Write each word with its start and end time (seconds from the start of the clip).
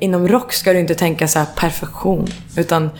Inom 0.00 0.28
rock 0.28 0.52
ska 0.52 0.72
du 0.72 0.80
inte 0.80 0.94
tänka 0.94 1.28
så 1.28 1.38
här 1.38 1.46
perfektion. 1.56 2.26
Utan 2.56 2.90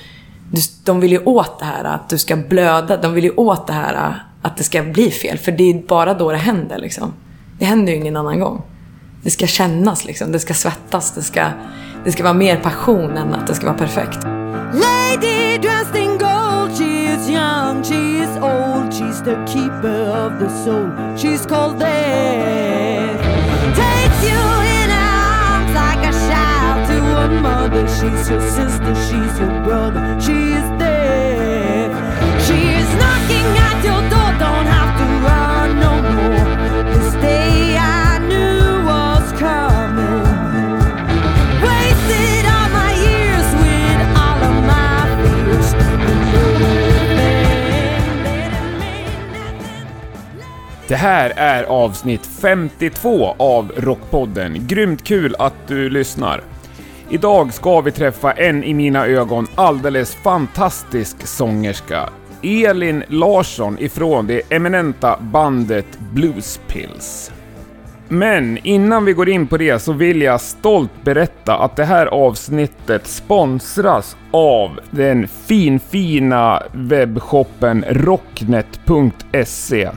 du, 0.50 0.60
de 0.84 1.00
vill 1.00 1.12
ju 1.12 1.18
åt 1.18 1.58
det 1.58 1.64
här 1.64 1.84
att 1.84 2.08
du 2.08 2.18
ska 2.18 2.36
blöda. 2.36 2.96
De 2.96 3.12
vill 3.12 3.24
ju 3.24 3.30
åt 3.30 3.66
det 3.66 3.72
här 3.72 4.14
att 4.42 4.56
det 4.56 4.64
ska 4.64 4.82
bli 4.82 5.10
fel. 5.10 5.38
För 5.38 5.52
det 5.52 5.70
är 5.70 5.86
bara 5.86 6.14
då 6.14 6.30
det 6.30 6.36
händer 6.36 6.78
liksom. 6.78 7.12
Det 7.58 7.64
händer 7.64 7.92
ju 7.92 7.98
ingen 7.98 8.16
annan 8.16 8.40
gång. 8.40 8.62
Det 9.22 9.30
ska 9.30 9.46
kännas 9.46 10.04
liksom. 10.04 10.32
Det 10.32 10.38
ska 10.38 10.54
svettas. 10.54 11.14
Det 11.14 11.22
ska, 11.22 11.50
det 12.04 12.12
ska 12.12 12.22
vara 12.22 12.34
mer 12.34 12.56
passion 12.56 13.16
än 13.16 13.34
att 13.34 13.46
det 13.46 13.54
ska 13.54 13.66
vara 13.66 13.78
perfekt. 13.78 14.18
Lady 14.74 15.58
dressed 15.58 15.96
in 15.96 16.18
gold, 16.18 16.78
she 16.78 17.14
is 17.14 17.28
young, 17.28 17.82
she 17.82 18.22
is 18.22 18.36
old, 18.42 18.92
she's 18.92 19.22
the 19.24 19.36
keeper 19.46 20.26
of 20.26 20.38
the 20.38 20.50
soul, 20.64 20.90
she's 21.16 21.46
called 21.46 21.78
there. 21.78 23.05
Your 27.30 27.40
mother, 27.40 27.86
she's 27.88 28.28
your 28.30 28.40
sister, 28.40 28.94
she's 29.06 29.38
your 29.40 29.54
brother, 29.64 30.02
she 30.20 30.36
is 30.58 30.68
there. 30.78 31.90
She 32.46 32.58
is 32.80 32.88
knocking 33.00 33.48
at 33.68 33.78
your 33.88 34.02
door, 34.12 34.30
don't 34.44 34.68
have 34.76 34.92
to 35.00 35.06
run 35.26 35.68
no 35.86 35.92
more. 36.14 36.82
This 36.94 37.12
day 37.14 37.76
I 37.78 38.18
knew 38.30 38.84
was 38.90 39.26
coming. 39.44 40.22
Wasted 41.66 42.44
all 42.54 42.68
my 42.80 42.92
years 43.06 43.48
with 43.62 44.00
all 44.24 44.40
of 44.50 44.56
my 44.72 45.00
fears. 45.22 45.68
Det 50.88 50.96
här 50.96 51.30
är 51.36 51.64
avsnitt 51.64 52.26
52 52.26 53.34
av 53.38 53.72
Rockpodden. 53.76 54.66
Grymt 54.66 55.04
kul 55.04 55.34
att 55.38 55.68
du 55.68 55.90
lyssnar. 55.90 56.55
Idag 57.10 57.52
ska 57.52 57.80
vi 57.80 57.92
träffa 57.92 58.32
en 58.32 58.64
i 58.64 58.74
mina 58.74 59.06
ögon 59.06 59.46
alldeles 59.54 60.14
fantastisk 60.14 61.26
sångerska. 61.26 62.08
Elin 62.42 63.04
Larsson 63.08 63.78
ifrån 63.78 64.26
det 64.26 64.52
eminenta 64.52 65.16
bandet 65.20 65.98
Bluespills. 66.12 67.32
Men 68.08 68.58
innan 68.62 69.04
vi 69.04 69.12
går 69.12 69.28
in 69.28 69.46
på 69.46 69.56
det 69.56 69.78
så 69.78 69.92
vill 69.92 70.22
jag 70.22 70.40
stolt 70.40 71.04
berätta 71.04 71.58
att 71.58 71.76
det 71.76 71.84
här 71.84 72.06
avsnittet 72.06 73.06
sponsras 73.06 74.16
av 74.30 74.80
den 74.90 75.28
finfina 75.28 76.62
webbshoppen 76.72 77.84
rocknet.se. 77.88 79.90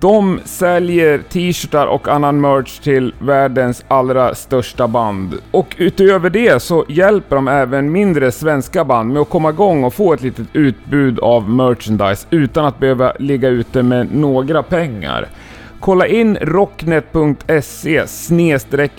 De 0.00 0.40
säljer 0.44 1.18
t-shirtar 1.18 1.86
och 1.86 2.08
annan 2.08 2.40
merch 2.40 2.78
till 2.78 3.14
världens 3.18 3.84
allra 3.88 4.34
största 4.34 4.88
band. 4.88 5.34
Och 5.50 5.74
utöver 5.78 6.30
det 6.30 6.62
så 6.62 6.84
hjälper 6.88 7.36
de 7.36 7.48
även 7.48 7.92
mindre 7.92 8.32
svenska 8.32 8.84
band 8.84 9.12
med 9.12 9.22
att 9.22 9.28
komma 9.28 9.50
igång 9.50 9.84
och 9.84 9.94
få 9.94 10.12
ett 10.12 10.22
litet 10.22 10.46
utbud 10.52 11.18
av 11.18 11.50
merchandise 11.50 12.26
utan 12.30 12.64
att 12.64 12.78
behöva 12.78 13.12
ligga 13.18 13.48
ute 13.48 13.82
med 13.82 14.14
några 14.14 14.62
pengar. 14.62 15.28
Kolla 15.80 16.06
in 16.06 16.36
rocknet.se 16.36 18.04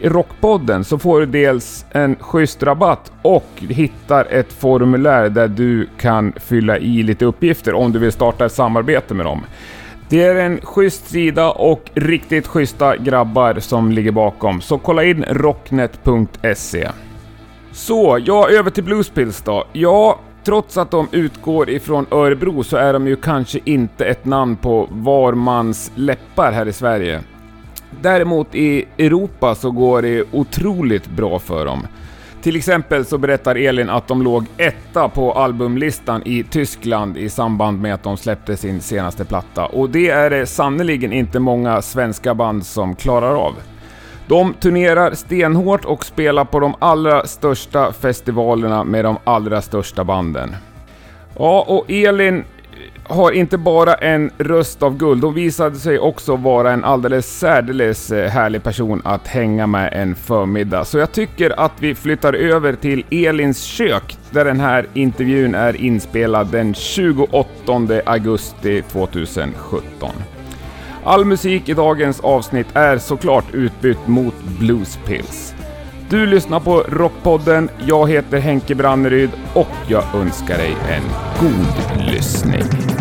rockpodden 0.01 0.83
så 0.83 0.97
får 0.97 1.19
du 1.19 1.25
dels 1.25 1.85
en 1.91 2.15
schysst 2.19 2.63
rabatt 2.63 3.11
och 3.21 3.49
hittar 3.57 4.27
ett 4.29 4.53
formulär 4.53 5.29
där 5.29 5.47
du 5.47 5.87
kan 5.99 6.33
fylla 6.35 6.77
i 6.77 7.03
lite 7.03 7.25
uppgifter 7.25 7.73
om 7.73 7.91
du 7.91 7.99
vill 7.99 8.11
starta 8.11 8.45
ett 8.45 8.51
samarbete 8.51 9.13
med 9.13 9.25
dem. 9.25 9.43
Det 10.11 10.23
är 10.23 10.35
en 10.35 10.61
schysst 10.61 11.09
sida 11.09 11.51
och 11.51 11.91
riktigt 11.93 12.47
schyssta 12.47 12.97
grabbar 12.97 13.59
som 13.59 13.91
ligger 13.91 14.11
bakom, 14.11 14.61
så 14.61 14.77
kolla 14.77 15.03
in 15.03 15.25
rocknet.se. 15.29 16.89
Så, 17.71 18.19
ja, 18.25 18.49
över 18.49 18.69
till 18.69 18.83
Bluespills 18.83 19.41
då. 19.41 19.65
Ja, 19.73 20.19
trots 20.43 20.77
att 20.77 20.91
de 20.91 21.07
utgår 21.11 21.69
ifrån 21.69 22.05
Örebro 22.11 22.63
så 22.63 22.77
är 22.77 22.93
de 22.93 23.07
ju 23.07 23.15
kanske 23.15 23.59
inte 23.65 24.05
ett 24.05 24.25
namn 24.25 24.55
på 24.55 24.87
var 24.91 25.33
mans 25.33 25.91
läppar 25.95 26.51
här 26.51 26.67
i 26.67 26.73
Sverige. 26.73 27.21
Däremot 28.01 28.55
i 28.55 28.85
Europa 28.97 29.55
så 29.55 29.71
går 29.71 30.01
det 30.01 30.23
otroligt 30.31 31.07
bra 31.07 31.39
för 31.39 31.65
dem. 31.65 31.87
Till 32.41 32.55
exempel 32.55 33.05
så 33.05 33.17
berättar 33.17 33.55
Elin 33.55 33.89
att 33.89 34.07
de 34.07 34.21
låg 34.21 34.45
etta 34.57 35.09
på 35.09 35.33
albumlistan 35.33 36.21
i 36.25 36.43
Tyskland 36.43 37.17
i 37.17 37.29
samband 37.29 37.81
med 37.81 37.93
att 37.93 38.03
de 38.03 38.17
släppte 38.17 38.57
sin 38.57 38.81
senaste 38.81 39.25
platta 39.25 39.65
och 39.65 39.89
det 39.89 40.09
är 40.09 40.29
det 40.29 40.45
sannerligen 40.45 41.13
inte 41.13 41.39
många 41.39 41.81
svenska 41.81 42.35
band 42.35 42.65
som 42.65 42.95
klarar 42.95 43.35
av. 43.35 43.53
De 44.27 44.53
turnerar 44.53 45.13
stenhårt 45.13 45.85
och 45.85 46.05
spelar 46.05 46.45
på 46.45 46.59
de 46.59 46.75
allra 46.79 47.27
största 47.27 47.93
festivalerna 47.93 48.83
med 48.83 49.05
de 49.05 49.17
allra 49.23 49.61
största 49.61 50.03
banden. 50.03 50.55
Ja, 51.37 51.65
och 51.67 51.91
Elin 51.91 52.43
har 53.11 53.31
inte 53.31 53.57
bara 53.57 53.93
en 53.93 54.31
röst 54.37 54.83
av 54.83 54.97
guld, 54.97 55.23
hon 55.23 55.33
visade 55.33 55.75
sig 55.75 55.99
också 55.99 56.35
vara 56.35 56.71
en 56.71 56.83
alldeles 56.83 57.39
särdeles 57.39 58.11
eh, 58.11 58.29
härlig 58.29 58.63
person 58.63 59.01
att 59.05 59.27
hänga 59.27 59.67
med 59.67 59.93
en 59.93 60.15
förmiddag. 60.15 60.85
Så 60.85 60.97
jag 60.97 61.11
tycker 61.11 61.59
att 61.59 61.71
vi 61.79 61.95
flyttar 61.95 62.33
över 62.33 62.73
till 62.73 63.05
Elins 63.09 63.63
kök, 63.63 64.17
där 64.31 64.45
den 64.45 64.59
här 64.59 64.87
intervjun 64.93 65.55
är 65.55 65.75
inspelad 65.75 66.47
den 66.47 66.73
28 66.73 67.45
augusti 68.05 68.81
2017. 68.81 70.09
All 71.03 71.25
musik 71.25 71.69
i 71.69 71.73
dagens 71.73 72.19
avsnitt 72.19 72.67
är 72.73 72.97
såklart 72.97 73.53
utbytt 73.53 74.07
mot 74.07 74.35
Bluespills. 74.59 75.55
Du 76.11 76.25
lyssnar 76.25 76.59
på 76.59 76.83
Rockpodden, 76.89 77.69
jag 77.85 78.09
heter 78.09 78.39
Henke 78.39 78.75
Branneryd 78.75 79.29
och 79.53 79.67
jag 79.87 80.03
önskar 80.15 80.57
dig 80.57 80.75
en 80.89 81.03
god 81.39 82.07
lyssning. 82.13 83.00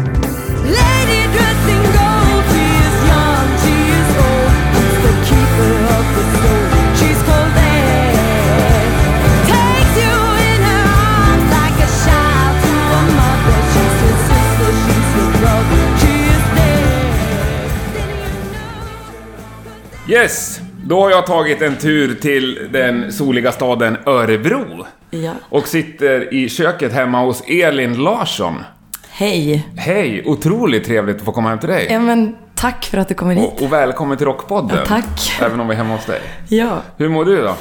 Yes! 20.10 20.60
Då 20.84 21.00
har 21.00 21.10
jag 21.10 21.26
tagit 21.26 21.62
en 21.62 21.76
tur 21.76 22.14
till 22.14 22.68
den 22.72 23.12
soliga 23.12 23.52
staden 23.52 23.96
Örebro. 24.06 24.86
Ja. 25.10 25.32
Och 25.48 25.66
sitter 25.66 26.34
i 26.34 26.48
köket 26.48 26.92
hemma 26.92 27.20
hos 27.20 27.42
Elin 27.46 27.94
Larsson. 27.94 28.64
Hej. 29.10 29.68
Hej! 29.76 30.22
Otroligt 30.26 30.84
trevligt 30.84 31.16
att 31.16 31.22
få 31.22 31.32
komma 31.32 31.48
hem 31.48 31.58
till 31.58 31.68
dig. 31.68 31.88
Ja, 31.90 31.98
men 32.00 32.36
tack 32.54 32.84
för 32.84 32.98
att 32.98 33.08
du 33.08 33.14
kommer 33.14 33.34
hit. 33.34 33.44
Och, 33.44 33.62
och 33.62 33.72
välkommen 33.72 34.16
till 34.16 34.26
Rockpodden. 34.26 34.76
Ja, 34.76 34.86
tack. 34.86 35.40
Även 35.42 35.60
om 35.60 35.68
vi 35.68 35.74
är 35.74 35.78
hemma 35.78 35.94
hos 35.94 36.06
dig. 36.06 36.20
Ja. 36.48 36.82
Hur 36.96 37.08
mår 37.08 37.24
du 37.24 37.42
då? 37.42 37.54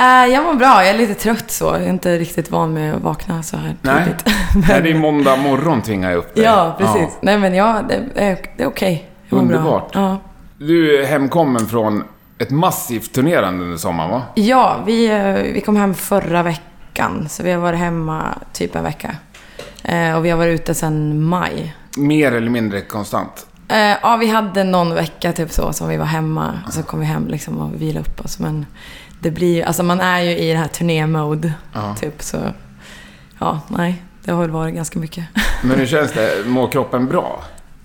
Äh, 0.00 0.06
jag 0.06 0.44
mår 0.44 0.54
bra. 0.54 0.84
Jag 0.84 0.88
är 0.90 0.98
lite 0.98 1.14
trött 1.14 1.50
så. 1.50 1.64
Jag 1.64 1.82
är 1.82 1.88
inte 1.88 2.18
riktigt 2.18 2.50
van 2.50 2.74
med 2.74 2.94
att 2.94 3.02
vakna 3.02 3.42
så 3.42 3.56
här 3.56 3.76
Nej. 3.82 4.04
tidigt. 4.04 4.24
Nej, 4.68 4.82
det 4.82 4.90
är 4.90 4.94
måndag 4.94 5.36
morgon 5.36 5.82
tvingar 5.82 6.10
jag 6.10 6.18
upp 6.18 6.34
dig. 6.34 6.44
Ja, 6.44 6.76
precis. 6.78 7.18
Nej, 7.20 7.38
men 7.38 7.54
ja, 7.54 7.82
det 7.88 7.94
är, 7.94 8.36
det 8.56 8.62
är 8.62 8.66
okej. 8.66 9.10
Mår 9.28 9.38
Underbart. 9.38 9.90
Ja. 9.92 10.18
Du 10.62 10.98
är 11.02 11.06
hemkommen 11.06 11.66
från 11.66 12.04
ett 12.38 12.50
massivt 12.50 13.12
turnerande 13.12 13.64
under 13.64 13.76
sommaren, 13.76 14.10
va? 14.10 14.22
Ja, 14.34 14.82
vi, 14.86 15.06
eh, 15.06 15.52
vi 15.54 15.60
kom 15.60 15.76
hem 15.76 15.94
förra 15.94 16.42
veckan. 16.42 17.28
Så 17.28 17.42
vi 17.42 17.52
har 17.52 17.60
varit 17.60 17.78
hemma 17.78 18.38
typ 18.52 18.76
en 18.76 18.84
vecka. 18.84 19.16
Eh, 19.84 20.16
och 20.16 20.24
vi 20.24 20.30
har 20.30 20.38
varit 20.38 20.60
ute 20.60 20.74
sedan 20.74 21.22
maj. 21.24 21.76
Mer 21.96 22.32
eller 22.32 22.50
mindre 22.50 22.80
konstant. 22.80 23.46
Eh, 23.68 23.96
ja, 24.02 24.16
vi 24.16 24.26
hade 24.26 24.64
någon 24.64 24.94
vecka 24.94 25.32
typ 25.32 25.52
så 25.52 25.72
som 25.72 25.88
vi 25.88 25.96
var 25.96 26.04
hemma. 26.04 26.52
Och 26.66 26.72
så 26.72 26.82
kom 26.82 27.00
vi 27.00 27.06
hem 27.06 27.28
liksom 27.28 27.58
och 27.58 27.82
vilade 27.82 28.00
upp 28.00 28.24
oss. 28.24 28.38
Men 28.38 28.66
det 29.20 29.30
blir 29.30 29.54
ju, 29.54 29.62
alltså 29.62 29.82
man 29.82 30.00
är 30.00 30.20
ju 30.20 30.38
i 30.38 30.52
det 30.52 30.58
här 30.58 30.68
turné-mode. 30.68 31.52
Ja. 31.72 31.94
Typ 32.00 32.22
så. 32.22 32.38
Ja, 33.38 33.60
nej. 33.68 34.02
Det 34.24 34.32
har 34.32 34.40
väl 34.40 34.50
varit 34.50 34.74
ganska 34.74 34.98
mycket. 34.98 35.24
Men 35.62 35.78
hur 35.78 35.86
känns 35.96 36.12
det? 36.12 36.30
Mår 36.46 36.68
kroppen 36.68 37.06
bra? 37.06 37.44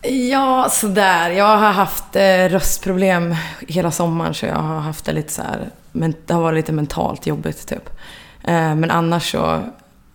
Ja, 0.09 0.67
sådär. 0.71 1.29
Jag 1.29 1.57
har 1.57 1.71
haft 1.71 2.15
eh, 2.15 2.49
röstproblem 2.49 3.35
hela 3.67 3.91
sommaren 3.91 4.33
så 4.33 4.45
jag 4.45 4.55
har 4.55 4.79
haft 4.79 5.05
det 5.05 5.11
lite 5.11 5.33
så 5.33 5.41
här, 5.41 5.69
men 5.91 6.13
det 6.25 6.33
har 6.33 6.41
varit 6.41 6.55
lite 6.55 6.71
mentalt 6.71 7.27
jobbigt 7.27 7.67
typ. 7.67 7.89
Eh, 8.43 8.75
men 8.75 8.91
annars 8.91 9.31
så 9.31 9.59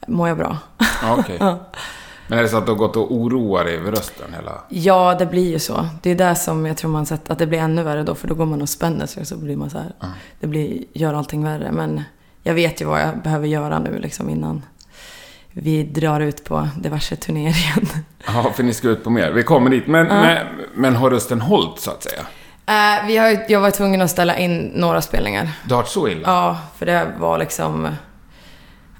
mår 0.06 0.28
jag 0.28 0.36
bra. 0.36 0.56
Ja, 0.78 1.16
okej. 1.18 1.36
Ja. 1.40 1.58
Men 2.28 2.38
är 2.38 2.42
det 2.42 2.48
så 2.48 2.56
att 2.56 2.66
du 2.66 2.72
har 2.72 2.78
gått 2.78 2.96
och 2.96 3.14
oroat 3.14 3.64
dig 3.66 3.76
över 3.76 3.90
rösten 3.90 4.34
hela... 4.34 4.52
Ja, 4.68 5.16
det 5.18 5.26
blir 5.26 5.50
ju 5.50 5.58
så. 5.58 5.88
Det 6.02 6.10
är 6.10 6.14
det 6.14 6.34
som 6.34 6.66
jag 6.66 6.76
tror 6.76 6.90
man 6.90 7.06
sett 7.06 7.30
att 7.30 7.38
det 7.38 7.46
blir 7.46 7.58
ännu 7.58 7.82
värre 7.82 8.02
då, 8.02 8.14
för 8.14 8.28
då 8.28 8.34
går 8.34 8.46
man 8.46 8.62
och 8.62 8.68
spänner 8.68 9.06
sig 9.06 9.20
och 9.20 9.26
så 9.26 9.36
blir 9.36 9.56
man 9.56 9.70
så 9.70 9.78
här. 9.78 9.92
Det 10.40 10.46
blir, 10.46 10.84
gör 10.92 11.14
allting 11.14 11.44
värre. 11.44 11.72
Men 11.72 12.02
jag 12.42 12.54
vet 12.54 12.80
ju 12.80 12.84
vad 12.84 13.00
jag 13.00 13.22
behöver 13.22 13.46
göra 13.46 13.78
nu 13.78 13.98
liksom 13.98 14.30
innan 14.30 14.62
vi 15.52 15.82
drar 15.82 16.20
ut 16.20 16.44
på 16.44 16.68
diverse 16.78 17.16
turnéer 17.16 17.50
igen. 17.56 17.88
Ja, 18.26 18.52
för 18.56 18.62
ni 18.62 18.74
ska 18.74 18.88
ut 18.88 19.04
på 19.04 19.10
mer. 19.10 19.30
Vi 19.30 19.42
kommer 19.42 19.70
dit. 19.70 19.86
Men, 19.86 20.06
men, 20.06 20.46
men 20.74 20.96
har 20.96 21.10
rösten 21.10 21.40
hållit, 21.40 21.80
så 21.80 21.90
att 21.90 22.02
säga? 22.02 22.20
Eh, 22.66 23.06
vi 23.06 23.16
har, 23.16 23.44
jag 23.48 23.60
var 23.60 23.70
tvungen 23.70 24.00
att 24.02 24.10
ställa 24.10 24.38
in 24.38 24.58
några 24.74 25.02
spelningar. 25.02 25.48
Det 25.64 25.74
har 25.74 25.82
varit 25.82 25.90
så 25.90 26.08
illa? 26.08 26.20
Ja, 26.24 26.58
för 26.78 26.86
det 26.86 27.06
var 27.18 27.38
liksom... 27.38 27.88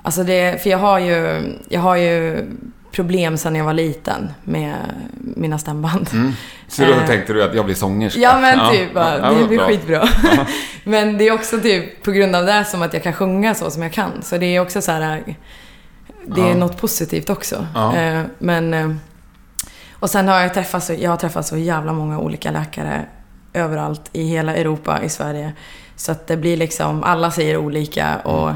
Alltså 0.03 0.25
det, 0.25 0.63
för 0.63 0.71
jag 0.71 0.79
har 0.79 0.99
ju, 0.99 1.43
jag 1.69 1.81
har 1.81 1.97
ju 1.97 2.45
problem 2.93 3.37
sedan 3.37 3.57
jag 3.57 3.65
var 3.65 3.73
liten 3.73 4.31
med 4.45 4.75
mina 5.15 5.59
stämband. 5.59 6.09
Mm. 6.13 6.33
Så 6.69 6.83
då 6.85 6.93
Eh. 6.93 7.07
tänkte 7.07 7.33
du 7.33 7.43
att 7.45 7.55
jag 7.55 7.65
blir 7.65 7.75
sångerska? 7.75 8.21
Ja 8.21 8.41
men 8.41 8.73
typ, 8.73 8.95
bara, 8.95 9.19
ja, 9.19 9.31
det 9.31 9.47
blir 9.49 9.59
bra. 9.59 9.67
skitbra. 9.67 10.09
men 10.85 11.19
det 11.19 11.29
är 11.29 11.33
också 11.33 11.61
typ 11.61 12.03
på 12.03 12.11
grund 12.11 12.37
av 12.37 12.47
det 12.47 12.65
som 12.65 12.83
att 12.83 12.95
jag 12.95 13.03
kan 13.03 13.13
sjunga 13.13 13.55
så 13.55 13.71
som 13.71 13.83
jag 13.83 13.93
kan. 13.93 14.23
Så 14.23 14.37
det 14.39 14.47
är 14.57 14.61
också 14.61 14.83
så 14.83 14.93
här, 14.93 15.23
det 16.35 16.41
är 16.51 16.55
något 16.55 16.77
positivt 16.81 17.31
också. 17.31 17.67
Eh, 17.95 18.23
Men, 18.39 18.75
eh, 18.75 18.91
och 19.93 20.11
sen 20.11 20.29
har 20.29 20.41
jag 20.41 20.55
träffat, 20.55 20.85
så, 20.85 20.93
jag 20.93 21.11
har 21.11 21.17
träffat 21.17 21.47
så 21.47 21.57
jävla 21.57 21.93
många 21.93 22.19
olika 22.19 22.51
läkare 22.51 23.07
överallt 23.53 24.11
i 24.13 24.25
hela 24.25 24.57
Europa, 24.57 25.03
i 25.03 25.09
Sverige. 25.09 25.53
Så 25.97 26.13
att 26.13 26.27
det 26.27 26.37
blir 26.37 26.57
liksom, 26.57 27.03
alla 27.03 27.31
säger 27.31 27.57
olika 27.57 28.17
och, 28.19 28.53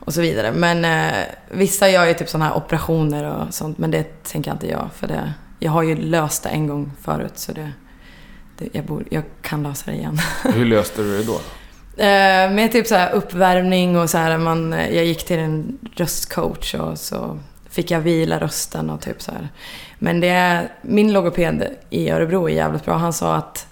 och 0.00 0.14
så 0.14 0.20
vidare. 0.20 0.52
Men 0.52 0.84
eh, 0.84 1.24
vissa 1.50 1.88
gör 1.88 2.06
ju 2.06 2.14
typ 2.14 2.28
sådana 2.28 2.44
här 2.44 2.56
operationer 2.56 3.24
och 3.24 3.54
sånt, 3.54 3.78
men 3.78 3.90
det 3.90 4.22
tänker 4.22 4.52
inte 4.52 4.68
jag. 4.68 4.88
För 4.94 5.06
det, 5.08 5.32
jag 5.58 5.72
har 5.72 5.82
ju 5.82 5.96
löst 5.96 6.42
det 6.42 6.48
en 6.48 6.66
gång 6.66 6.92
förut, 7.02 7.32
så 7.38 7.52
det, 7.52 7.72
det, 8.58 8.68
jag, 8.72 8.84
borde, 8.84 9.04
jag 9.10 9.22
kan 9.42 9.62
lösa 9.62 9.90
det 9.90 9.96
igen. 9.96 10.18
Hur 10.44 10.64
löste 10.64 11.02
du 11.02 11.18
det 11.18 11.24
då? 11.24 11.40
Eh, 11.98 12.50
med 12.50 12.72
typ 12.72 12.86
så 12.86 12.94
här 12.94 13.12
uppvärmning 13.12 13.98
och 13.98 14.10
så 14.10 14.18
här, 14.18 14.38
man, 14.38 14.72
jag 14.72 15.04
gick 15.04 15.24
till 15.24 15.38
en 15.38 15.78
röstcoach 15.96 16.74
och 16.74 16.98
så 16.98 17.38
fick 17.70 17.90
jag 17.90 18.00
vila 18.00 18.38
rösten 18.38 18.90
och 18.90 19.00
typ 19.00 19.22
så 19.22 19.32
här. 19.32 19.48
Men 19.98 20.20
det 20.20 20.28
är, 20.28 20.72
min 20.82 21.12
logoped 21.12 21.68
i 21.90 22.10
Örebro 22.10 22.48
är 22.48 22.52
jävligt 22.52 22.84
bra. 22.84 22.94
Han 22.94 23.12
sa 23.12 23.34
att 23.34 23.66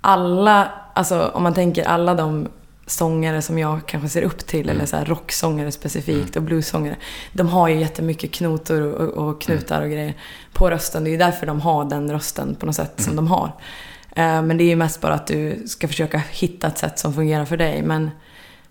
alla, 0.00 0.72
alltså 0.94 1.30
om 1.34 1.42
man 1.42 1.54
tänker 1.54 1.84
alla 1.84 2.14
de 2.14 2.48
sångare 2.86 3.42
som 3.42 3.58
jag 3.58 3.80
kanske 3.86 4.08
ser 4.08 4.22
upp 4.22 4.46
till, 4.46 4.68
eller 4.68 4.86
så 4.86 4.96
här 4.96 5.04
rocksångare 5.04 5.72
specifikt 5.72 6.36
och 6.36 6.42
bluessångare. 6.42 6.96
De 7.32 7.48
har 7.48 7.68
ju 7.68 7.80
jättemycket 7.80 8.32
knotor 8.32 8.80
och, 8.82 9.28
och 9.28 9.40
knutar 9.40 9.82
och 9.82 9.90
grejer 9.90 10.14
på 10.52 10.70
rösten. 10.70 11.04
Det 11.04 11.10
är 11.10 11.12
ju 11.12 11.18
därför 11.18 11.46
de 11.46 11.60
har 11.60 11.84
den 11.84 12.12
rösten 12.12 12.54
på 12.54 12.66
något 12.66 12.76
sätt 12.76 12.92
som 12.96 13.16
de 13.16 13.26
har. 13.26 13.52
Eh, 14.16 14.42
Men 14.42 14.56
det 14.56 14.64
är 14.64 14.68
ju 14.68 14.76
mest 14.76 15.00
bara 15.00 15.14
att 15.14 15.26
du 15.26 15.62
ska 15.66 15.88
försöka 15.88 16.22
hitta 16.30 16.66
ett 16.66 16.78
sätt 16.78 16.98
som 16.98 17.14
fungerar 17.14 17.44
för 17.44 17.56
dig. 17.56 17.82
Men 17.82 18.10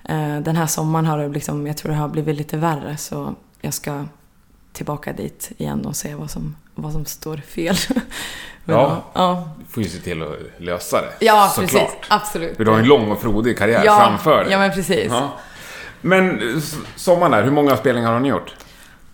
eh, 0.09 0.39
den 0.39 0.55
här 0.55 0.67
sommaren 0.67 1.05
har 1.05 1.17
det 1.17 1.29
liksom, 1.29 1.67
jag 1.67 1.77
tror 1.77 1.91
det 1.91 1.97
har 1.97 2.07
blivit 2.09 2.35
lite 2.35 2.57
värre. 2.57 2.97
Så 2.97 3.35
jag 3.61 3.73
ska 3.73 4.05
tillbaka 4.73 5.13
dit 5.13 5.51
igen 5.57 5.85
och 5.85 5.95
se 5.95 6.15
vad 6.15 6.31
som, 6.31 6.55
vad 6.75 6.91
som 6.93 7.05
står 7.05 7.37
fel. 7.37 7.75
Ja. 8.65 9.03
ja. 9.13 9.49
Du 9.59 9.65
får 9.73 9.83
ju 9.83 9.89
se 9.89 9.97
till 9.99 10.21
att 10.21 10.29
lösa 10.57 11.01
det. 11.01 11.25
Ja, 11.25 11.51
Såklart. 11.55 11.71
precis. 11.71 11.89
Absolut. 12.07 12.57
För 12.57 12.65
du 12.65 12.71
har 12.71 12.79
en 12.79 12.85
lång 12.87 13.11
och 13.11 13.21
frodig 13.21 13.57
karriär 13.57 13.81
ja, 13.85 13.99
framför 13.99 14.43
dig. 14.43 14.51
Ja, 14.51 14.59
men 14.59 14.71
precis. 14.71 15.07
Ja. 15.09 15.29
Men 16.01 16.41
sommaren 16.95 17.31
där, 17.31 17.43
hur 17.43 17.51
många 17.51 17.77
spelningar 17.77 18.11
har 18.11 18.19
ni 18.19 18.29
gjort? 18.29 18.55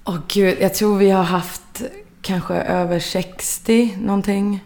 Åh 0.04 0.18
gud, 0.28 0.58
jag 0.60 0.74
tror 0.74 0.98
vi 0.98 1.10
har 1.10 1.24
haft 1.24 1.82
kanske 2.22 2.54
över 2.54 3.00
60 3.00 3.98
någonting. 4.02 4.64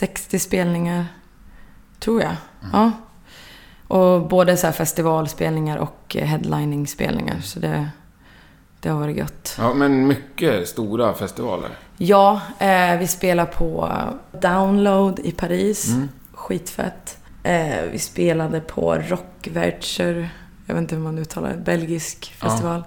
60 0.00 0.38
spelningar. 0.38 1.06
Tror 1.98 2.22
jag. 2.22 2.36
Ja. 2.72 2.92
Och 3.88 4.28
både 4.28 4.56
så 4.56 4.66
här 4.66 4.74
festivalspelningar 4.74 5.78
och 5.78 6.16
eh, 6.16 6.26
headlining-spelningar. 6.26 7.40
Så 7.40 7.60
det, 7.60 7.88
det 8.80 8.88
har 8.88 9.00
varit 9.00 9.16
gött. 9.16 9.56
Ja, 9.58 9.74
men 9.74 10.06
mycket 10.06 10.68
stora 10.68 11.14
festivaler. 11.14 11.70
Ja, 11.96 12.40
eh, 12.58 12.98
vi 12.98 13.06
spelar 13.06 13.46
på 13.46 13.94
Download 14.40 15.18
i 15.18 15.32
Paris. 15.32 15.94
Skitfett. 16.32 17.18
Eh, 17.42 17.82
vi 17.92 17.98
spelade 17.98 18.60
på 18.60 18.94
Rockwercher, 18.94 20.30
jag 20.66 20.74
vet 20.74 20.82
inte 20.82 20.94
hur 20.94 21.02
man 21.02 21.18
uttalar 21.18 21.50
det, 21.50 21.56
belgisk 21.56 22.34
festival. 22.34 22.84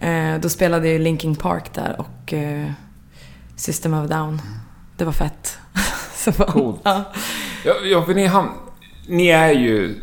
Eh, 0.00 0.40
då 0.40 0.48
spelade 0.48 0.88
ju 0.88 0.98
Linkin 0.98 1.36
Park 1.36 1.74
där 1.74 1.96
och 2.00 2.32
eh, 2.32 2.70
System 3.56 3.94
of 3.94 4.10
Down. 4.10 4.42
Det 4.96 5.04
var 5.04 5.12
fett. 5.12 5.58
Så 6.24 6.30
bara- 6.32 6.52
Coolt. 6.52 6.80
Ja. 6.84 7.04
Ja, 7.84 8.04
för 8.04 8.14
ni, 8.14 8.26
ham- 8.28 8.52
ni 9.08 9.28
är 9.28 9.50
ju 9.52 10.00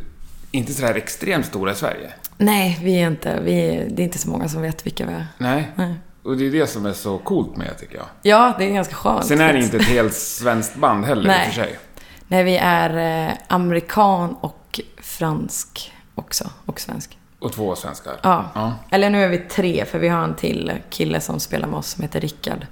inte 0.51 0.73
sådär 0.73 0.95
extremt 0.95 1.45
stora 1.45 1.71
i 1.71 1.75
Sverige. 1.75 2.11
Nej, 2.37 2.79
vi 2.83 3.01
är 3.01 3.07
inte, 3.07 3.39
vi 3.41 3.53
är, 3.67 3.85
det 3.89 4.01
är 4.01 4.03
inte 4.03 4.17
så 4.17 4.29
många 4.29 4.49
som 4.49 4.61
vet 4.61 4.85
vilka 4.85 5.05
vi 5.05 5.13
är. 5.13 5.27
Nej. 5.37 5.71
Nej. 5.75 5.93
Och 6.23 6.37
det 6.37 6.45
är 6.47 6.51
det 6.51 6.67
som 6.67 6.85
är 6.85 6.93
så 6.93 7.17
coolt 7.17 7.57
med 7.57 7.67
det, 7.67 7.73
tycker 7.73 7.95
jag. 7.95 8.05
Ja, 8.21 8.53
det 8.59 8.65
är 8.65 8.73
ganska 8.73 8.95
skönt. 8.95 9.25
Sen 9.25 9.41
är 9.41 9.53
det 9.53 9.59
inte 9.59 9.77
ett 9.77 9.83
helt 9.83 10.13
svenskt 10.13 10.75
band 10.75 11.05
heller 11.05 11.23
i 11.23 11.27
Nej. 11.27 11.39
och 11.47 11.53
för 11.53 11.61
sig. 11.63 11.79
Nej, 12.27 12.43
vi 12.43 12.57
är 12.57 13.27
eh, 13.27 13.33
amerikan 13.47 14.35
och 14.41 14.79
fransk 15.01 15.93
också. 16.15 16.49
Och 16.65 16.79
svensk. 16.79 17.17
Och 17.39 17.53
två 17.53 17.75
svenskar. 17.75 18.13
Ja. 18.23 18.51
Ja. 18.55 18.73
Eller 18.89 19.09
nu 19.09 19.23
är 19.23 19.29
vi 19.29 19.37
tre, 19.37 19.85
för 19.85 19.99
vi 19.99 20.07
har 20.07 20.23
en 20.23 20.35
till 20.35 20.71
kille 20.89 21.21
som 21.21 21.39
spelar 21.39 21.67
med 21.67 21.77
oss 21.79 21.87
som 21.87 22.01
heter 22.01 22.19
Rickard. 22.19 22.67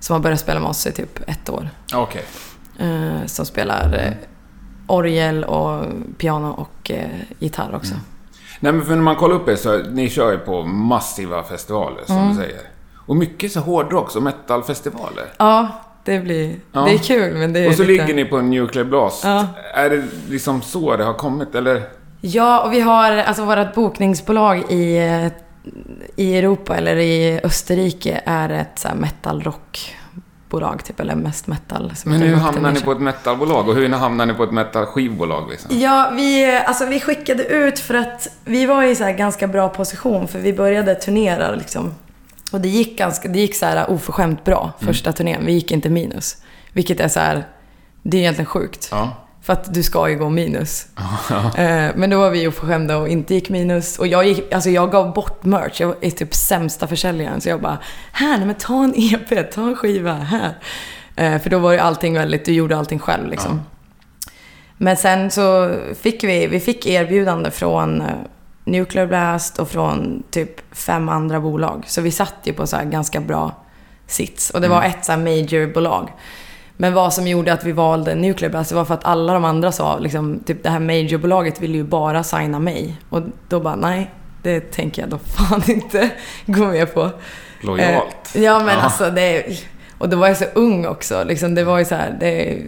Som 0.00 0.14
har 0.14 0.20
börjat 0.20 0.40
spela 0.40 0.60
med 0.60 0.68
oss 0.68 0.86
i 0.86 0.92
typ 0.92 1.28
ett 1.30 1.48
år. 1.48 1.68
Okej. 1.94 2.24
Eh, 2.80 3.26
som 3.26 3.46
spelar 3.46 3.94
eh, 4.06 4.12
orgel 4.86 5.44
och 5.44 5.84
piano 6.18 6.48
och 6.48 6.90
eh, 6.90 7.06
gitarr 7.38 7.74
också. 7.74 7.94
Nej, 8.60 8.72
men 8.72 8.84
för 8.84 8.94
när 8.94 9.02
man 9.02 9.16
kollar 9.16 9.36
upp 9.36 9.48
er 9.48 9.56
så, 9.56 9.78
ni 9.78 10.08
kör 10.10 10.32
ju 10.32 10.38
på 10.38 10.62
massiva 10.62 11.42
festivaler, 11.42 12.02
som 12.06 12.16
Mm. 12.16 12.28
du 12.28 12.34
säger. 12.34 12.60
Och 13.06 13.16
mycket 13.16 13.52
så 13.52 13.60
hårdrocks 13.60 14.16
och 14.16 14.22
metalfestivaler. 14.22 15.24
Ja, 15.38 15.68
det 16.04 16.18
blir... 16.20 16.54
Ja. 16.72 16.80
Det 16.80 16.94
är 16.94 16.98
kul, 16.98 17.36
men 17.36 17.52
det 17.52 17.60
är 17.60 17.68
Och 17.68 17.74
så 17.74 17.82
lite... 17.84 18.02
ligger 18.02 18.14
ni 18.14 18.24
på 18.24 18.36
en 18.36 18.50
Nuclear 18.50 18.84
Blast. 18.84 19.24
Ja. 19.24 19.46
Är 19.74 19.90
det 19.90 20.02
liksom 20.28 20.62
så 20.62 20.96
det 20.96 21.04
har 21.04 21.14
kommit, 21.14 21.54
eller? 21.54 21.82
Ja, 22.20 22.60
och 22.64 22.72
vi 22.72 22.80
har 22.80 23.12
alltså 23.16 23.44
vårt 23.44 23.74
bokningsbolag 23.74 24.72
i, 24.72 24.98
eh, 24.98 25.26
i 26.16 26.38
Europa, 26.38 26.76
eller 26.76 26.96
i 26.96 27.40
Österrike, 27.44 28.20
är 28.24 28.48
ett 28.50 28.78
så 28.78 28.88
här 28.88 28.94
metal 28.94 29.42
rockbolag 30.50 30.84
typ, 30.84 31.00
eller 31.00 31.14
mest 31.14 31.46
metal. 31.46 31.92
Men 32.04 32.22
hur 32.22 32.34
hamnar 32.34 32.72
ni 32.72 32.80
på 32.80 32.92
ett 32.92 33.00
metalbolag? 33.00 33.68
Och 33.68 33.74
hur 33.74 33.88
hamnar 33.88 34.26
ni 34.26 34.34
på 34.34 34.44
ett 34.44 34.52
metal-skivbolag 34.52 35.50
liksom? 35.50 35.78
Ja, 35.78 36.12
vi, 36.14 36.56
alltså, 36.66 36.86
vi 36.86 37.00
skickade 37.00 37.44
ut 37.44 37.78
för 37.78 37.94
att 37.94 38.28
vi 38.44 38.66
var 38.66 38.82
i 38.82 38.94
så 38.94 39.12
ganska 39.12 39.46
bra 39.46 39.68
position 39.68 40.28
för 40.28 40.38
vi 40.38 40.52
började 40.52 40.94
turnera 40.94 41.54
liksom. 41.54 41.94
Och 42.52 42.60
det 42.60 42.68
gick, 42.68 42.98
ganska, 42.98 43.28
det 43.28 43.38
gick 43.38 43.54
så 43.54 43.66
här 43.66 43.90
oförskämt 43.90 44.44
bra 44.44 44.72
första 44.78 45.12
turnén. 45.12 45.46
Vi 45.46 45.52
gick 45.52 45.70
inte 45.70 45.90
minus. 45.90 46.36
Vilket 46.72 47.00
är 47.00 47.08
så 47.08 47.20
här, 47.20 47.46
det 48.02 48.16
är 48.16 48.20
egentligen 48.20 48.46
sjukt. 48.46 48.88
Ja. 48.90 49.16
För 49.42 49.52
att 49.52 49.74
du 49.74 49.82
ska 49.82 50.08
ju 50.10 50.16
gå 50.18 50.28
minus. 50.30 50.86
Eh, 51.56 51.88
Men 51.96 52.10
då 52.10 52.18
var 52.18 52.30
vi 52.30 52.48
oförskämda 52.48 52.96
och 52.96 53.08
inte 53.08 53.34
gick 53.34 53.48
minus. 53.50 53.98
Och 53.98 54.06
jag, 54.06 54.26
gick, 54.26 54.52
alltså 54.52 54.70
jag 54.70 54.90
gav 54.92 55.12
bort 55.14 55.44
merch. 55.44 55.80
Jag 55.80 55.94
är 56.00 56.10
typ 56.10 56.34
sämsta 56.34 56.86
försäljaren. 56.86 57.40
Så 57.40 57.48
jag 57.48 57.60
bara, 57.60 57.78
här, 58.12 58.36
nej 58.38 58.46
men 58.46 58.54
ta 58.54 58.84
en 58.84 58.94
EP, 58.96 59.52
ta 59.52 59.62
en 59.62 59.76
skiva, 59.76 60.12
här. 60.12 60.54
Eh, 61.16 61.38
För 61.38 61.50
då 61.50 61.58
var 61.58 61.72
ju 61.72 61.78
allting 61.78 62.14
väldigt, 62.14 62.44
du 62.44 62.52
gjorde 62.52 62.76
allting 62.76 62.98
själv 62.98 63.28
liksom. 63.28 63.62
Men 64.76 64.96
sen 64.96 65.30
så 65.30 65.74
fick 66.00 66.24
vi, 66.24 66.46
vi 66.46 66.60
fick 66.60 66.86
erbjudande 66.86 67.50
från 67.50 68.00
eh, 68.00 68.06
Nuclear 68.64 69.06
Blast 69.06 69.58
och 69.58 69.68
från 69.68 70.22
typ 70.30 70.74
fem 70.74 71.08
andra 71.08 71.40
bolag. 71.40 71.84
Så 71.86 72.00
vi 72.00 72.10
satt 72.10 72.34
ju 72.44 72.52
på 72.52 72.66
så 72.66 72.76
här 72.76 72.84
ganska 72.84 73.20
bra 73.20 73.54
sits. 74.06 74.50
Och 74.50 74.60
det 74.60 74.68
var 74.68 74.82
ett 74.82 75.04
så 75.04 75.12
major-bolag. 75.12 76.10
Men 76.80 76.94
vad 76.94 77.14
som 77.14 77.26
gjorde 77.26 77.52
att 77.52 77.64
vi 77.64 77.72
valde 77.72 78.14
Nuclear 78.14 78.50
Blast, 78.50 78.70
det 78.70 78.76
var 78.76 78.84
för 78.84 78.94
att 78.94 79.04
alla 79.04 79.32
de 79.32 79.44
andra 79.44 79.72
sa, 79.72 79.98
liksom, 79.98 80.40
typ 80.46 80.62
det 80.62 80.70
här 80.70 80.78
majorbolaget 80.80 81.60
ville 81.60 81.76
ju 81.76 81.84
bara 81.84 82.22
signa 82.22 82.58
mig. 82.58 82.96
Och 83.10 83.22
då 83.48 83.60
bara, 83.60 83.76
nej, 83.76 84.10
det 84.42 84.60
tänker 84.60 85.02
jag 85.02 85.10
då 85.10 85.18
fan 85.18 85.62
inte 85.70 86.10
gå 86.46 86.66
med 86.66 86.94
på. 86.94 87.10
Lojalt. 87.60 88.34
Eh, 88.34 88.42
ja, 88.42 88.58
men 88.58 88.68
Ja. 88.74 88.80
alltså 88.80 89.10
det... 89.10 89.44
Och 89.98 90.08
då 90.08 90.16
var 90.16 90.28
jag 90.28 90.36
så 90.36 90.44
ung 90.54 90.86
också. 90.86 91.24
Liksom, 91.24 91.54
det 91.54 91.64
var 91.64 91.78
ju 91.78 91.84
så 91.84 91.94
här, 91.94 92.16
det, 92.20 92.58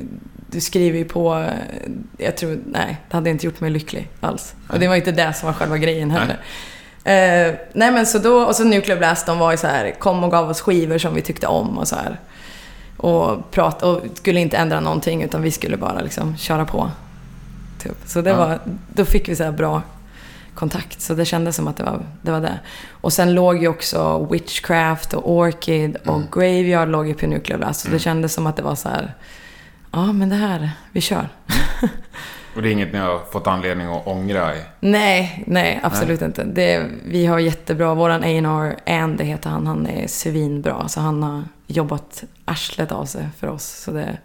du 0.51 0.61
skriver 0.61 0.99
ju 0.99 1.05
på... 1.05 1.35
eh, 1.35 2.25
Jag 2.27 2.37
tror, 2.37 2.59
nej, 2.67 2.97
det 3.11 3.17
hade 3.17 3.31
inte 3.31 3.47
gjort 3.47 3.61
mig 3.61 3.71
lycklig 3.71 4.09
alls. 4.21 4.55
Och 4.69 4.79
det 4.79 4.89
var 4.89 4.97
inte 4.97 5.13
det 5.13 5.33
som 5.33 5.47
var 5.47 5.53
själva 5.53 5.79
grejen 5.79 6.11
heller. 6.11 6.39
Eh, 7.05 7.55
nej 7.73 7.91
men 7.93 8.07
så 8.07 8.19
då, 8.19 8.43
och 8.45 8.57
så 8.57 8.65
Nuclear 8.65 8.99
Blast, 8.99 9.27
de 9.27 9.39
var 9.39 9.51
ju 9.51 9.57
så 9.57 9.67
här, 9.67 9.91
kom 9.91 10.25
och 10.25 10.31
gav 10.31 10.51
oss 10.51 10.61
skivor 10.61 10.99
som 10.99 11.15
vi 11.15 11.23
tyckte 11.23 11.47
om 11.47 11.79
och 11.79 11.89
så 11.89 11.97
här. 11.97 12.19
Och, 13.03 13.51
prat, 13.51 13.83
och 13.83 14.01
skulle 14.15 14.41
inte 14.41 14.57
ändra 14.57 14.81
någonting 14.81 15.23
utan 15.23 15.43
vi 15.43 15.51
skulle 15.51 15.77
bara 15.77 16.01
liksom 16.01 16.37
köra 16.37 16.65
på. 16.65 16.91
Typ. 17.83 17.97
Så 18.07 18.21
det 18.21 18.31
Ja. 18.31 18.37
var, 18.37 18.59
då 18.95 19.05
fick 19.05 19.29
vi 19.29 19.37
så 19.37 19.45
här 19.45 19.53
bra 19.53 19.83
kontakt. 20.55 21.01
Så 21.01 21.15
det 21.15 21.25
kändes 21.25 21.57
som 21.57 21.69
att 21.69 21.77
det 21.77 21.83
var 21.85 22.03
det. 22.23 22.31
Var 22.31 22.41
det. 22.41 22.59
Och 22.91 23.13
sen 23.13 23.35
låg 23.35 23.63
ju 23.63 23.69
också 23.69 24.29
Witchcraft 24.31 25.15
och 25.15 25.31
Orchid 25.33 25.97
och 25.97 26.17
Mm. 26.17 26.27
Graveyard 26.33 26.89
låg 26.89 27.09
ju 27.09 27.15
på 27.15 27.27
Nuclear 27.27 27.59
Blast. 27.59 27.81
Så 27.81 27.89
det 27.89 27.99
kändes 27.99 28.35
som 28.35 28.47
att 28.47 28.57
det 28.57 28.63
var 28.63 28.75
så 28.75 28.89
här, 28.89 29.15
ja 29.93 30.13
men 30.13 30.29
det 30.29 30.37
här, 30.37 30.71
vi 30.93 31.01
kör. 31.01 31.29
Och 32.57 32.63
det 32.63 32.69
är 32.69 32.73
inget 32.73 32.93
ni 32.93 32.99
har 32.99 33.21
fått 33.33 33.47
anledning 33.47 33.87
att 33.87 34.07
ångra 34.07 34.57
i? 34.57 34.59
Nej, 34.81 35.45
nej, 35.47 35.81
absolut 35.83 36.23
inte. 36.23 36.45
Det, 36.45 36.87
vi 37.07 37.27
har 37.27 37.39
jättebra, 37.39 37.95
våran 37.95 38.23
A&R 38.23 38.77
Andy 38.87 39.25
heter 39.25 39.51
han, 39.51 39.67
han 39.67 39.87
är 39.87 40.07
svinbra. 40.07 40.89
Så 40.89 41.01
han 41.01 41.23
har 41.23 41.43
jobbat 41.73 42.25
arslet 42.45 42.93
av 42.93 43.05
sig 43.05 43.29
för 43.41 43.47
oss. 43.49 43.65
Så 43.65 43.91
det, 43.91 44.19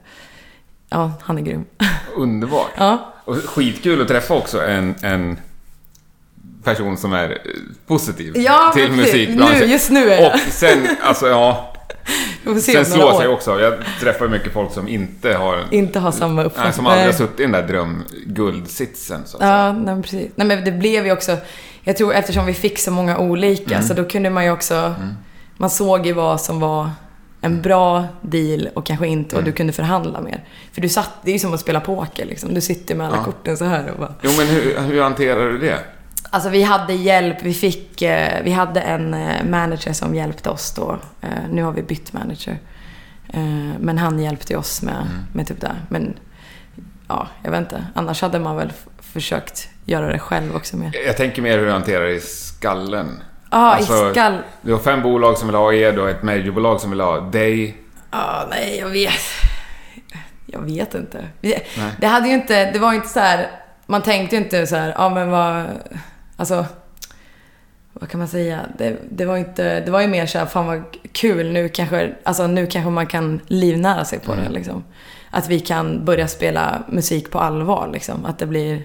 ja, 0.89 1.11
han 1.21 1.37
är 1.37 1.41
grym. 1.41 1.65
Underbart. 2.15 2.71
Ja, 2.77 3.13
Och 3.25 3.35
skitkul 3.37 4.01
att 4.01 4.07
träffa 4.07 4.33
också 4.33 4.65
en, 4.65 4.95
en 5.01 5.39
person 6.63 6.97
som 6.97 7.13
är 7.13 7.29
eh, 7.29 7.37
positiv 7.87 8.33
Ja, 8.37 8.71
till 8.75 8.87
precis. 8.87 8.97
musikbranschen. 9.13 9.59
Nu, 9.59 9.65
just 9.65 9.89
nu 9.89 10.09
är 10.11 10.21
jag. 10.21 10.33
Och 10.33 10.39
sen, 10.39 10.87
alltså 11.01 11.27
ja, 11.27 11.73
sen 12.61 12.85
slår 12.85 12.97
några 13.05 13.17
sig 13.17 13.27
år. 13.27 13.33
också. 13.33 13.59
Jag 13.59 13.73
träffar 13.99 14.27
mycket 14.27 14.53
folk 14.53 14.73
som 14.73 14.87
inte 14.87 15.33
har... 15.33 15.63
Inte 15.71 15.99
ha 15.99 16.11
samma 16.11 16.43
uppfattning. 16.43 16.63
Nej, 16.65 16.73
som 16.73 16.85
aldrig 16.85 17.03
har 17.05 17.09
Nej. 17.11 17.17
suttit 17.17 17.39
i 17.39 17.43
den 17.43 17.51
där 17.51 17.67
drömguldsitsen, 17.67 19.21
så 19.25 19.37
att 19.37 19.41
säga. 19.41 19.51
Ja, 19.57 19.71
nej, 19.71 19.83
men 19.85 20.01
precis. 20.01 20.31
Nej, 20.35 20.47
men 20.47 20.63
det 20.65 20.71
blev 20.71 21.05
ju 21.05 21.11
också... 21.11 21.37
Jag 21.83 21.97
tror 21.97 22.13
eftersom 22.13 22.45
vi 22.45 22.53
fick 22.53 22.79
så 22.79 22.91
många 22.91 23.17
olika, 23.17 23.75
Mm. 23.75 23.87
så 23.87 23.93
då 23.93 24.05
kunde 24.05 24.29
man 24.29 24.45
ju 24.45 24.51
också... 24.51 24.95
Man 25.57 25.69
såg 25.69 26.05
ju 26.05 26.13
vad 26.13 26.41
som 26.41 26.59
var 26.59 26.89
en 27.41 27.61
bra 27.61 28.05
deal 28.21 28.69
och 28.75 28.85
kanske 28.85 29.07
inte, 29.07 29.35
och 29.35 29.41
Mm. 29.41 29.51
du 29.51 29.57
kunde 29.57 29.73
förhandla 29.73 30.21
mer. 30.21 30.43
För 30.71 30.81
du 30.81 30.89
satt, 30.89 31.09
det 31.23 31.31
är 31.31 31.33
ju 31.33 31.39
som 31.39 31.53
att 31.53 31.59
spela 31.59 31.79
poker 31.79 32.25
liksom. 32.25 32.53
Du 32.53 32.61
sitter 32.61 32.95
med 32.95 33.07
alla 33.07 33.17
Ja. 33.17 33.23
korten 33.23 33.57
så 33.57 33.65
här 33.65 33.91
och 33.91 33.99
bara... 33.99 34.13
Jo, 34.21 34.31
men 34.37 34.47
hur, 34.47 34.79
hur 34.79 35.01
hanterar 35.01 35.49
du 35.51 35.57
det? 35.57 35.79
Alltså 36.29 36.49
vi 36.49 36.63
hade 36.63 36.93
hjälp, 36.93 37.37
vi 37.41 37.53
fick, 37.53 38.01
eh, 38.01 38.43
vi 38.43 38.51
hade 38.51 38.81
en 38.81 39.13
eh, 39.13 39.45
manager 39.49 39.93
som 39.93 40.15
hjälpte 40.15 40.49
oss 40.49 40.73
då. 40.75 40.97
Eh, 41.21 41.29
nu 41.51 41.63
har 41.63 41.71
vi 41.71 41.81
bytt 41.83 42.13
manager. 42.13 42.57
Men 43.79 43.97
han 43.97 44.19
hjälpte 44.19 44.57
oss 44.57 44.81
med, 44.81 44.93
Mm. 44.95 45.07
med 45.33 45.47
typ 45.47 45.61
det. 45.61 45.75
Men 45.89 46.19
ja, 47.07 47.27
jag 47.43 47.51
vet 47.51 47.59
inte. 47.59 47.85
Annars 47.95 48.21
hade 48.21 48.39
man 48.39 48.55
väl 48.55 48.73
försökt 48.99 49.69
göra 49.85 50.11
det 50.11 50.19
själv 50.19 50.55
också 50.55 50.77
mer. 50.77 50.91
Jag 51.05 51.17
tänker 51.17 51.41
mer 51.41 51.57
hur 51.57 51.65
du 51.65 51.71
hanterar 51.71 52.03
det 52.05 52.13
i 52.15 52.19
skallen. 52.19 53.07
Ja, 53.51 53.75
Alltså, 53.75 54.09
i 54.09 54.11
skall... 54.11 54.37
Du 54.61 54.71
har 54.71 54.79
fem 54.79 55.01
bolag 55.01 55.37
som 55.37 55.47
vill 55.47 55.55
ha 55.55 55.73
er, 55.73 55.93
du 55.93 56.01
har 56.01 56.09
ett 56.09 56.23
majorbolag 56.23 56.81
som 56.81 56.89
vill 56.89 56.99
ha 57.01 57.19
dig. 57.19 57.77
Ja, 58.11 58.47
nej, 58.49 58.77
jag 58.79 58.89
vet. 58.89 59.21
Jag 60.45 60.59
vet 60.61 60.93
inte. 60.93 61.25
Nej. 61.41 61.67
Det 62.01 62.07
hade 62.07 62.27
ju 62.27 62.33
inte, 62.33 62.71
det 62.71 62.79
var 62.79 62.93
inte 62.93 63.07
så 63.07 63.19
här, 63.19 63.47
man 63.85 64.01
tänkte 64.01 64.35
ju 64.35 64.41
inte 64.41 64.67
så 64.67 64.75
här, 64.75 64.93
ja 64.97 65.09
men 65.09 65.29
vad, 65.29 65.65
alltså, 66.37 66.65
vad 67.93 68.09
kan 68.09 68.19
man 68.19 68.27
säga? 68.27 68.59
Det, 68.77 68.97
det 69.09 69.25
var 69.25 69.37
inte, 69.37 69.79
det 69.79 69.91
var 69.91 70.01
ju 70.01 70.07
mer 70.07 70.25
så 70.25 70.39
här, 70.39 70.45
fan 70.45 70.65
vad 70.65 70.83
kul, 71.11 71.51
nu 71.51 71.69
kanske, 71.69 72.15
alltså 72.23 72.47
nu 72.47 72.67
kanske 72.67 72.89
man 72.89 73.07
kan 73.07 73.41
livnära 73.47 74.05
sig 74.05 74.19
på 74.19 74.35
det 74.35 74.49
liksom. 74.49 74.83
Att 75.31 75.47
vi 75.47 75.59
kan 75.59 76.05
börja 76.05 76.27
spela 76.27 76.83
musik 76.89 77.31
på 77.31 77.39
allvar 77.39 77.89
liksom, 77.93 78.25
att 78.25 78.39
det 78.39 78.45
blir 78.45 78.81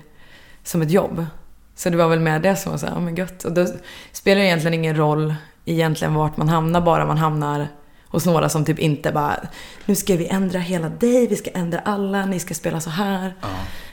som 0.64 0.83
ett 0.83 0.90
jobb. 0.90 1.26
Så 1.75 1.91
det 1.91 1.97
var 1.97 2.09
väl 2.09 2.21
med 2.21 2.43
det 2.43 2.57
som 2.57 2.73
var 2.73 2.79
så 2.79 2.87
här, 2.87 2.95
ja 2.95 3.00
men 3.00 3.14
gött. 3.14 3.45
Och 3.45 3.52
då 3.52 3.67
spelar 4.12 4.41
det 4.41 4.47
egentligen 4.47 4.75
ingen 4.75 4.97
roll 4.97 5.35
egentligen 5.64 6.14
vart 6.14 6.37
man 6.37 6.49
hamnar, 6.49 6.81
bara 6.81 7.07
man 7.07 7.19
hamnar 7.19 7.69
hos 8.07 8.26
några 8.26 8.49
som 8.49 8.64
typ 8.64 8.79
inte 8.79 9.12
bara, 9.12 9.37
nu 9.85 9.95
ska 9.95 10.17
vi 10.17 10.26
ändra 10.26 10.59
hela 10.59 10.88
dig, 10.88 11.26
vi 11.26 11.37
ska 11.37 11.50
ändra 11.50 11.79
alla, 11.79 12.26
ni 12.26 12.41
ska 12.41 12.55
spela 12.55 12.81
så 12.81 12.91
här. 12.91 13.35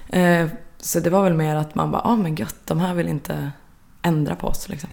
Eh, 0.09 0.47
så 0.79 0.99
det 0.99 1.09
var 1.09 1.23
väl 1.23 1.33
mer 1.33 1.55
att 1.55 1.75
man 1.75 1.91
bara, 1.91 2.01
ja 2.05 2.15
men 2.15 2.35
gött, 2.35 2.55
de 2.65 2.79
här 2.79 2.93
vill 2.93 3.07
inte 3.07 3.51
ändra 4.01 4.35
på 4.35 4.47
oss 4.47 4.69
liksom. 4.69 4.89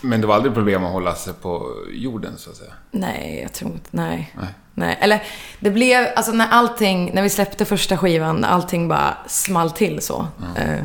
Men 0.00 0.20
det 0.20 0.26
var 0.26 0.34
aldrig 0.34 0.54
problem 0.54 0.84
att 0.84 0.92
hålla 0.92 1.14
sig 1.14 1.32
på 1.34 1.72
jorden, 1.92 2.32
så 2.38 2.50
att 2.50 2.56
säga. 2.56 2.72
Nej, 2.90 3.40
jag 3.42 3.52
tror 3.52 3.72
inte, 3.72 3.88
nej. 3.90 4.32
Nej. 4.38 4.48
Nej, 4.74 4.98
eller 5.00 5.22
det 5.60 5.70
blev, 5.70 6.06
alltså 6.16 6.32
när 6.32 6.48
allting, 6.48 7.10
när 7.14 7.22
vi 7.22 7.30
släppte 7.30 7.64
första 7.64 7.96
skivan, 7.96 8.44
allting 8.44 8.88
bara 8.88 9.16
small 9.26 9.70
till 9.70 10.00
så. 10.02 10.26
Eh, 10.56 10.84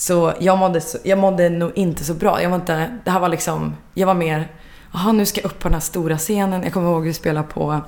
så 0.00 0.34
jag 0.40 0.58
mådde, 0.58 0.80
så, 0.80 0.98
jag 1.04 1.18
mådde 1.18 1.48
nog 1.48 1.72
inte 1.74 2.04
så 2.04 2.14
bra. 2.14 2.42
Jag 2.42 2.50
var 2.50 2.56
inte, 2.56 2.98
det 3.04 3.10
här 3.10 3.20
var 3.20 3.28
liksom, 3.28 3.76
jag 3.94 4.06
var 4.06 4.14
mer, 4.14 4.48
jaha 4.92 5.12
nu 5.12 5.26
ska 5.26 5.40
jag 5.40 5.50
upp 5.50 5.58
på 5.58 5.68
den 5.68 5.74
här 5.74 5.80
stora 5.80 6.18
scenen. 6.18 6.62
Jag 6.62 6.72
kommer 6.72 6.90
ihåg 6.90 7.08
att 7.08 7.16
spelade 7.16 7.48
på, 7.48 7.80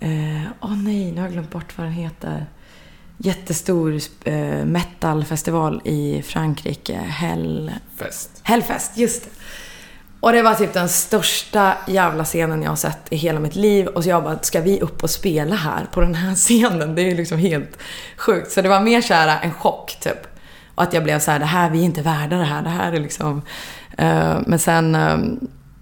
eh, 0.00 0.42
åh 0.60 0.76
nej, 0.76 1.12
nu 1.12 1.16
har 1.16 1.26
jag 1.26 1.32
glömt 1.32 1.50
bort 1.50 1.78
vad 1.78 1.86
den 1.86 1.92
heter. 1.92 2.46
Jättestor 3.18 4.00
eh, 4.24 4.64
metalfestival 4.64 5.82
i 5.84 6.22
Frankrike, 6.22 6.96
Hell... 6.96 7.72
Fest. 7.96 8.30
Hellfest, 8.42 8.96
just 8.96 9.24
det. 9.24 9.30
Och 10.20 10.32
det 10.32 10.42
var 10.42 10.54
typ 10.54 10.72
den 10.72 10.88
största 10.88 11.76
jävla 11.86 12.24
scenen 12.24 12.62
jag 12.62 12.70
har 12.70 12.76
sett 12.76 13.06
i 13.10 13.16
hela 13.16 13.40
mitt 13.40 13.56
liv. 13.56 13.86
Och 13.86 14.02
så 14.04 14.10
jag 14.10 14.24
bara, 14.24 14.38
ska 14.42 14.60
vi 14.60 14.80
upp 14.80 15.02
och 15.02 15.10
spela 15.10 15.54
här 15.54 15.86
på 15.92 16.00
den 16.00 16.14
här 16.14 16.34
scenen? 16.34 16.94
Det 16.94 17.02
är 17.02 17.06
ju 17.06 17.16
liksom 17.16 17.38
helt 17.38 17.78
sjukt. 18.16 18.52
Så 18.52 18.62
det 18.62 18.68
var 18.68 18.80
mer 18.80 19.00
så 19.00 19.14
här 19.14 19.42
en 19.42 19.52
chock 19.52 19.96
typ. 20.00 20.33
Och 20.74 20.82
att 20.82 20.92
jag 20.92 21.04
blev 21.04 21.18
så 21.18 21.30
här, 21.30 21.38
det 21.38 21.44
här, 21.44 21.70
vi 21.70 21.80
är 21.80 21.84
inte 21.84 22.02
värda 22.02 22.36
det 22.36 22.44
här. 22.44 22.62
Det 22.62 22.68
här 22.70 22.92
är 22.92 23.00
liksom... 23.00 23.42
Eh, 23.98 24.36
men 24.46 24.58
sen, 24.58 24.94
eh, 24.94 25.18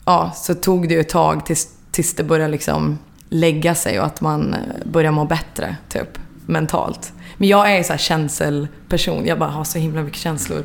ja, 0.04 0.30
så 0.34 0.54
tog 0.54 0.88
det 0.88 0.94
ju 0.94 1.00
ett 1.00 1.08
tag 1.08 1.46
tills, 1.46 1.68
tills 1.90 2.14
det 2.14 2.24
började 2.24 2.52
liksom 2.52 2.98
lägga 3.28 3.74
sig 3.74 4.00
och 4.00 4.06
att 4.06 4.20
man 4.20 4.54
eh, 4.54 4.60
börjar 4.84 5.10
må 5.10 5.24
bättre, 5.24 5.76
typ, 5.88 6.18
mentalt. 6.46 7.12
Men 7.36 7.48
jag 7.48 7.72
är 7.72 7.76
ju 7.78 7.84
så 7.84 7.92
här 7.92 7.98
känselperson. 7.98 9.26
Jag 9.26 9.38
bara 9.38 9.50
har 9.50 9.64
så 9.64 9.78
himla 9.78 10.02
mycket 10.02 10.20
känslor. 10.20 10.64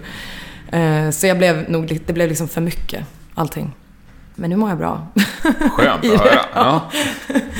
Så 1.12 1.28
jag 1.28 1.38
blev 1.38 1.70
nog, 1.70 2.00
det 2.06 2.14
blev 2.14 2.30
liksom 2.30 2.48
för 2.48 2.62
mycket, 2.62 3.06
allting. 3.36 3.74
Men 4.36 4.50
nu 4.50 4.56
mår 4.56 4.70
jag 4.70 4.78
bra. 4.78 5.08
Skönt 5.72 6.06
att 6.06 6.20
höra. 6.22 6.40
Ja. 6.54 6.82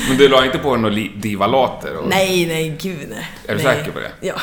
Men 0.08 0.16
du 0.18 0.28
la 0.28 0.44
inte 0.44 0.58
på 0.58 0.76
några 0.76 0.94
li- 0.94 1.12
divalater? 1.16 1.96
Och... 1.96 2.08
nej, 2.08 2.46
nej, 2.46 2.78
gud 2.80 3.06
nej. 3.10 3.28
Är 3.46 3.56
du 3.56 3.64
nej. 3.64 3.76
säker 3.76 3.92
på 3.92 3.98
det? 3.98 4.26
Ja. 4.26 4.34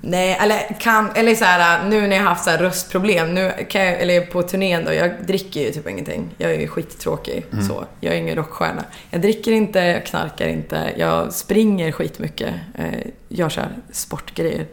Nej, 0.00 0.38
eller 0.40 0.80
kan, 0.80 1.10
eller 1.14 1.34
så 1.34 1.44
här, 1.44 1.88
nu 1.88 2.00
när 2.00 2.16
jag 2.16 2.22
har 2.22 2.28
haft 2.28 2.44
så 2.44 2.50
här 2.50 2.58
röstproblem, 2.58 3.34
nu 3.34 3.52
kan 3.68 3.84
jag, 3.84 4.00
eller 4.00 4.20
på 4.20 4.42
turnén 4.42 4.84
då, 4.84 4.92
jag 4.92 5.26
dricker 5.26 5.60
ju 5.60 5.70
typ 5.70 5.88
ingenting. 5.88 6.34
Jag 6.38 6.50
är 6.54 6.60
ju 6.60 6.68
skittråkig 6.68 7.46
så. 7.68 7.84
Jag 8.00 8.14
är 8.14 8.18
ingen 8.18 8.36
rockstjärna. 8.36 8.84
Jag 9.10 9.20
dricker 9.20 9.52
inte, 9.52 9.78
jag 9.78 10.06
knarkar 10.06 10.48
inte, 10.48 10.92
jag 10.96 11.32
springer 11.32 11.92
skitmycket, 11.92 12.54
eh, 12.74 13.00
gör 13.28 13.48
så 13.48 13.60
här 13.60 13.70
sportgrejer. 13.92 14.66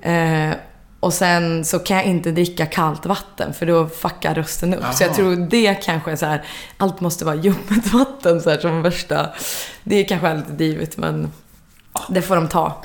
Eh, 0.00 0.56
och 1.00 1.14
sen 1.14 1.64
så 1.64 1.78
kan 1.78 1.96
jag 1.96 2.06
inte 2.06 2.30
dricka 2.30 2.66
kallt 2.66 3.06
vatten 3.06 3.54
för 3.54 3.66
då 3.66 3.86
fuckar 3.86 4.34
rösten 4.34 4.74
upp. 4.74 4.84
Så 4.94 5.04
jag 5.04 5.14
tror 5.14 5.36
det 5.50 5.74
kanske 5.74 6.12
är 6.12 6.16
så 6.16 6.26
här, 6.26 6.42
allt 6.76 7.00
måste 7.00 7.24
vara 7.24 7.36
ljummet 7.36 7.92
vatten 7.92 8.40
så 8.40 8.50
här 8.50 8.58
som 8.58 8.82
värsta. 8.82 9.30
Det 9.84 10.04
kanske 10.04 10.28
är 10.28 10.36
lite 10.36 10.52
divigt 10.52 10.96
men 10.96 11.32
det 12.08 12.22
får 12.22 12.36
de 12.36 12.48
ta. 12.48 12.82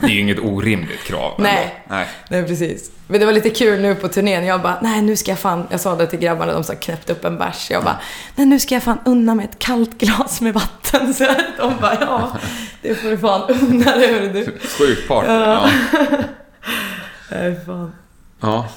Det 0.00 0.06
är 0.06 0.10
ju 0.10 0.20
inget 0.20 0.38
orimligt 0.38 1.04
krav. 1.04 1.34
Nej. 1.38 1.74
Nej. 1.88 2.06
Nej, 2.28 2.46
precis. 2.46 2.90
Men 3.06 3.20
det 3.20 3.26
var 3.26 3.32
lite 3.32 3.50
kul 3.50 3.82
nu 3.82 3.94
på 3.94 4.08
turnén. 4.08 4.44
Jag 4.44 4.62
bara, 4.62 4.78
nej 4.82 5.02
nu 5.02 5.16
ska 5.16 5.30
jag 5.30 5.38
fan... 5.38 5.66
Jag 5.70 5.80
sa 5.80 5.96
det 5.96 6.06
till 6.06 6.18
grabbarna, 6.18 6.52
de 6.52 6.64
så 6.64 6.72
här 6.72 6.80
knäppte 6.80 7.12
upp 7.12 7.24
en 7.24 7.38
bärs. 7.38 7.70
Jag 7.70 7.84
bara, 7.84 8.00
nej 8.34 8.46
nu 8.46 8.58
ska 8.60 8.74
jag 8.74 8.82
fan 8.82 8.98
unna 9.04 9.34
mig 9.34 9.44
ett 9.44 9.58
kallt 9.58 9.98
glas 9.98 10.40
med 10.40 10.54
vatten. 10.54 11.14
Så 11.14 11.24
de 11.58 11.72
bara, 11.80 11.98
ja, 12.00 12.36
det 12.82 12.94
får 12.94 13.08
du 13.10 13.18
fan 13.18 13.42
unna 13.50 13.96
dig 13.96 14.28
du. 14.28 14.44
Sjukt 14.78 15.08
party. 15.08 15.28
Ja. 15.28 15.70
Nej, 17.30 17.60
fan. 17.66 17.92
ja. 18.40 18.68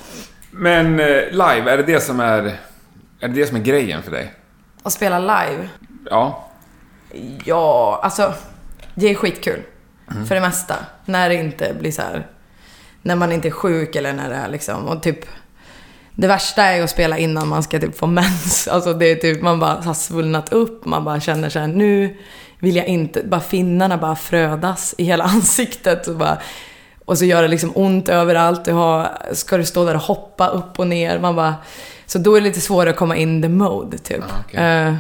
Men 0.52 1.00
eh, 1.00 1.06
live, 1.32 1.72
är 1.72 1.78
det 1.78 1.84
det 1.84 2.02
som 2.02 2.20
är... 2.20 2.60
Är 3.20 3.28
det 3.28 3.34
det 3.34 3.48
som 3.48 3.58
är 3.58 3.62
grejen 3.62 4.04
för 4.04 4.12
dig? 4.12 4.34
Och 4.84 4.92
spela 4.92 5.20
live? 5.20 5.70
Ja. 6.10 6.50
Ja, 7.44 8.00
alltså. 8.04 8.34
Det 8.96 9.10
är 9.10 9.16
skitkul. 9.16 9.64
För 10.28 10.36
det 10.36 10.42
mesta. 10.42 10.76
När 11.06 11.30
det 11.30 11.36
inte 11.36 11.74
blir 11.80 11.92
så 11.92 12.02
här. 12.02 12.28
När 13.02 13.16
man 13.16 13.32
inte 13.32 13.48
är 13.48 13.52
sjuk 13.52 13.96
eller 13.96 14.14
när 14.14 14.30
det 14.30 14.36
är 14.36 14.50
liksom. 14.50 14.88
Och 14.88 15.04
typ. 15.04 15.26
Det 16.16 16.28
värsta 16.28 16.64
är 16.64 16.84
att 16.84 16.90
spela 16.90 17.18
innan 17.18 17.48
man 17.48 17.64
ska 17.64 17.80
typ 17.80 17.98
få 17.98 18.08
mens. 18.08 18.68
Alltså 18.72 18.94
det 18.94 19.06
är 19.06 19.16
typ, 19.16 19.42
man 19.42 19.60
bara 19.60 19.82
har 19.82 19.94
svullnat 19.94 20.54
upp. 20.54 20.86
Man 20.86 21.04
bara 21.04 21.20
känner 21.20 21.50
så 21.50 21.60
här, 21.60 21.68
nu 21.68 22.18
vill 22.60 22.76
jag 22.76 22.88
inte, 22.88 23.24
bara 23.24 23.42
finnarna 23.42 23.98
bara 23.98 24.16
frödas 24.16 24.96
i 24.98 25.04
hela 25.04 25.24
ansiktet. 25.36 26.08
Och, 26.08 26.16
bara, 26.16 26.38
och 27.06 27.18
så 27.18 27.26
gör 27.26 27.42
det 27.42 27.48
liksom 27.48 27.72
ont 27.76 28.10
överallt. 28.10 28.66
Du 28.66 28.74
har, 28.74 29.10
ska 29.32 29.58
du 29.58 29.66
stå 29.66 29.86
där 29.86 29.96
och 29.96 30.02
hoppa 30.02 30.48
upp 30.48 30.80
och 30.80 30.88
ner. 30.88 31.20
Man 31.20 31.36
bara, 31.36 31.56
så 32.06 32.20
då 32.20 32.36
är 32.36 32.42
det 32.42 32.48
lite 32.48 32.62
svårare 32.62 32.90
att 32.90 32.96
komma 32.96 33.16
in 33.16 33.42
the 33.42 33.50
mode 33.50 33.98
typ. 33.98 34.24
Okej. 34.46 34.64
Eh, 34.64 34.96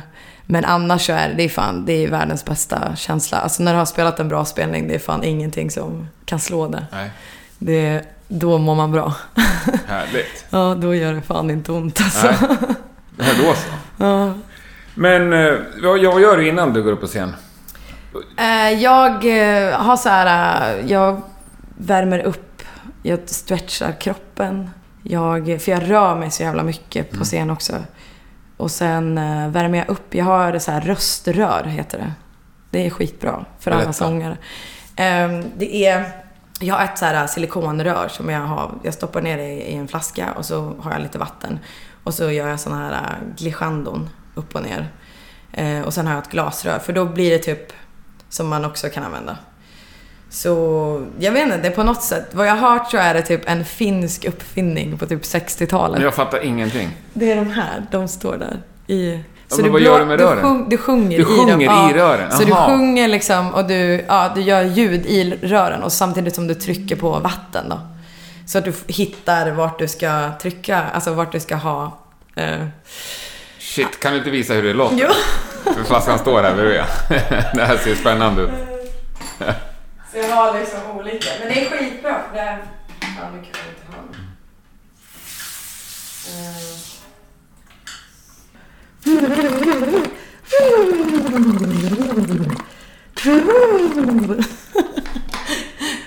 men 0.51 0.65
annars 0.65 1.06
så 1.06 1.13
är 1.13 1.29
det, 1.29 1.34
det 1.34 1.44
är 1.44 1.50
fan, 1.50 1.86
det 1.86 1.94
är 1.94 2.08
världens 2.08 2.46
bästa 2.46 2.96
känsla. 2.96 3.38
Alltså 3.38 3.63
när 3.63 3.74
du 3.74 3.77
har 3.77 3.86
spelat 3.86 4.20
en 4.20 4.27
bra 4.27 4.46
spelning, 4.46 4.88
det 4.88 4.96
är 4.96 5.00
fan 5.00 5.24
ingenting 5.24 5.72
som 5.72 6.08
kan 6.25 6.39
slå 6.39 6.68
det. 6.68 6.86
Nej. 6.91 7.12
det 7.60 8.06
då 8.27 8.58
mår 8.58 8.75
man 8.75 8.91
bra. 8.91 9.13
Härligt. 9.88 10.46
ja, 10.50 10.75
då 10.77 10.96
gör 10.96 11.13
det 11.13 11.22
fan 11.22 11.50
inte 11.50 11.72
ont 11.72 12.01
alltså. 12.01 12.27
Nej. 12.27 12.60
Det 13.18 13.24
här 13.24 13.44
då 13.44 13.53
så. 13.53 13.70
Ja. 14.06 14.34
Men 14.94 15.34
eh, 15.34 15.53
vad 15.84 16.00
gör 16.00 16.38
du 16.38 16.48
innan 16.48 16.74
du 16.74 16.84
går 16.84 16.91
upp 16.91 17.01
på 17.01 17.08
scen? 17.08 17.36
Eh, 18.38 18.82
jag 18.82 19.12
eh, 19.13 19.74
har 19.79 19.98
så 19.98 20.10
här, 20.10 20.84
jag 20.88 21.22
värmer 21.77 22.20
upp, 22.20 22.62
jag 23.03 23.20
stretchar 23.25 23.91
kroppen. 24.01 24.70
Jag, 25.03 25.62
för 25.62 25.72
jag 25.72 25.91
rör 25.91 26.15
mig 26.15 26.32
så 26.32 26.44
jävla 26.44 26.63
mycket 26.63 27.12
på 27.12 27.24
scen 27.24 27.50
också. 27.50 27.74
Och 28.60 28.72
sen 28.72 29.18
eh, 29.18 29.50
värmer 29.50 29.78
jag 29.78 29.89
upp, 29.89 30.16
jag 30.16 30.25
har 30.25 30.60
så 30.60 30.72
här 30.72 30.82
röströr 30.82 31.63
heter 31.63 31.98
det. 31.98 32.13
Det 32.70 32.86
är 32.86 32.89
skitbra 32.89 33.46
för 33.60 33.72
alla 33.72 33.94
sångare. 33.94 34.38
Eh, 34.96 35.44
det 35.58 35.86
är, 35.86 36.12
jag 36.60 36.75
har 36.75 36.84
ett 36.84 36.98
så 36.98 37.06
här 37.06 37.28
silikonrör 37.28 38.08
som 38.08 38.30
jag 38.30 38.39
har, 38.39 38.72
jag 38.84 38.94
stoppar 38.94 39.22
ner 39.22 39.38
det 39.38 39.48
i 39.48 39.75
en 39.75 39.88
flaska 39.88 40.32
och 40.32 40.46
så 40.46 40.75
har 40.80 40.92
jag 40.92 41.01
lite 41.01 41.18
vatten. 41.18 41.60
Och 42.04 42.13
så 42.13 42.32
gör 42.32 42.48
jag 42.48 42.60
såna 42.60 42.78
här 42.78 42.92
eh, 42.92 43.36
glichandon 43.38 44.10
upp 44.36 44.56
och 44.56 44.63
ner. 44.63 44.92
Eh, 45.54 45.82
och 45.82 45.94
sen 45.94 46.08
har 46.08 46.13
jag 46.13 46.24
ett 46.24 46.32
glasrör, 46.32 46.80
för 46.80 46.94
då 46.94 47.06
blir 47.06 47.32
det 47.32 47.39
typ 47.39 47.74
som 48.30 48.48
man 48.48 48.66
också 48.66 48.89
kan 48.89 49.04
använda. 49.04 49.38
Så 50.31 51.05
jag 51.19 51.31
vet 51.31 51.43
inte, 51.43 51.57
det 51.57 51.67
är 51.67 51.71
på 51.71 51.83
något 51.83 52.01
sätt, 52.03 52.25
vad 52.31 52.48
jag 52.48 52.55
har 52.55 52.69
hört 52.69 52.91
så 52.91 52.98
är 52.98 53.13
det 53.13 53.21
typ 53.21 53.41
en 53.45 53.65
finsk 53.65 54.25
uppfinning 54.25 54.98
på 54.98 55.05
typ 55.05 55.21
60-talet. 55.21 55.93
Men 55.98 56.03
jag 56.05 56.13
fattar 56.13 56.45
ingenting. 56.45 56.89
Det 57.13 57.31
är 57.31 57.36
de 57.36 57.51
här, 57.51 57.86
de 57.91 58.07
står 58.07 58.38
där 58.38 58.57
i... 58.88 59.19
Ja, 59.51 59.57
men 59.62 59.71
vad 59.71 59.81
gör 59.81 60.00
du 60.00 60.05
med 60.05 60.19
rören? 60.19 60.41
Sjung, 60.41 60.69
du 60.69 60.77
sjunger 60.77 61.17
Du 61.17 61.24
i 61.24 61.38
dem. 61.38 61.48
sjunger 61.48 61.65
ja. 61.65 61.89
i 61.89 61.93
rören? 61.93 62.31
Så 62.31 62.43
du 62.43 62.51
sjunger 62.53 63.07
liksom 63.07 63.53
och 63.53 63.67
du, 63.67 64.05
ja, 64.07 64.31
du 64.36 64.41
gör 64.41 64.62
ljud 64.63 65.05
i 65.05 65.38
rören 65.41 65.83
och 65.83 65.91
samtidigt 65.91 66.36
som 66.36 66.48
du 66.48 66.53
trycker 66.55 66.95
på 66.95 67.09
vatten 67.19 67.69
då. 67.69 67.79
Så 68.45 68.57
att 68.57 68.65
du 68.65 68.74
hittar 68.88 69.51
vart 69.51 69.79
du 69.79 69.88
ska 69.88 70.31
trycka, 70.41 70.83
alltså 70.93 71.13
vart 71.13 71.31
du 71.31 71.39
ska 71.39 71.55
ha... 71.55 71.98
Eh, 72.36 72.65
Shit, 73.59 74.00
kan 74.00 74.12
du 74.12 74.17
inte 74.17 74.29
visa 74.29 74.53
hur 74.53 74.63
det 74.63 74.74
låter? 74.74 74.98
jo. 75.65 75.74
För 75.74 75.83
flaskan 75.83 76.19
står 76.19 76.41
här 76.41 76.55
bredvid. 76.55 76.81
Det 77.53 77.65
här 77.65 77.77
ser 77.77 77.95
spännande 77.95 78.41
ut. 78.41 78.50
Så 80.12 80.18
jag 80.18 80.36
har 80.36 80.60
liksom 80.60 80.80
olika. 80.98 81.30
Men 81.39 81.48
det 81.48 81.66
är 81.66 81.70
skitbra 81.70 82.22
för 82.30 82.36
det 82.36 82.42
är... 82.42 82.58
Ja, 83.01 83.30
nu 83.34 83.42
kan 83.42 83.51
jag 83.54 83.70
inte 83.70 83.86
ha. 83.92 83.98
Eh. 86.30 86.89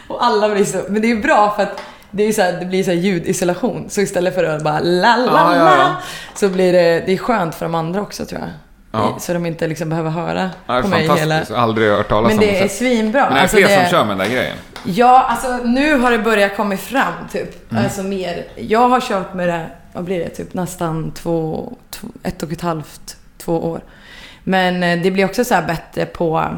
Och 0.09 0.25
alla 0.25 0.49
blir 0.49 0.65
så... 0.65 0.85
Men 0.89 1.03
det 1.03 1.11
är 1.11 1.17
bra 1.23 1.55
för 1.57 1.63
att 1.63 1.81
det, 2.11 2.23
är 2.23 2.33
så 2.33 2.43
här, 2.43 2.53
det 2.53 2.67
blir 2.67 2.85
så 2.85 2.93
ljudisolation. 2.93 3.91
Så 3.91 4.01
istället 4.01 4.35
för 4.35 4.45
att 4.45 4.65
bara 4.65 4.81
la 4.81 5.17
la 5.17 5.27
Ja, 5.27 5.57
ja, 5.57 5.65
la 5.65 5.77
ja. 5.77 5.97
så 6.35 6.49
blir 6.49 6.73
det... 6.73 7.03
Det 7.07 7.13
är 7.13 7.19
skönt 7.19 7.55
för 7.55 7.65
de 7.65 7.75
andra 7.75 8.01
också 8.01 8.27
tror 8.27 8.41
jag. 8.41 8.51
Ja. 8.95 9.17
Så 9.21 9.33
de 9.33 9.47
inte 9.47 9.67
liksom 9.67 9.89
behöver 9.89 10.11
höra 10.11 10.51
Det 10.67 10.73
är 10.73 10.83
på 10.83 10.89
mig 10.89 11.09
hela... 11.19 11.43
Aldrig 11.57 11.91
hört 11.91 12.09
talas 12.09 12.29
Men 12.29 12.39
om 12.39 12.45
det 12.45 12.59
är 12.59 12.63
det. 12.63 12.69
svinbra. 12.69 13.21
Men 13.25 13.33
det 13.33 13.39
är 13.39 13.43
Alltså, 13.43 13.57
fler 13.57 13.69
det- 13.69 13.75
som 13.83 13.91
kör 13.91 14.05
med 14.05 14.11
den 14.19 14.19
där 14.29 14.35
grejen. 14.35 14.57
Ja, 14.85 15.23
alltså 15.23 15.57
nu 15.57 15.99
har 15.99 16.11
det 16.11 16.19
börjat 16.19 16.57
komma 16.57 16.77
fram 16.77 17.13
typ. 17.33 17.73
Mm. 17.73 17.85
Alltså 17.85 18.03
mer. 18.03 18.45
Jag 18.57 18.89
har 18.89 19.01
kört 19.01 19.35
med 19.35 19.49
det, 19.49 19.67
vad 19.93 20.05
blir 20.05 20.19
det, 20.19 20.29
typ 20.29 20.55
nästan 20.55 21.11
två, 21.13 21.73
två 21.91 22.09
ett 22.23 22.43
och 22.43 22.53
ett 22.53 22.61
halvt, 22.61 23.17
två 23.39 23.59
år. 23.71 23.81
Men 24.45 24.83
eh, 24.83 25.03
det 25.03 25.11
blir 25.11 25.25
också 25.25 25.45
så 25.45 25.55
här 25.55 25.63
bättre 25.67 26.07
på, 26.07 26.49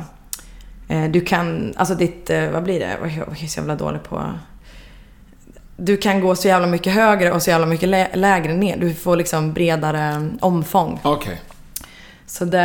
eh, 0.89 1.05
du 1.05 1.21
kan, 1.21 1.75
alltså 1.77 1.95
ditt, 1.95 2.31
eh, 2.31 2.49
vad 2.51 2.63
blir 2.63 2.81
det, 2.81 2.97
vad 3.01 3.11
jag 3.11 3.43
är 3.43 3.47
så 3.47 3.59
jävla 3.61 3.75
dålig 3.77 4.03
på. 4.03 4.23
Du 5.77 5.97
kan 5.97 6.21
gå 6.21 6.37
så 6.37 6.49
jävla 6.49 6.67
mycket 6.67 6.93
högre 6.93 7.33
och 7.33 7.43
så 7.43 7.51
jävla 7.51 7.67
mycket 7.67 7.89
lä- 7.89 8.09
lägre 8.15 8.53
ner. 8.55 8.77
Du 8.77 8.95
får 8.95 9.17
liksom 9.17 9.53
bredare 9.53 10.29
omfång. 10.41 11.01
Okej. 11.03 11.41
Så 12.27 12.45
det 12.45 12.59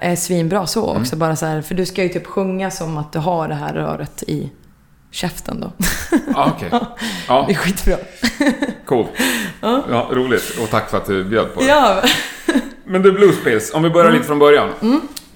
är 0.00 0.16
svinbra 0.16 0.66
så 0.66 0.90
Mm. 0.90 1.02
också. 1.02 1.16
Bara 1.16 1.36
så 1.36 1.46
här, 1.46 1.62
för 1.62 1.74
du 1.74 1.86
ska 1.86 2.02
ju 2.02 2.08
typ 2.08 2.26
sjunga 2.26 2.70
som 2.70 2.96
att 2.98 3.12
du 3.12 3.18
har 3.18 3.48
det 3.48 3.54
här 3.54 3.74
röret 3.74 4.22
i 4.22 4.50
käften 5.10 5.60
då. 5.60 5.72
Ja, 6.34 6.52
okej. 6.56 6.70
Ja, 7.28 7.44
Det 7.48 7.52
är 7.54 7.56
skitbra. 7.56 7.96
cool. 8.86 9.06
Ja, 9.60 10.08
roligt. 10.12 10.58
Och 10.62 10.70
tack 10.70 10.90
för 10.90 10.96
att 10.96 11.06
du 11.06 11.24
bjöd 11.24 11.54
på 11.54 11.60
det. 11.60 11.66
Ja, 11.66 12.02
Men 12.84 13.02
du, 13.02 13.12
Bluespills, 13.12 13.74
om 13.74 13.82
vi 13.82 13.90
börjar 13.90 14.06
Mm. 14.06 14.14
lite 14.14 14.26
från 14.26 14.38
början. 14.38 14.68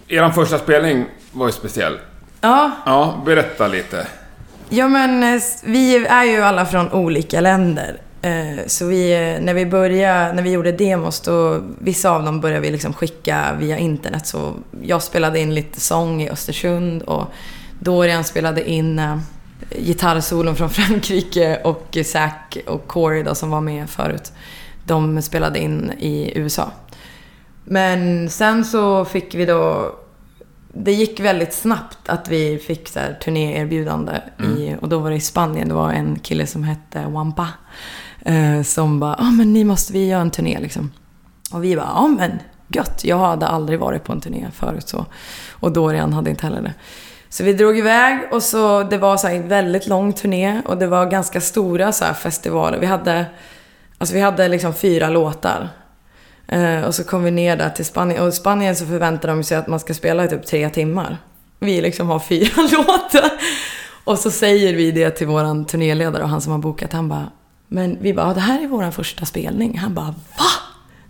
Er 0.08 0.30
första 0.30 0.58
spelning 0.58 1.04
var 1.32 1.47
ju 1.47 1.52
speciell. 1.52 1.99
ja, 2.40 2.70
Ja, 2.87 3.23
berätta 3.26 3.68
lite. 3.68 4.06
ja 4.68 4.88
men 4.88 5.23
eh, 5.35 5.40
vi 5.64 5.97
är 6.06 6.25
ju 6.25 6.42
alla 6.42 6.66
från 6.66 6.92
olika 6.92 7.40
länder. 7.40 8.00
Eh, 8.22 8.66
Så 8.66 8.87
vi, 8.87 9.12
eh, 9.12 9.42
när 9.44 9.54
vi 9.54 9.66
började, 9.66 10.32
när 10.32 10.42
vi 10.42 10.50
gjorde 10.50 10.72
demos 10.72 11.20
då, 11.20 11.60
vissa 11.78 12.10
av 12.10 12.22
dem 12.25 12.40
började 12.40 12.60
vi 12.60 12.70
liksom 12.70 12.92
skicka 12.92 13.56
via 13.58 13.78
internet. 13.78 14.26
Så 14.26 14.54
jag 14.82 15.02
spelade 15.02 15.40
in 15.40 15.54
lite 15.54 15.80
sång 15.80 16.22
i 16.22 16.30
Östersund 16.30 17.02
och 17.02 17.25
Dorian 17.80 18.25
spelade 18.25 18.70
in 18.70 18.98
eh, 18.98 19.18
gitarrsolon 19.70 20.56
från 20.56 20.70
Frankrike 20.78 21.60
och 21.64 21.98
Zack 22.04 22.58
och 22.66 22.87
Corey 22.87 23.22
då 23.22 23.34
som 23.34 23.50
var 23.50 23.60
med 23.60 23.90
förut. 23.90 24.32
De 24.84 25.22
spelade 25.22 25.58
in 25.58 25.92
i 25.98 26.32
USA. 26.38 26.70
Men 27.64 28.30
sen 28.30 28.64
så 28.64 29.04
fick 29.04 29.34
vi 29.34 29.44
då... 29.44 29.94
Det 30.72 30.93
gick 30.93 31.21
väldigt 31.21 31.52
snabbt 31.52 31.99
att 32.06 32.28
vi 32.28 32.58
fick 32.58 32.88
så 32.88 32.99
här 32.99 33.19
turnéerbjudande. 33.25 34.12
I, 34.56 34.75
och 34.80 34.88
då 34.88 34.99
var 34.99 35.10
det 35.10 35.16
i 35.16 35.21
Spanien. 35.21 35.69
Det 35.69 35.75
var 35.75 35.93
en 35.93 36.19
kille 36.19 36.47
som 36.47 36.64
hette 36.64 37.04
Wampa. 37.08 37.49
Eh, 38.28 38.62
som 38.62 39.00
bara, 39.00 39.17
ja 39.19 39.25
ah, 39.25 39.30
men 39.30 39.52
ni 39.52 39.64
måste 39.64 39.93
vi 39.93 40.06
göra 40.06 40.21
en 40.21 40.30
turné 40.30 40.58
liksom. 40.60 40.93
Och 41.52 41.64
vi 41.64 41.76
bara, 41.76 41.86
ja 41.95 42.00
ah, 42.00 42.08
men 42.08 42.38
gött. 42.69 43.04
Jag 43.04 43.19
hade 43.19 43.47
aldrig 43.47 43.78
varit 43.78 44.04
på 44.04 44.12
en 44.12 44.21
turné 44.21 44.47
förut 44.54 44.88
så. 44.88 45.06
Och 45.50 45.73
Dorian 45.73 46.12
hade 46.12 46.30
inte 46.30 46.47
heller 46.47 46.62
det. 46.62 46.75
Så 47.28 47.45
vi 47.45 47.52
drog 47.52 47.78
iväg 47.78 48.28
och 48.32 48.43
så, 48.43 48.82
det 48.82 48.99
var 48.99 49.17
så 49.17 49.26
här 49.26 49.34
en 49.34 49.49
väldigt 49.49 49.86
lång 49.86 50.12
turné 50.12 50.62
och 50.67 50.76
det 50.76 50.86
var 50.86 51.06
ganska 51.06 51.41
stora 51.41 51.93
så 51.93 52.04
här 52.04 52.12
festivaler. 52.12 52.78
Vi 52.78 52.86
hade, 52.86 53.26
alltså 53.99 54.14
vi 54.14 54.21
hade 54.21 54.49
liksom 54.49 54.75
fyra 54.75 55.08
låtar. 55.08 55.69
Eh, 56.49 56.82
och 56.82 56.95
så 56.95 57.04
kom 57.04 57.25
vi 57.25 57.30
ner 57.30 57.56
där 57.56 57.71
till 57.71 57.84
Spanien. 57.84 58.23
Och 58.23 58.28
i 58.28 58.32
Spanien 58.32 58.76
så 58.76 58.86
förväntar 58.86 59.28
de 59.28 59.45
sig 59.45 59.56
att 59.56 59.67
man 59.67 59.80
ska 59.80 59.95
spela 59.95 60.25
i 60.25 60.28
typ 60.28 60.47
tre 60.47 60.71
timmar. 60.71 61.17
Vi 61.58 61.80
liksom 61.80 62.08
har 62.08 62.19
fyra 62.19 62.62
låtar. 62.73 63.30
Och 64.04 64.19
så 64.19 64.30
säger 64.30 64.75
vi 64.75 64.91
det 64.91 65.10
till 65.10 65.26
våran 65.26 65.64
turnéledare 65.64 66.23
och 66.23 66.28
han 66.28 66.41
som 66.41 66.52
har 66.52 66.58
bokat. 66.58 66.93
Han 66.93 67.08
bara, 67.08 67.30
men 67.69 67.99
vi 68.00 68.15
bara, 68.15 68.26
"Ja, 68.28 68.35
det 68.35 68.41
här 68.41 68.63
är 68.65 68.67
våran 68.67 68.93
första 68.93 69.25
spelning. 69.25 69.78
Han 69.78 69.95
bara, 69.95 70.07
va? 70.39 70.45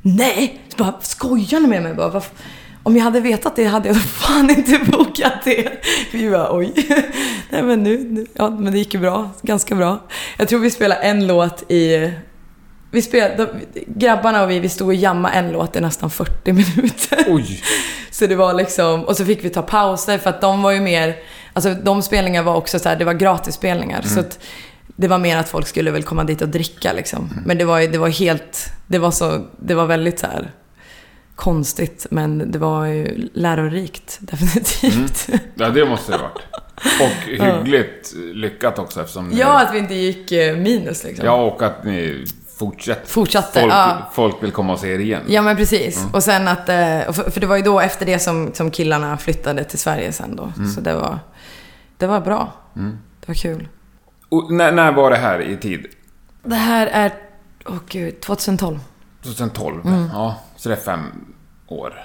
Nej! 0.02 0.60
Så 0.68 0.76
bara, 0.84 0.94
skojar 1.00 1.60
ni 1.60 1.66
med 1.68 1.82
mig? 1.82 1.94
Bara, 1.94 2.08
"Vad 2.08 2.22
f- 2.22 2.42
om 2.82 2.96
jag 2.96 3.04
hade 3.04 3.20
vetat 3.20 3.56
det 3.56 3.64
hade 3.64 3.88
jag 3.88 3.96
fan 4.02 4.50
inte 4.50 4.78
bokat 4.90 5.32
det. 5.44 5.68
Vi 6.12 6.30
bara, 6.30 6.56
oj. 6.56 6.72
Nej 7.50 7.62
men 7.62 7.82
nu, 7.82 8.26
ja 8.34 8.50
men 8.50 8.72
det 8.72 8.78
gick 8.78 8.94
ju 8.94 9.00
bra. 9.00 9.30
Ganska 9.42 9.74
bra. 9.74 9.98
Jag 10.38 10.48
tror 10.48 10.60
vi 10.60 10.70
spelade 10.70 11.00
en 11.00 11.26
låt 11.26 11.70
i 11.70 12.12
vi 12.90 13.02
spelade, 13.02 13.36
de, 13.36 13.82
grabbarna 13.86 14.42
och 14.42 14.50
vi, 14.50 14.58
vi 14.60 14.68
stod 14.68 14.88
och 14.88 14.94
jammade 14.94 15.34
en 15.34 15.52
låt 15.52 15.76
i 15.76 15.80
nästan 15.80 16.10
40 16.10 16.52
minuter. 16.52 17.24
Oj! 17.28 17.62
Så 18.10 18.26
det 18.26 18.36
var 18.36 18.54
liksom, 18.54 19.04
och 19.04 19.16
så 19.16 19.24
fick 19.24 19.44
vi 19.44 19.50
ta 19.50 19.62
pauser 19.62 20.18
för 20.18 20.30
att 20.30 20.40
de 20.40 20.62
var 20.62 20.70
ju 20.72 20.80
mer, 20.80 21.16
alltså 21.52 21.74
de 21.74 22.02
spelningarna 22.02 22.46
var 22.46 22.54
också 22.56 22.78
så 22.78 22.88
här, 22.88 22.96
det 22.96 23.04
var 23.04 23.12
gratisspelningar. 23.14 24.02
Så 24.02 24.20
att 24.20 24.38
det 24.96 25.08
var 25.08 25.18
mer 25.18 25.36
att 25.36 25.48
folk 25.48 25.66
skulle 25.66 25.90
väl 25.90 26.02
komma 26.02 26.24
dit 26.24 26.42
och 26.42 26.48
dricka 26.48 26.92
liksom. 26.92 27.30
Men 27.46 27.58
det 27.58 27.64
var 27.64 27.80
det 27.80 27.98
var 27.98 28.08
helt, 28.08 28.66
det 28.86 28.98
var 28.98 29.10
så, 29.10 29.46
det 29.60 29.74
var 29.74 29.86
väldigt 29.86 30.18
så 30.18 30.26
här 30.26 30.50
konstigt. 31.34 32.06
Men 32.10 32.50
det 32.52 32.58
var 32.58 32.86
ju 32.86 33.28
lärorikt, 33.34 34.18
definitivt. 34.20 35.28
Ja, 35.54 35.68
det 35.68 35.84
måste 35.88 36.12
det 36.12 36.18
ha 36.18 36.24
varit. 36.28 36.42
Och 37.00 37.28
hyggligt 37.44 38.14
lyckat 38.34 38.78
också 38.78 39.00
eftersom... 39.00 39.28
ni- 39.28 39.38
Ja, 39.38 39.62
att 39.62 39.74
vi 39.74 39.78
inte 39.78 39.94
gick 39.94 40.32
eh, 40.32 40.56
minus 40.56 41.04
liksom. 41.04 41.26
Ja, 41.26 41.32
och 41.34 41.62
att 41.62 41.84
ni 41.84 42.24
fortsätter. 42.58 43.06
Fortsatte, 43.06 43.60
Folk, 43.60 43.72
ja. 43.72 44.10
folk 44.12 44.42
vill 44.42 44.52
komma 44.52 44.72
och 44.72 44.78
se 44.78 44.88
er 44.94 44.98
igen. 44.98 45.22
Ja 45.28 45.42
men 45.42 45.56
precis. 45.56 46.06
Och 46.12 46.22
sen 46.22 46.48
att, 46.48 46.68
eh, 46.68 47.12
för, 47.12 47.40
det 47.40 47.46
var 47.46 47.56
ju 47.56 47.62
då 47.62 47.80
efter 47.80 48.06
det 48.06 48.18
som, 48.18 48.50
som 48.54 48.70
killarna 48.70 49.16
flyttade 49.16 49.64
till 49.64 49.78
Sverige 49.78 50.12
sen 50.12 50.36
då. 50.36 50.52
Så 50.74 50.80
det 50.80 50.94
var, 50.94 51.18
det 51.96 52.06
var 52.06 52.20
bra. 52.20 52.52
Det 53.20 53.26
var 53.28 53.34
kul. 53.34 53.68
Och 54.28 54.52
när, 54.52 54.72
när 54.72 54.92
var 54.92 55.10
det 55.10 55.16
här 55.16 55.40
i 55.40 55.56
tid? 55.56 55.86
Det 56.42 56.54
här 56.54 56.86
är, 56.86 57.12
åh 57.66 57.76
gud, 57.88 58.20
2012. 58.20 58.78
2012? 59.22 59.86
Mm. 59.86 60.08
Ja, 60.12 60.40
så 60.56 60.68
det 60.68 60.74
är 60.74 60.80
fem 60.80 61.00
år. 61.66 62.02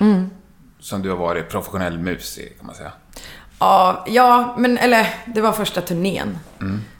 Som 0.79 1.01
du 1.01 1.09
har 1.09 1.17
varit 1.17 1.49
professionell 1.49 1.99
musiker, 1.99 2.57
kan 2.57 2.65
man 2.65 2.75
säga. 2.75 2.91
Ja, 3.59 4.05
ja, 4.07 4.55
men 4.57 4.77
eller 4.77 5.07
det 5.25 5.41
var 5.41 5.51
första 5.51 5.81
turnén. 5.81 6.37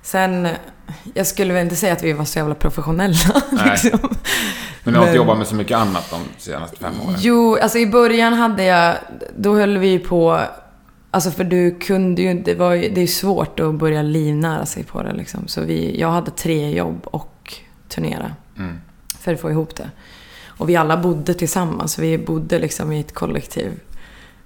Sen, 0.02 0.46
eh, 0.46 0.52
jag 1.14 1.28
skulle 1.28 1.54
väl 1.54 1.64
inte 1.64 1.76
säga 1.76 1.94
att 1.94 2.04
vi 2.04 2.14
var 2.14 2.26
så 2.26 2.40
jävla 2.40 2.56
professionella. 2.56 3.16
Nej. 3.52 3.70
liksom. 3.70 4.00
Men 4.84 4.94
du 4.94 5.00
har 5.00 5.06
inte 5.06 5.18
jobbat 5.18 5.38
med 5.38 5.48
så 5.48 5.56
mycket 5.56 5.78
annat 5.78 6.10
de 6.10 6.22
senaste 6.38 6.78
fem 6.78 7.02
åren? 7.02 7.16
Jo, 7.18 7.58
alltså 7.62 7.78
i 7.78 7.88
början 7.88 8.34
hade 8.34 8.64
jag, 8.64 8.96
då 9.38 9.56
höll 9.56 9.78
vi 9.78 10.00
på, 10.00 10.42
alltså 11.14 11.32
för 11.32 11.44
du 11.44 11.72
kunde 11.72 12.22
ju 12.22 12.32
inte, 12.32 12.52
det 12.52 12.60
var 12.60 12.74
ju, 12.74 12.90
det 12.90 13.02
är 13.02 13.08
svårt 13.08 13.60
att 13.60 13.76
börja 13.76 14.02
livnära 14.02 14.66
sig 14.66 14.84
på 14.84 15.04
det 15.04 15.14
liksom. 15.14 15.48
Så 15.48 15.62
vi, 15.62 16.00
jag 16.00 16.12
hade 16.12 16.32
tre 16.32 16.72
jobb 16.72 17.00
och 17.04 17.54
turnera. 17.88 18.36
Mm. 18.58 18.78
För 19.20 19.34
att 19.34 19.40
få 19.40 19.52
ihop 19.52 19.76
det. 19.76 19.92
Och 20.46 20.70
vi 20.70 20.76
alla 20.76 20.98
bodde 20.98 21.34
tillsammans, 21.34 22.00
vi 22.00 22.18
bodde 22.18 22.60
liksom 22.60 22.92
i 22.92 23.00
ett 23.00 23.14
kollektiv. 23.14 23.80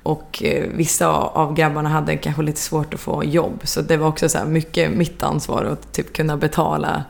Och 0.04 0.44
eh, 0.44 0.70
vissa 0.74 1.08
av 1.08 1.54
grabbarna 1.54 1.90
hade 1.90 2.18
kanske 2.18 2.42
lite 2.42 2.60
svårt 2.60 2.94
att 2.94 3.00
få 3.00 3.24
jobb. 3.24 3.60
Så 3.64 3.82
det 3.82 3.98
var 3.98 4.08
också 4.08 4.30
så 4.30 4.46
mycket 4.46 4.92
mitt 4.92 5.24
ansvar 5.24 5.64
att 5.64 5.94
typ 5.94 6.14
kunna 6.14 6.38
betala 6.38 7.04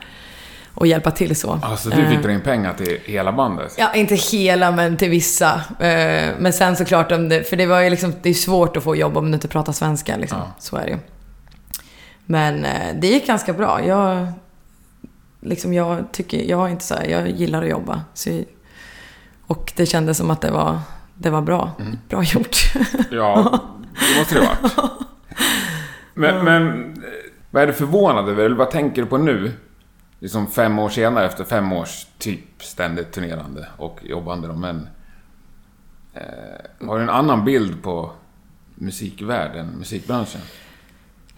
och 0.78 0.88
hjälpa 0.88 1.12
till 1.12 1.36
så. 1.36 1.60
Alltså 1.63 1.90
du 1.90 2.02
Eh, 2.02 2.10
fick 2.10 2.24
dra 2.24 2.32
in 2.32 2.42
pengar 2.42 2.74
till 2.74 2.98
hela 3.06 3.32
bandet? 3.32 3.76
Ja, 3.78 3.94
inte 3.94 4.16
hela, 4.16 4.72
men 4.72 4.98
till 4.98 5.10
vissa. 5.10 5.54
Eh, 5.80 6.30
Men 6.40 6.54
sen 6.54 6.76
såklart, 6.76 7.12
om 7.12 7.30
det, 7.30 7.44
för 7.44 7.56
det 7.58 7.66
var 7.66 7.82
ju 7.82 7.90
liksom, 7.90 8.13
det 8.22 8.30
är 8.30 8.34
svårt 8.34 8.78
att 8.78 8.84
få 8.84 8.96
jobb 8.96 9.18
om 9.18 9.32
du 9.32 9.34
inte 9.34 9.48
pratar 9.48 9.74
svenska. 9.74 10.18
Liksom. 10.18 10.38
Ja. 10.40 10.52
Så 10.60 10.76
är 10.78 10.84
det 10.86 10.90
ju. 10.92 10.98
Men 12.26 12.66
eh, 12.66 12.96
det 13.02 13.08
gick 13.08 13.28
ganska 13.28 13.54
bra. 13.54 13.86
Jag, 13.86 14.28
liksom, 15.42 15.74
jag, 15.74 16.12
tycker, 16.12 16.44
jag, 16.50 16.70
inte 16.70 16.84
så 16.86 16.96
här, 16.96 17.06
jag 17.06 17.30
gillar 17.30 17.63
att 17.63 17.70
jobba. 17.70 18.02
Så, 18.13 18.42
och 19.48 19.74
det 19.76 19.86
kändes 19.86 20.18
som 20.18 20.32
att 20.32 20.42
det 20.42 20.52
var, 20.52 20.80
det 21.13 21.30
var 21.30 21.42
bra. 21.42 21.72
Mm. 21.80 21.98
Bra 22.10 22.24
gjort. 22.24 22.58
Ja, 23.12 23.60
det 24.13 24.20
måste 24.20 24.36
det 24.36 24.42
vara. 24.42 24.90
Men, 26.13 26.46
men 26.46 26.94
Vad 27.52 27.63
är 27.63 27.68
du 27.68 27.74
förvånad 27.74 28.30
över? 28.30 28.44
Eller 28.46 28.56
vad 28.56 28.72
tänker 28.72 29.02
du 29.02 29.08
på 29.08 29.18
nu? 29.18 29.52
Liksom 30.19 30.47
fem 30.47 30.80
år 30.80 30.89
senare, 30.89 31.25
efter 31.25 31.43
fem 31.43 31.73
års 31.73 32.08
typ 32.17 32.63
ständigt 32.63 33.12
turnerande 33.12 33.67
och 33.77 33.99
jobbande 34.03 34.47
då, 34.47 34.53
men... 34.53 34.89
Eh, 36.13 36.88
har 36.88 36.97
du 36.97 37.03
en 37.03 37.10
annan 37.10 37.45
bild 37.45 37.84
på 37.84 38.12
musikvärlden, 38.75 39.67
musikbranschen? 39.67 40.41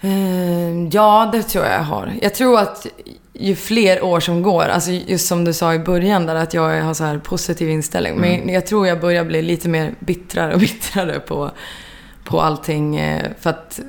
Eh, 0.02 0.88
ja, 0.92 1.30
det 1.32 1.44
tror 1.44 1.66
jag 1.66 1.74
jag 1.74 1.84
har. 1.84 2.14
Jag 2.22 2.36
tror 2.36 2.60
att 2.60 2.88
ju 3.34 3.56
fler 3.56 4.04
år 4.04 4.20
som 4.20 4.42
går, 4.42 4.64
alltså 4.64 4.92
just 4.92 5.28
som 5.28 5.46
du 5.46 5.54
sa 5.54 5.74
i 5.74 5.80
början 5.80 6.26
där 6.26 6.36
att 6.36 6.54
jag 6.54 6.82
har 6.84 6.94
så 6.94 7.04
här 7.04 7.18
positiv 7.18 7.70
inställning. 7.70 8.16
Men 8.16 8.50
jag 8.50 8.66
tror 8.66 8.88
jag 8.88 9.00
börjar 9.00 9.24
bli 9.26 9.42
lite 9.42 9.70
mer 9.70 9.96
bittrare 10.00 10.54
och 10.54 10.60
bittrare 10.60 11.20
på, 11.20 11.52
på 12.24 12.42
allting. 12.42 12.96
eh, 12.98 13.32
För 13.40 13.50
att 13.50 13.80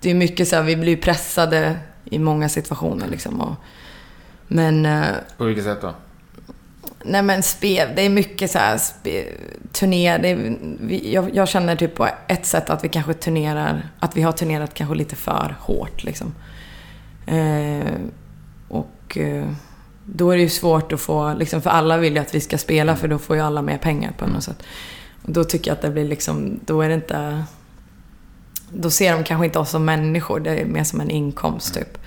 det 0.00 0.10
är 0.10 0.14
mycket 0.14 0.48
så 0.48 0.56
här, 0.56 0.62
vi 0.62 0.76
blir 0.76 0.96
pressade 0.96 1.76
i 2.04 2.18
många 2.18 2.48
situationer 2.48 3.06
liksom. 3.08 3.40
Och, 3.40 3.54
men... 4.48 4.86
eh, 4.86 5.06
På 5.36 5.44
vilket 5.44 5.64
sätt 5.64 5.80
då? 5.80 5.94
Nej 7.06 7.22
men 7.22 7.42
spel, 7.42 7.88
det 7.96 8.02
är 8.02 8.10
mycket 8.10 8.50
så 8.50 8.58
här 8.58 8.78
spe, 8.78 9.24
turné. 9.72 10.18
Det 10.18 10.28
är, 10.28 10.56
vi, 10.80 11.12
jag, 11.14 11.34
jag 11.36 11.48
känner 11.48 11.76
typ 11.76 11.94
på 11.94 12.08
ett 12.28 12.46
sätt 12.46 12.70
att 12.70 12.84
vi 12.84 12.88
kanske 12.88 13.14
turnerar, 13.14 13.88
att 13.98 14.16
vi 14.16 14.22
har 14.22 14.32
turnerat 14.32 14.74
kanske 14.74 14.94
lite 14.94 15.16
för 15.16 15.56
hårt 15.60 16.04
liksom. 16.04 16.34
Eh, 17.26 17.92
och 18.68 19.18
eh, 19.18 19.48
då 20.04 20.30
är 20.30 20.36
det 20.36 20.42
ju 20.42 20.48
svårt 20.48 20.92
att 20.92 21.00
få, 21.00 21.34
liksom, 21.34 21.62
för 21.62 21.70
alla 21.70 21.96
vill 21.96 22.12
ju 22.14 22.18
att 22.18 22.34
vi 22.34 22.40
ska 22.40 22.58
spela 22.58 22.96
för 22.96 23.08
då 23.08 23.18
får 23.18 23.36
ju 23.36 23.42
alla 23.42 23.62
mer 23.62 23.78
pengar 23.78 24.12
på 24.18 24.26
något 24.26 24.44
sätt. 24.44 24.62
Och 25.22 25.32
då 25.32 25.44
tycker 25.44 25.70
jag 25.70 25.76
att 25.76 25.82
det 25.82 25.90
blir 25.90 26.04
liksom, 26.04 26.60
då 26.64 26.82
är 26.82 26.88
det 26.88 26.94
inte, 26.94 27.44
då 28.70 28.90
ser 28.90 29.12
de 29.12 29.24
kanske 29.24 29.44
inte 29.46 29.58
oss 29.58 29.70
som 29.70 29.84
människor, 29.84 30.40
det 30.40 30.50
är 30.50 30.64
mer 30.64 30.84
som 30.84 31.00
en 31.00 31.10
inkomst 31.10 31.74
typ. 31.74 31.98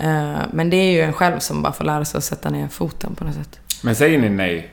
Eh, 0.00 0.42
men 0.52 0.70
det 0.70 0.76
är 0.76 0.92
ju 0.92 1.00
en 1.00 1.12
själv 1.12 1.38
som 1.38 1.62
bara 1.62 1.72
får 1.72 1.84
lära 1.84 2.04
sig 2.04 2.18
att 2.18 2.24
sätta 2.24 2.50
ner 2.50 2.68
foten 2.68 3.14
på 3.14 3.24
något 3.24 3.34
sätt. 3.34 3.60
Men 3.82 3.96
säger 3.96 4.18
ni 4.18 4.28
nej? 4.28 4.70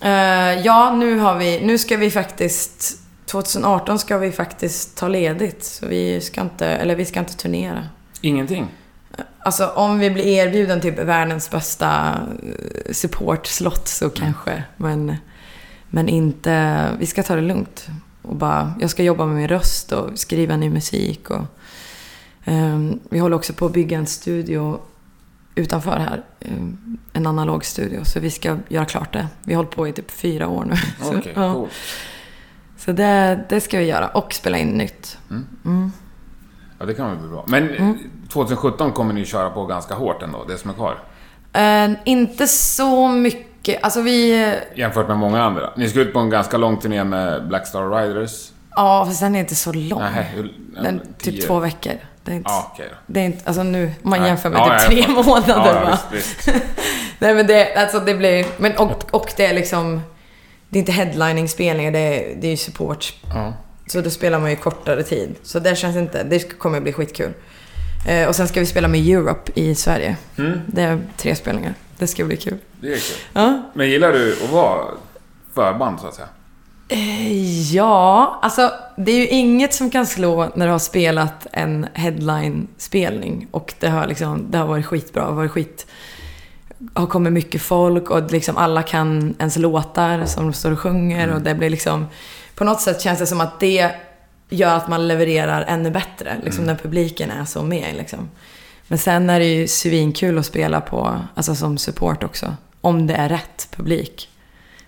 Eh, 0.00 0.60
ja, 0.64 0.94
nu 0.96 1.18
har 1.18 1.38
vi... 1.38 1.60
Nu 1.60 1.78
ska 1.78 1.96
vi 1.96 2.10
faktiskt... 2.10 3.00
2018 3.26 3.98
ska 3.98 4.18
vi 4.18 4.32
faktiskt 4.32 4.96
ta 4.96 5.08
ledigt. 5.08 5.64
Så 5.64 5.86
vi 5.86 6.20
ska 6.20 6.40
inte... 6.40 6.66
Eller 6.66 6.96
vi 6.96 7.04
ska 7.04 7.20
inte 7.20 7.36
turnera. 7.36 7.88
Ingenting? 8.20 8.68
Alltså 9.38 9.66
om 9.66 9.98
vi 9.98 10.10
blir 10.10 10.26
erbjuden 10.26 10.80
typ 10.80 10.98
världens 10.98 11.50
bästa 11.50 12.18
eh, 12.42 12.92
support-slott 12.92 13.88
så 13.88 14.10
kanske. 14.10 14.62
Men, 14.76 15.16
men 15.88 16.08
inte... 16.08 16.86
Vi 16.98 17.06
ska 17.06 17.22
ta 17.22 17.36
det 17.36 17.42
lugnt. 17.42 17.86
Och 18.22 18.36
bara, 18.36 18.74
jag 18.80 18.90
ska 18.90 19.02
jobba 19.02 19.26
med 19.26 19.36
min 19.36 19.48
röst 19.48 19.92
och 19.92 20.18
skriva 20.18 20.56
ny 20.56 20.70
musik. 20.70 21.30
Och, 21.30 21.42
vi 23.10 23.18
håller 23.18 23.36
också 23.36 23.52
på 23.52 23.66
att 23.66 23.72
bygga 23.72 23.98
en 23.98 24.06
studio 24.06 24.80
utanför 25.54 25.98
här. 25.98 26.22
ehm, 26.40 26.98
en 27.12 27.26
analog 27.26 27.64
studio. 27.64 28.04
Så 28.04 28.20
vi 28.20 28.30
ska 28.30 28.56
göra 28.68 28.84
klart 28.84 29.12
det. 29.12 29.26
Vi 29.42 29.54
har 29.54 29.56
hållit 29.62 29.76
på 29.76 29.88
i 29.88 29.92
typ 29.92 30.10
fyra 30.10 30.48
år 30.48 30.64
nu. 30.64 30.76
Så, 31.02 31.08
Okej, 31.18 31.32
ja. 31.36 31.52
coolt. 31.54 31.72
Så 32.78 32.92
det, 32.92 33.44
det 33.48 33.60
ska 33.60 33.78
vi 33.78 33.84
göra. 33.84 34.08
Och 34.08 34.32
spela 34.32 34.58
in 34.58 34.68
nytt. 34.68 35.18
Ja, 36.78 36.86
det 36.86 36.94
kan 36.94 37.08
väl 37.10 37.18
bli 37.18 37.28
bra. 37.28 37.44
Men 37.48 37.70
Mm. 37.70 37.98
2017 38.28 38.92
kommer 38.92 39.14
ni 39.14 39.24
köra 39.24 39.50
på 39.50 39.66
ganska 39.66 39.94
hårt 39.94 40.22
ändå, 40.22 40.44
det 40.48 40.58
som 40.58 40.70
är 40.70 40.74
kvar. 40.74 40.98
Eh, 41.52 41.90
inte 42.04 42.46
så 42.46 43.08
mycket. 43.08 43.84
Alltså 43.84 44.02
vi... 44.02 44.52
Jämfört 44.74 45.08
med 45.08 45.16
många 45.18 45.42
andra. 45.42 45.70
Ni 45.76 45.88
ska 45.88 46.00
ut 46.00 46.12
på 46.12 46.18
en 46.18 46.30
ganska 46.30 46.56
lång 46.56 46.76
turné 46.76 47.04
med 47.04 47.48
Black 47.48 47.66
Star 47.66 47.90
Riders. 47.90 48.50
Ja, 48.70 49.04
fast 49.06 49.20
den 49.20 49.34
är 49.36 49.40
inte 49.40 49.54
så 49.54 49.72
lång. 49.72 50.00
Nej, 50.00 50.30
hur- 50.34 50.54
den, 50.82 51.00
typ 51.18 51.46
två 51.46 51.58
veckor. 51.60 51.92
Det 52.24 52.32
är 52.32 52.36
inte, 52.36 52.50
Ja, 52.50 52.70
okej 52.74 52.86
då. 52.90 52.96
det 53.06 53.20
är 53.20 53.24
inte, 53.24 53.42
alltså 53.48 53.62
nu, 53.62 53.92
om 54.02 54.10
man 54.10 54.18
Nej. 54.20 54.28
jämför 54.28 54.50
med 54.50 54.58
Ja, 54.58 54.64
typ 54.64 54.72
ja, 54.82 54.88
tre 54.88 55.02
fattar. 55.02 55.22
månader 55.30 55.54
Ja, 55.56 55.66
ja, 55.74 55.90
va? 55.90 55.98
visst, 56.12 56.36
visst. 56.46 56.48
Nej 57.18 57.34
men 57.34 57.46
det, 57.46 57.74
alltså 57.74 58.00
det 58.00 58.14
blir, 58.14 58.46
men 58.58 58.76
och, 58.76 59.14
och 59.14 59.32
det 59.36 59.46
är 59.46 59.54
liksom, 59.54 60.00
det 60.68 60.78
är 60.78 60.80
inte 60.80 60.92
headlining-spelningar, 60.92 61.92
det 61.92 61.98
är, 61.98 62.34
det 62.36 62.46
är 62.46 62.50
ju 62.50 62.56
support. 62.56 63.14
Ja. 63.34 63.52
Så 63.86 64.00
då 64.00 64.10
spelar 64.10 64.38
man 64.38 64.50
ju 64.50 64.56
kortare 64.56 65.02
tid. 65.02 65.34
Så 65.42 65.58
det 65.58 65.76
känns 65.76 65.96
inte, 65.96 66.22
det 66.22 66.58
kommer 66.58 66.80
bli 66.80 66.92
skitkul. 66.92 67.32
Eh, 68.08 68.28
och 68.28 68.36
sen 68.36 68.48
ska 68.48 68.60
vi 68.60 68.66
spela 68.66 68.88
med 68.88 69.00
Europe 69.08 69.52
i 69.54 69.74
Sverige. 69.74 70.16
Mm, 70.38 70.60
Det 70.66 70.82
är 70.82 70.98
tre 71.16 71.34
spelningar. 71.34 71.74
Det 71.98 72.06
ska 72.06 72.24
bli 72.24 72.36
kul. 72.36 72.58
det 72.80 72.86
är 72.86 72.92
kul. 72.98 73.16
Ja. 73.32 73.62
Men 73.74 73.90
gillar 73.90 74.12
du 74.12 74.32
att 74.44 74.50
vara 74.50 74.84
förband 75.54 76.00
så 76.00 76.06
att 76.06 76.14
säga? 76.14 76.28
Eh, 76.94 77.24
Ja, 77.74 78.38
alltså 78.42 78.72
det 78.96 79.12
är 79.12 79.16
ju 79.16 79.28
inget 79.28 79.74
som 79.74 79.90
kan 79.90 80.06
slå 80.06 80.50
när 80.54 80.66
du 80.66 80.72
har 80.72 80.78
spelat 80.78 81.46
en 81.52 81.86
headline-spelning 81.94 83.46
och 83.50 83.74
det 83.80 83.88
har, 83.88 84.06
liksom, 84.06 84.46
det 84.50 84.58
har 84.58 84.66
varit 84.66 84.86
skitbra, 84.86 85.30
varit 85.30 85.50
skit... 85.50 85.86
har 86.94 87.06
kommit 87.06 87.32
mycket 87.32 87.62
folk 87.62 88.10
och 88.10 88.30
liksom 88.30 88.56
alla 88.56 88.82
kan 88.82 89.34
ens 89.38 89.56
låtar 89.56 90.24
som 90.26 90.44
de 90.44 90.52
står 90.52 90.72
och 90.72 90.80
sjunger 90.80 91.34
och 91.34 91.40
det 91.40 91.54
blir 91.54 91.70
liksom... 91.70 92.06
På 92.54 92.64
något 92.64 92.80
sätt 92.80 93.00
känns 93.00 93.18
det 93.18 93.26
som 93.26 93.40
att 93.40 93.60
det 93.60 93.90
gör 94.48 94.76
att 94.76 94.88
man 94.88 95.08
levererar 95.08 95.64
ännu 95.68 95.90
bättre, 95.90 96.36
liksom 96.44 96.64
när 96.64 96.74
publiken 96.74 97.30
är 97.30 97.44
så 97.44 97.62
med 97.62 97.94
liksom. 97.96 98.30
Men 98.88 98.98
sen 98.98 99.30
är 99.30 99.40
det 99.40 99.46
ju 99.54 99.68
svinkul 99.68 100.38
att 100.38 100.46
spela 100.46 100.80
på, 100.80 101.20
alltså 101.34 101.54
som 101.54 101.78
support 101.78 102.24
också. 102.24 102.56
Om 102.80 103.06
det 103.06 103.14
är 103.14 103.28
rätt 103.28 103.68
publik. 103.76 104.28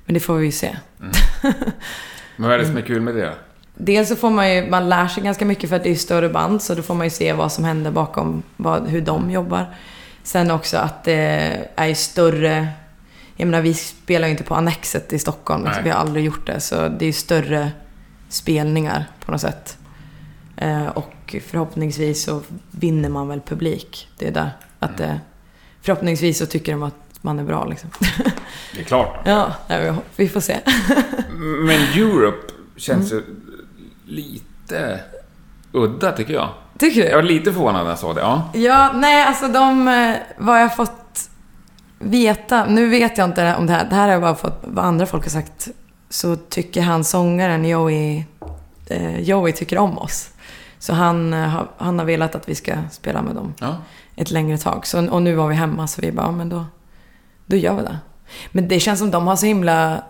Men 0.07 0.14
det 0.14 0.21
får 0.21 0.35
vi 0.37 0.47
ju 0.47 0.53
se. 0.53 0.77
Men 1.01 1.12
vad 2.49 2.53
är 2.53 2.59
det 2.59 2.64
Mm. 2.64 2.66
som 2.66 2.77
är 2.77 2.87
kul 2.87 3.01
med 3.01 3.14
det? 3.14 3.33
Dels 3.75 4.09
så 4.09 4.16
får 4.16 4.31
man 4.31 4.55
ju, 4.55 4.71
man 4.71 4.88
lär 4.88 5.09
sig 5.09 5.23
ganska 5.23 5.45
mycket 5.45 5.69
för 5.71 5.77
att 5.77 5.85
det 5.85 5.90
är 5.90 5.95
större 5.95 6.29
band 6.29 6.62
så 6.62 6.75
då 6.75 6.83
får 6.83 6.95
man 6.95 7.07
ju 7.07 7.11
se 7.11 7.33
vad 7.33 7.53
som 7.53 7.64
händer 7.64 7.90
bakom, 7.90 8.42
vad, 8.57 8.88
hur 8.88 9.01
de 9.01 9.31
jobbar. 9.31 9.75
Sen 10.23 10.51
också 10.51 10.77
att 10.79 11.05
det 11.05 11.69
är 11.77 11.87
ju 11.87 11.95
större, 11.95 12.69
jag 13.37 13.47
menar 13.47 13.62
vi 13.62 13.75
spelar 13.75 14.29
ju 14.29 14.33
inte 14.33 14.45
på 14.45 14.55
Annexet 14.55 15.12
i 15.12 15.19
Stockholm, 15.19 15.64
liksom, 15.64 15.85
vi 15.85 15.90
har 15.90 15.97
aldrig 15.99 16.25
gjort 16.25 16.47
det. 16.47 16.61
Så 16.61 16.75
det 16.88 17.05
är 17.05 17.07
ju 17.07 17.12
större 17.12 17.71
spelningar 18.29 19.05
på 19.25 19.33
något 19.33 19.40
sätt. 19.40 19.79
Eh, 20.57 20.87
och 20.87 21.35
förhoppningsvis 21.47 22.25
så 22.25 22.42
vinner 22.71 23.09
man 23.09 23.29
väl 23.29 23.40
publik. 23.40 24.09
Det 24.19 24.29
är 24.29 24.33
där. 24.33 24.51
Att 24.79 24.97
det, 24.97 25.21
förhoppningsvis 25.83 26.38
så 26.38 26.47
tycker 26.47 26.73
de 26.73 26.83
att 26.83 26.95
man 27.26 27.38
är 27.38 27.44
bra 27.44 27.64
liksom. 27.64 27.90
Det 28.74 28.80
är 28.80 28.84
klart. 28.84 29.16
ja, 29.24 29.52
vi- 30.16 30.28
får 30.28 30.40
se. 30.40 30.56
Men 31.66 31.80
Europe 31.80 32.52
känns 32.76 33.12
Mm. 33.12 33.24
lite 34.04 35.00
udda 35.72 36.12
tycker 36.12 36.34
jag. 36.34 36.48
Tycker 36.78 37.02
du? 37.02 37.08
Jag 37.08 37.16
var 37.16 37.22
lite 37.22 37.52
förvånad 37.52 37.82
när 37.82 37.90
jag 37.90 37.98
såg 37.98 38.14
det. 38.14 38.20
Ja. 38.20 38.50
Ja, 38.54 38.90
nej 38.94 39.24
alltså 39.26 39.48
de, 39.48 39.88
eh, 39.88 40.14
vad 40.38 40.62
jag 40.62 40.76
fått 40.76 41.30
veta, 41.98 42.66
nu 42.66 42.88
vet 42.88 43.18
jag 43.18 43.24
inte 43.24 43.54
om 43.58 43.66
det 43.66 43.72
här, 43.72 43.84
det 43.90 43.94
här 43.94 44.02
har 44.04 44.12
jag 44.12 44.20
bara 44.22 44.34
fått 44.34 44.60
vad 44.62 44.84
andra 44.84 45.06
folk 45.06 45.24
har 45.24 45.30
sagt, 45.30 45.68
så 46.10 46.36
tycker 46.36 46.82
han 46.82 47.04
sångaren 47.04 47.64
Joey, 47.64 48.24
eh, 48.86 49.20
Joey 49.20 49.52
tycker 49.52 49.78
om 49.78 49.98
oss. 49.98 50.30
Så 50.78 50.92
han, 50.92 51.32
eh, 51.34 51.62
han 51.78 51.98
har 51.98 52.06
velat 52.06 52.34
att 52.34 52.48
vi 52.48 52.54
ska 52.54 52.74
spela 52.90 53.22
med 53.22 53.34
dem 53.34 53.54
ja. 53.58 53.76
ett 54.16 54.30
längre 54.30 54.58
tag. 54.58 54.86
Så, 54.86 55.08
och 55.10 55.22
nu 55.22 55.34
var 55.34 55.48
vi 55.48 55.54
hemma 55.54 55.86
så 55.86 56.00
vi 56.00 56.12
bara, 56.12 56.26
ja, 56.26 56.32
men 56.32 56.48
då, 56.48 56.64
då 57.46 57.56
gör 57.56 57.74
vi 57.74 57.82
det. 57.82 57.98
Men 58.52 58.68
det 58.68 58.80
känns 58.80 58.98
som 58.98 59.11
de 59.11 59.26
har 59.26 59.37
så 59.37 59.46
himla, 59.46 60.02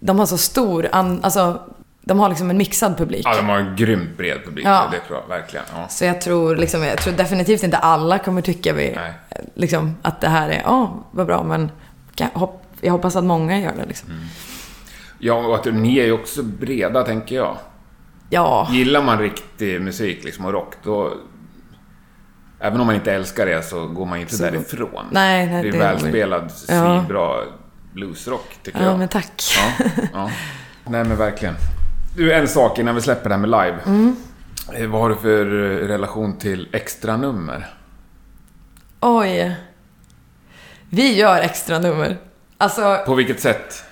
de 0.00 0.18
har 0.18 0.26
så 0.26 0.38
stor, 0.38 0.88
an, 0.92 1.20
alltså 1.22 1.62
de 2.02 2.18
har 2.18 2.28
liksom 2.28 2.50
en 2.50 2.56
mixad 2.56 2.96
publik. 2.96 3.22
ja, 3.24 3.36
de 3.36 3.48
har 3.48 3.58
en 3.58 3.76
grymt 3.76 4.16
bred 4.16 4.44
publik. 4.44 4.66
Ja. 4.66 4.88
Det 4.92 5.00
tror 5.00 5.18
jag 5.18 5.28
verkligen. 5.28 5.66
Ja. 5.76 5.88
Så 5.88 6.04
jag 6.04 6.20
tror, 6.20 6.56
liksom, 6.56 6.82
jag 6.82 6.98
tror 6.98 7.14
definitivt 7.14 7.62
inte 7.62 7.76
alla 7.76 8.18
kommer 8.18 8.42
tycka 8.42 8.72
vi, 8.72 8.98
liksom, 9.54 9.96
att 10.02 10.20
det 10.20 10.28
här 10.28 10.48
är, 10.48 10.62
ja, 10.64 11.04
vad 11.10 11.26
bra, 11.26 11.42
men 11.42 11.70
jag 12.80 12.90
hoppas 12.90 13.16
att 13.16 13.24
många 13.24 13.60
gör 13.60 13.72
det. 13.76 13.86
Liksom. 13.86 14.10
Mm. 14.10 14.22
Ja, 15.18 15.34
och 15.34 15.54
att 15.54 15.74
ni 15.74 15.98
är 15.98 16.04
ju 16.04 16.12
också 16.12 16.42
breda, 16.42 17.02
tänker 17.02 17.36
jag. 17.36 17.56
Ja, 18.30 18.68
Gillar 18.70 19.02
man 19.02 19.18
riktig 19.18 19.80
musik 19.80 20.24
liksom, 20.24 20.44
och 20.44 20.52
rock, 20.52 20.74
då... 20.82 21.12
Även 22.60 22.80
om 22.80 22.86
man 22.86 22.94
inte 22.96 23.12
älskar 23.12 23.46
det 23.46 23.62
så 23.62 23.86
går 23.86 24.06
man 24.06 24.18
inte 24.20 24.36
Så- 24.36 24.42
därifrån. 24.42 25.06
nej, 25.10 25.46
nej, 25.46 25.62
det 25.62 25.68
är 25.68 25.72
det- 25.72 25.78
välspelad, 25.78 26.52
Ja. 26.68 26.98
svinbra 27.00 27.36
bluesrock, 27.92 28.56
tycker 28.62 28.78
ja 28.80 28.84
jag. 28.86 28.98
men 28.98 29.08
tack. 29.08 29.42
Ja, 29.78 29.84
ja. 30.12 30.30
Nej, 30.84 31.04
men 31.04 31.16
verkligen. 31.16 31.54
Du, 32.16 32.32
en 32.32 32.48
sak 32.48 32.78
innan 32.78 32.94
vi 32.94 33.00
släpper 33.00 33.28
det 33.28 33.34
här 33.34 33.40
med 33.46 33.50
live. 33.50 33.78
Mm. 33.86 34.16
Eh, 34.74 34.86
Vad 34.86 35.00
har 35.00 35.08
du 35.08 35.16
för 35.16 35.46
eh, 35.46 35.86
relation 35.88 36.38
till 36.38 36.68
extra 36.72 37.16
nummer? 37.16 37.66
Oj. 39.00 39.56
Vi 40.90 41.14
gör 41.16 41.40
extra 41.40 41.78
nummer. 41.78 42.16
Alltså, 42.58 42.98
På 43.06 43.14
vilket 43.14 43.40
sätt? 43.40 43.84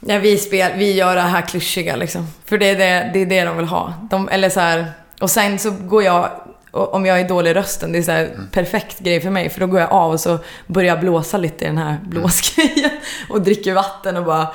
när 0.00 0.18
vi, 0.18 0.38
spel, 0.38 0.72
vi 0.76 0.92
gör 0.92 1.14
det 1.14 1.20
här 1.20 1.42
klyschiga 1.42 1.96
liksom. 1.96 2.26
För 2.44 2.58
det 2.58 2.66
är 2.70 2.76
det, 2.76 3.10
det, 3.12 3.18
är 3.20 3.26
det 3.26 3.44
de 3.44 3.56
vill 3.56 3.66
ha. 3.66 3.94
De, 4.10 4.28
eller 4.28 4.48
så 4.50 4.60
här, 4.60 4.92
och 5.20 5.30
sen 5.30 5.58
så 5.58 5.70
går 5.70 6.02
jag, 6.02 6.30
om 6.70 7.06
jag 7.06 7.20
är 7.20 7.28
dålig 7.28 7.50
i 7.50 7.54
rösten, 7.54 7.92
det 7.92 7.98
är 7.98 8.02
så 8.02 8.10
här 8.10 8.30
perfekt 8.52 8.98
grej 8.98 9.20
för 9.20 9.30
mig. 9.30 9.50
För 9.50 9.60
då 9.60 9.66
går 9.66 9.80
jag 9.80 9.92
av 9.92 10.12
och 10.12 10.20
så 10.20 10.38
börjar 10.66 10.88
jag 10.88 11.00
blåsa 11.00 11.38
lite 11.38 11.64
i 11.64 11.68
den 11.68 11.78
här 11.78 11.98
blåsgrejen. 12.02 12.90
Och 13.28 13.42
dricker 13.42 13.74
vatten 13.74 14.16
och 14.16 14.24
bara 14.24 14.48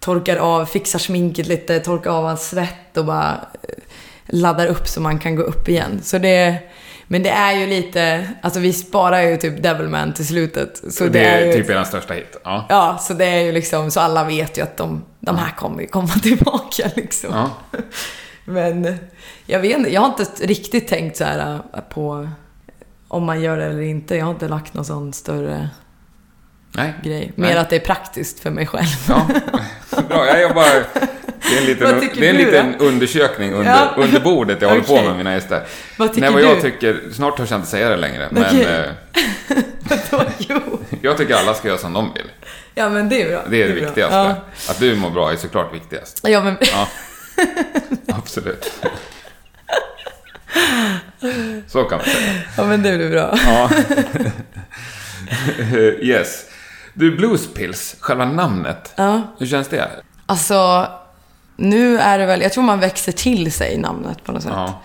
torkar 0.00 0.36
av, 0.36 0.66
fixar 0.66 0.98
sminket 0.98 1.46
lite, 1.46 1.80
torkar 1.80 2.10
av 2.10 2.26
all 2.26 2.38
svett 2.38 2.96
och 2.96 3.04
bara 3.04 3.40
eh, 3.62 3.74
laddar 4.26 4.66
upp 4.66 4.88
så 4.88 5.00
man 5.00 5.18
kan 5.18 5.36
gå 5.36 5.42
upp 5.42 5.68
igen. 5.68 6.00
Så 6.02 6.18
det, 6.18 6.58
men 7.06 7.22
det 7.22 7.30
är 7.30 7.52
ju 7.52 7.66
lite, 7.66 8.28
alltså 8.42 8.60
vi 8.60 8.72
sparar 8.72 9.22
ju 9.22 9.36
typ 9.36 9.62
Devilman 9.62 10.14
till 10.14 10.26
slutet. 10.26 10.82
Så 10.94 11.04
det, 11.04 11.10
det 11.10 11.24
är 11.24 11.46
ju, 11.46 11.52
typ 11.52 11.70
er 11.70 11.84
största 11.84 12.14
hit. 12.14 12.36
Ja. 12.44 12.66
Ja, 12.68 12.98
så 13.00 13.14
det 13.14 13.24
är 13.24 13.40
ju 13.40 13.52
liksom, 13.52 13.90
så 13.90 14.00
alla 14.00 14.24
vet 14.24 14.58
ju 14.58 14.62
att 14.62 14.76
de, 14.76 15.04
de 15.20 15.36
här 15.36 15.50
kommer 15.56 15.80
ju 15.80 15.86
komma 15.86 16.08
tillbaka 16.22 16.90
liksom. 16.94 17.30
Ja. 17.32 17.50
Men 18.44 18.96
jag 19.46 19.60
vet 19.60 19.76
inte, 19.78 19.90
jag 19.92 20.00
har 20.00 20.08
inte 20.08 20.24
riktigt 20.46 20.88
tänkt 20.88 21.16
så 21.16 21.24
här 21.24 21.60
äh, 21.74 21.80
på 21.80 22.28
om 23.08 23.24
man 23.24 23.40
gör 23.40 23.56
det 23.56 23.64
eller 23.64 23.80
inte. 23.82 24.16
Jag 24.16 24.24
har 24.24 24.32
inte 24.32 24.48
lagt 24.48 24.74
någon 24.74 24.84
sån 24.84 25.12
större 25.12 25.68
Nej. 26.72 26.94
grej. 27.04 27.32
Nej. 27.36 27.50
Mer 27.50 27.56
att 27.60 27.70
det 27.70 27.76
är 27.76 27.80
praktiskt 27.80 28.40
för 28.40 28.50
mig 28.50 28.66
själv. 28.66 28.86
Ja. 29.08 29.26
Bra, 30.08 30.26
jag 30.26 30.42
jobbar... 30.42 30.64
Det 31.50 31.56
är 31.56 31.60
en 31.60 31.66
liten, 31.66 32.00
det 32.14 32.26
är 32.26 32.30
en 32.30 32.36
liten 32.36 32.74
undersökning 32.74 33.52
under, 33.52 33.70
Ja. 33.72 33.94
under 33.96 34.20
bordet 34.20 34.62
jag 34.62 34.68
håller 34.68 34.82
på 34.82 34.92
Okej. 34.94 35.06
med 35.08 35.16
mina 35.16 35.34
gäster. 35.34 35.62
Vad 35.98 36.08
tycker 36.08 36.20
Nej, 36.20 36.32
vad 36.32 36.42
jag 36.42 36.56
du? 36.56 36.60
tycker, 36.62 37.00
snart 37.12 37.36
törs 37.36 37.50
jag 37.50 37.58
inte 37.58 37.70
säga 37.70 37.88
det 37.88 37.96
längre, 37.96 38.28
men 38.30 38.44
Okej. 38.44 38.64
eh, 39.48 39.56
Då, 40.10 40.22
jo. 40.38 40.60
jag 41.02 41.16
tycker 41.16 41.34
alla 41.34 41.54
ska 41.54 41.68
göra 41.68 41.78
som 41.78 41.92
de 41.92 42.12
vill. 42.14 42.30
Ja, 42.74 42.88
men 42.88 43.08
det 43.08 43.22
är 43.22 43.28
bra. 43.30 43.42
Det 43.50 43.62
är 43.62 43.68
det 43.68 43.74
bra. 43.74 43.84
viktigaste. 43.84 44.16
Ja, 44.16 44.36
Att 44.70 44.78
du 44.78 44.96
mår 44.96 45.10
bra 45.10 45.32
är 45.32 45.36
såklart 45.36 45.74
viktigast. 45.74 46.20
ja 46.22 46.40
men 46.44 46.56
Ja, 46.60 46.88
absolut. 48.08 48.72
Så 51.66 51.84
kan 51.84 51.98
man 51.98 52.06
säga. 52.06 52.32
Ja, 52.56 52.64
men 52.64 52.82
det 52.82 52.96
blir 52.96 53.10
bra. 53.10 53.38
Ja. 53.46 53.70
yes. 56.00 56.44
Du, 56.94 57.16
Bluespills, 57.16 57.96
själva 58.00 58.24
namnet. 58.24 58.92
Ja. 58.96 59.22
Hur 59.38 59.46
känns 59.46 59.68
det? 59.68 59.90
Alltså, 60.26 60.88
nu 61.56 61.98
är 61.98 62.18
det 62.18 62.26
väl, 62.26 62.40
jag 62.42 62.52
tror 62.52 62.64
man 62.64 62.80
växer 62.80 63.12
till 63.12 63.52
sig 63.52 63.78
namnet 63.78 64.24
på 64.24 64.32
något 64.32 64.42
sätt. 64.42 64.52
Ja. 64.54 64.82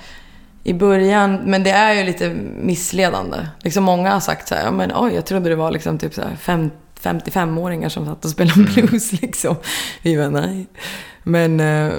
I 0.63 0.73
början, 0.73 1.35
men 1.45 1.63
det 1.63 1.71
är 1.71 1.93
ju 1.93 2.03
lite 2.03 2.29
missledande. 2.61 3.37
Liksom 3.59 3.83
många 3.83 4.11
har 4.11 4.19
sagt 4.19 4.47
så 4.47 4.55
här, 4.55 4.63
ja 4.63 4.71
men 4.71 4.91
oj, 4.95 5.13
jag 5.13 5.25
trodde 5.25 5.49
det 5.49 5.55
var 5.55 5.71
liksom 5.71 5.97
typ 5.97 6.13
så 6.13 6.21
här 6.21 6.35
fem, 6.35 6.71
55-åringar 7.01 7.89
som 7.89 8.05
satt 8.05 8.25
och 8.25 8.31
spelade 8.31 8.63
blues 8.63 9.11
liksom. 9.21 9.55
Vi 10.01 10.15
var 10.15 10.29
nej. 10.29 10.67
Men 11.23 11.59
eh, 11.59 11.93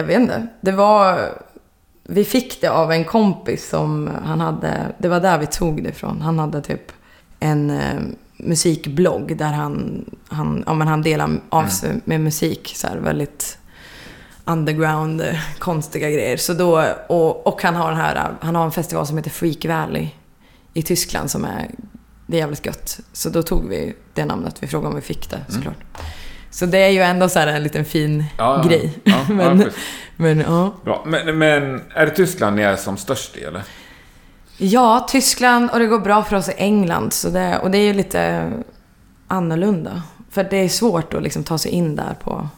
jag 0.00 0.06
vet 0.06 0.20
inte, 0.20 0.46
det 0.60 0.72
var, 0.72 1.32
vi 2.04 2.24
fick 2.24 2.60
det 2.60 2.68
av 2.68 2.92
en 2.92 3.04
kompis 3.04 3.68
som 3.68 4.10
han 4.24 4.40
hade, 4.40 4.86
det 4.98 5.08
var 5.08 5.20
där 5.20 5.38
vi 5.38 5.46
tog 5.46 5.82
det 5.82 5.88
ifrån. 5.88 6.20
Han 6.20 6.38
hade 6.38 6.62
typ 6.62 6.92
en 7.40 7.70
eh, 7.70 8.00
musikblogg 8.36 9.36
där 9.36 9.52
han, 9.52 10.04
han, 10.28 10.64
ja, 10.66 10.74
men 10.74 10.88
han 10.88 11.02
delade 11.02 11.38
av 11.48 11.66
sig 11.66 12.00
med 12.04 12.20
musik 12.20 12.72
så 12.76 12.86
här 12.86 12.96
väldigt 12.96 13.58
underground, 14.44 15.20
eh, 15.20 15.36
konstiga 15.58 16.10
grejer. 16.10 16.36
Så 16.36 16.54
då, 16.54 16.84
och, 17.08 17.46
och 17.46 17.62
han 17.62 17.74
har 17.74 17.88
den 17.90 18.00
här, 18.00 18.34
han 18.40 18.54
har 18.54 18.64
en 18.64 18.72
festival 18.72 19.06
som 19.06 19.16
heter 19.16 19.30
Freak 19.30 19.64
Valley 19.64 20.08
i 20.74 20.82
Tyskland 20.82 21.30
som 21.30 21.44
är, 21.44 21.70
det 22.26 22.36
är 22.36 22.40
jävligt 22.40 22.66
gött. 22.66 23.00
Så 23.12 23.28
då 23.28 23.42
tog 23.42 23.68
vi 23.68 23.94
det 24.14 24.24
namnet, 24.24 24.62
vi 24.62 24.66
frågade 24.66 24.88
om 24.88 24.94
vi 24.94 25.00
fick 25.00 25.30
det 25.30 25.40
såklart. 25.48 25.76
Så 26.50 26.66
det 26.66 26.78
är 26.78 26.88
ju 26.88 27.00
ändå 27.00 27.28
så 27.28 27.38
här 27.38 27.46
en 27.46 27.62
liten 27.62 27.84
fin 27.84 28.24
Ja, 28.38 28.64
grej. 28.68 28.98
Ja, 29.04 29.26
ja, 29.28 29.54
men, 30.16 30.40
ja. 30.40 30.74
Bra. 30.84 31.02
Men, 31.06 31.38
men 31.38 31.82
är 31.94 32.06
det 32.06 32.12
Tyskland 32.12 32.56
ni 32.56 32.62
är 32.62 32.76
som 32.76 32.96
störst 32.96 33.36
i, 33.36 33.44
eller? 33.44 33.62
Ja, 34.56 35.06
Tyskland 35.10 35.70
och 35.70 35.78
det 35.78 35.86
går 35.86 35.98
bra 35.98 36.24
för 36.24 36.36
oss 36.36 36.48
i 36.48 36.54
England. 36.56 37.12
Så 37.12 37.28
det, 37.28 37.58
och 37.58 37.70
det 37.70 37.78
är 37.78 37.82
ju 37.82 37.92
lite 37.92 38.52
annorlunda. 39.28 40.02
För 40.30 40.44
det 40.44 40.56
är 40.56 40.68
svårt 40.68 41.14
att 41.14 41.22
liksom 41.22 41.44
ta 41.44 41.58
sig 41.58 41.70
in 41.70 41.96
där 41.96 42.16
på, 42.24 42.48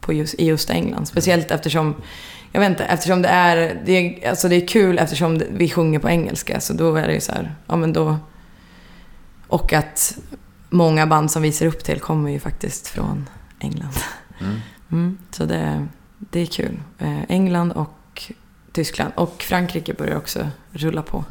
på 0.00 0.12
just, 0.12 0.34
i 0.34 0.46
just 0.46 0.70
England. 0.70 1.06
Speciellt 1.06 1.50
eftersom, 1.50 1.94
jag 2.52 2.60
vet 2.60 2.70
inte, 2.70 2.84
eftersom 2.84 3.22
det 3.22 3.28
är, 3.28 3.82
det 3.86 3.92
är, 3.92 4.28
alltså 4.28 4.48
det 4.48 4.56
är 4.56 4.66
kul 4.66 4.98
eftersom 4.98 5.42
vi 5.50 5.70
sjunger 5.70 5.98
på 5.98 6.08
engelska. 6.08 6.60
Så 6.60 6.72
då 6.72 6.96
är 6.96 7.06
det 7.06 7.14
ju 7.14 7.20
så 7.20 7.32
här, 7.32 7.54
ja 7.66 7.76
men 7.76 7.92
då... 7.92 8.16
Och 9.46 9.72
att 9.72 10.18
många 10.70 11.06
band 11.06 11.30
som 11.30 11.42
vi 11.42 11.52
ser 11.52 11.66
upp 11.66 11.84
till 11.84 12.00
kommer 12.00 12.30
ju 12.30 12.40
faktiskt 12.40 12.88
från 12.88 13.28
England. 13.58 13.94
Mm. 14.40 14.56
Mm, 14.90 15.18
så 15.30 15.44
det, 15.44 15.86
det 16.18 16.40
är 16.40 16.46
kul. 16.46 16.80
Eh, 16.98 17.22
England 17.28 17.72
och 17.72 18.32
Tyskland. 18.72 19.12
Och 19.14 19.42
Frankrike 19.42 19.94
börjar 19.94 20.16
också 20.16 20.48
rulla 20.72 21.02
på. 21.02 21.24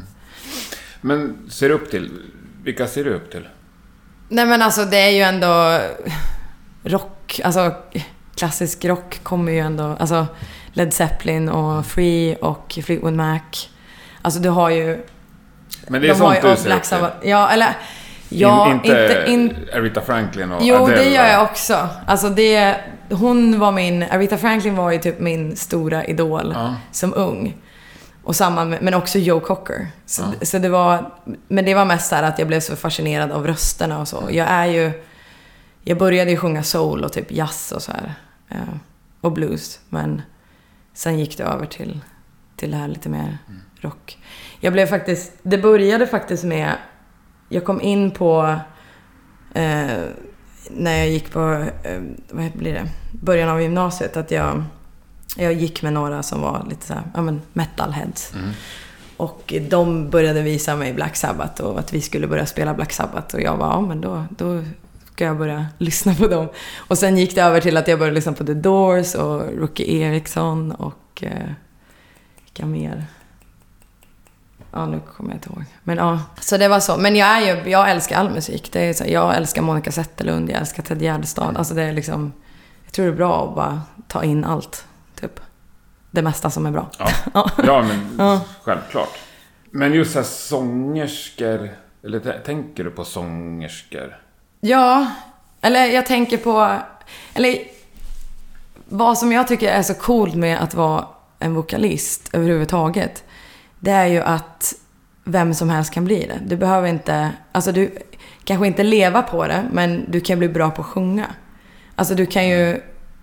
Men 1.02 1.38
ser 1.50 1.70
du 1.70 1.76
upp 1.76 1.92
till... 1.92 2.12
Vilka 2.64 2.88
ser 2.88 3.04
du 3.04 3.14
upp 3.14 3.32
till? 3.32 3.48
Nej 4.30 4.46
men 4.46 4.62
alltså 4.62 4.86
det 4.86 4.98
är 4.98 5.10
ju 5.10 5.22
ändå 5.22 5.80
rock, 6.84 7.40
alltså 7.44 7.76
klassisk 8.36 8.86
rock 8.86 9.20
kommer 9.24 9.52
ju 9.52 9.60
ändå, 9.60 9.84
alltså 9.84 10.28
Led 10.74 10.94
Zeppelin 10.94 11.50
och 11.50 11.86
Free 11.86 12.36
och 12.36 12.80
Fleetwood 12.84 13.14
Mac. 13.14 13.40
Alltså 14.22 14.40
du 14.40 14.50
har 14.50 14.70
ju, 14.70 15.06
Men 15.88 16.02
det 16.02 16.08
är 16.08 16.14
de 16.14 16.22
har 16.22 16.34
sånt 16.34 16.46
ju 16.46 16.50
du 16.50 16.56
ser 16.56 16.76
upp 17.06 17.20
till? 17.22 17.30
Ja, 17.30 17.50
eller 17.50 17.78
ja, 18.30 18.68
In, 18.68 18.74
inte 18.74 18.88
inte, 18.88 19.32
in, 19.32 19.68
Aretha 19.74 20.02
Franklin 20.02 20.52
och 20.52 20.62
Jo, 20.64 20.76
Adele? 20.76 20.98
det 20.98 21.10
gör 21.10 21.28
jag 21.28 21.44
också. 21.44 21.88
Alltså 22.08 22.30
det, 22.30 22.76
hon 23.10 23.60
var 23.60 23.72
min, 23.72 24.04
Aretha 24.04 24.38
Franklin 24.38 24.76
var 24.76 24.92
ju 24.92 25.00
typ 25.00 25.20
min 25.20 25.56
stora 25.56 26.06
idol 26.06 26.52
Ja. 26.56 26.76
som 26.92 27.14
ung. 27.16 27.58
Och 28.24 28.36
samma 28.36 28.66
med, 28.66 28.82
men 28.82 28.94
också 28.94 29.20
Joe 29.20 29.40
Cocker. 29.40 29.88
Så, 30.06 30.24
så 30.42 30.58
det 30.58 30.70
var, 30.70 31.12
men 31.48 31.66
det 31.66 31.74
var 31.76 31.86
mest 31.86 32.10
så 32.10 32.16
här 32.16 32.24
att 32.24 32.40
jag 32.40 32.48
blev 32.48 32.60
så 32.60 32.76
fascinerad 32.76 33.32
av 33.32 33.48
rösterna 33.48 34.00
och 34.00 34.08
så. 34.08 34.24
Jag 34.32 34.48
är 34.50 34.66
ju, 34.66 34.92
jag 35.84 35.98
började 35.98 36.32
ju 36.32 36.38
sjunga 36.38 36.64
soul 36.64 37.04
och 37.04 37.14
typ 37.14 37.32
jazz 37.32 37.72
och 37.72 37.82
så 37.82 37.92
här. 37.92 38.14
eh, 38.50 38.58
Och 39.22 39.32
blues. 39.32 39.80
Men 39.90 40.22
sen 40.94 41.20
gick 41.20 41.38
det 41.38 41.44
över 41.44 41.66
till, 41.66 42.00
till 42.56 42.72
det 42.72 42.78
här 42.78 42.88
lite 42.88 43.10
mer 43.10 43.38
rock. 43.82 44.18
Jag 44.60 44.74
blev 44.74 44.86
faktiskt, 44.86 45.32
det 45.44 45.58
började 45.58 46.08
faktiskt 46.08 46.44
med, 46.44 46.72
jag 47.50 47.66
kom 47.66 47.82
in 47.82 48.12
på 48.12 48.60
eh, 49.54 49.98
när 50.70 50.98
jag 50.98 51.10
gick 51.10 51.32
på, 51.32 51.66
eh, 51.84 52.02
vad 52.32 52.52
blir 52.52 52.74
det, 52.74 52.90
början 53.12 53.50
av 53.50 53.62
gymnasiet. 53.62 54.18
Att 54.18 54.32
jag, 54.32 54.64
jag 55.38 55.54
gick 55.54 55.82
med 55.82 55.94
några 55.94 56.24
som 56.24 56.42
var 56.42 56.66
lite 56.70 56.86
så 56.86 56.94
här, 56.94 57.04
ja 57.14 57.22
men 57.22 57.42
metalheads. 57.54 58.34
Mm. 58.34 58.50
Och 59.18 59.54
de 59.70 60.10
började 60.10 60.42
visa 60.42 60.76
mig 60.76 60.94
Black 60.94 61.16
Sabbath 61.16 61.62
och 61.62 61.80
att 61.80 61.94
vi 61.94 62.02
skulle 62.02 62.28
börja 62.28 62.46
spela 62.46 62.74
Black 62.74 62.94
Sabbath. 62.94 63.36
Och 63.36 63.42
jag 63.42 63.58
var 63.58 63.68
ja 63.68 63.82
men 63.82 64.02
då, 64.02 64.26
då 64.30 64.64
ska 65.14 65.26
jag 65.26 65.38
börja 65.38 65.68
lyssna 65.78 66.16
på 66.16 66.28
dem. 66.28 66.48
Och 66.78 66.98
sen 66.98 67.18
gick 67.18 67.36
det 67.36 67.42
över 67.42 67.62
till 67.62 67.78
att 67.78 67.88
jag 67.88 68.00
började 68.00 68.16
lyssna 68.16 68.34
på 68.34 68.46
The 68.46 68.54
Doors 68.54 69.16
och 69.16 69.42
Rookie 69.58 69.98
Eriksson 69.98 70.72
och 70.72 71.24
eh, 71.24 71.50
vilka 72.46 72.66
mer? 72.66 73.06
Ja, 74.72 74.86
nu 74.86 75.00
kommer 75.18 75.30
jag 75.30 75.38
inte 75.38 75.50
ihåg. 75.50 75.64
Men 75.84 75.98
ja, 75.98 76.20
så 76.40 76.58
det 76.58 76.68
var 76.68 76.80
så. 76.80 76.98
Men 76.98 77.16
jag, 77.16 77.28
är 77.28 77.56
ju, 77.56 77.70
jag 77.70 77.92
älskar 77.92 78.18
all 78.18 78.30
musik. 78.30 78.72
Det 78.72 78.82
är 78.82 78.94
så, 78.94 79.04
jag 79.08 79.36
älskar 79.36 79.62
Monica 79.62 79.92
Zetterlund, 79.92 80.50
jag 80.50 80.60
älskar 80.60 80.84
Ted 80.84 81.02
Gärdestad. 81.02 81.58
Alltså 81.58 81.74
det 81.74 81.84
är 81.84 81.94
liksom... 81.94 82.34
Jag 82.86 82.94
tror 82.94 83.06
det 83.06 83.12
är 83.12 83.16
bra 83.16 83.48
att 83.48 83.56
bara 83.56 83.82
ta 84.08 84.24
in 84.24 84.44
allt, 84.46 84.86
typ. 85.20 85.40
Det 86.12 86.22
mesta 86.22 86.50
som 86.50 86.66
är 86.66 86.72
bra. 86.72 86.90
Ja, 87.00 87.10
ja 87.64 87.84
men 87.84 88.40
självklart. 88.64 89.18
Men 89.72 89.94
just 89.94 90.12
så 90.12 90.20
här 90.20 90.26
sångerskor, 90.26 91.70
eller 92.04 92.42
tänker 92.46 92.84
du 92.84 92.92
på 92.92 93.06
sångerskor? 93.06 94.18
Ja, 94.60 95.12
eller 95.62 95.86
jag 95.86 96.06
tänker 96.06 96.38
på... 96.38 96.78
Eller 97.34 97.60
vad 98.90 99.18
som 99.18 99.32
jag 99.32 99.48
tycker 99.48 99.70
är 99.70 99.84
så 99.84 99.94
coolt 99.94 100.36
med 100.36 100.64
att 100.64 100.74
vara 100.74 101.06
en 101.40 101.54
vokalist 101.54 102.30
överhuvudtaget. 102.34 103.24
Det 103.80 103.92
är 103.92 104.06
ju 104.06 104.22
att 104.22 104.74
vem 105.24 105.54
som 105.54 105.70
helst 105.70 105.94
kan 105.94 106.06
bli 106.06 106.26
det. 106.26 106.40
Du 106.46 106.58
behöver 106.58 106.88
inte... 106.88 107.32
Alltså 107.52 107.72
du 107.72 107.98
kanske 108.44 108.68
inte 108.68 108.84
leva 108.84 109.22
på 109.22 109.48
det, 109.48 109.66
men 109.72 110.06
du 110.12 110.20
kan 110.20 110.40
bli 110.40 110.50
bra 110.50 110.72
på 110.72 110.82
att 110.82 110.88
sjunga. 110.88 111.26
Alltså 111.96 112.16
du 112.16 112.26
kan 112.26 112.48
ju... 112.48 112.82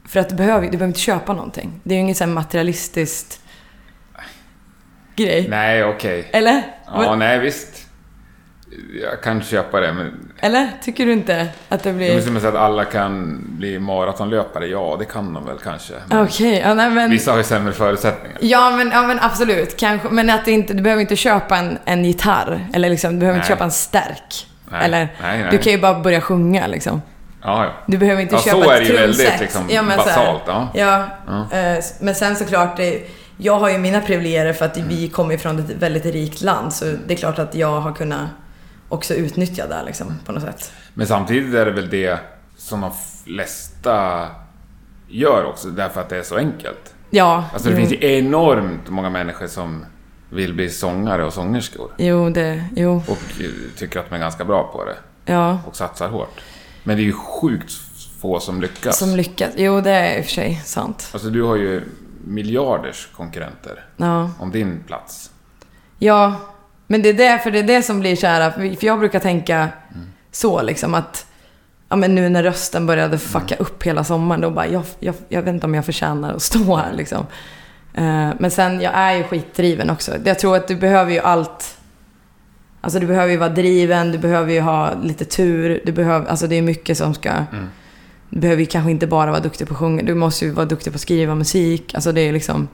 För 0.09 0.21
att 0.21 0.29
du 0.29 0.35
behöver, 0.35 0.65
du 0.65 0.71
behöver 0.71 0.87
inte 0.87 1.01
köpa 1.01 1.33
någonting. 1.33 1.81
Det 1.83 1.95
är 1.95 1.97
ju 1.97 2.03
inget 2.03 2.17
så 2.17 2.27
materialistiskt 2.27 3.41
grej. 5.17 5.49
Nej, 5.49 5.85
okej. 5.85 6.31
Eller? 6.33 6.63
Ja, 6.87 7.17
nej 7.17 7.39
visst. 7.39 7.84
Jag 9.03 9.23
kan 9.23 9.43
köpa 9.43 9.81
det, 9.81 9.93
men... 9.93 10.31
Eller? 10.41 10.71
Tycker 10.83 11.07
du 11.07 11.13
inte 11.13 11.47
att 11.69 11.83
det 11.83 11.91
Det 11.91 11.97
blir... 11.97 12.17
är 12.17 12.21
som 12.21 12.37
att 12.37 12.45
alla 12.55 12.85
kan 12.85 13.45
bli 13.49 13.79
maratonlöpare. 13.79 14.67
Ja, 14.67 14.97
det 14.99 15.05
kan 15.05 15.35
de 15.35 15.45
väl 15.47 15.59
kanske. 15.65 15.95
Men 16.09 16.23
Okej, 16.25 16.63
ja, 16.65 16.75
nej 16.75 16.91
men... 16.91 17.11
Vissa 17.11 17.31
har 17.31 17.39
ju 17.39 17.45
sämre 17.45 17.73
förutsättningar. 17.73 18.39
Ja 18.41 18.71
men, 18.71 18.91
ja, 18.91 19.03
men 19.03 19.21
absolut. 19.21 19.77
Kanske, 19.77 20.09
men 20.09 20.31
att 20.31 20.45
du, 20.45 20.51
inte, 20.51 20.75
du 20.75 20.83
behöver 20.83 21.03
inte 21.03 21.17
köpa 21.17 21.57
en, 21.57 21.79
en 21.85 22.05
gitarr. 22.05 22.67
Eller 22.75 22.91
liksom, 22.91 23.13
du 23.13 23.19
behöver 23.19 23.39
inte 23.39 23.49
Nej. 23.49 23.57
köpa 23.57 23.65
en 23.65 23.71
stärk. 23.71 24.47
Nej, 24.71 24.85
Eller, 24.85 25.09
nej, 25.23 25.47
du 25.51 25.59
kan 25.59 25.73
ju 25.73 25.79
bara 25.81 26.01
börja 26.01 26.21
sjunga 26.21 26.67
liksom. 26.67 27.03
Ja, 27.43 27.65
ja. 27.65 27.71
Du 27.87 27.99
behöver 27.99 28.23
inte 28.23 28.35
Ja, 28.35 28.41
köpa 28.41 28.63
så 28.65 28.71
ett 28.71 28.77
är 28.77 28.81
det 28.81 28.87
ju 28.87 28.93
väldigt, 28.97 29.19
trumset. 29.19 29.41
liksom, 29.41 29.67
men 29.67 29.99
så 29.99 30.09
här, 30.09 30.17
basalt, 30.17 30.43
ja. 30.47 30.69
Ja, 30.75 31.07
Ja. 31.27 31.59
eh, 31.59 31.79
men 32.01 32.15
sen 32.15 32.37
såklart, 32.37 32.77
det, 32.77 33.03
jag 33.37 33.59
har 33.59 33.69
ju 33.71 33.79
mina 33.79 34.01
privilegier 34.01 34.53
för 34.53 34.65
att 34.65 34.77
vi 34.77 35.09
kommer 35.09 35.37
från 35.37 35.59
ett 35.59 35.71
väldigt 35.71 36.05
rikt 36.07 36.41
land. 36.43 36.73
Så 36.73 36.85
det 37.07 37.15
är 37.15 37.19
klart 37.19 37.39
att 37.39 37.55
jag 37.55 37.81
har 37.81 37.93
kunnat 37.93 38.29
också 38.89 39.15
utnyttja 39.15 39.67
det 39.67 39.83
liksom, 39.87 40.19
på 40.27 40.33
något 40.33 40.43
sätt. 40.43 40.73
Men 40.95 41.07
samtidigt 41.07 41.55
är 41.55 41.65
det 41.65 41.71
väl 41.73 41.91
det 41.91 42.19
som 42.57 42.81
de 42.81 42.91
flesta 43.25 44.27
gör 45.09 45.45
också, 45.45 45.69
därför 45.69 46.01
att 46.01 46.09
det 46.09 46.17
är 46.17 46.23
så 46.23 46.37
enkelt. 46.37 46.95
Ja, 47.11 47.45
Alltså 47.53 47.69
det 47.69 47.75
jo. 47.75 47.81
finns 47.87 47.93
ju 48.03 48.17
enormt 48.19 48.89
många 48.91 49.11
människor 49.11 49.47
som 49.47 49.87
vill 50.31 50.55
bli 50.55 50.71
sångare 50.71 51.25
och 51.25 51.33
sångerskor. 51.33 51.91
Jo, 51.99 52.31
det... 52.31 52.65
Jo. 52.77 53.03
Och 53.09 53.19
tycker 53.77 54.01
att 54.01 54.09
de 54.09 54.15
är 54.15 54.19
ganska 54.19 54.45
bra 54.45 54.71
på 54.73 54.85
det. 54.85 54.97
Ja. 55.33 55.59
Och 55.67 55.77
satsar 55.77 56.09
hårt. 56.09 56.41
Men 56.85 56.97
det 56.97 57.03
är 57.03 57.05
ju 57.05 57.13
sjukt 57.13 57.73
få 58.21 58.41
som 58.41 58.61
lyckas. 58.61 58.99
Som 58.99 59.17
lyckas. 59.17 59.51
Jo, 59.57 59.81
det 59.81 59.91
är 59.91 60.19
i 60.19 60.21
och 60.21 60.25
för 60.25 60.33
sig 60.33 60.63
sant. 60.65 61.11
Alltså 61.13 61.31
du 61.31 61.43
har 61.43 61.57
ju 61.57 61.83
miljarders 62.25 63.09
konkurrenter 63.17 63.85
Ja. 63.97 64.31
om 64.39 64.51
din 64.51 64.85
plats. 64.87 65.31
Ja, 65.99 66.35
men 66.87 67.03
det 67.03 67.09
är 67.09 67.15
det, 67.15 67.39
för 67.39 67.51
det 67.51 67.59
är 67.59 67.63
det 67.63 67.83
som 67.83 68.01
blir 68.01 68.17
så 68.17 68.27
här, 68.27 68.51
för 68.51 68.87
jag 68.87 68.99
brukar 68.99 69.19
tänka 69.21 69.69
så 70.33 70.63
liksom 70.63 70.95
att, 70.95 71.27
ja 71.89 71.97
men 71.97 72.15
nu 72.15 72.29
när 72.29 72.43
rösten 72.43 72.87
började 72.87 73.19
fucka 73.19 73.55
upp 73.57 73.83
hela 73.83 74.05
sommaren, 74.05 74.41
då 74.41 74.51
bara, 74.51 74.67
jag, 74.67 74.83
jag, 75.01 75.15
jag 75.29 75.43
vet 75.43 75.55
inte 75.55 75.67
om 75.67 75.75
jag 75.75 75.85
förtjänar 75.85 76.35
att 76.35 76.43
stå 76.43 76.77
här 76.77 76.93
liksom. 76.93 77.27
Eh, 77.95 78.31
Men 78.39 78.51
sen, 78.51 78.81
jag 78.81 78.93
är 78.95 79.13
ju 79.17 79.23
skitdriven 79.23 79.91
också. 79.91 80.13
Jag 80.25 80.39
tror 80.39 80.57
att 80.57 80.69
du 80.69 80.77
behöver 80.77 81.13
ju 81.13 81.19
allt. 81.19 81.79
Alltså 82.81 82.99
du 82.99 83.07
behöver 83.07 83.33
ju 83.33 83.37
vara 83.37 83.49
driven, 83.49 84.13
du 84.13 84.19
behöver 84.19 84.53
ju 84.53 84.61
ha 84.61 84.95
lite 85.03 85.25
tur, 85.25 85.81
du 85.85 85.93
behöver, 85.93 86.27
alltså 86.27 86.47
det 86.47 86.55
är 86.57 86.63
mycket 86.63 86.99
som 86.99 87.15
ska... 87.15 87.31
Du 88.29 88.41
behöver 88.41 88.61
ju 88.61 88.67
kanske 88.67 88.91
inte 88.91 89.07
bara 89.07 89.31
vara 89.31 89.41
duktig 89.41 89.69
på 89.69 89.75
att 89.75 89.81
sjunga, 89.81 90.03
du 90.03 90.15
måste 90.15 90.45
ju 90.45 90.51
vara 90.51 90.67
duktig 90.67 90.93
på 90.93 90.97
att 90.97 91.01
skriva 91.01 91.35
musik. 91.35 91.95
Alltså 91.95 92.13
det 92.13 92.21
är 92.21 92.33
liksom... 92.33 92.69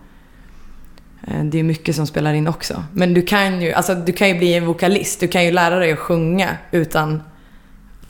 eh, 1.30 1.44
Det 1.44 1.58
är 1.58 1.62
mycket 1.62 1.96
som 1.96 2.06
spelar 2.06 2.32
in 2.32 2.48
också. 2.48 2.84
Men 2.92 3.14
du 3.14 3.22
kan 3.22 3.62
ju, 3.62 3.72
alltså 3.72 3.94
du 3.94 4.12
kan 4.12 4.28
ju 4.28 4.38
bli 4.38 4.54
en 4.54 4.66
vokalist, 4.66 5.20
du 5.20 5.28
kan 5.28 5.44
ju 5.44 5.50
lära 5.50 5.78
dig 5.78 5.92
att 5.92 5.98
sjunga 5.98 6.56
utan 6.70 7.22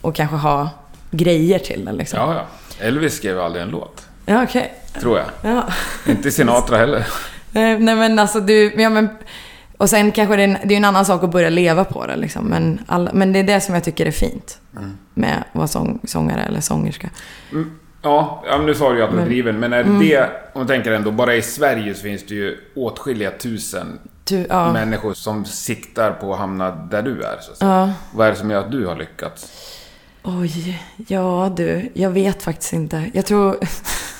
att 0.01 0.15
kanske 0.15 0.35
ha 0.35 0.69
grejer 1.11 1.59
till 1.59 1.85
den 1.85 1.95
liksom. 1.95 2.19
Ja, 2.19 2.33
ja. 2.33 2.45
Elvis 2.85 3.13
skrev 3.13 3.39
aldrig 3.39 3.63
en 3.63 3.69
låt. 3.69 4.07
Ja, 4.25 4.43
okej. 4.43 4.73
Tror 4.99 5.17
jag. 5.17 5.27
Ja. 5.41 5.63
Inte 6.07 6.31
Sinatra 6.31 6.77
heller. 6.77 7.07
Nej, 7.51 7.79
nej 7.79 7.95
men 7.95 8.19
alltså 8.19 8.39
du, 8.39 8.73
ja, 8.81 8.89
men, 8.89 9.09
och 9.77 9.89
sen 9.89 10.11
kanske 10.11 10.35
det 10.35 10.43
är, 10.43 10.47
en, 10.47 10.57
det 10.63 10.73
är 10.73 10.77
en 10.77 10.85
annan 10.85 11.05
sak 11.05 11.23
att 11.23 11.31
börja 11.31 11.49
leva 11.49 11.85
på 11.85 12.07
det 12.07 12.15
liksom. 12.15 12.45
Men, 12.45 12.79
alla, 12.87 13.11
men 13.13 13.33
det 13.33 13.39
är 13.39 13.43
det 13.43 13.61
som 13.61 13.75
jag 13.75 13.83
tycker 13.83 14.05
är 14.05 14.11
fint. 14.11 14.59
Med 15.13 15.37
att 15.37 15.55
vara 15.55 15.67
sång, 15.67 15.99
sångare 16.03 16.43
eller 16.43 16.61
sångerska. 16.61 17.09
Mm, 17.51 17.71
Ja, 18.01 18.43
nu 18.65 18.75
sa 18.75 18.91
du 18.91 18.97
ju 18.97 19.03
att 19.03 19.11
du 19.11 19.19
är 19.19 19.25
driven. 19.25 19.59
Men 19.59 19.73
är 19.73 19.83
det, 19.83 20.23
om 20.53 20.59
man 20.59 20.67
tänker 20.67 20.91
ändå, 20.91 21.11
bara 21.11 21.35
i 21.35 21.41
Sverige 21.41 21.95
så 21.95 22.01
finns 22.01 22.25
det 22.25 22.35
ju 22.35 22.57
åtskilliga 22.75 23.31
tusen 23.31 23.99
Du, 24.23 24.45
ja. 24.49 24.73
människor 24.73 25.13
som 25.13 25.45
siktar 25.45 26.11
på 26.11 26.33
att 26.33 26.39
hamna 26.39 26.71
där 26.71 27.01
du 27.01 27.23
är. 27.23 27.37
Så 27.41 27.65
ja. 27.65 27.93
Vad 28.13 28.27
är 28.27 28.31
det 28.31 28.37
som 28.37 28.51
gör 28.51 28.59
att 28.59 28.71
du 28.71 28.85
har 28.85 28.95
lyckats? 28.95 29.67
Oj, 30.23 30.83
ja 31.07 31.53
du, 31.57 31.91
jag 31.93 32.09
vet 32.09 32.43
faktiskt 32.43 32.73
inte. 32.73 33.11
Jag 33.13 33.25
tror... 33.25 33.57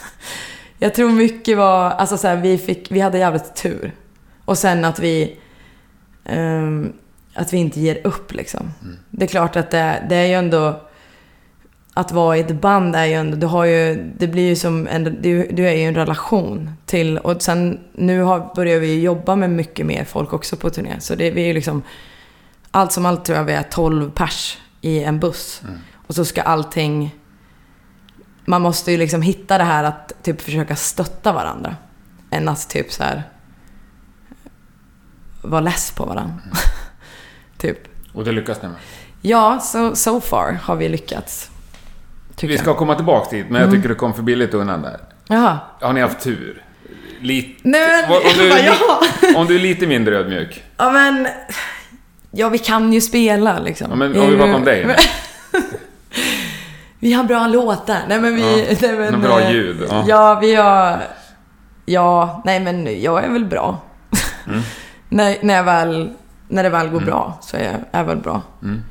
jag 0.80 0.94
tror 0.94 1.10
mycket 1.10 1.58
var, 1.58 1.90
alltså 1.90 2.18
så 2.18 2.28
här, 2.28 2.36
vi 2.36 2.58
fick, 2.58 2.92
vi 2.92 3.00
hade 3.00 3.18
jävligt 3.18 3.56
tur. 3.56 3.92
Och 4.46 4.58
sen 4.58 4.86
att 4.86 5.00
vi... 5.00 5.40
ehm, 6.26 6.94
att 7.34 7.54
vi 7.54 7.58
inte 7.58 7.80
ger 7.80 8.08
upp 8.08 8.34
liksom. 8.34 8.74
Det 9.10 9.26
är 9.26 9.28
klart 9.28 9.56
att 9.56 9.72
det, 9.72 10.04
det 10.10 10.16
är 10.16 10.26
ju 10.26 10.34
ändå... 10.34 10.82
Att 11.94 12.12
vara 12.12 12.38
i 12.38 12.40
ett 12.40 12.62
band 12.62 12.96
är 12.96 13.06
ju 13.06 13.14
ändå, 13.14 13.38
du 13.38 13.48
har 13.48 13.66
ju, 13.66 14.12
det 14.18 14.28
blir 14.28 14.48
ju 14.48 14.56
som 14.56 14.88
en, 14.88 15.04
du, 15.04 15.48
du 15.52 15.68
är 15.68 15.74
ju 15.74 15.84
en 15.84 15.96
relation 15.96 16.72
till, 16.86 17.18
och 17.18 17.42
sen 17.42 17.80
nu 17.94 18.22
har, 18.22 18.56
börjar 18.56 18.80
vi 18.80 19.02
jobba 19.02 19.36
med 19.36 19.50
mycket 19.50 19.86
mer 19.86 20.04
folk 20.04 20.34
också 20.34 20.56
på 20.56 20.70
turné. 20.70 21.00
Så 21.00 21.16
det, 21.16 21.32
vi 21.32 21.42
är 21.42 21.48
ju 21.48 21.54
liksom, 21.54 21.84
allt 22.72 22.92
som 22.92 23.06
allt 23.06 23.26
tror 23.26 23.38
jag 23.38 23.46
vi 23.46 23.54
är 23.54 23.64
12 23.64 24.12
pers 24.12 24.58
i 24.82 25.04
en 25.04 25.20
buss. 25.20 25.62
Och 26.08 26.16
så 26.16 26.26
ska 26.26 26.42
allting... 26.42 27.16
Man 28.46 28.62
måste 28.62 28.92
ju 28.92 28.98
liksom 28.98 29.22
hitta 29.22 29.58
det 29.58 29.64
här 29.64 29.84
att 29.84 30.14
typ 30.24 30.42
försöka 30.42 30.76
stötta 30.76 31.34
varandra. 31.34 31.76
Än 32.30 32.50
att 32.50 32.70
typ 32.70 32.92
så 32.92 33.04
här 33.04 33.24
vara 35.42 35.62
less 35.62 35.92
på 35.92 36.06
varandra. 36.06 36.40
typ. 37.58 37.78
Och 38.14 38.26
det 38.26 38.32
lyckas 38.32 38.62
ni 38.62 38.68
med. 38.68 38.78
Ja, 39.22 39.60
so, 39.60 39.96
so 39.96 40.22
far 40.22 40.60
har 40.64 40.76
vi 40.76 40.90
lyckats. 40.90 41.51
Vi 42.42 42.58
ska 42.58 42.70
jag. 42.70 42.78
komma 42.78 42.96
tillbaka 42.96 43.36
dit, 43.36 43.46
men 43.50 43.62
jag 43.62 43.72
tycker 43.72 43.90
du 43.90 43.96
kom 43.96 44.14
för 44.14 44.22
billigt 44.24 44.54
undan 44.54 44.82
där. 44.82 44.98
Jaha. 45.28 45.58
Har 45.82 45.94
ni 45.94 46.02
haft 46.02 46.20
tur? 46.20 46.64
Lite... 47.22 47.62
Nej, 47.64 48.06
men, 48.10 48.18
Om 48.18 48.22
du, 48.38 48.50
bara, 48.50 48.60
li- 49.32 49.36
om 49.36 49.48
du 49.48 49.56
är 49.56 49.60
lite 49.60 49.88
mindre 49.88 50.18
ödmjuk. 50.18 50.64
Ja 50.78 50.92
men... 50.92 51.28
Ja, 52.32 52.50
vi 52.50 52.58
kan 52.58 52.94
ju 52.94 53.02
spela 53.02 53.60
liksom. 53.60 53.88
Ja, 53.90 53.96
men 53.96 54.20
om 54.22 54.30
vi 54.30 54.38
pratar 54.38 54.54
om 54.54 54.64
dig 54.66 54.86
nu. 54.86 54.96
Vi 57.00 57.14
har 57.14 57.24
bra 57.24 57.48
låtar. 57.48 58.00
Nej 58.08 58.20
men 58.22 58.36
vi... 58.36 58.42
Ja, 58.70 58.76
nej, 58.82 58.96
men, 59.12 59.22
bra 59.22 59.42
eh, 59.42 59.52
ljud, 59.52 59.78
ja. 59.90 60.04
Ja. 60.08 60.40
vi 60.42 60.56
har... 60.56 60.98
Ja, 61.86 62.42
nej 62.46 62.60
men 62.60 63.02
jag 63.02 63.24
är 63.24 63.30
väl 63.30 63.46
bra. 63.46 63.80
Mm. 64.48 64.62
när, 65.10 65.38
när, 65.42 65.54
jag 65.54 65.64
väl, 65.64 66.10
när 66.48 66.64
det 66.64 66.70
väl 66.70 66.88
går 66.90 67.00
bra 67.00 67.38
så 67.42 67.58
är 67.58 67.64
jag, 67.64 67.74
är 68.02 68.04
väl 68.04 68.18
bra. 68.18 68.42
Mm. 68.64 68.82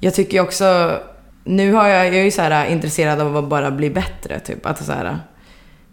Jag 0.00 0.14
tycker 0.14 0.40
också... 0.40 0.98
Nu 1.46 1.72
har 1.72 1.88
jag, 1.88 2.06
jag 2.06 2.14
är 2.14 2.24
ju 2.24 2.30
så 2.30 2.42
här 2.42 2.66
intresserad 2.66 3.20
av 3.20 3.36
att 3.36 3.48
bara 3.48 3.70
bli 3.70 3.90
bättre. 3.90 4.40
Typ. 4.40 4.66
Att 4.66 4.84
så 4.84 4.92
här, 4.92 5.18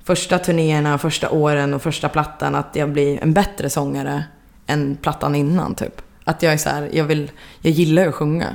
första 0.04 0.40
turnéerna, 0.40 0.98
första 0.98 1.30
åren 1.30 1.74
och 1.74 1.82
första 1.82 2.10
plattan, 2.10 2.56
att 2.56 2.76
jag 2.76 2.90
blir 2.90 3.24
en 3.24 3.34
bättre 3.34 3.70
sångare 3.70 4.24
än 4.68 4.96
plattan 5.02 5.36
innan. 5.36 5.76
Typ. 5.76 6.02
Att 6.24 6.44
jag 6.44 6.54
är 6.54 6.58
så 6.58 6.70
här, 6.70 6.90
jag, 6.94 7.04
vill, 7.04 7.32
jag 7.62 7.74
gillar 7.74 8.08
att 8.08 8.16
sjunga. 8.16 8.48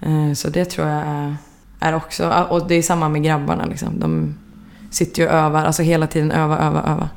Eh, 0.00 0.32
Så 0.34 0.48
det 0.48 0.64
tror 0.64 0.88
jag 0.88 1.02
är, 1.06 1.36
är 1.80 1.94
också, 1.94 2.46
och 2.48 2.68
det 2.68 2.74
är 2.74 2.82
samma 2.82 3.08
med 3.08 3.22
grabbarna 3.22 3.66
liksom. 3.66 4.00
De 4.00 4.34
sitter 4.90 5.22
ju 5.22 5.28
och 5.28 5.34
övar, 5.34 5.64
alltså 5.64 5.82
hela 5.82 6.06
tiden 6.06 6.32
öva, 6.32 6.58
öva, 6.58 6.82
öva. 6.82 7.08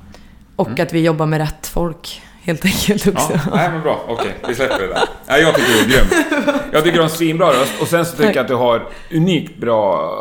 Och 0.56 0.80
att 0.80 0.94
vi 0.94 1.02
jobbar 1.02 1.26
med 1.26 1.40
rätt 1.40 1.68
folk 1.68 2.22
helt 2.46 2.66
enkelt 2.66 3.08
också. 3.08 3.34
Ja, 3.34 3.40
nej 3.56 3.70
men 3.72 3.82
bra. 3.82 4.06
Okej, 4.08 4.36
vi 4.48 4.56
släpper 4.56 4.80
det 4.80 4.88
där. 4.88 5.04
Nej, 5.28 5.42
jag 5.42 5.56
tycker 5.56 5.72
du 5.74 5.80
är 5.80 5.86
grym. 5.86 6.06
Jag 6.72 6.84
tycker 6.84 6.94
du 6.98 7.00
har 7.04 7.10
en 7.10 7.16
svinbra 7.16 7.48
röst. 7.50 7.82
Och 7.82 7.88
sen 7.88 8.06
så 8.06 8.16
tycker 8.18 8.36
jag 8.36 8.38
att 8.44 8.48
du 8.48 8.56
har 8.56 8.88
unikt 9.12 9.58
bra 9.58 10.12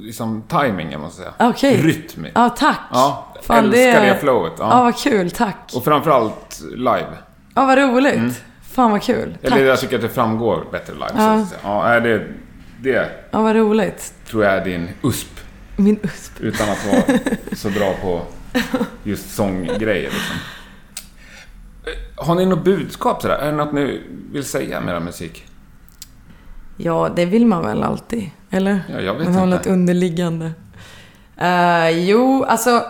liksom, 0.00 0.42
timing, 0.48 0.92
jag 0.92 1.00
måste 1.00 1.16
säga. 1.22 1.32
Okej. 1.38 1.76
Rytm. 1.82 2.26
Ja, 2.34 2.48
tack. 2.48 2.78
Ja, 2.92 3.32
Fan, 3.42 3.64
älskar 3.64 3.80
det- 4.00 4.06
det, 4.08 4.16
flowet. 4.20 4.52
Ja, 4.58 4.68
Ja. 4.70 4.82
vad 4.84 4.96
kul, 4.98 5.30
tack. 5.30 5.72
Och 5.74 5.84
framförallt 5.84 6.60
live. 6.76 7.06
Ja, 7.54 7.64
vad 7.66 7.78
roligt. 7.78 8.42
Fan 8.72 8.90
vad 8.90 9.02
kul. 9.02 9.36
Tack. 9.42 9.52
Eller 9.52 9.64
jag 9.66 9.80
tycker 9.80 9.96
att 9.96 10.02
det 10.02 10.08
framgår 10.08 10.64
bättre 10.72 10.92
live. 10.92 11.08
Så 11.08 11.16
Ja. 11.18 11.32
att 11.34 11.48
säga. 11.48 11.60
Ja, 11.64 12.00
det, 12.00 12.26
det 12.80 13.10
Ja, 13.30 13.40
vad 13.42 13.56
roligt. 13.56 14.14
tror 14.30 14.44
jag 14.44 14.52
är 14.54 14.64
din 14.64 14.88
USP. 15.02 15.40
Min 15.76 15.98
USP. 16.02 16.40
Utan 16.40 16.68
att 16.70 16.86
vara 16.86 17.18
så 17.52 17.70
bra 17.70 17.94
på 18.02 18.20
just 19.02 19.34
sånggrejer 19.34 20.10
liksom. 20.10 20.36
Har 22.16 22.34
ni 22.34 22.46
något 22.46 22.64
budskap 22.64 23.22
sådär? 23.22 23.34
Är 23.34 23.50
det 23.50 23.56
något 23.56 23.72
ni 23.72 24.02
vill 24.32 24.44
säga 24.44 24.80
med 24.80 24.96
er 24.96 25.00
musik? 25.00 25.44
Ja, 26.76 27.10
det 27.16 27.24
vill 27.24 27.46
man 27.46 27.62
väl 27.62 27.82
alltid? 27.82 28.30
Eller? 28.50 28.80
Ja, 28.92 29.00
jag 29.00 29.14
vet 29.14 29.24
man 29.24 29.34
har 29.34 29.44
inte. 29.44 29.56
något 29.56 29.66
underliggande. 29.66 30.52
Eh, 31.36 31.88
jo, 31.88 32.44
alltså... 32.44 32.82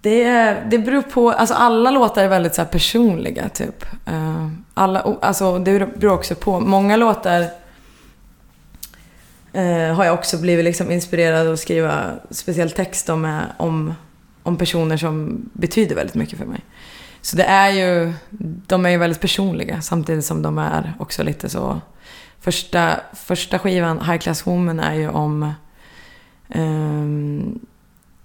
Det, 0.00 0.24
det 0.70 0.78
beror 0.78 1.02
på... 1.02 1.30
Alltså 1.30 1.54
alla 1.54 1.90
låtar 1.90 2.24
är 2.24 2.28
väldigt 2.28 2.54
så 2.54 2.62
här 2.62 2.68
personliga, 2.68 3.48
typ. 3.48 3.84
Eh, 4.06 4.48
alla, 4.74 5.00
alltså, 5.00 5.58
det 5.58 5.98
beror 5.98 6.12
också 6.12 6.34
på. 6.34 6.60
Många 6.60 6.96
låtar 6.96 7.40
eh, 9.52 9.94
har 9.94 10.04
jag 10.04 10.14
också 10.14 10.38
blivit 10.38 10.64
liksom 10.64 10.90
inspirerad 10.90 11.48
att 11.48 11.60
skriva 11.60 12.10
speciell 12.30 12.70
text 12.70 13.08
om, 13.08 13.40
om, 13.56 13.94
om 14.42 14.56
personer 14.56 14.96
som 14.96 15.42
betyder 15.52 15.94
väldigt 15.96 16.14
mycket 16.14 16.38
för 16.38 16.46
mig. 16.46 16.60
Så 17.24 17.36
det 17.36 17.44
är 17.44 17.70
ju, 17.70 18.12
de 18.66 18.86
är 18.86 18.90
ju 18.90 18.96
väldigt 18.98 19.20
personliga 19.20 19.80
samtidigt 19.80 20.24
som 20.24 20.42
de 20.42 20.58
är 20.58 20.94
också 20.98 21.22
lite 21.22 21.48
så... 21.48 21.80
Första, 22.40 23.00
första 23.12 23.58
skivan, 23.58 24.00
High 24.00 24.18
Class 24.18 24.46
Woman, 24.46 24.80
är 24.80 24.94
ju 24.94 25.08
om 25.08 25.52
ehm, 26.48 27.58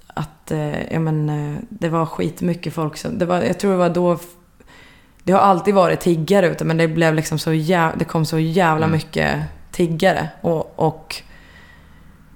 att, 0.07 0.51
eh, 0.51 0.93
ja 0.93 0.99
men, 0.99 1.29
eh, 1.29 1.59
det 1.69 1.89
var 1.89 2.05
skitmycket 2.05 2.73
folk 2.73 2.97
som, 2.97 3.17
det 3.17 3.25
var, 3.25 3.41
jag 3.41 3.59
tror 3.59 3.71
det 3.71 3.77
var 3.77 3.89
då, 3.89 4.17
det 5.23 5.31
har 5.31 5.39
alltid 5.39 5.73
varit 5.73 5.99
tiggare 5.99 6.47
ute 6.47 6.65
men 6.65 6.77
det 6.77 6.87
blev 6.87 7.13
liksom 7.15 7.39
så 7.39 7.53
jävla, 7.53 7.95
det 7.97 8.05
kom 8.05 8.25
så 8.25 8.39
jävla 8.39 8.85
Mm. 8.85 8.97
mycket 8.97 9.39
tiggare 9.71 10.29
och, 10.41 10.79
och 10.79 11.15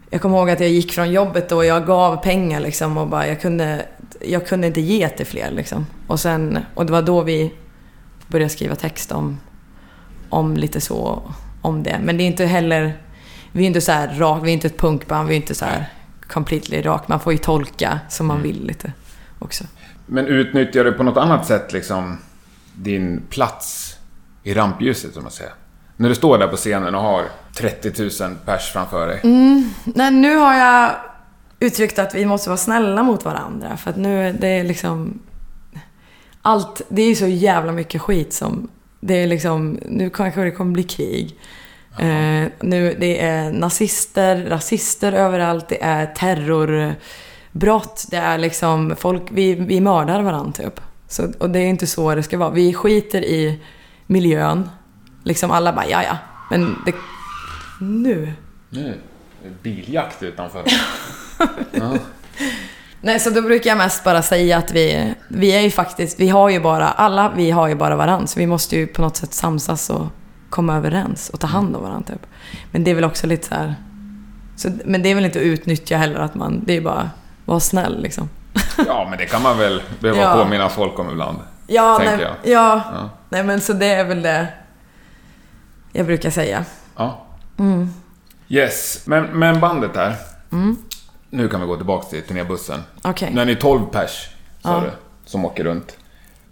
jag 0.10 0.22
kommer 0.22 0.38
ihåg 0.38 0.50
att 0.50 0.60
jag 0.60 0.70
gick 0.70 0.92
från 0.92 1.12
jobbet 1.12 1.52
och 1.52 1.66
jag 1.66 1.86
gav 1.86 2.18
pengar 2.24 2.60
liksom 2.60 2.98
och 2.98 3.08
bara 3.08 3.28
jag 3.28 3.42
kunde, 3.42 3.86
jag 4.22 4.48
kunde 4.48 4.68
inte 4.68 4.82
ge 4.82 5.10
till 5.10 5.26
fler 5.26 5.52
liksom. 5.52 5.86
Och 6.08 6.20
sen, 6.20 6.60
och 6.74 6.86
det 6.86 6.92
var 6.92 7.02
då 7.02 7.22
vi 7.22 7.54
började 8.28 8.50
skriva 8.50 8.76
text 8.76 9.12
om, 9.12 9.40
om 10.30 10.58
lite 10.58 10.82
så, 10.82 11.24
om 11.62 11.84
det. 11.84 12.00
Men 12.04 12.18
det 12.18 12.24
är 12.24 12.28
inte 12.28 12.46
heller, 12.46 12.98
vi 13.52 13.64
är 13.64 13.68
inte 13.68 13.82
så 13.82 13.92
här 13.92 14.20
rak, 14.20 14.44
vi 14.44 14.50
är 14.50 14.54
inte 14.54 14.68
ett 14.68 14.78
punkband, 14.78 15.28
vi 15.30 15.36
är 15.36 15.40
inte 15.40 15.56
så 15.56 15.66
här 15.66 15.86
completely 16.28 16.82
rak. 16.82 17.08
Man 17.08 17.20
får 17.20 17.34
ju 17.34 17.40
tolka 17.40 18.00
som 18.10 18.28
man 18.28 18.42
vill 18.42 18.66
lite 18.66 18.94
också. 19.40 19.64
Men 20.06 20.28
utnyttjar 20.28 20.84
du 20.84 20.92
på 20.92 21.04
något 21.04 21.18
annat 21.18 21.46
sätt 21.46 21.74
liksom 21.74 22.18
din 22.74 23.22
plats 23.30 23.98
i 24.44 24.54
rampljuset, 24.54 25.14
som 25.14 25.24
man 25.24 25.32
säger? 25.32 25.54
När 25.96 26.10
du 26.10 26.16
står 26.16 26.38
där 26.38 26.48
på 26.48 26.56
scenen 26.56 26.96
och 26.96 27.02
har 27.02 27.24
30 27.56 28.24
000 28.24 28.36
pers 28.46 28.72
framför 28.74 29.08
dig. 29.08 29.20
Nej, 29.84 30.12
nu 30.12 30.36
har 30.36 30.54
jag 30.54 30.96
uttryckt 31.64 32.00
att 32.00 32.16
vi 32.16 32.26
måste 32.26 32.50
vara 32.50 32.58
snälla 32.58 33.04
mot 33.04 33.26
varandra. 33.26 33.78
För 33.78 33.90
att 33.90 33.98
nu 33.98 34.28
är 34.28 34.34
det 34.34 34.64
liksom... 34.64 35.20
allt, 36.42 36.82
det 36.90 37.02
är 37.02 37.16
så 37.16 37.28
jävla 37.28 37.72
mycket 37.72 38.02
skit 38.02 38.34
som, 38.34 38.70
det 39.00 39.14
är 39.14 39.28
liksom, 39.28 39.80
nu 39.86 40.10
kanske 40.10 40.42
det 40.42 40.52
kommer 40.52 40.72
bli 40.72 40.84
krig. 40.84 41.40
Eh, 42.00 42.48
nu, 42.62 42.96
det 43.00 43.22
är 43.22 43.52
nazister, 43.52 44.46
rasister 44.46 45.14
överallt, 45.14 45.70
det 45.70 45.84
är 45.84 46.06
terrorbrott, 46.06 48.06
det 48.10 48.18
är 48.18 48.38
liksom 48.38 48.96
folk, 49.00 49.24
vi, 49.32 49.56
vi 49.56 49.82
mördar 49.82 50.22
varandra 50.22 50.52
typ. 50.52 50.82
Så, 51.08 51.32
och 51.40 51.50
det 51.50 51.60
är 51.60 51.68
inte 51.68 51.88
så 51.88 52.16
det 52.16 52.24
ska 52.24 52.38
vara. 52.38 52.50
Vi 52.50 52.74
skiter 52.74 53.24
i 53.24 53.60
miljön. 54.08 54.70
Liksom 55.24 55.52
alla 55.52 55.74
bara, 55.74 55.88
ja 55.88 56.04
ja. 56.04 56.18
Men 56.50 56.76
det... 56.86 56.96
Nu. 57.80 58.34
Nu 58.70 59.00
är 59.46 59.52
biljakt 59.62 60.24
utanför. 60.24 60.64
ja. 61.72 61.94
Nej, 63.02 63.20
så 63.20 63.30
då 63.30 63.42
brukar 63.42 63.70
jag 63.70 63.78
mest 63.78 64.04
bara 64.04 64.22
säga 64.22 64.58
att 64.58 64.72
vi, 64.72 65.14
vi 65.28 65.52
är 65.56 65.62
ju 65.62 65.72
faktiskt, 65.72 66.20
vi 66.20 66.30
har 66.30 66.50
ju 66.50 66.60
bara, 66.60 66.90
alla 66.90 67.32
vi 67.36 67.52
har 67.52 67.68
ju 67.68 67.76
bara 67.76 67.96
varandra. 67.96 68.28
Så 68.28 68.40
vi 68.40 68.48
måste 68.48 68.76
ju 68.76 68.88
på 68.88 69.02
något 69.02 69.18
sätt 69.18 69.34
samsas 69.34 69.90
och 69.90 70.06
komma 70.50 70.76
överens 70.78 71.30
och 71.30 71.40
ta 71.40 71.48
hand 71.48 71.76
om 71.76 71.84
varandra 71.84 72.14
typ. 72.14 72.26
Men 72.72 72.84
det 72.84 72.92
är 72.92 72.96
väl 72.96 73.04
också 73.04 73.28
lite 73.28 73.48
så 73.48 73.56
här... 73.56 73.76
Så, 74.56 74.70
men 74.86 75.04
det 75.04 75.10
är 75.12 75.16
väl 75.16 75.26
inte 75.26 75.40
att 75.40 75.44
utnyttja 75.46 75.98
heller 75.98 76.20
att 76.20 76.36
man, 76.36 76.64
det 76.66 76.78
är 76.78 76.82
bara 76.82 77.10
vara 77.46 77.60
snäll 77.60 78.02
liksom. 78.02 78.30
ja, 78.88 79.08
men 79.10 79.18
det 79.18 79.26
kan 79.26 79.42
man 79.42 79.58
väl 79.58 79.82
behöva 80.00 80.22
Ja. 80.22 80.44
påminna 80.44 80.70
folk 80.70 81.00
om 81.00 81.10
ibland. 81.10 81.38
Ja, 81.68 82.02
nej, 82.06 82.20
ja, 82.44 82.82
Ja. 82.94 83.10
nej 83.30 83.44
men 83.44 83.62
så 83.62 83.74
det 83.74 83.86
är 83.88 84.04
väl 84.06 84.22
det 84.22 84.48
jag 85.92 86.06
brukar 86.06 86.30
säga. 86.30 86.66
Ja. 86.98 87.26
Mm. 87.60 87.90
Yes, 88.50 89.02
men, 89.06 89.24
men 89.26 89.60
bandet 89.60 89.94
där. 89.94 90.16
Nu 91.34 91.48
kan 91.50 91.62
vi 91.62 91.68
gå 91.68 91.76
tillbaka 91.76 92.06
till 92.10 92.22
turnébussen. 92.22 92.84
Okej. 93.02 93.32
Nu 93.34 93.42
är 93.42 93.46
ni 93.46 93.56
12 93.56 93.86
pers, 93.86 94.30
sa 94.62 94.70
Ja. 94.74 94.82
du, 94.82 94.92
som 95.26 95.46
åker 95.46 95.64
runt. 95.64 95.98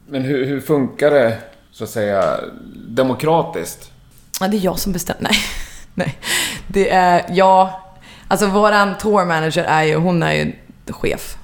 Men 0.08 0.22
hur, 0.22 0.46
hur 0.46 0.62
funkar 0.62 1.12
det, 1.12 1.38
så 1.72 1.84
att 1.84 1.90
säga, 1.90 2.40
demokratiskt? 2.88 3.92
Ja, 4.40 4.48
det 4.48 4.58
är 4.58 4.62
jag 4.62 4.80
som 4.80 4.92
bestämmer. 4.94 5.22
Nej. 5.32 5.38
Nej. 5.94 6.18
Det 6.68 6.90
är 6.90 7.26
jag. 7.30 7.70
Alltså 8.28 8.48
våran 8.48 8.98
tour 8.98 9.26
manager 9.26 9.64
är 9.64 9.84
ju, 9.84 9.96
hon 9.96 10.24
är 10.24 10.34
ju 10.34 10.54
chef. 10.90 11.38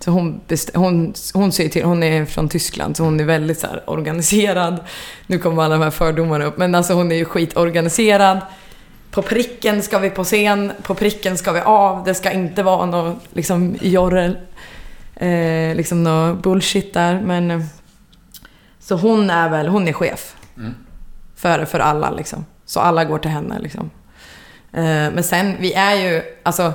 Så 0.00 0.10
hon, 0.10 0.40
hon, 0.74 1.14
hon 1.34 1.52
säger 1.52 1.70
till, 1.70 1.84
hon 1.84 2.02
är 2.02 2.24
från 2.24 2.48
Tyskland 2.48 2.96
så 2.96 3.04
hon 3.04 3.20
är 3.20 3.24
väldigt 3.24 3.58
så 3.58 3.66
organiserad. 3.86 4.80
Nu 5.26 5.38
kommer 5.38 5.62
alla 5.62 5.74
de 5.78 5.84
här 5.84 5.90
fördomarna 5.90 6.44
upp, 6.44 6.58
men 6.58 6.74
alltså 6.74 6.92
hon 6.94 7.12
är 7.12 7.16
ju 7.16 7.24
skitorganiserad. 7.24 8.40
På 9.10 9.22
pricken 9.22 9.82
ska 9.82 9.98
vi 9.98 10.10
på 10.10 10.24
scen, 10.24 10.72
på 10.82 10.94
pricken 10.94 11.38
ska 11.38 11.52
vi 11.52 11.60
av. 11.60 12.04
Det 12.04 12.14
ska 12.14 12.30
inte 12.30 12.62
vara 12.62 12.86
något 12.86 13.22
liksom 13.32 13.76
jorrel, 13.80 14.38
eh, 15.16 15.74
liksom 15.76 16.04
något 16.04 16.42
bullshit 16.42 16.94
där. 16.94 17.20
Men, 17.20 17.50
eh, 17.50 17.60
så 18.80 18.96
hon 18.96 19.30
är 19.30 19.48
väl, 19.48 19.68
hon 19.68 19.88
är 19.88 19.92
chef. 19.92 20.34
För, 21.36 21.64
för 21.64 21.78
alla 21.80 22.10
liksom. 22.10 22.44
Så 22.64 22.80
alla 22.80 23.04
går 23.04 23.18
till 23.18 23.30
henne 23.30 23.58
liksom. 23.60 23.90
Eh, 24.72 24.82
men 24.84 25.22
sen, 25.24 25.56
vi 25.60 25.72
är 25.74 25.94
ju, 25.94 26.22
alltså 26.42 26.72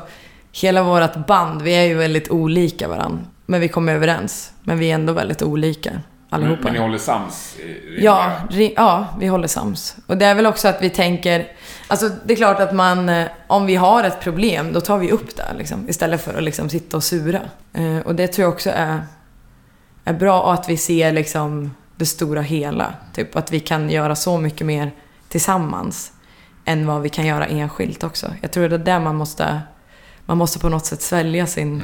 hela 0.52 0.84
vårt 0.84 1.28
band, 1.28 1.62
vi 1.62 1.72
är 1.76 1.84
ju 1.84 1.94
väldigt 1.96 2.30
olika 2.32 2.88
varandra. 2.88 3.20
Men 3.46 3.62
vi 3.62 3.68
kommer 3.68 3.94
överens. 3.96 4.52
Men 4.64 4.80
vi 4.80 4.92
är 4.92 4.96
ändå 4.96 5.14
väldigt 5.14 5.42
olika 5.42 5.92
allihopa. 6.30 6.56
Men, 6.64 6.64
men 6.64 6.74
ni 6.74 6.80
håller 6.80 6.98
sams? 6.98 7.56
i- 7.60 7.62
i- 7.62 8.04
Ja, 8.04 8.32
ri- 8.50 8.74
ja, 8.76 9.08
vi 9.20 9.28
håller 9.28 9.48
sams. 9.48 9.96
Och 10.08 10.18
det 10.18 10.26
är 10.26 10.36
väl 10.36 10.46
också 10.46 10.68
att 10.68 10.82
vi 10.82 10.90
tänker... 10.90 11.48
Alltså 11.88 12.10
det 12.26 12.34
är 12.34 12.38
klart 12.38 12.60
att 12.60 12.76
man, 12.76 13.10
eh, 13.10 13.28
om 13.48 13.66
vi 13.66 13.76
har 13.76 14.04
ett 14.04 14.20
problem, 14.20 14.74
då 14.74 14.82
tar 14.82 14.98
vi 14.98 15.12
upp 15.12 15.36
det 15.36 15.54
liksom, 15.58 15.90
istället 15.90 16.22
för 16.22 16.34
att 16.34 16.44
liksom 16.44 16.70
sitta 16.70 16.98
och 16.98 17.04
sura. 17.04 17.42
Eh, 17.74 17.98
och 17.98 18.16
det 18.16 18.28
tror 18.28 18.44
jag 18.44 18.54
också 18.54 18.70
är, 18.70 19.04
är 20.04 20.14
bra 20.14 20.54
att 20.54 20.70
vi 20.70 20.78
ser 20.78 21.12
liksom 21.12 21.72
det 21.96 22.06
stora 22.06 22.42
hela. 22.42 22.94
Typ 23.14 23.36
att 23.36 23.52
vi 23.52 23.60
kan 23.60 23.90
göra 23.90 24.16
så 24.16 24.38
mycket 24.38 24.68
mer 24.68 24.92
tillsammans 25.30 26.12
än 26.66 26.88
vad 26.88 27.02
vi 27.02 27.10
kan 27.10 27.26
göra 27.26 27.46
enskilt 27.46 28.04
också. 28.04 28.34
Jag 28.42 28.52
tror 28.52 28.70
det 28.70 28.76
är 28.76 28.80
där 28.80 29.00
man 29.00 29.16
måste, 29.16 29.62
man 30.26 30.38
måste 30.38 30.60
på 30.60 30.70
något 30.70 30.86
sätt 30.86 31.02
svälja 31.02 31.48
sin, 31.48 31.84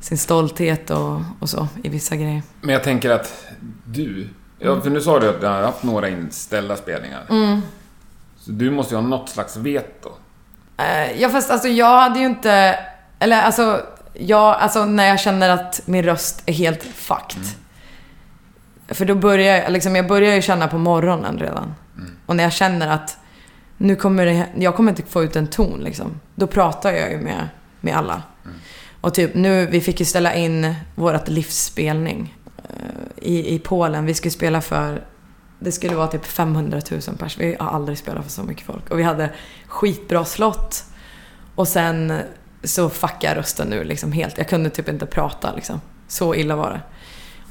sin 0.00 0.18
stolthet 0.18 0.90
och, 0.90 1.20
och 1.40 1.50
så 1.50 1.68
i 1.82 1.88
vissa 1.88 2.16
grejer. 2.16 2.42
Men 2.60 2.72
jag 2.72 2.84
tänker 2.84 3.10
att 3.10 3.46
du... 3.84 4.28
Ja, 4.58 4.80
för 4.80 4.90
nu 4.90 5.00
sa 5.00 5.20
du 5.20 5.28
att 5.28 5.40
du 5.40 5.46
har 5.46 5.62
haft 5.62 5.82
några 5.82 6.08
inställda 6.08 6.76
spelningar. 6.76 7.22
Mm. 7.30 7.62
Så 8.46 8.52
du 8.52 8.70
måste 8.70 8.94
ju 8.94 9.00
ha 9.00 9.08
något 9.08 9.28
slags 9.28 9.56
veto. 9.56 10.08
Eh, 10.76 11.20
ja 11.20 11.28
fast 11.28 11.50
alltså 11.50 11.68
jag 11.68 11.98
hade 11.98 12.18
ju 12.18 12.26
inte... 12.26 12.78
Eller 13.18 13.42
alltså, 13.42 13.86
jag, 14.14 14.56
alltså 14.56 14.84
när 14.84 15.06
jag 15.06 15.20
känner 15.20 15.48
att 15.48 15.80
min 15.84 16.02
röst 16.02 16.42
är 16.46 16.52
helt 16.52 16.82
fucked. 16.82 17.42
För 18.88 19.04
då 19.04 19.14
börjar 19.14 19.56
jag, 19.56 19.72
liksom, 19.72 19.96
jag 19.96 20.06
börjar 20.06 20.34
ju 20.34 20.42
känna 20.42 20.68
på 20.68 20.78
morgonen 20.78 21.38
redan. 21.38 21.74
Och 22.26 22.36
när 22.36 22.44
jag 22.44 22.52
känner 22.52 22.88
att 22.88 23.18
nu 23.76 23.96
kommer 23.96 24.26
det, 24.26 24.46
jag 24.56 24.76
kommer 24.76 24.90
inte 24.90 25.02
få 25.02 25.24
ut 25.24 25.36
en 25.36 25.46
ton 25.46 25.80
liksom. 25.80 26.20
Då 26.34 26.46
pratar 26.46 26.92
jag 26.92 27.10
ju 27.10 27.18
med, 27.18 27.48
med 27.80 27.96
alla. 27.96 28.22
Och 29.00 29.14
typ 29.14 29.34
nu, 29.34 29.66
vi 29.66 29.80
fick 29.80 30.00
ju 30.00 30.06
ställa 30.06 30.34
in 30.34 30.74
vårat 30.94 31.28
livsspelning 31.28 32.36
eh, 32.58 33.28
i, 33.28 33.54
i 33.54 33.58
Polen. 33.58 34.06
Vi 34.06 34.14
skulle 34.14 34.32
spela 34.32 34.60
för, 34.60 35.04
det 35.58 35.72
skulle 35.72 35.94
vara 35.96 36.06
typ 36.06 36.24
500 36.26 36.80
000 36.90 37.00
pers. 37.18 37.38
Vi 37.38 37.56
har 37.60 37.68
aldrig 37.70 37.98
spelat 37.98 38.24
för 38.24 38.30
så 38.30 38.42
mycket 38.42 38.66
folk. 38.66 38.90
Och 38.90 38.98
vi 38.98 39.02
hade 39.02 39.30
skitbra 39.66 40.24
slott. 40.24 40.84
Och 41.54 41.68
sen 41.68 42.20
så 42.64 42.90
fuckade 42.90 43.40
rösten 43.40 43.68
nu 43.68 43.84
liksom 43.84 44.12
helt. 44.12 44.38
Jag 44.38 44.48
kunde 44.48 44.70
typ 44.70 44.88
inte 44.88 45.06
prata 45.06 45.52
liksom. 45.54 45.80
Så 46.08 46.34
illa 46.34 46.56
var 46.56 46.70
det. 46.70 46.80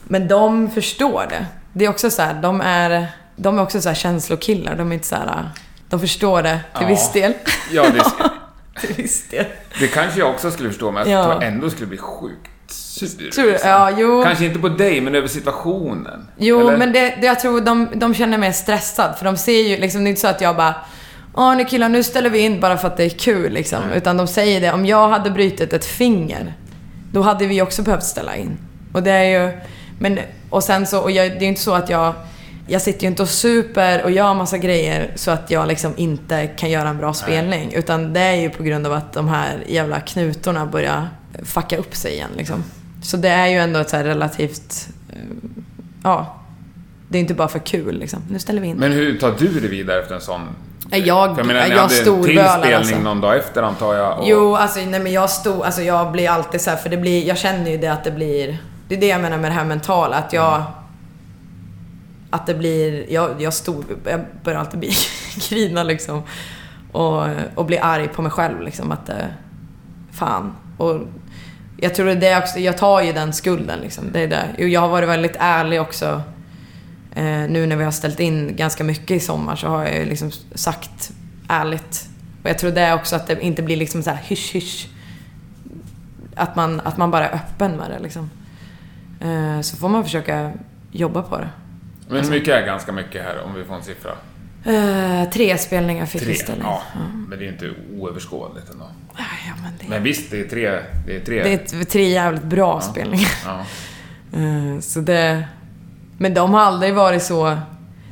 Men 0.04 0.28
de 0.28 0.70
förstår 0.72 1.26
det. 1.30 1.46
Det 1.74 1.86
är 1.86 1.90
också 1.90 2.12
så 2.12 2.22
här, 2.22 2.42
de 2.42 2.62
är, 2.62 3.08
de 3.36 3.58
är 3.58 3.62
också 3.64 3.82
så 3.82 3.90
här 3.90 3.96
känslokillar. 3.96 4.76
De 4.76 4.90
är 4.92 4.94
inte 4.96 5.08
så 5.08 5.16
här, 5.16 5.50
de 5.90 6.00
förstår 6.00 6.42
det 6.44 6.60
till 6.74 6.82
Ja. 6.84 6.88
viss 6.88 7.12
del. 7.12 7.34
Ja, 7.72 7.84
det, 7.90 8.04
till 8.88 8.96
viss 8.96 9.28
del. 9.30 9.46
det 9.80 9.88
kanske 9.88 10.20
jag 10.20 10.30
också 10.30 10.52
skulle 10.52 10.70
förstå, 10.70 10.92
men 10.92 11.10
jag 11.12 11.20
Ja. 11.22 11.32
tror 11.32 11.44
ändå 11.44 11.70
skulle 11.70 11.88
bli 11.88 11.98
sjukt 11.98 12.50
sur. 12.72 13.24
Liksom. 13.24 13.54
Ja, 13.64 13.92
jo. 13.98 14.24
Kanske 14.24 14.46
inte 14.46 14.60
på 14.60 14.70
dig, 14.70 15.02
men 15.02 15.16
över 15.16 15.28
situationen. 15.28 16.28
Jo, 16.38 16.60
Eller? 16.60 16.78
men 16.78 16.94
det, 16.94 17.16
det, 17.22 17.28
jag 17.28 17.40
tror 17.40 17.62
de, 17.62 17.88
de 17.96 18.14
känner 18.14 18.38
mig 18.38 18.54
stressad. 18.54 19.18
För 19.18 19.26
de 19.26 19.38
ser 19.38 19.68
ju 19.68 19.78
liksom, 19.78 20.04
det 20.04 20.08
är 20.08 20.10
inte 20.10 20.22
så 20.22 20.28
att 20.28 20.42
jag 20.42 20.56
bara 20.56 20.76
Åh, 21.38 21.56
nu 21.56 21.66
killar, 21.66 21.90
nu 21.90 22.04
ställer 22.04 22.30
vi 22.30 22.40
in 22.40 22.60
bara 22.60 22.78
för 22.78 22.88
att 22.88 22.98
det 22.98 23.04
är 23.04 23.10
kul 23.10 23.54
liksom. 23.54 23.80
Utan 23.96 24.18
de 24.18 24.28
säger 24.28 24.62
det, 24.62 24.72
om 24.72 24.86
jag 24.86 25.10
hade 25.10 25.32
brutit 25.32 25.74
ett 25.74 25.86
finger, 25.86 26.54
då 27.12 27.22
hade 27.22 27.48
vi 27.48 27.62
också 27.62 27.82
behövt 27.82 28.04
ställa 28.04 28.36
in. 28.36 28.58
Och 28.94 29.04
det 29.04 29.12
är 29.12 29.24
ju, 29.24 29.58
men, 30.00 30.20
och 30.50 30.64
sen 30.64 30.88
så, 30.88 31.00
och 31.00 31.12
jag, 31.12 31.32
det 31.32 31.38
är 31.38 31.42
ju 31.42 31.48
inte 31.48 31.62
så 31.62 31.74
att 31.74 31.90
jag, 31.90 32.14
jag 32.68 32.82
sitter 32.82 33.02
ju 33.02 33.08
inte 33.08 33.22
och 33.22 33.30
super 33.30 34.04
och 34.04 34.12
gör 34.12 34.34
massa 34.34 34.58
grejer 34.58 35.12
så 35.16 35.32
att 35.32 35.52
jag 35.52 35.68
liksom 35.68 35.94
inte 35.98 36.48
kan 36.48 36.70
göra 36.70 36.90
en 36.90 36.98
bra 36.98 37.14
spelning. 37.14 37.74
Utan 37.74 38.14
det 38.14 38.20
är 38.20 38.36
ju 38.36 38.50
på 38.50 38.64
grund 38.64 38.88
av 38.88 38.94
att 38.94 39.14
de 39.14 39.28
här 39.28 39.64
jävla 39.68 40.00
knutorna 40.00 40.66
börjar 40.66 41.10
fucka 41.44 41.78
upp 41.78 41.96
sig 41.96 42.14
igen 42.14 42.30
liksom. 42.38 42.64
Så 43.02 43.18
det 43.18 43.30
är 43.30 43.48
ju 43.48 43.58
ändå 43.58 43.80
ett 43.80 43.90
så 43.90 43.98
här 43.98 44.04
relativt, 44.04 44.88
eh, 45.10 45.16
ja, 46.04 46.36
det 47.10 47.18
är 47.18 47.20
inte 47.22 47.34
bara 47.34 47.48
för 47.48 47.60
kul 47.60 48.00
liksom. 48.00 48.20
Nu 48.30 48.40
ställer 48.40 48.62
vi 48.62 48.68
in. 48.68 48.78
Men 48.78 48.92
hur 48.92 49.18
tar 49.20 49.36
du 49.40 49.60
det 49.60 49.68
vidare 49.68 50.02
efter 50.02 50.16
en 50.16 50.22
sån... 50.22 50.42
Jag- 50.90 51.00
jag 51.08 51.46
menar, 51.46 51.54
ni 51.64 51.70
jag 51.70 51.82
hade 51.82 51.98
en 52.00 52.24
till 52.24 52.38
spelning 52.40 52.74
alltså. 52.74 53.00
någon 53.00 53.22
dag 53.22 53.38
efter 53.38 53.64
antar 53.64 53.96
jag. 53.96 54.20
Och... 54.20 54.24
Jo, 54.28 54.56
alltså, 54.56 54.80
nej, 54.80 55.00
men 55.00 55.12
jag 55.12 55.30
stod, 55.30 55.62
alltså 55.62 55.82
jag 55.82 56.12
blir 56.12 56.30
alltid 56.30 56.62
så 56.62 56.70
här, 56.70 56.78
för 56.78 56.90
det 56.90 56.98
blir, 56.98 57.28
jag 57.28 57.38
känner 57.38 57.72
ju 57.72 57.78
det 57.78 57.88
att 57.88 58.04
det 58.04 58.12
blir, 58.12 58.58
det 58.88 58.96
är 58.96 59.00
det 59.00 59.08
jag 59.08 59.22
menar 59.22 59.38
med 59.38 59.52
det 59.52 59.56
här 59.56 59.66
mentala, 59.66 60.16
att 60.18 60.34
jag, 60.34 60.64
att 62.30 62.48
det 62.48 62.54
blir, 62.54 63.14
jag, 63.14 63.42
jag 63.42 63.54
stod, 63.54 63.86
jag 64.06 64.20
börjar 64.44 64.60
alltid 64.60 64.80
bli 64.80 64.92
grina 65.50 65.84
liksom. 65.84 66.24
Och, 66.92 67.24
och 67.56 67.66
bli 67.66 67.78
arg 67.78 68.08
på 68.08 68.22
mig 68.22 68.32
själv 68.32 68.62
liksom, 68.62 68.92
att 68.92 69.06
det, 69.08 69.28
fan. 70.12 70.54
Och 70.78 71.00
jag 71.78 71.96
tror 71.96 72.06
det 72.16 72.28
är 72.28 72.42
också, 72.42 72.60
jag 72.60 72.78
tar 72.78 73.02
ju 73.02 73.14
den 73.14 73.34
skulden 73.34 73.80
liksom. 73.80 74.12
Det 74.12 74.20
är 74.20 74.28
det. 74.28 74.68
Jag 74.68 74.82
har 74.82 74.88
varit 74.88 75.10
väldigt 75.10 75.36
ärlig 75.40 75.82
också. 75.82 76.22
Eh, 77.16 77.24
nu 77.26 77.66
när 77.66 77.76
vi 77.76 77.84
har 77.84 77.92
ställt 77.92 78.20
in 78.20 78.56
ganska 78.56 78.84
mycket 78.84 79.12
i 79.12 79.20
sommar 79.20 79.56
så 79.56 79.68
har 79.68 79.86
jag 79.86 79.96
ju 79.98 80.06
liksom 80.06 80.32
sagt 80.56 81.12
ärligt. 81.50 82.10
Och 82.44 82.50
jag 82.50 82.60
tror 82.60 82.72
det 82.72 82.82
är 82.82 82.96
också 82.96 83.16
att 83.16 83.28
det 83.28 83.42
inte 83.42 83.62
blir 83.64 83.78
liksom 83.78 84.04
så 84.04 84.10
här 84.10 84.22
hysch 84.24 84.54
hysch. 84.54 84.88
Att 86.36 86.56
man, 86.56 86.80
att 86.80 86.98
man 86.98 87.12
bara 87.12 87.30
är 87.30 87.36
öppen 87.36 87.72
med 87.78 87.92
det 87.92 88.00
liksom. 88.00 88.30
Eh, 89.22 89.62
så 89.62 89.78
får 89.78 89.90
man 89.90 90.04
försöka 90.04 90.52
jobba 90.92 91.22
på 91.22 91.38
det. 91.38 91.50
Men 92.10 92.24
hur 92.24 92.32
mycket 92.32 92.54
är 92.54 92.66
ganska 92.66 92.92
mycket 92.92 93.24
här, 93.24 93.44
om 93.46 93.54
vi 93.54 93.64
får 93.64 93.76
en 93.76 93.84
siffra? 93.84 94.12
Eh, 94.66 95.30
tre 95.30 95.58
spelningar 95.58 96.06
fick 96.06 96.22
Tre? 96.22 96.32
vi 96.32 96.38
ställa 96.38 96.58
in. 96.58 96.64
Ja, 96.64 96.82
men 97.28 97.30
det 97.30 97.46
är 97.46 97.48
ju 97.48 97.52
inte 97.54 97.72
oöverskådligt 97.94 98.70
ändå. 98.70 98.86
Ja, 99.18 99.54
men 99.64 99.72
det, 99.80 99.88
Men 99.88 100.04
visst, 100.04 100.32
det 100.32 100.40
är 100.40 100.48
tre... 100.50 100.80
Det 101.08 101.16
är 101.16 101.26
tre. 101.26 101.44
det 101.44 101.74
är 101.74 101.84
tre 101.86 102.10
jävligt 102.10 102.44
bra 102.44 102.82
spelningar. 102.82 103.32
Ja. 103.46 103.60
Eh, 104.34 104.80
Så 104.80 105.00
det... 105.00 105.48
Men 106.18 106.34
de 106.34 106.54
har 106.54 106.62
aldrig 106.62 106.94
varit 106.96 107.24
så... 107.24 107.58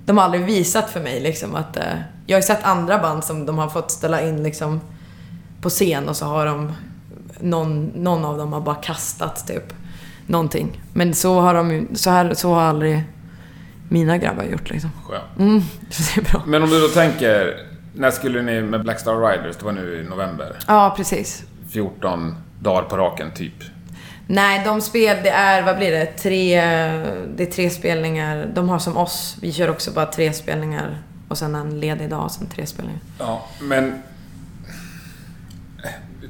De 0.05 0.17
har 0.17 0.25
aldrig 0.25 0.45
visat 0.45 0.89
för 0.89 0.99
mig 1.01 1.19
liksom 1.19 1.55
att... 1.55 1.77
eh, 1.77 1.83
Jag 2.25 2.35
har 2.35 2.41
ju 2.41 2.45
sett 2.45 2.63
andra 2.63 2.97
band 2.97 3.23
som 3.23 3.45
de 3.45 3.57
har 3.57 3.69
fått 3.69 3.91
ställa 3.91 4.21
in 4.21 4.43
liksom 4.43 4.81
på 5.61 5.69
scen 5.69 6.09
och 6.09 6.15
så 6.17 6.25
har 6.25 6.45
de... 6.45 6.71
Någon, 7.39 7.85
någon 7.85 8.25
av 8.25 8.37
dem 8.37 8.53
har 8.53 8.61
bara 8.61 8.75
kastat 8.75 9.47
typ 9.47 9.73
någonting. 10.27 10.81
Men 10.93 11.13
så 11.13 11.39
har 11.41 11.53
de 11.53 11.71
ju, 11.71 11.87
så, 11.93 12.09
här, 12.09 12.33
så 12.33 12.53
har 12.53 12.61
aldrig 12.61 13.03
mina 13.89 14.17
grabbar 14.17 14.43
gjort 14.43 14.69
liksom. 14.69 14.89
Skönt. 15.05 15.39
Mm, 15.39 15.59
det 15.87 16.17
är 16.21 16.31
bra. 16.31 16.41
Men 16.45 16.63
om 16.63 16.69
du 16.69 16.81
då 16.81 16.87
tänker, 16.87 17.57
när 17.93 18.11
skulle 18.11 18.41
ni 18.41 18.61
med 18.61 18.83
Black 18.83 18.99
Star 18.99 19.31
Riders? 19.31 19.55
Det 19.55 19.65
var 19.65 19.71
nu 19.71 19.99
i 19.99 20.09
november. 20.09 20.55
Ja, 20.67 20.93
precis. 20.97 21.43
14 21.69 22.35
dagar 22.59 22.83
på 22.83 22.97
raken 22.97 23.31
typ. 23.31 23.63
Nej, 24.27 24.61
de 24.65 24.81
spel, 24.81 25.17
det 25.23 25.29
är, 25.29 25.61
vad 25.61 25.77
blir 25.77 25.91
det? 25.91 26.05
Tre, 26.05 26.61
det 27.35 27.43
är 27.43 27.51
tre 27.51 27.69
spelningar. 27.69 28.51
De 28.53 28.69
har 28.69 28.79
som 28.79 28.97
oss, 28.97 29.37
vi 29.41 29.53
kör 29.53 29.69
också 29.69 29.91
bara 29.91 30.05
tre 30.05 30.33
spelningar 30.33 30.97
och 31.27 31.37
sen 31.37 31.55
en 31.55 31.79
ledig 31.79 32.09
dag 32.09 32.23
och 32.23 32.31
sen 32.31 32.47
tre 32.47 32.65
spelningar. 32.65 33.01
Ja, 33.19 33.45
men... 33.61 34.03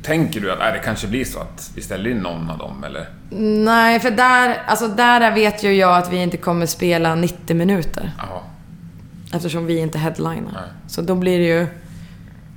Tänker 0.03 0.39
du 0.39 0.51
att 0.51 0.59
nej, 0.59 0.73
det 0.73 0.79
kanske 0.79 1.07
blir 1.07 1.25
så 1.25 1.39
att 1.39 1.71
vi 1.75 1.81
ställer 1.81 2.09
in 2.09 2.17
någon 2.17 2.49
av 2.49 2.57
dem, 2.57 2.83
eller? 2.83 3.09
Nej, 3.65 3.99
för 3.99 4.11
där, 4.11 4.61
alltså 4.65 4.87
där 4.87 5.31
vet 5.31 5.63
ju 5.63 5.73
jag 5.73 5.97
att 5.97 6.11
vi 6.11 6.17
inte 6.17 6.37
kommer 6.37 6.65
spela 6.65 7.15
90 7.15 7.55
minuter. 7.55 8.11
Jaha. 8.17 8.39
Eftersom 9.33 9.65
vi 9.65 9.79
inte 9.79 9.97
headliner. 9.97 10.51
Nej. 10.53 10.69
Så 10.87 11.01
då 11.01 11.15
blir 11.15 11.39
det 11.39 11.45
ju... 11.45 11.67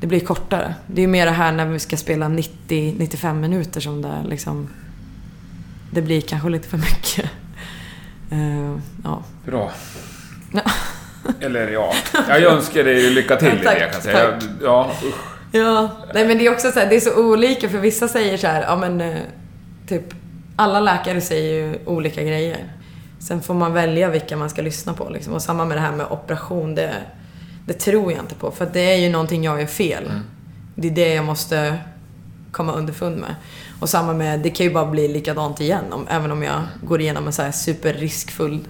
Det 0.01 0.07
blir 0.07 0.21
kortare. 0.21 0.75
Det 0.87 1.01
är 1.01 1.03
ju 1.03 1.07
mer 1.07 1.27
det 1.27 1.33
här 1.33 1.53
när 1.53 1.67
vi 1.67 1.79
ska 1.79 1.97
spela 1.97 2.27
90-95 2.27 3.35
minuter 3.35 3.81
som 3.81 4.03
det 4.03 4.23
liksom... 4.29 4.69
Det 5.91 6.03
blir 6.03 6.21
kanske 6.21 6.49
lite 6.49 6.69
för 6.69 6.79
mycket. 6.79 7.31
Eh, 8.31 8.77
ja. 9.05 9.23
Bra. 9.45 9.73
Ja. 10.53 10.63
Eller 11.41 11.69
ja, 11.69 11.95
jag 12.29 12.43
önskar 12.43 12.85
dig 12.85 13.11
lycka 13.11 13.37
till 13.37 13.49
i 13.49 13.65
Tack, 13.65 13.75
det 13.75 13.81
kan 13.81 13.89
jag 13.93 14.03
säga. 14.03 14.31
tack. 14.31 14.43
Ja, 14.63 14.93
usch. 15.05 15.15
Ja, 15.53 15.91
nej 16.15 16.27
men 16.27 16.39
det 16.39 16.47
är 16.47 16.53
också 16.53 16.71
så 16.71 16.81
här, 16.81 16.87
det 16.87 16.97
är 16.97 17.01
så 17.01 17.17
olika 17.17 17.69
för 17.69 17.79
vissa 17.79 18.09
säger 18.09 18.37
så 18.37 18.47
här, 18.47 18.63
ja 18.63 18.77
men 18.77 19.01
eh, 19.01 19.21
typ 19.89 20.03
alla 20.57 20.81
läkare 20.81 21.21
säger 21.21 21.53
ju 21.53 21.79
olika 21.85 22.23
grejer. 22.23 22.73
Sen 23.27 23.43
får 23.43 23.55
man 23.55 23.73
välja 23.73 24.09
vilka 24.09 24.37
man 24.37 24.51
ska 24.51 24.63
lyssna 24.63 24.95
på 24.95 25.09
liksom. 25.09 25.33
Och 25.33 25.43
samma 25.43 25.65
med 25.65 25.77
det 25.77 25.81
här 25.81 25.93
med 25.93 26.07
operation, 26.11 26.75
det, 26.75 26.95
det 27.67 27.73
tror 27.73 28.13
jag 28.13 28.21
inte 28.21 28.35
på. 28.35 28.51
För 28.51 28.69
det 28.73 28.93
är 28.93 28.97
ju 28.97 29.09
någonting 29.09 29.45
jag 29.45 29.61
gör 29.61 29.67
fel. 29.67 30.05
Det 30.75 30.89
är 30.89 30.93
det 30.93 31.15
jag 31.15 31.25
måste 31.25 31.79
komma 32.53 32.73
underfund 32.73 33.17
med. 33.17 33.35
Och 33.81 33.89
samma 33.89 34.13
med, 34.13 34.41
det 34.41 34.51
kan 34.51 34.67
ju 34.67 34.73
bara 34.73 34.87
bli 34.87 35.09
likadant 35.09 35.61
igen. 35.61 35.85
Om, 35.91 36.07
även 36.11 36.33
om 36.33 36.43
jag 36.43 36.63
går 36.83 37.01
igenom 37.01 37.27
en 37.27 37.33
så 37.33 37.43
här 37.43 37.51
superriskfull 37.51 38.69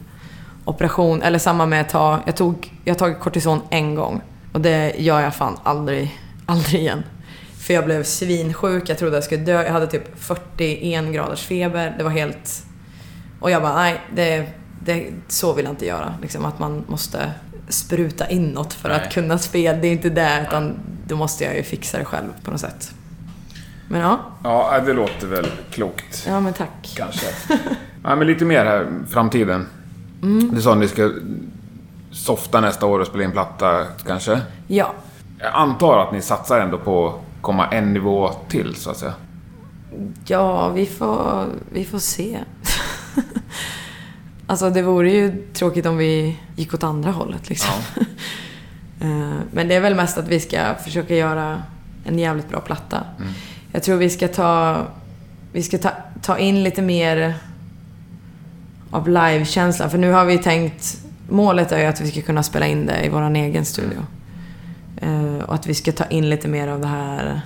operation. 0.64 1.22
Eller 1.22 1.38
samma 1.38 1.66
med 1.66 1.80
att 1.80 1.88
ta, 1.88 2.20
jag 2.26 2.36
tog, 2.36 2.72
jag 2.84 2.94
har 2.94 2.98
tagit 2.98 3.20
kortison 3.20 3.60
en 3.70 3.94
gång. 3.94 4.20
Och 4.52 4.60
det 4.60 4.94
gör 4.98 5.20
jag 5.20 5.34
fan 5.34 5.58
aldrig, 5.62 6.20
aldrig 6.46 6.80
igen. 6.80 7.02
För 7.58 7.74
jag 7.74 7.84
blev 7.84 8.02
svinsjuk, 8.02 8.88
jag 8.88 8.98
trodde 8.98 9.16
jag 9.16 9.24
skulle 9.24 9.44
dö. 9.44 9.64
Jag 9.64 9.72
hade 9.72 9.86
typ 9.86 10.18
41 10.18 11.04
graders 11.04 11.42
feber. 11.42 11.94
Det 11.98 12.04
var 12.04 12.10
helt... 12.10 12.65
Och 13.40 13.50
jag 13.50 13.62
bara, 13.62 13.74
nej, 13.74 14.00
det, 14.14 14.46
det, 14.84 15.06
så 15.28 15.52
vill 15.52 15.64
jag 15.64 15.72
inte 15.72 15.86
göra. 15.86 16.14
Liksom 16.22 16.44
att 16.44 16.58
man 16.58 16.84
måste 16.86 17.30
spruta 17.68 18.28
inåt 18.28 18.72
för 18.74 18.88
Nej. 18.88 19.00
att 19.00 19.12
kunna 19.12 19.38
spela. 19.38 19.78
Det 19.78 19.88
är 19.88 19.92
inte 19.92 20.10
det, 20.10 20.46
utan 20.48 20.74
då 21.06 21.16
måste 21.16 21.44
jag 21.44 21.56
ju 21.56 21.62
fixa 21.62 21.98
det 21.98 22.04
själv 22.04 22.28
på 22.44 22.50
något 22.50 22.60
sätt. 22.60 22.92
Men 23.88 24.00
ja, 24.00 24.20
Ja, 24.44 24.80
det 24.86 24.92
låter 24.92 25.26
väl 25.26 25.46
klokt. 25.70 26.24
ja 26.28 26.40
men 26.40 26.52
tack. 26.52 26.94
Kanske. 26.96 27.26
ja, 28.04 28.16
men 28.16 28.26
lite 28.26 28.44
mer 28.44 28.64
här, 28.64 28.86
framtiden. 29.08 29.66
Du 30.52 30.62
sa 30.62 30.72
att 30.72 30.78
ni 30.78 30.88
ska 30.88 31.10
softa 32.12 32.60
nästa 32.60 32.86
år 32.86 33.00
och 33.00 33.06
spela 33.06 33.24
in 33.24 33.32
platta, 33.32 33.84
kanske? 34.06 34.40
Ja. 34.66 34.92
Jag 35.38 35.54
antar 35.54 35.98
att 35.98 36.12
ni 36.12 36.22
satsar 36.22 36.60
ändå 36.60 36.78
på 36.78 37.08
att 37.08 37.14
komma 37.40 37.66
en 37.66 37.92
nivå 37.92 38.30
till, 38.48 38.74
så 38.74 38.90
att 38.90 38.96
säga. 38.96 39.14
Ja, 40.26 40.68
vi 40.68 40.86
får, 40.86 41.44
vi 41.72 41.84
får 41.84 41.98
se. 41.98 42.38
Alltså 44.46 44.70
det 44.70 44.82
vore 44.82 45.10
ju 45.10 45.46
tråkigt 45.52 45.86
om 45.86 45.96
vi 45.96 46.36
gick 46.56 46.74
åt 46.74 46.84
andra 46.84 47.10
hållet 47.10 47.48
liksom. 47.48 47.74
Eh, 49.00 49.36
Men 49.52 49.68
det 49.68 49.74
är 49.74 49.80
väl 49.80 49.94
mest 49.94 50.18
att 50.18 50.28
vi 50.28 50.40
ska 50.40 50.74
försöka 50.84 51.16
göra 51.16 51.62
en 52.04 52.18
jävligt 52.18 52.48
bra 52.48 52.60
platta. 52.60 53.04
Jag 53.72 53.82
tror 53.82 53.96
vi 53.96 54.10
ska 54.10 54.28
ta, 54.28 54.82
vi 55.52 55.62
ska 55.62 55.78
ta, 55.78 55.90
ta 56.22 56.38
in 56.38 56.62
lite 56.62 56.82
mer 56.82 57.34
av 58.90 59.08
livekänsla. 59.08 59.88
För 59.90 59.98
nu 59.98 60.10
har 60.12 60.24
vi 60.24 60.38
tänkt, 60.38 60.98
målet 61.28 61.72
är 61.72 61.78
ju 61.78 61.84
att 61.84 62.00
vi 62.00 62.10
ska 62.10 62.22
kunna 62.22 62.42
spela 62.42 62.66
in 62.66 62.86
det 62.86 63.04
i 63.04 63.08
vår 63.08 63.34
egen 63.36 63.64
studio. 63.64 63.98
Eh, 64.96 65.38
Och 65.46 65.54
att 65.54 65.66
vi 65.66 65.74
ska 65.74 65.92
ta 65.92 66.04
in 66.04 66.30
lite 66.30 66.48
mer 66.48 66.68
av 66.68 66.80
det 66.80 66.86
här 66.88 67.40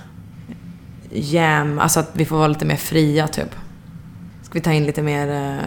jam, 1.11 1.79
alltså 1.79 1.99
att 1.99 2.09
vi 2.13 2.25
får 2.25 2.37
vara 2.37 2.47
lite 2.47 2.65
mer 2.65 2.75
fria 2.75 3.27
typ. 3.27 3.55
Ska 4.43 4.53
vi 4.53 4.61
ta 4.61 4.71
in 4.73 4.85
lite 4.85 5.01
mer 5.01 5.27
eh, 5.27 5.65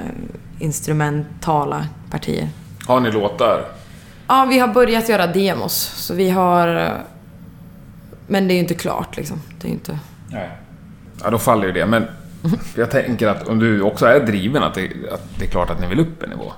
instrumentala 0.58 1.86
partier. 2.10 2.48
Har 2.86 3.00
ni 3.00 3.10
låtar? 3.10 3.64
Ja, 4.26 4.46
vi 4.50 4.58
har 4.58 4.68
börjat 4.68 5.08
göra 5.08 5.26
demos, 5.26 5.74
så 5.96 6.14
vi 6.14 6.30
har... 6.30 6.96
Men 8.26 8.48
det 8.48 8.52
är 8.52 8.56
ju 8.56 8.60
inte 8.60 8.74
klart 8.74 9.16
liksom. 9.16 9.40
Det 9.60 9.66
är 9.66 9.68
ju 9.68 9.74
inte... 9.74 9.98
Nej. 10.30 10.50
Ja, 11.22 11.30
då 11.30 11.38
faller 11.38 11.66
ju 11.66 11.72
det. 11.72 11.86
Men 11.86 12.06
jag 12.76 12.90
tänker 12.90 13.28
att 13.28 13.48
om 13.48 13.58
du 13.58 13.82
också 13.82 14.06
är 14.06 14.20
driven, 14.20 14.62
att 14.62 14.74
det, 14.74 14.90
att 15.12 15.38
det 15.38 15.44
är 15.44 15.50
klart 15.50 15.70
att 15.70 15.80
ni 15.80 15.86
vill 15.86 16.00
upp 16.00 16.22
en 16.22 16.30
nivå. 16.30 16.52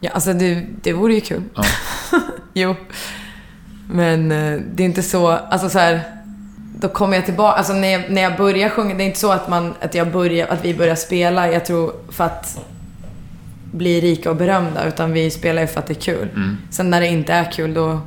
Ja, 0.00 0.10
alltså 0.10 0.32
det, 0.32 0.66
det 0.82 0.92
vore 0.92 1.14
ju 1.14 1.20
kul. 1.20 1.42
Ja. 1.54 1.64
jo. 2.54 2.74
Men 3.90 4.32
eh, 4.32 4.60
det 4.74 4.82
är 4.82 4.84
inte 4.84 5.02
så... 5.02 5.28
Alltså 5.28 5.68
så 5.68 5.78
här, 5.78 6.02
Då 6.80 6.88
kommer 6.88 7.16
jag 7.16 7.24
tillbaka... 7.24 7.58
Alltså 7.58 7.72
när 7.72 7.88
jag, 7.88 8.10
när 8.10 8.22
jag 8.22 8.36
börjar 8.36 8.68
sjunga, 8.68 8.94
det 8.94 9.02
är 9.02 9.06
inte 9.06 9.18
så 9.18 9.32
att, 9.32 9.48
man, 9.48 9.74
att, 9.80 9.94
jag 9.94 10.12
börjar, 10.12 10.46
att 10.46 10.64
vi 10.64 10.74
börjar 10.74 10.94
spela, 10.94 11.52
jag 11.52 11.64
tror, 11.64 11.92
för 12.08 12.24
att 12.24 12.60
bli 13.72 14.00
rika 14.00 14.30
och 14.30 14.36
berömda. 14.36 14.88
Utan 14.88 15.12
vi 15.12 15.30
spelar 15.30 15.62
ju 15.62 15.68
för 15.68 15.80
att 15.80 15.86
det 15.86 15.92
är 15.92 16.00
kul. 16.14 16.28
Sen 16.70 16.90
när 16.90 17.00
det 17.00 17.06
inte 17.06 17.32
är 17.32 17.52
kul, 17.52 17.74
då, 17.74 18.00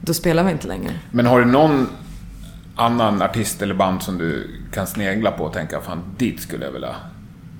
då 0.00 0.14
spelar 0.14 0.44
vi 0.44 0.50
inte 0.52 0.68
längre. 0.68 0.92
Men 1.10 1.26
har 1.26 1.40
du 1.40 1.44
någon 1.46 1.86
annan 2.76 3.22
artist 3.22 3.62
eller 3.62 3.74
band 3.74 4.02
som 4.02 4.18
du 4.18 4.50
kan 4.72 4.86
snegla 4.86 5.30
på 5.30 5.44
och 5.44 5.52
tänka, 5.52 5.80
fan 5.80 6.02
dit 6.18 6.40
skulle 6.40 6.64
jag 6.64 6.72
vilja 6.72 6.94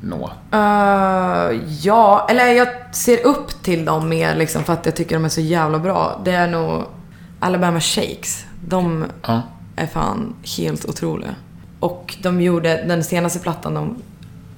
nå? 0.02 0.30
Uh, 0.54 1.60
ja, 1.82 2.26
eller 2.30 2.46
jag 2.46 2.68
ser 2.92 3.26
upp 3.26 3.62
till 3.62 3.84
dem 3.84 4.08
mer 4.08 4.36
liksom 4.36 4.64
för 4.64 4.72
att 4.72 4.86
jag 4.86 4.96
tycker 4.96 5.14
de 5.16 5.24
är 5.24 5.28
så 5.28 5.40
jävla 5.40 5.78
bra. 5.78 6.20
Det 6.24 6.32
är 6.32 6.48
nog 6.48 6.84
Alabama 7.40 7.80
Shakes. 7.80 8.44
De 8.68 9.04
Ja. 9.26 9.42
är 9.76 9.86
fan 9.86 10.34
helt 10.58 10.84
otroliga. 10.84 11.34
Och 11.80 12.16
de 12.22 12.40
gjorde, 12.40 12.84
den 12.88 13.04
senaste 13.04 13.38
plattan 13.38 13.74
de 13.74 13.96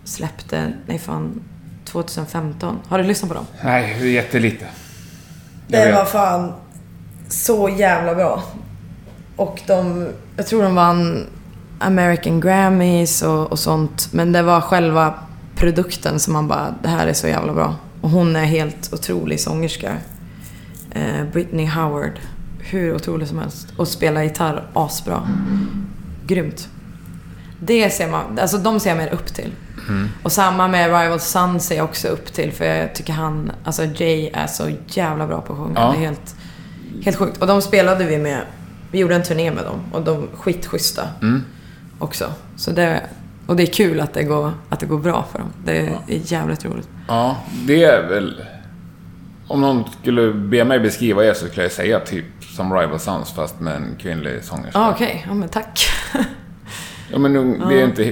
släppte, 0.05 0.73
nej 0.87 0.99
fan, 0.99 1.41
2015. 1.93 2.79
Har 2.89 2.99
du 2.99 3.05
lyssnat 3.05 3.29
på 3.29 3.35
dem? 3.35 3.47
Nej, 3.65 4.13
jättelite. 4.13 4.67
Jag 5.69 5.87
Det 5.87 5.93
var 5.93 6.05
fan 6.05 6.53
så 7.29 7.69
jävla 7.69 8.15
bra. 8.15 8.43
Och 9.37 9.61
de, 9.67 10.09
jag 10.37 10.47
tror 10.47 10.63
de 10.63 10.75
vann 10.75 11.27
American 11.79 12.41
Grammys 12.41 13.23
och, 13.23 13.53
och 13.53 13.59
sånt. 13.59 14.09
Men 14.13 14.33
det 14.33 14.43
var 14.43 14.61
själva 14.61 15.15
produkten 15.57 16.21
som 16.21 16.33
man 16.33 16.49
bara, 16.49 16.75
det 16.83 16.89
här 16.89 17.07
är 17.07 17.13
så 17.13 17.29
jävla 17.29 17.53
bra. 17.53 17.75
Och 18.01 18.11
hon 18.11 18.37
är 18.37 18.45
helt 18.45 18.93
otrolig 18.93 19.41
sångerska. 19.41 19.97
Eh, 20.91 21.25
Britney 21.33 21.67
Howard. 21.67 22.21
Hur 22.61 22.95
otrolig 22.95 23.29
som 23.29 23.39
helst. 23.39 23.69
Och 23.77 23.89
spelar 23.89 24.23
gitarr 24.23 24.63
asbra. 24.73 25.29
Grymt. 26.27 26.69
Det 27.61 27.91
ser 27.91 28.11
man, 28.11 28.39
alltså 28.39 28.59
de 28.59 28.81
ser 28.81 28.91
jag 28.91 28.97
mer 28.97 29.13
upp 29.13 29.35
till. 29.35 29.53
Och 30.23 30.33
samma 30.33 30.69
med 30.69 30.85
Rival 30.87 31.21
Sun 31.21 31.61
ser 31.61 31.77
jag 31.77 31.85
också 31.85 32.09
upp 32.09 32.33
till 32.33 32.53
för 32.53 32.65
jag 32.65 32.95
tycker 32.95 33.13
han, 33.13 33.53
alltså 33.65 33.85
Jay 33.85 34.31
är 34.35 34.47
så 34.47 34.71
jävla 34.87 35.27
bra 35.27 35.41
på 35.41 35.53
att 35.53 35.59
sjunga. 35.59 35.81
Ja. 35.81 35.91
Det 35.93 35.97
är 35.97 36.01
helt, 36.09 36.37
helt 37.05 37.17
sjukt. 37.17 37.37
Och 37.39 37.47
de 37.47 37.63
spelade 37.63 38.05
vi 38.05 38.19
med, 38.19 38.41
vi 38.91 38.99
gjorde 38.99 39.15
en 39.15 39.23
turné 39.23 39.51
med 39.51 39.65
dem 39.65 39.81
och 39.93 40.03
de 40.03 40.29
skitschyssta 40.35 41.03
Mm. 41.23 41.43
också. 41.99 42.33
Så 42.57 42.71
det, 42.71 43.01
och 43.47 43.57
det 43.57 43.63
är 43.63 43.73
kul 43.73 44.01
att 44.01 44.15
det 44.15 44.23
går, 44.23 44.53
att 44.69 44.81
det 44.81 44.87
går 44.87 44.99
bra 44.99 45.27
för 45.33 45.39
dem. 45.39 45.49
Det 45.65 45.79
är 45.79 45.91
jävligt 46.07 46.65
roligt. 46.65 46.89
Ja, 47.09 47.37
det 47.67 47.85
är 47.85 48.09
väl... 48.09 48.45
Om 49.47 49.61
någon 49.61 49.85
skulle 50.03 50.33
be 50.33 50.65
mig 50.65 50.81
beskriva 50.81 51.25
er 51.25 51.35
så 51.35 51.47
skulle 51.47 51.63
jag 51.63 51.73
säga 51.73 52.01
typ 52.01 52.25
som 52.57 52.73
Rival 52.75 53.01
Sons 53.01 53.33
fast 53.33 53.61
med 53.61 53.75
en 53.77 53.97
kvinnlig 54.01 54.45
sångerska. 54.45 54.79
Ja, 54.79 54.91
okej. 54.91 55.25
Ja, 55.29 55.35
men 55.35 55.49
tack. 55.49 55.87
Ja, 57.13 57.19
men 57.19 57.33
nu- 57.33 57.61
det 57.69 57.81
är 57.81 57.85
inte... 57.85 58.03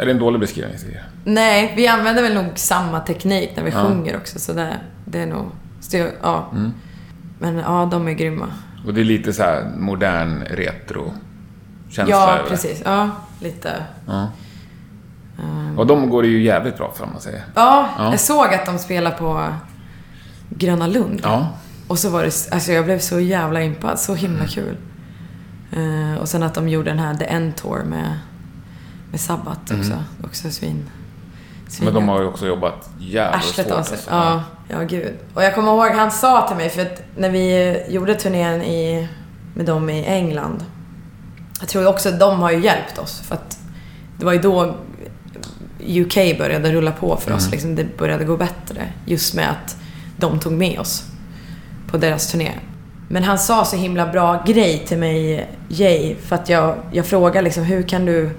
Är 0.00 0.04
det 0.06 0.10
en 0.12 0.18
dålig 0.18 0.40
beskrivning? 0.40 0.76
Nej, 1.24 1.72
vi 1.76 1.86
använder 1.86 2.22
väl 2.22 2.34
nog 2.34 2.46
samma 2.54 3.00
teknik 3.00 3.50
när 3.56 3.64
vi 3.64 3.70
Ja. 3.70 3.82
sjunger 3.86 4.16
också. 4.16 4.38
Så 4.38 4.52
det, 4.52 4.76
det 5.04 5.18
är 5.20 5.26
nog... 5.26 5.46
Så, 5.80 5.96
ja. 6.22 6.48
Mm. 6.52 6.72
Men 7.38 7.56
ja, 7.58 7.88
de 7.90 8.08
är 8.08 8.12
grymma. 8.12 8.46
Och 8.86 8.94
det 8.94 9.00
är 9.00 9.04
lite 9.04 9.32
så 9.32 9.42
här 9.42 9.70
modern 9.76 10.42
retro-känsla 10.50 12.14
Ja, 12.16 12.30
över 12.30 12.42
det. 12.42 12.48
precis. 12.48 12.82
Ja, 12.84 13.10
lite. 13.40 13.84
Ja. 14.06 14.28
Och 15.76 15.86
de 15.86 16.10
går 16.10 16.22
det 16.22 16.28
ju 16.28 16.42
jävligt 16.42 16.76
bra 16.76 16.92
för 16.96 17.04
om 17.04 17.10
man 17.12 17.20
säger. 17.20 17.42
Ja, 17.54 17.88
Ja. 17.98 18.10
jag 18.10 18.20
såg 18.20 18.54
att 18.54 18.66
de 18.66 18.78
spelar 18.78 19.10
på 19.10 19.46
Gröna 20.48 20.86
Lund. 20.86 21.20
Ja. 21.22 21.48
Och 21.88 21.98
så 21.98 22.10
var 22.10 22.22
det, 22.22 22.48
alltså 22.52 22.72
jag 22.72 22.84
blev 22.84 22.98
så 22.98 23.20
jävla 23.20 23.62
impad, 23.62 23.98
så 23.98 24.14
himla 24.14 24.46
kul. 24.46 24.76
Eh, 25.72 26.20
och 26.20 26.28
sen 26.28 26.42
att 26.42 26.54
de 26.54 26.68
gjorde 26.68 26.90
den 26.90 26.98
här 26.98 27.14
The 27.14 27.24
End 27.24 27.56
Tour 27.56 27.84
med, 27.84 28.18
med 29.10 29.20
Sabbat 29.20 29.70
också. 29.78 30.04
Också 30.24 30.50
svin, 30.50 30.90
Men 31.82 31.94
de 31.94 32.08
har 32.08 32.20
ju 32.20 32.26
också 32.26 32.46
jobbat 32.46 32.90
jävligt 32.98 33.44
Arslet 33.44 33.66
svårt. 33.66 33.78
av 33.78 33.82
sig. 33.82 33.94
alltså. 33.94 34.10
Ja, 34.10 34.42
ja 34.68 34.82
gud. 34.82 35.14
Och 35.34 35.42
jag 35.42 35.54
kommer 35.54 35.72
ihåg, 35.72 35.90
han 35.96 36.10
sa 36.10 36.48
till 36.48 36.56
mig, 36.56 36.68
för 36.70 36.82
att 36.82 37.02
när 37.16 37.30
vi 37.30 37.76
gjorde 37.88 38.14
turnén 38.14 38.62
i, 38.62 39.08
med 39.54 39.66
dem 39.66 39.90
i 39.90 40.04
England. 40.04 40.64
Jag 41.60 41.68
tror 41.68 41.86
också 41.86 42.08
att 42.08 42.20
de 42.20 42.40
har 42.40 42.50
ju 42.50 42.60
hjälpt 42.60 42.98
oss. 42.98 43.20
För 43.20 43.34
att 43.34 43.58
det 44.18 44.24
var 44.24 44.32
ju 44.32 44.38
då 44.38 44.76
UK 45.86 46.38
började 46.38 46.72
rulla 46.72 46.92
på 46.92 47.16
för 47.16 47.32
oss. 47.32 47.50
Liksom, 47.50 47.74
det 47.74 47.96
började 47.98 48.24
gå 48.24 48.36
bättre. 48.36 48.88
Just 49.04 49.34
med 49.34 49.50
att 49.50 49.76
de 50.16 50.40
tog 50.40 50.52
med 50.52 50.80
oss 50.80 51.04
på 51.90 51.96
deras 51.96 52.30
turné. 52.32 52.52
Men 53.08 53.22
han 53.24 53.38
sa 53.38 53.64
så 53.64 53.76
himla 53.76 54.06
bra 54.06 54.42
grej 54.46 54.84
till 54.86 54.98
mig, 54.98 55.48
Jay. 55.68 56.16
För 56.16 56.36
att 56.36 56.48
jag, 56.48 56.76
jag 56.92 57.06
frågade 57.06 57.42
liksom, 57.42 57.64
hur 57.64 57.82
kan 57.82 58.04
du 58.04 58.30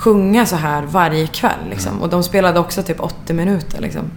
sjunga 0.00 0.46
så 0.46 0.56
här 0.56 0.82
varje 0.82 1.26
kväll? 1.26 1.70
Liksom? 1.70 2.02
Och 2.02 2.08
de 2.08 2.22
spelade 2.22 2.60
också 2.60 2.82
typ 2.82 3.00
80 3.00 3.32
minuter. 3.32 3.80
Liksom. 3.80 4.10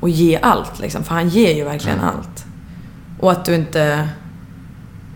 Och 0.00 0.08
ge 0.08 0.38
allt 0.42 0.78
liksom. 0.80 1.04
För 1.04 1.14
han 1.14 1.28
ger 1.28 1.54
ju 1.54 1.64
verkligen 1.64 2.00
allt. 2.00 2.44
Och 3.20 3.32
att 3.32 3.44
du 3.44 3.54
inte 3.54 4.08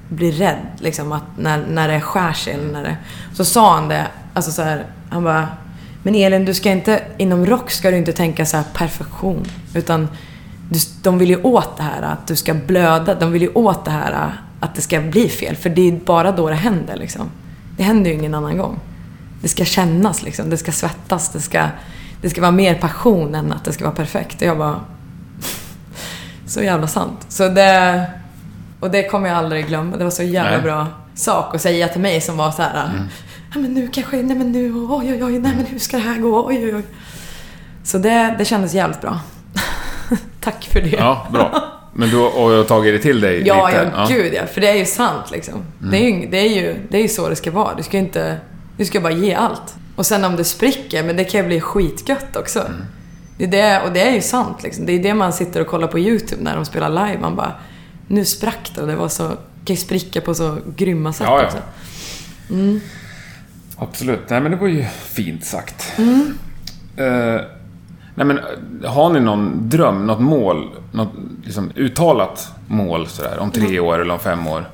blir 0.09 0.33
rädd 0.33 0.66
liksom, 0.79 1.12
att 1.12 1.25
när, 1.39 1.66
när 1.66 1.89
det 1.89 2.01
skär 2.01 2.33
sig. 2.33 2.53
Eller 2.53 2.73
när 2.73 2.83
det, 2.83 2.97
så 3.35 3.45
sa 3.45 3.75
han 3.75 3.89
det, 3.89 4.07
alltså 4.35 4.51
så 4.51 4.62
här, 4.62 4.87
han 5.11 5.25
bara 5.25 5.49
Men 6.03 6.14
Elin, 6.14 6.45
du 6.45 6.55
ska 6.55 6.71
inte, 6.71 7.03
inom 7.18 7.47
rock 7.47 7.71
ska 7.71 7.91
du 7.91 7.97
inte 7.97 8.12
tänka 8.12 8.47
så 8.47 8.57
här 8.57 8.64
perfektion. 8.75 9.45
Utan 9.75 10.09
du, 10.71 10.79
de 11.03 11.18
vill 11.18 11.31
ju 11.31 11.43
åt 11.43 11.77
det 11.77 11.83
här 11.83 12.03
att 12.03 12.27
du 12.27 12.37
ska 12.37 12.55
blöda. 12.55 13.14
De 13.14 13.33
vill 13.33 13.43
ju 13.43 13.53
åt 13.53 13.85
det 13.85 13.91
här 13.91 14.33
att 14.61 14.75
det 14.75 14.83
ska 14.83 15.01
bli 15.01 15.29
fel. 15.29 15.57
För 15.57 15.71
det 15.71 15.89
är 15.89 15.93
bara 15.93 16.33
då 16.33 16.49
det 16.49 16.55
händer 16.55 16.97
liksom. 16.97 17.31
Det 17.77 17.83
händer 17.83 18.11
ju 18.11 18.16
ingen 18.16 18.35
annan 18.35 18.59
gång. 18.59 18.79
Det 19.41 19.49
ska 19.49 19.64
kännas 19.64 20.22
liksom. 20.22 20.51
Det 20.51 20.57
ska 20.57 20.72
svettas. 20.72 21.28
Det 21.32 21.41
ska, 21.41 21.66
det 22.22 22.30
ska 22.30 22.41
vara 22.41 22.51
mer 22.51 22.74
passion 22.74 23.34
än 23.34 23.53
att 23.53 23.64
det 23.64 23.72
ska 23.72 23.84
vara 23.84 23.95
perfekt. 23.95 24.43
Och 24.43 24.49
jag 24.49 24.59
bara... 24.59 24.80
Så 26.47 26.62
jävla 26.62 26.86
sant. 26.86 27.26
Så 27.28 27.49
det... 27.49 28.07
Och 28.80 28.91
det 28.91 29.03
kommer 29.09 29.28
jag 29.28 29.38
aldrig 29.38 29.66
glömma. 29.66 29.97
Det 29.97 30.05
var 30.05 30.11
så 30.11 30.22
jävla 30.22 30.51
Nej. 30.51 30.62
bra 30.62 30.86
sak 31.14 31.55
att 31.55 31.62
säga 31.62 31.88
till 31.88 32.01
mig 32.01 32.20
som 32.20 32.36
var 32.36 32.51
så 32.51 32.62
här. 32.62 32.84
Mm. 32.84 33.09
Ja 33.55 33.61
men 33.61 33.74
nu 33.74 33.88
kanske, 33.88 34.16
nej 34.16 34.36
men 34.36 34.53
nu, 34.53 34.72
oj 34.74 35.12
oj 35.12 35.24
oj, 35.24 35.38
nej 35.38 35.53
men 35.57 35.66
hur 35.66 35.78
ska 35.78 35.97
det 35.97 36.03
här 36.03 36.18
gå, 36.18 36.47
oj 36.47 36.64
oj 36.64 36.74
oj. 36.76 36.82
Så 37.84 37.99
det, 37.99 38.34
det 38.38 38.45
kändes 38.45 38.74
jävligt 38.74 39.01
bra. 39.01 39.20
Tack 40.41 40.64
för 40.64 40.80
det. 40.80 40.88
Ja, 40.88 41.28
bra. 41.32 41.62
Men 41.93 42.09
du 42.09 42.16
har 42.16 42.64
tagit 42.64 42.95
det 42.95 42.99
till 42.99 43.20
dig 43.20 43.43
Ja, 43.47 43.66
lite? 43.68 43.93
ja, 43.95 44.07
gud 44.09 44.34
ja. 44.34 44.47
För 44.47 44.61
det 44.61 44.68
är 44.68 44.74
ju 44.74 44.84
sant 44.84 45.30
liksom. 45.30 45.64
Det, 45.78 45.97
är 45.97 46.11
ju, 46.11 46.26
det, 46.26 46.38
är 46.38 46.49
ju, 46.49 46.76
det 46.91 46.99
är 46.99 47.03
ju 47.03 47.09
så 47.09 47.28
det 47.28 47.36
ska 47.36 47.51
vara. 47.51 47.74
Du 47.74 47.82
ska 47.82 47.99
inte... 47.99 48.36
Du 48.81 48.87
ska 48.87 49.01
bara 49.01 49.12
ge 49.12 49.35
allt. 49.35 49.74
Och 49.97 50.07
sen 50.07 50.24
om 50.24 50.37
det 50.37 50.45
spricker, 50.45 51.05
men 51.05 51.16
det 51.16 51.24
kan 51.24 51.41
ju 51.41 51.47
bli 51.47 51.61
skitgött 51.61 52.37
också. 52.37 52.70
Det 53.39 53.45
är 53.45 53.49
det, 53.49 53.87
och 53.87 53.93
det 53.93 54.01
är 54.09 54.14
ju 54.14 54.20
sant 54.20 54.62
liksom. 54.62 54.87
Det 54.87 54.93
är 54.93 55.03
det 55.03 55.14
man 55.14 55.33
sitter 55.33 55.61
och 55.61 55.66
kollar 55.66 55.89
på 55.89 55.99
YouTube 55.99 56.43
när 56.43 56.57
de 56.57 56.64
spelar 56.64 56.89
live. 56.89 57.18
Man 57.20 57.37
bara... 57.37 57.53
Nu 58.09 58.24
sprack 58.24 58.72
det 58.74 58.81
och 58.81 58.87
det 58.87 58.97
var 58.97 59.09
så... 59.09 59.28
kan 59.28 59.37
ju 59.64 59.76
spricka 59.76 60.20
på 60.20 60.35
så 60.35 60.57
grymma 60.76 61.12
sätt 61.12 61.26
Ja, 61.31 61.41
ja. 61.41 61.47
också. 61.47 61.59
Absolut. 63.78 64.31
Nej, 64.31 64.41
men 64.41 64.51
det 64.51 64.57
var 64.57 64.68
ju 64.68 64.85
fint 64.85 65.45
sagt. 65.45 65.93
Mm. 65.99 66.39
Eh, 66.97 67.41
nej, 68.14 68.26
men 68.26 68.39
eh, 68.39 68.91
har 68.93 69.11
ni 69.11 69.20
någon 69.20 69.68
dröm, 69.68 70.07
något 70.07 70.20
mål, 70.20 70.70
något 70.93 71.12
liksom, 71.45 71.70
uttalat 71.76 72.49
mål 72.66 73.07
sådär, 73.07 73.39
om 73.39 73.51
tre 73.51 73.66
Mm. 73.66 73.85
år 73.85 73.99
eller 73.99 74.14
om 74.14 74.20
fem 74.20 74.47
år? 74.47 74.70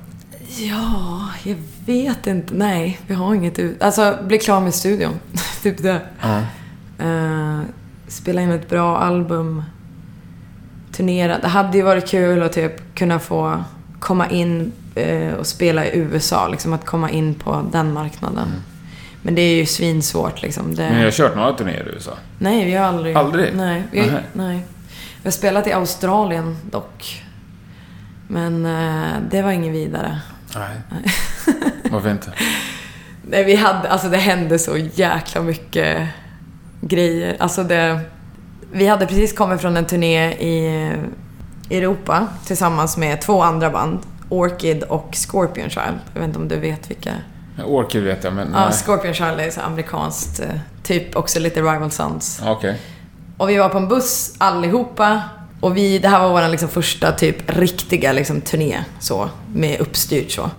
Ja, 0.59 1.20
jag 1.44 1.57
vet 1.87 2.26
inte. 2.26 2.55
Nej, 2.55 3.01
vi 3.07 3.14
har 3.14 3.34
inget 3.34 3.59
ut... 3.59 3.82
Alltså, 3.82 4.18
bli 4.22 4.39
klar 4.39 4.61
med 4.61 4.74
studion. 4.74 5.20
typ 5.62 5.82
det. 5.82 6.01
Ja. 6.20 6.39
Eh, 7.07 7.61
spela 8.09 8.41
in 8.41 8.51
ett 8.51 8.68
bra 8.68 8.99
album. 8.99 9.62
Turnera. 10.93 11.39
Det 11.39 11.49
hade 11.49 11.78
ju 11.78 11.84
varit 11.84 12.09
kul 12.09 12.43
att 12.43 12.53
typ 12.53 12.95
kunna 12.95 13.18
få 13.18 13.64
komma 13.99 14.30
in 14.30 14.72
eh, 14.95 15.32
och 15.32 15.47
spela 15.47 15.87
i 15.87 15.99
USA. 15.99 16.49
Liksom 16.49 16.72
att 16.72 16.84
komma 16.84 17.11
in 17.11 17.34
på 17.34 17.68
den 17.72 17.93
marknaden. 17.93 18.49
Men 19.22 19.34
det 19.34 19.43
är 19.43 19.57
ju 19.57 19.66
svinsvårt 19.66 20.43
liksom. 20.43 20.74
Det... 20.74 20.82
Men 20.82 20.99
jag 20.99 21.05
har 21.05 21.11
kört 21.11 21.37
några 21.37 21.53
turnéer 21.53 21.89
i 21.89 21.95
USA. 21.95 22.12
Nej, 22.39 22.64
vi 22.64 22.74
har 22.74 22.87
aldrig... 22.87 23.16
Aldrig? 23.16 23.57
Nej. 23.57 23.82
Vi, 23.91 24.01
Nähä. 24.01 24.20
nej. 24.32 24.66
Vi 25.22 25.26
har 25.26 25.30
spelat 25.32 25.66
i 25.66 25.72
Australien 25.72 26.57
dock. 26.70 27.24
Men 28.28 28.66
eh, 28.66 29.12
det 29.30 29.43
var 29.43 29.51
ingen 29.51 29.72
vidare. 29.72 30.20
Nej. 30.55 31.03
Varför 31.90 32.11
inte? 32.11 32.32
Nej, 33.22 33.44
vi 33.44 33.55
hade, 33.57 33.88
alltså 33.88 34.09
det 34.09 34.16
hände 34.16 34.59
så 34.59 34.76
jäkla 34.76 35.40
mycket 35.42 36.09
grejer. 36.80 37.36
Alltså 37.40 37.62
det, 37.64 38.01
vi 38.72 38.86
hade 38.86 39.07
precis 39.07 39.32
kommit 39.32 39.61
från 39.61 39.76
en 39.76 39.86
turné 39.86 40.32
i 40.32 40.90
Europa 41.70 42.26
tillsammans 42.47 42.97
med 42.97 43.20
två 43.20 43.42
andra 43.42 43.70
band. 43.70 43.99
Orchid 44.28 44.82
och 44.82 45.11
Scorpion 45.28 45.70
Child. 45.70 45.99
Jag 46.14 46.20
vet 46.20 46.28
inte 46.28 46.38
om 46.38 46.49
du 46.49 46.57
vet 46.57 46.90
vilka. 46.90 47.12
Orchid 47.64 48.03
vet 48.05 48.24
jag, 48.24 48.32
men 48.32 48.53
Ja. 48.55 48.70
Scorpion 48.72 49.14
Child 49.14 49.40
är 49.40 49.51
så 49.51 49.61
amerikanskt. 49.61 50.40
eh, 50.40 50.47
Typ 50.82 51.16
också 51.16 51.38
lite 51.40 51.61
Rival 51.61 51.90
Sons. 51.90 52.40
Okej. 52.44 52.78
Och 53.36 53.49
vi 53.49 53.57
var 53.57 53.68
på 53.68 53.78
en 53.78 53.88
buss 53.88 54.34
allihopa. 54.38 55.20
Och 55.61 55.76
vi, 55.76 55.99
det 55.99 56.09
här 56.09 56.20
var 56.20 56.28
vår 56.42 56.49
liksom 56.49 56.68
första 56.68 57.12
typ 57.12 57.59
riktiga 57.59 58.12
liksom 58.12 58.40
turné 58.40 58.84
så. 58.99 59.28
Med 59.55 59.80
uppstyrt 59.80 60.30
så. 60.30 60.51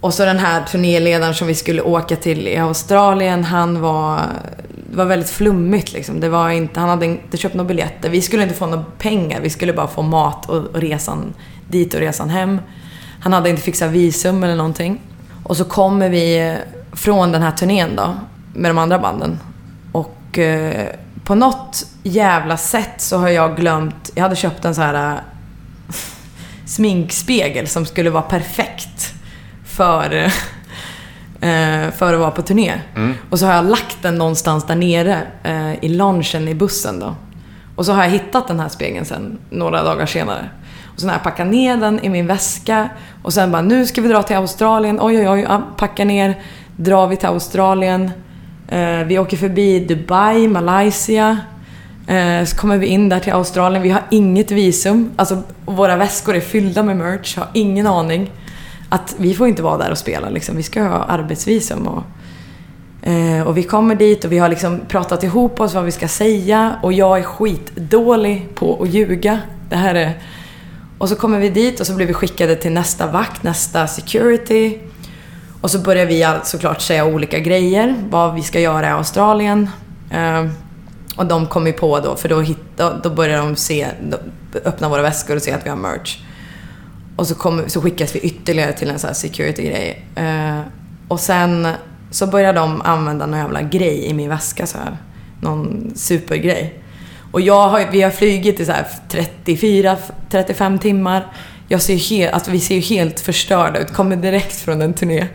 Och 0.00 0.14
så 0.14 0.24
den 0.24 0.38
här 0.38 0.64
turnéledaren 0.64 1.34
som 1.34 1.46
vi 1.46 1.54
skulle 1.54 1.82
åka 1.82 2.16
till 2.16 2.48
i 2.48 2.56
Australien, 2.56 3.44
han 3.44 3.80
var... 3.80 4.20
Det 4.90 4.96
var 4.96 5.04
väldigt 5.04 5.30
flummigt 5.30 5.92
liksom. 5.92 6.20
Det 6.20 6.28
var 6.28 6.50
inte, 6.50 6.80
han 6.80 6.88
hade 6.88 7.06
inte 7.06 7.36
köpt 7.36 7.54
några 7.54 7.68
biljetter. 7.68 8.10
Vi 8.10 8.22
skulle 8.22 8.42
inte 8.42 8.54
få 8.54 8.66
några 8.66 8.84
pengar. 8.98 9.40
Vi 9.40 9.50
skulle 9.50 9.72
bara 9.72 9.88
få 9.88 10.02
mat 10.02 10.48
och, 10.48 10.56
och 10.56 10.80
resan 10.80 11.34
dit 11.68 11.94
och 11.94 12.00
resan 12.00 12.30
hem. 12.30 12.60
Han 13.20 13.32
hade 13.32 13.50
inte 13.50 13.62
fixat 13.62 13.90
visum 13.90 14.44
eller 14.44 14.56
någonting. 14.56 15.00
Och 15.44 15.56
så 15.56 15.64
kommer 15.64 16.08
vi 16.08 16.56
från 16.92 17.32
den 17.32 17.42
här 17.42 17.50
turnén 17.50 17.96
då, 17.96 18.14
med 18.54 18.70
de 18.70 18.78
andra 18.78 18.98
banden. 18.98 19.38
Och 19.92 20.38
eh, 20.38 20.86
på 21.24 21.34
något 21.34 21.86
jävla 22.02 22.56
sätt 22.56 22.94
så 23.00 23.18
har 23.18 23.28
jag 23.28 23.56
glömt... 23.56 24.10
Jag 24.14 24.22
hade 24.22 24.36
köpt 24.36 24.64
en 24.64 24.74
så 24.74 24.80
här... 24.80 25.14
Eh, 25.14 25.20
sminkspegel 26.66 27.68
som 27.68 27.86
skulle 27.86 28.10
vara 28.10 28.22
perfekt 28.22 28.99
för, 29.70 30.14
eh, 31.40 31.90
för 31.90 32.14
att 32.14 32.20
vara 32.20 32.30
på 32.30 32.42
turné. 32.42 32.72
Och 33.30 33.38
så 33.38 33.46
har 33.46 33.54
jag 33.54 33.64
lagt 33.64 34.02
den 34.02 34.14
någonstans 34.14 34.66
där 34.66 34.74
nere 34.74 35.22
eh, 35.42 35.84
i 35.84 35.88
loungen 35.88 36.48
i 36.48 36.54
bussen 36.54 37.00
då. 37.00 37.14
Och 37.76 37.86
så 37.86 37.92
har 37.92 38.02
jag 38.02 38.10
hittat 38.10 38.48
den 38.48 38.60
här 38.60 38.68
spegeln 38.68 39.04
sen, 39.04 39.38
några 39.50 39.82
dagar 39.82 40.06
senare. 40.06 40.48
Och 40.94 41.00
sen 41.00 41.08
har 41.08 41.16
jag 41.16 41.22
packat 41.22 41.46
ner 41.46 41.76
den 41.76 42.00
i 42.04 42.08
min 42.08 42.26
väska. 42.26 42.88
Och 43.22 43.32
sen 43.32 43.52
bara, 43.52 43.62
nu 43.62 43.86
ska 43.86 44.02
vi 44.02 44.08
dra 44.08 44.22
till 44.22 44.36
Australien. 44.36 44.98
Oj, 45.02 45.18
oj, 45.18 45.28
oj. 45.28 45.46
Ja, 45.48 45.62
packa 45.76 46.04
ner. 46.04 46.38
Drar 46.76 47.06
vi 47.06 47.16
till 47.16 47.28
Australien. 47.28 48.10
Eh, 48.68 48.98
vi 49.06 49.18
åker 49.18 49.36
förbi 49.36 49.80
Dubai, 49.80 50.48
Malaysia. 50.48 51.38
Så 52.46 52.56
kommer 52.56 52.78
vi 52.78 52.86
in 52.86 53.08
där 53.08 53.20
till 53.20 53.32
Australien. 53.32 53.82
Vi 53.82 53.90
har 53.90 54.02
inget 54.10 54.50
visum. 54.50 55.10
Alltså, 55.16 55.42
våra 55.64 55.96
väskor 55.96 56.36
är 56.36 56.40
fyllda 56.40 56.82
med 56.82 56.96
merch. 56.96 57.36
Har 57.36 57.46
ingen 57.52 57.86
aning. 57.86 58.30
Att 58.92 59.14
vi 59.18 59.34
får 59.34 59.48
inte 59.48 59.62
vara 59.62 59.78
där 59.78 59.90
och 59.90 59.98
spela 59.98 60.30
liksom. 60.30 60.56
Vi 60.56 60.62
ska 60.62 60.82
ha 60.82 61.04
arbetsvisum 61.04 61.86
och... 61.86 62.02
Eh, 63.02 63.46
och 63.46 63.56
vi 63.56 63.62
kommer 63.62 63.94
dit 63.94 64.24
och 64.24 64.32
vi 64.32 64.38
har 64.38 64.48
liksom 64.48 64.80
pratat 64.88 65.22
ihop 65.22 65.60
oss 65.60 65.74
vad 65.74 65.84
vi 65.84 65.92
ska 65.92 66.08
säga 66.08 66.76
och 66.82 66.92
jag 66.92 67.18
är 67.18 67.22
skitdålig 67.22 68.48
på 68.54 68.82
att 68.82 68.88
ljuga. 68.88 69.40
Det 69.68 69.76
här 69.76 69.94
är... 69.94 70.18
Och 70.98 71.08
så 71.08 71.16
kommer 71.16 71.38
vi 71.38 71.48
dit 71.48 71.80
och 71.80 71.86
så 71.86 71.94
blir 71.94 72.06
vi 72.06 72.14
skickade 72.14 72.56
till 72.56 72.72
nästa 72.72 73.06
vakt, 73.06 73.42
nästa 73.42 73.86
security. 73.86 74.78
Och 75.60 75.70
så 75.70 75.78
börjar 75.78 76.06
vi 76.06 76.26
såklart 76.44 76.80
säga 76.80 77.04
olika 77.04 77.38
grejer, 77.38 77.94
vad 78.10 78.34
vi 78.34 78.42
ska 78.42 78.60
göra 78.60 78.86
i 78.86 78.90
Australien. 78.90 79.70
Eh, 80.10 80.46
och 81.16 81.26
de 81.26 81.46
kom 81.46 81.66
ju 81.66 81.72
på 81.72 82.00
då, 82.00 82.16
för 82.16 82.28
då, 82.28 82.40
hit, 82.40 82.58
då, 82.76 82.92
då 83.02 83.10
börjar 83.10 83.38
de 83.38 83.56
se, 83.56 83.86
då, 84.10 84.16
öppna 84.64 84.88
våra 84.88 85.02
väskor 85.02 85.36
och 85.36 85.42
se 85.42 85.52
att 85.52 85.66
vi 85.66 85.70
har 85.70 85.76
merch. 85.76 86.18
Och 87.20 87.26
så, 87.26 87.34
kom, 87.34 87.62
så 87.66 87.82
skickas 87.82 88.14
vi 88.14 88.18
ytterligare 88.18 88.72
till 88.72 88.90
en 88.90 88.98
sån 88.98 89.08
här 89.08 89.14
security-grej. 89.14 90.04
Eh, 90.14 90.60
och 91.08 91.20
sen 91.20 91.68
så 92.10 92.26
börjar 92.26 92.52
de 92.52 92.82
använda 92.82 93.26
någon 93.26 93.38
jävla 93.38 93.62
grej 93.62 94.04
i 94.06 94.14
min 94.14 94.28
väska 94.28 94.66
så 94.66 94.78
här. 94.78 94.96
Någon 95.40 95.92
supergrej. 95.94 96.82
Och 97.32 97.40
jag 97.40 97.68
har, 97.68 97.86
vi 97.92 98.02
har 98.02 98.10
flugit 98.10 98.60
i 98.60 98.66
så 98.66 98.72
34-35 99.10 100.78
timmar. 100.78 101.26
Jag 101.68 101.82
ser 101.82 101.96
helt, 101.96 102.32
alltså 102.32 102.50
vi 102.50 102.60
ser 102.60 102.74
ju 102.74 102.80
helt 102.80 103.20
förstörda 103.20 103.78
ut. 103.78 103.92
Kommer 103.92 104.16
direkt 104.16 104.56
från 104.56 104.82
en 104.82 104.94
turné. 104.94 105.26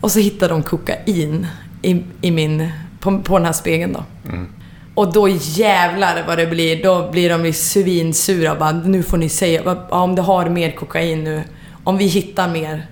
Och 0.00 0.12
så 0.12 0.18
hittar 0.18 0.48
de 0.48 0.62
kokain 0.62 1.46
i, 1.82 2.02
i 2.20 2.30
min, 2.30 2.70
på, 3.00 3.18
på 3.18 3.38
den 3.38 3.46
här 3.46 3.52
spegeln 3.52 3.92
då. 3.92 4.04
Mm. 4.28 4.48
Och 4.94 5.12
då 5.12 5.28
jävlar 5.28 6.24
vad 6.26 6.38
det 6.38 6.46
blir. 6.46 6.82
Då 6.82 7.10
blir 7.10 7.30
de 7.30 7.46
ju 7.46 7.52
svinsura. 7.52 8.54
Bara, 8.54 8.72
nu 8.72 9.02
får 9.02 9.16
ni 9.16 9.28
säga, 9.28 9.76
om 9.88 10.14
du 10.14 10.22
har 10.22 10.48
mer 10.48 10.70
kokain 10.70 11.24
nu. 11.24 11.42
Om 11.84 11.98
vi 11.98 12.06
hittar 12.06 12.48
mer. 12.48 12.86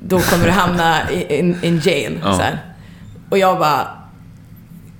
Då 0.00 0.20
kommer 0.20 0.44
du 0.44 0.50
hamna 0.50 1.10
in, 1.10 1.56
in 1.62 1.80
jail. 1.84 2.20
Ja. 2.24 2.40
Och 3.30 3.38
jag 3.38 3.58
bara... 3.58 3.88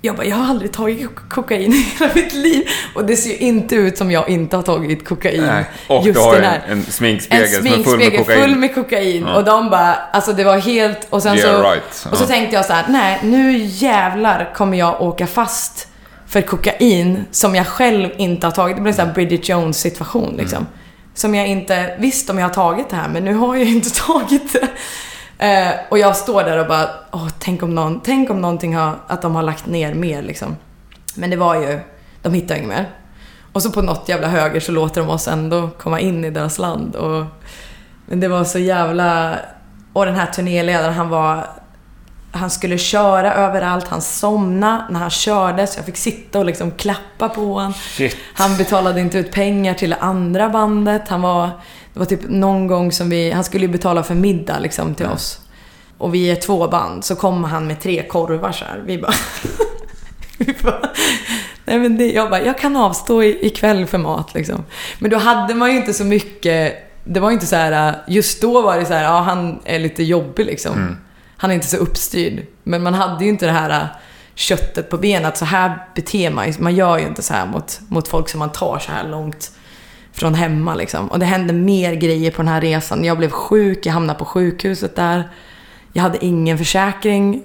Jag 0.06 0.16
bara, 0.16 0.26
jag 0.26 0.36
har 0.36 0.46
aldrig 0.50 0.72
tagit 0.72 1.08
kokain 1.28 1.72
i 1.72 1.76
hela 1.98 2.14
mitt 2.14 2.32
liv. 2.32 2.68
Och 2.94 3.04
det 3.04 3.16
ser 3.16 3.30
ju 3.30 3.36
inte 3.36 3.74
ut 3.74 3.98
som 3.98 4.10
jag 4.10 4.28
inte 4.28 4.56
har 4.56 4.62
tagit 4.62 5.08
kokain. 5.08 5.42
Nej. 5.42 5.64
Och 5.88 6.06
just 6.06 6.18
du 6.18 6.24
har 6.24 6.34
den 6.34 6.44
en, 6.44 6.50
här. 6.50 6.62
en 6.68 6.82
sminkspegel 6.84 7.44
En 7.44 7.48
som 7.52 7.66
är 7.66 7.70
full 7.70 7.76
med 7.76 7.84
sminkspegel 7.84 8.18
kokain. 8.24 8.40
full 8.42 8.56
med 8.56 8.74
kokain. 8.74 9.24
Ja. 9.28 9.34
Och 9.36 9.44
de 9.44 9.70
bara, 9.70 9.94
alltså 9.94 10.32
det 10.32 10.44
var 10.44 10.58
helt... 10.58 11.06
Och 11.10 11.22
sen 11.22 11.36
Yeah, 11.36 11.56
så... 11.62 11.70
right. 11.70 12.06
Och 12.12 12.16
så 12.18 12.24
Ja. 12.24 12.28
tänkte 12.28 12.56
jag 12.56 12.64
så 12.64 12.72
här, 12.72 12.84
nej 12.88 13.20
nu 13.22 13.56
jävlar 13.58 14.52
kommer 14.54 14.78
jag 14.78 15.02
åka 15.02 15.26
fast 15.26 15.88
för 16.28 16.40
kokain 16.42 17.24
som 17.30 17.54
jag 17.54 17.66
själv 17.66 18.08
inte 18.16 18.46
har 18.46 18.52
tagit. 18.52 18.76
Det 18.76 18.82
blev 18.82 18.92
en 18.92 18.96
sån 18.96 19.06
här 19.06 19.14
Bridget 19.14 19.48
Jones 19.48 19.80
situation 19.80 20.34
liksom. 20.38 20.58
Mm. 20.58 20.68
Som 21.14 21.34
jag 21.34 21.46
inte, 21.46 21.96
visst 21.98 22.30
om 22.30 22.38
jag 22.38 22.46
har 22.46 22.54
tagit 22.54 22.90
det 22.90 22.96
här 22.96 23.08
men 23.08 23.24
nu 23.24 23.34
har 23.34 23.56
jag 23.56 23.68
inte 23.68 23.90
tagit 24.06 24.52
det. 24.52 24.68
Eh, 25.38 25.74
och 25.88 25.98
jag 25.98 26.16
står 26.16 26.44
där 26.44 26.58
och 26.58 26.66
bara, 26.66 26.88
åh 27.12 27.28
tänk 27.38 27.62
om 27.62 27.74
någon, 27.74 28.00
tänk 28.00 28.30
om 28.30 28.40
någonting 28.40 28.76
har, 28.76 28.94
att 29.06 29.22
de 29.22 29.34
har 29.34 29.42
lagt 29.42 29.66
ner 29.66 29.94
mer 29.94 30.22
liksom. 30.22 30.56
Men 31.14 31.30
det 31.30 31.36
var 31.36 31.54
ju, 31.54 31.80
de 32.22 32.34
hittade 32.34 32.60
inget 32.60 32.68
mer. 32.68 32.90
Och 33.52 33.62
så 33.62 33.70
på 33.70 33.82
något 33.82 34.08
jävla 34.08 34.28
höger 34.28 34.60
så 34.60 34.72
låter 34.72 35.00
de 35.00 35.10
oss 35.10 35.28
ändå 35.28 35.70
komma 35.78 36.00
in 36.00 36.24
i 36.24 36.30
deras 36.30 36.58
land. 36.58 36.96
Och, 36.96 37.24
men 38.06 38.20
det 38.20 38.28
var 38.28 38.44
så 38.44 38.58
jävla... 38.58 39.36
Och 39.92 40.06
den 40.06 40.14
här 40.14 40.26
turnéledaren, 40.26 40.94
han 40.94 41.08
var... 41.08 41.46
Han 42.32 42.50
skulle 42.50 42.78
köra 42.78 43.34
överallt, 43.34 43.88
han 43.88 44.02
somnade 44.02 44.84
när 44.90 45.00
han 45.00 45.10
körde 45.10 45.66
så 45.66 45.78
jag 45.78 45.86
fick 45.86 45.96
sitta 45.96 46.38
och 46.38 46.44
liksom 46.44 46.70
klappa 46.70 47.28
på 47.28 47.40
honom. 47.40 47.72
Shit. 47.72 48.16
Han 48.34 48.56
betalade 48.56 49.00
inte 49.00 49.18
ut 49.18 49.32
pengar 49.32 49.74
till 49.74 49.94
andra 50.00 50.48
bandet. 50.48 51.08
Han 51.08 51.22
var... 51.22 51.50
Det 51.96 52.00
var 52.00 52.06
typ 52.06 52.20
någon 52.28 52.66
gång 52.66 52.92
som 52.92 53.10
vi... 53.10 53.30
Han 53.30 53.44
skulle 53.44 53.66
ju 53.66 53.72
betala 53.72 54.02
för 54.02 54.14
middag 54.14 54.58
liksom 54.58 54.94
till 54.94 55.06
oss. 55.06 55.40
Och 55.98 56.14
vi 56.14 56.30
är 56.30 56.36
två 56.36 56.68
band, 56.68 57.04
så 57.04 57.16
kommer 57.16 57.48
han 57.48 57.66
med 57.66 57.80
tre 57.80 58.02
korvar 58.08 58.52
så 58.52 58.64
här. 58.64 58.82
Vi 58.86 58.98
bara... 58.98 59.12
vi 60.38 60.54
bara 60.62 60.88
nej 61.64 61.78
men 61.78 61.98
det, 61.98 62.12
jag 62.12 62.30
bara, 62.30 62.42
jag 62.42 62.58
kan 62.58 62.76
avstå 62.76 63.22
i- 63.22 63.46
ikväll 63.46 63.86
för 63.86 63.98
mat 63.98 64.34
liksom. 64.34 64.64
Men 64.98 65.10
då 65.10 65.16
hade 65.18 65.54
man 65.54 65.70
ju 65.70 65.76
inte 65.76 65.94
så 65.94 66.04
mycket... 66.04 66.74
Det 67.04 67.20
var 67.20 67.30
ju 67.30 67.34
inte 67.34 67.46
så 67.46 67.56
här... 67.56 68.02
Just 68.08 68.40
då 68.40 68.62
var 68.62 68.78
det 68.78 68.86
så 68.86 68.92
här, 68.92 69.04
ja 69.04 69.20
han 69.20 69.60
är 69.64 69.78
lite 69.78 70.02
jobbig 70.02 70.46
liksom. 70.46 70.96
Han 71.36 71.50
är 71.50 71.54
inte 71.54 71.66
så 71.66 71.76
uppstyrd. 71.76 72.46
Men 72.62 72.82
man 72.82 72.94
hade 72.94 73.24
ju 73.24 73.30
inte 73.30 73.46
det 73.46 73.52
här 73.52 73.70
äh, 73.70 73.86
köttet 74.34 74.90
på 74.90 74.98
benet. 74.98 75.36
Så 75.36 75.44
här 75.44 75.86
beter 75.94 76.30
man 76.30 76.54
Man 76.58 76.74
gör 76.74 76.98
ju 76.98 77.06
inte 77.06 77.22
så 77.22 77.34
här 77.34 77.46
mot, 77.46 77.80
mot 77.88 78.08
folk 78.08 78.28
som 78.28 78.38
man 78.38 78.52
tar 78.52 78.78
så 78.78 78.92
här 78.92 79.08
långt 79.08 79.50
från 80.16 80.34
hemma 80.34 80.74
liksom. 80.74 81.08
Och 81.08 81.18
det 81.18 81.26
hände 81.26 81.52
mer 81.52 81.92
grejer 81.94 82.30
på 82.30 82.36
den 82.36 82.48
här 82.48 82.60
resan. 82.60 83.04
Jag 83.04 83.18
blev 83.18 83.30
sjuk, 83.30 83.86
jag 83.86 83.92
hamnade 83.92 84.18
på 84.18 84.24
sjukhuset 84.24 84.96
där. 84.96 85.28
Jag 85.92 86.02
hade 86.02 86.24
ingen 86.24 86.58
försäkring 86.58 87.42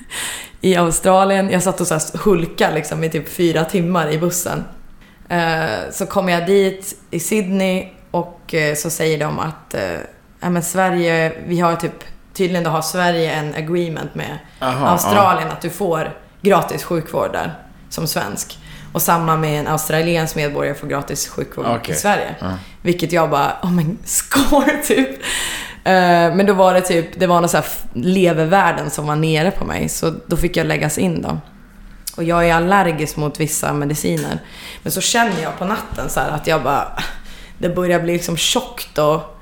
i 0.60 0.76
Australien. 0.76 1.50
Jag 1.50 1.62
satt 1.62 1.80
och 1.80 1.86
så 1.86 1.94
här 1.94 2.18
hulkade 2.18 2.74
liksom 2.74 3.04
i 3.04 3.10
typ 3.10 3.28
fyra 3.28 3.64
timmar 3.64 4.10
i 4.10 4.18
bussen. 4.18 4.64
Eh, 5.28 5.90
Så 5.92 6.06
kom 6.06 6.28
jag 6.28 6.46
dit 6.46 6.96
i 7.10 7.20
Sydney 7.20 7.88
och 8.10 8.54
eh, 8.54 8.74
så 8.74 8.90
säger 8.90 9.18
de 9.18 9.38
att 9.38 9.74
eh, 9.74 9.98
ja, 10.40 10.50
men 10.50 10.62
Sverige, 10.62 11.32
vi 11.46 11.60
har 11.60 11.76
typ, 11.76 12.04
tydligen 12.32 12.64
då 12.64 12.70
har 12.70 12.82
Sverige 12.82 13.32
en 13.32 13.54
agreement 13.54 14.14
med 14.14 14.38
Aha, 14.60 14.86
Australien 14.86 15.48
att 15.48 15.60
du 15.60 15.70
får 15.70 16.10
gratis 16.42 16.84
sjukvård 16.84 17.32
där 17.32 17.54
som 17.88 18.06
svensk. 18.06 18.58
Och 18.96 19.02
samma 19.02 19.36
med 19.36 19.60
en 19.60 19.66
australiensk 19.66 20.36
medborgare 20.36 20.74
får 20.74 20.86
gratis 20.86 21.28
sjukvård 21.28 21.66
Okej. 21.66 21.94
i 21.94 21.98
Sverige. 21.98 22.34
Ja. 22.40 22.58
Vilket 22.82 23.12
jag 23.12 23.30
bara, 23.30 23.56
oh 23.62 23.72
men 23.72 23.98
score 24.04 24.72
typ. 24.86 25.08
Eh, 25.84 26.34
Men 26.34 26.46
då 26.46 26.52
var 26.52 26.74
det 26.74 26.80
typ, 26.80 27.06
det 27.20 27.26
var 27.26 27.40
någon 27.40 27.48
så 27.48 27.56
här 27.56 27.66
levervärden 27.92 28.90
som 28.90 29.06
var 29.06 29.16
nere 29.16 29.50
på 29.50 29.64
mig. 29.64 29.88
Så 29.88 30.14
då 30.26 30.36
fick 30.36 30.56
jag 30.56 30.66
läggas 30.66 30.98
in 30.98 31.22
då. 31.22 31.38
Och 32.16 32.24
jag 32.24 32.48
är 32.48 32.54
allergisk 32.54 33.16
mot 33.16 33.40
vissa 33.40 33.72
mediciner. 33.72 34.38
Men 34.82 34.92
så 34.92 35.00
känner 35.00 35.42
jag 35.42 35.58
på 35.58 35.64
natten 35.64 36.10
så 36.10 36.20
att 36.20 36.46
jag 36.46 36.62
bara, 36.62 37.02
det 37.58 37.68
börjar 37.68 38.00
bli 38.00 38.12
liksom 38.12 38.36
tjockt 38.36 38.98
och 38.98 39.35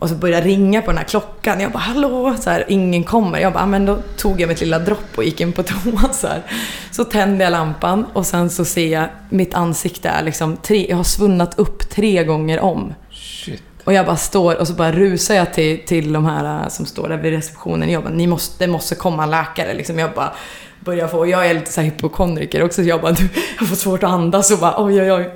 och 0.00 0.08
så 0.08 0.14
började 0.14 0.48
jag 0.48 0.56
ringa 0.58 0.82
på 0.82 0.90
den 0.90 0.98
här 0.98 1.04
klockan. 1.04 1.60
Jag 1.60 1.72
bara 1.72 1.78
hallå, 1.78 2.36
så 2.40 2.50
här, 2.50 2.64
ingen 2.68 3.04
kommer. 3.04 3.38
Jag 3.38 3.52
bara, 3.52 3.62
"Ah, 3.62 3.66
men 3.66 3.86
då 3.86 3.98
tog 4.16 4.40
jag 4.40 4.48
mitt 4.48 4.60
lilla 4.60 4.78
dropp 4.78 5.16
och 5.16 5.24
gick 5.24 5.40
in 5.40 5.52
på 5.52 5.62
toan 5.62 6.08
så 6.12 6.26
här. 6.26 6.42
Så 6.90 7.04
tände 7.04 7.44
jag 7.44 7.50
lampan 7.50 8.06
och 8.12 8.26
sen 8.26 8.50
så 8.50 8.64
ser 8.64 8.86
jag 8.92 9.04
mitt 9.28 9.54
ansikte 9.54 10.08
är 10.08 10.22
liksom 10.22 10.56
tre, 10.56 10.86
jag 10.90 10.96
har 10.96 11.04
svunnat 11.04 11.58
upp 11.58 11.90
tre 11.90 12.24
gånger 12.24 12.60
om. 12.60 12.94
Shit. 13.10 13.62
Och 13.84 13.92
jag 13.92 14.06
bara 14.06 14.16
står 14.16 14.60
och 14.60 14.66
så 14.66 14.72
bara 14.72 14.92
rusar 14.92 15.34
jag 15.34 15.54
till, 15.54 15.86
till 15.86 16.12
de 16.12 16.24
här 16.24 16.62
äh, 16.62 16.68
som 16.68 16.86
står 16.86 17.08
där 17.08 17.16
vid 17.16 17.32
receptionen. 17.32 17.90
Jag 17.90 18.02
bara, 18.02 18.14
ni 18.14 18.26
måste, 18.26 18.64
det 18.66 18.72
måste 18.72 18.94
komma 18.94 19.22
en 19.22 19.30
läkare 19.30 19.74
liksom. 19.74 19.98
Jag 19.98 20.10
bara 20.14 20.32
börjar 20.80 21.08
få, 21.08 21.26
jag 21.26 21.46
är 21.46 21.54
lite 21.54 21.72
så 21.72 21.80
här 21.80 21.90
hypokondriker 21.90 22.62
också. 22.62 22.82
Så 22.82 22.88
jag 22.88 23.00
bara, 23.00 23.14
jag 23.58 23.68
får 23.68 23.76
svårt 23.76 24.02
att 24.02 24.10
andas 24.10 24.50
och 24.50 24.58
bara 24.58 24.84
oj 24.84 25.00
oj 25.02 25.12
oj. 25.12 25.30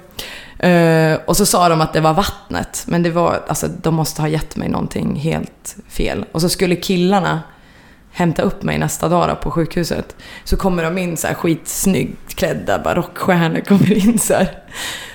Eh, 0.64 1.18
och 1.24 1.36
så 1.36 1.46
sa 1.46 1.68
de 1.68 1.80
att 1.80 1.92
det 1.92 2.00
var 2.00 2.14
vattnet. 2.14 2.84
Men 2.86 3.02
det 3.02 3.10
var, 3.10 3.42
alltså 3.48 3.68
de 3.68 3.94
måste 3.94 4.22
ha 4.22 4.28
gett 4.28 4.56
mig 4.56 4.68
någonting 4.68 5.16
helt 5.16 5.76
fel. 5.88 6.24
Och 6.32 6.40
så 6.40 6.48
skulle 6.48 6.76
killarna 6.76 7.42
hämta 8.12 8.42
upp 8.42 8.62
mig 8.62 8.78
nästa 8.78 9.08
dag 9.08 9.28
då 9.28 9.34
på 9.34 9.50
sjukhuset. 9.50 10.16
Så 10.44 10.56
kommer 10.56 10.82
de 10.82 10.98
in 10.98 11.16
så 11.16 11.26
här 11.26 11.34
skitsnyggt 11.34 12.34
klädda, 12.34 12.78
bara 12.78 12.94
rockstjärnor 12.94 13.60
kommer 13.60 13.92
in 13.92 14.18
så 14.18 14.34
här. 14.34 14.48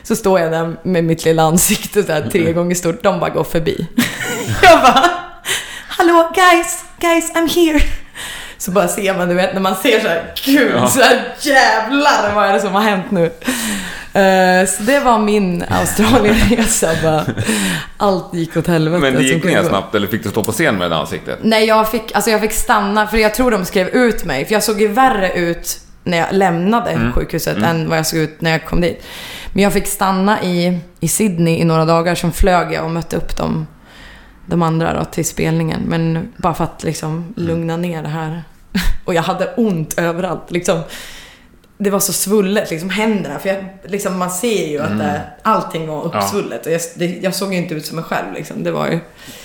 Så 0.04 0.16
står 0.16 0.40
jag 0.40 0.52
där 0.52 0.78
med 0.84 1.04
mitt 1.04 1.26
lilla 1.26 1.44
ansikte 1.44 2.04
så 2.04 2.12
här 2.12 2.30
tre 2.32 2.54
gånger 2.54 2.76
stort. 2.76 3.04
De 3.04 3.20
bara 3.20 3.30
går 3.30 3.44
förbi. 3.44 3.88
jag 4.62 4.82
bara 4.82 5.10
Hallå 5.88 6.32
guys, 6.36 6.84
guys 7.00 7.32
I'm 7.34 7.56
here. 7.56 7.82
Så 8.60 8.72
bara 8.72 8.88
ser 8.88 9.18
man, 9.18 9.30
du 9.30 9.36
vet 9.36 9.54
när 9.54 9.62
man 9.62 9.76
ser 9.76 10.00
så 10.00 10.08
här, 10.08 10.34
gud, 10.46 10.72
Ja. 10.76 10.88
så 10.88 11.02
här 11.02 11.34
jävlar 11.42 12.36
vad 12.36 12.46
är 12.50 12.54
det 12.54 12.60
som 12.60 12.74
har 12.74 12.82
hänt 12.82 13.12
nu? 13.12 13.26
Eh, 14.14 14.66
så 14.68 14.84
det 14.84 15.00
var 15.00 15.20
min 15.20 15.64
Australienresa 15.70 16.90
bara. 17.04 17.26
Allt 17.98 18.34
gick 18.34 18.58
åt 18.58 18.68
helvete. 18.68 19.02
Men 19.02 19.14
det 19.16 19.24
gick 19.24 19.44
ner 19.44 19.64
snabbt, 19.64 19.96
eller 19.96 20.08
fick 20.08 20.24
du 20.24 20.30
stå 20.30 20.44
på 20.44 20.52
scen 20.52 20.76
med 20.76 20.92
det 20.92 20.96
ansiktet? 20.98 21.40
Nej, 21.42 21.66
jag 21.66 21.92
fick, 21.92 22.16
alltså 22.16 22.32
jag 22.32 22.42
fick 22.42 22.52
stanna 22.52 23.08
för 23.08 23.18
jag 23.18 23.34
tror 23.36 23.52
de 23.52 23.66
skrev 23.66 23.88
ut 23.88 24.26
mig. 24.26 24.46
För 24.46 24.54
jag 24.54 24.64
såg 24.64 24.82
ju 24.82 24.88
värre 24.88 25.32
ut 25.34 25.78
när 26.04 26.18
jag 26.18 26.28
lämnade 26.32 26.92
Mm. 26.92 27.14
sjukhuset 27.14 27.58
än 27.58 27.90
vad 27.90 27.98
jag 27.98 28.06
såg 28.08 28.20
ut 28.20 28.42
när 28.42 28.52
jag 28.52 28.66
kom 28.66 28.82
dit. 28.82 29.04
Men 29.54 29.64
jag 29.64 29.74
fick 29.74 29.88
stanna 29.88 30.44
i, 30.44 30.80
i 31.00 31.08
Sydney 31.08 31.58
i 31.60 31.64
några 31.64 31.86
dagar. 31.86 32.16
Sen 32.16 32.32
flög 32.32 32.74
jag 32.74 32.84
och 32.84 32.92
mötte 32.92 33.16
upp 33.18 33.38
dem, 33.38 33.68
de 34.50 34.62
andra 34.62 34.94
då, 35.00 35.06
till 35.06 35.26
spelningen. 35.26 35.82
Men 35.88 36.34
bara 36.38 36.54
för 36.54 36.64
att 36.64 36.84
liksom 36.84 37.14
Mm. 37.14 37.34
lugna 37.36 37.78
ner 37.78 38.04
det 38.04 38.10
här. 38.10 38.44
Och 39.06 39.14
jag 39.14 39.22
hade 39.22 39.54
ont 39.58 40.00
överallt. 40.00 40.52
Liksom, 40.52 40.80
det 41.78 41.90
var 41.90 42.00
så 42.00 42.14
svullet, 42.14 42.72
liksom 42.72 42.90
händerna. 42.90 43.40
För 43.40 43.50
jag, 43.50 43.66
liksom, 43.86 44.18
man 44.18 44.32
ser 44.32 44.68
ju 44.68 44.80
att 44.80 44.98
det, 45.00 45.22
allting 45.44 45.88
var 45.88 46.00
Mm. 46.02 46.12
Ja. 46.14 46.20
uppsvullet. 46.20 46.66
Och 46.66 46.72
jag, 46.72 46.82
det, 46.96 47.06
jag 47.06 47.36
såg 47.36 47.54
ju 47.54 47.58
inte 47.60 47.74
ut 47.76 47.86
som 47.86 47.96
mig 47.96 48.06
själv. 48.06 48.34
Liksom. 48.34 48.64
Det 48.64 48.72
var 48.72 48.88
ju... 48.88 49.00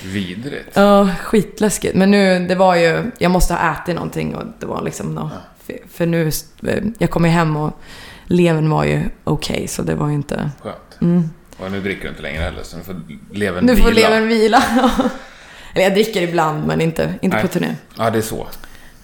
Vidrigt. 0.05 0.70
Ja, 0.72 1.09
skitläskigt. 1.22 1.94
Men 1.94 2.11
nu, 2.11 2.46
det 2.48 2.55
var 2.55 2.74
ju... 2.74 3.11
Jag 3.18 3.30
måste 3.30 3.55
ha 3.55 3.72
ätit 3.74 3.94
någonting 3.94 4.34
och 4.36 4.42
det 4.61 4.66
var 4.66 4.82
liksom... 4.82 5.14
Då, 5.14 5.30
för, 5.66 5.76
för 5.92 6.07
nu... 6.07 6.30
eh, 6.66 6.82
Jag 6.98 7.11
kom 7.11 7.24
ju 7.24 7.30
hem 7.30 7.57
och 7.57 7.78
levern 8.26 8.70
var 8.70 8.84
ju 8.84 9.02
okej, 9.24 9.68
så 9.68 9.82
det 9.82 9.94
var 9.94 10.09
ju 10.09 10.14
inte... 10.14 10.50
Skönt. 10.62 10.76
Mm. 11.00 11.30
Och 11.64 11.72
nu 11.72 11.80
dricker 11.80 12.02
du 12.02 12.08
inte 12.08 12.22
längre 12.22 12.42
heller, 12.42 12.62
så 12.62 12.76
nu 12.76 12.82
får 12.82 12.96
levern 13.32 13.64
Nu 13.64 13.76
får 13.76 13.88
vila. 13.88 14.08
levern 14.08 14.28
vila. 14.28 14.62
Eller 15.74 15.84
jag 15.84 15.92
dricker 15.94 16.22
ibland, 16.22 16.66
men 16.66 16.80
inte, 16.80 17.14
inte 17.22 17.36
på 17.36 17.48
turné. 17.48 17.74
Ja, 17.98 18.10
det 18.10 18.18
är 18.18 18.22
så. 18.22 18.46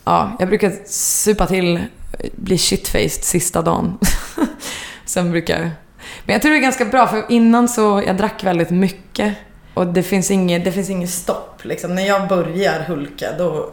Ja, 0.04 0.36
jag 0.38 0.48
brukar 0.48 0.72
supa 0.86 1.46
till, 1.46 1.80
bli 2.36 2.58
shitfaced 2.58 3.24
sista 3.24 3.62
dagen. 3.62 3.98
Sen 5.04 5.30
brukar 5.30 5.58
jag... 5.60 5.70
Men 6.24 6.32
jag 6.32 6.42
tror 6.42 6.52
det 6.52 6.58
är 6.58 6.62
ganska 6.62 6.84
bra, 6.84 7.06
för 7.06 7.24
innan 7.28 7.68
så... 7.68 8.02
Jag 8.06 8.16
drack 8.16 8.44
väldigt 8.44 8.70
mycket. 8.70 9.34
Och 9.74 9.86
det 9.86 10.02
finns 10.02 10.30
inget, 10.30 10.64
det 10.64 10.72
finns 10.72 10.90
inget 10.90 11.10
stopp. 11.10 11.60
Liksom. 11.64 11.94
När 11.94 12.06
jag 12.06 12.28
börjar 12.28 12.80
hulka, 12.80 13.32
då... 13.38 13.72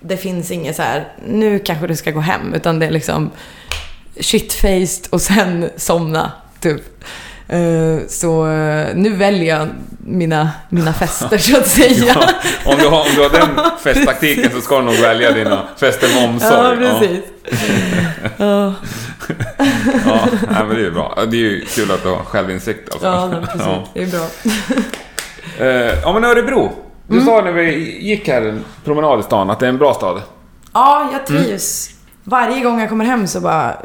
Det 0.00 0.16
finns 0.16 0.50
inget 0.50 0.76
så 0.76 0.82
här, 0.82 1.12
nu 1.26 1.58
kanske 1.58 1.86
du 1.86 1.96
ska 1.96 2.10
gå 2.10 2.20
hem. 2.20 2.54
Utan 2.54 2.78
det 2.78 2.86
är 2.86 2.90
liksom 2.90 3.30
shitfaced 4.20 5.06
och 5.10 5.22
sen 5.22 5.70
somna, 5.76 6.32
typ. 6.60 6.82
Eh, 7.48 8.06
Så 8.08 8.48
eh, 8.48 8.86
nu 8.94 9.10
väljer 9.16 9.58
jag 9.58 9.68
mina, 9.98 10.50
mina 10.68 10.92
fester, 10.92 11.38
så 11.38 11.56
att 11.56 11.66
säga. 11.78 12.14
Ja, 12.14 12.28
om, 12.72 12.78
du 12.78 12.86
har, 12.88 13.00
om 13.00 13.06
du 13.16 13.22
har 13.22 13.30
den 13.30 13.70
festtaktiken 13.84 14.50
så 14.54 14.60
ska 14.60 14.78
du 14.78 14.84
nog 14.84 14.94
välja 14.94 15.32
dina 15.32 15.62
fester 15.76 16.08
med 16.14 16.28
omsorg. 16.28 16.84
Ja, 16.84 16.98
precis. 17.00 17.24
Ja, 18.36 18.74
Ja, 20.06 20.28
men 20.48 20.68
det 20.68 20.74
är 20.74 20.78
ju 20.84 20.90
bra. 20.90 21.14
Det 21.30 21.36
är 21.36 21.40
ju 21.40 21.64
kul 21.64 21.90
att 21.90 22.02
du 22.02 22.08
har 22.08 22.16
självinsikt 22.18 22.92
alltså. 22.92 23.06
ja 23.06 23.30
precis. 23.44 23.62
Ja. 23.66 23.84
Det 23.94 24.02
är 24.02 24.06
bra. 24.06 24.26
Eh, 25.66 25.98
ja 26.02 26.12
men 26.12 26.24
Örebro. 26.24 26.72
Du 27.08 27.14
Mm. 27.14 27.26
sa 27.26 27.40
när 27.40 27.52
vi 27.52 27.98
gick 28.00 28.28
här 28.28 28.42
en 28.42 28.64
promenad 28.84 29.20
i 29.20 29.22
stan 29.22 29.50
att 29.50 29.60
det 29.60 29.66
är 29.66 29.70
en 29.70 29.78
bra 29.78 29.94
stad. 29.94 30.22
Ja, 30.72 31.08
jag 31.12 31.26
trivs. 31.26 31.90
Varje 32.28 32.60
gång 32.60 32.80
jag 32.80 32.88
kommer 32.88 33.04
hem 33.04 33.26
så 33.26 33.40
bara 33.40 33.76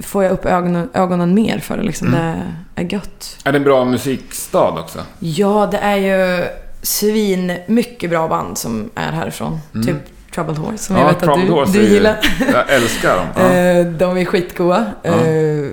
får 0.00 0.24
jag 0.24 0.32
upp 0.32 0.46
ögonen, 0.46 0.88
ögonen 0.94 1.34
mer 1.34 1.58
för 1.58 1.76
det. 1.76 1.82
Liksom. 1.82 2.10
Det 2.10 2.42
är 2.82 2.92
gött. 2.92 3.38
Är 3.44 3.52
det 3.52 3.58
en 3.58 3.64
bra 3.64 3.84
musikstad 3.84 4.68
också? 4.70 4.98
Ja, 5.18 5.68
det 5.70 5.78
är 5.78 5.96
ju 5.96 6.44
svin 6.82 7.58
mycket 7.66 8.10
bra 8.10 8.28
band 8.28 8.58
som 8.58 8.90
är 8.94 9.12
härifrån. 9.12 9.58
Typ 9.86 9.96
Troubled 10.34 10.58
Horse, 10.58 10.78
som 10.78 10.96
jag 10.96 11.04
vet 11.06 11.16
att 11.16 11.22
Troubled 11.22 11.46
du, 11.48 11.60
är 11.62 11.66
du 11.66 11.82
ju- 11.88 11.94
gillar. 11.94 12.16
Jag 12.52 12.70
älskar 12.70 13.16
dem. 13.16 13.26
Ja. 13.36 13.52
Eh, 13.54 13.86
De 13.86 14.16
är 14.18 14.24
skitgoa. 14.24 14.84
Ja. 15.02 15.10
Eh, 15.26 15.68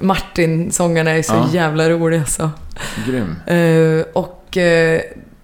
Martin, 0.00 0.72
sångarna, 0.72 1.10
är 1.10 1.22
så 1.22 1.34
Ja. 1.34 1.48
jävla 1.52 1.90
roliga 1.90 2.24
så. 2.24 2.50
Grym. 3.06 3.36
Eh, 3.46 4.04
och 4.12 4.56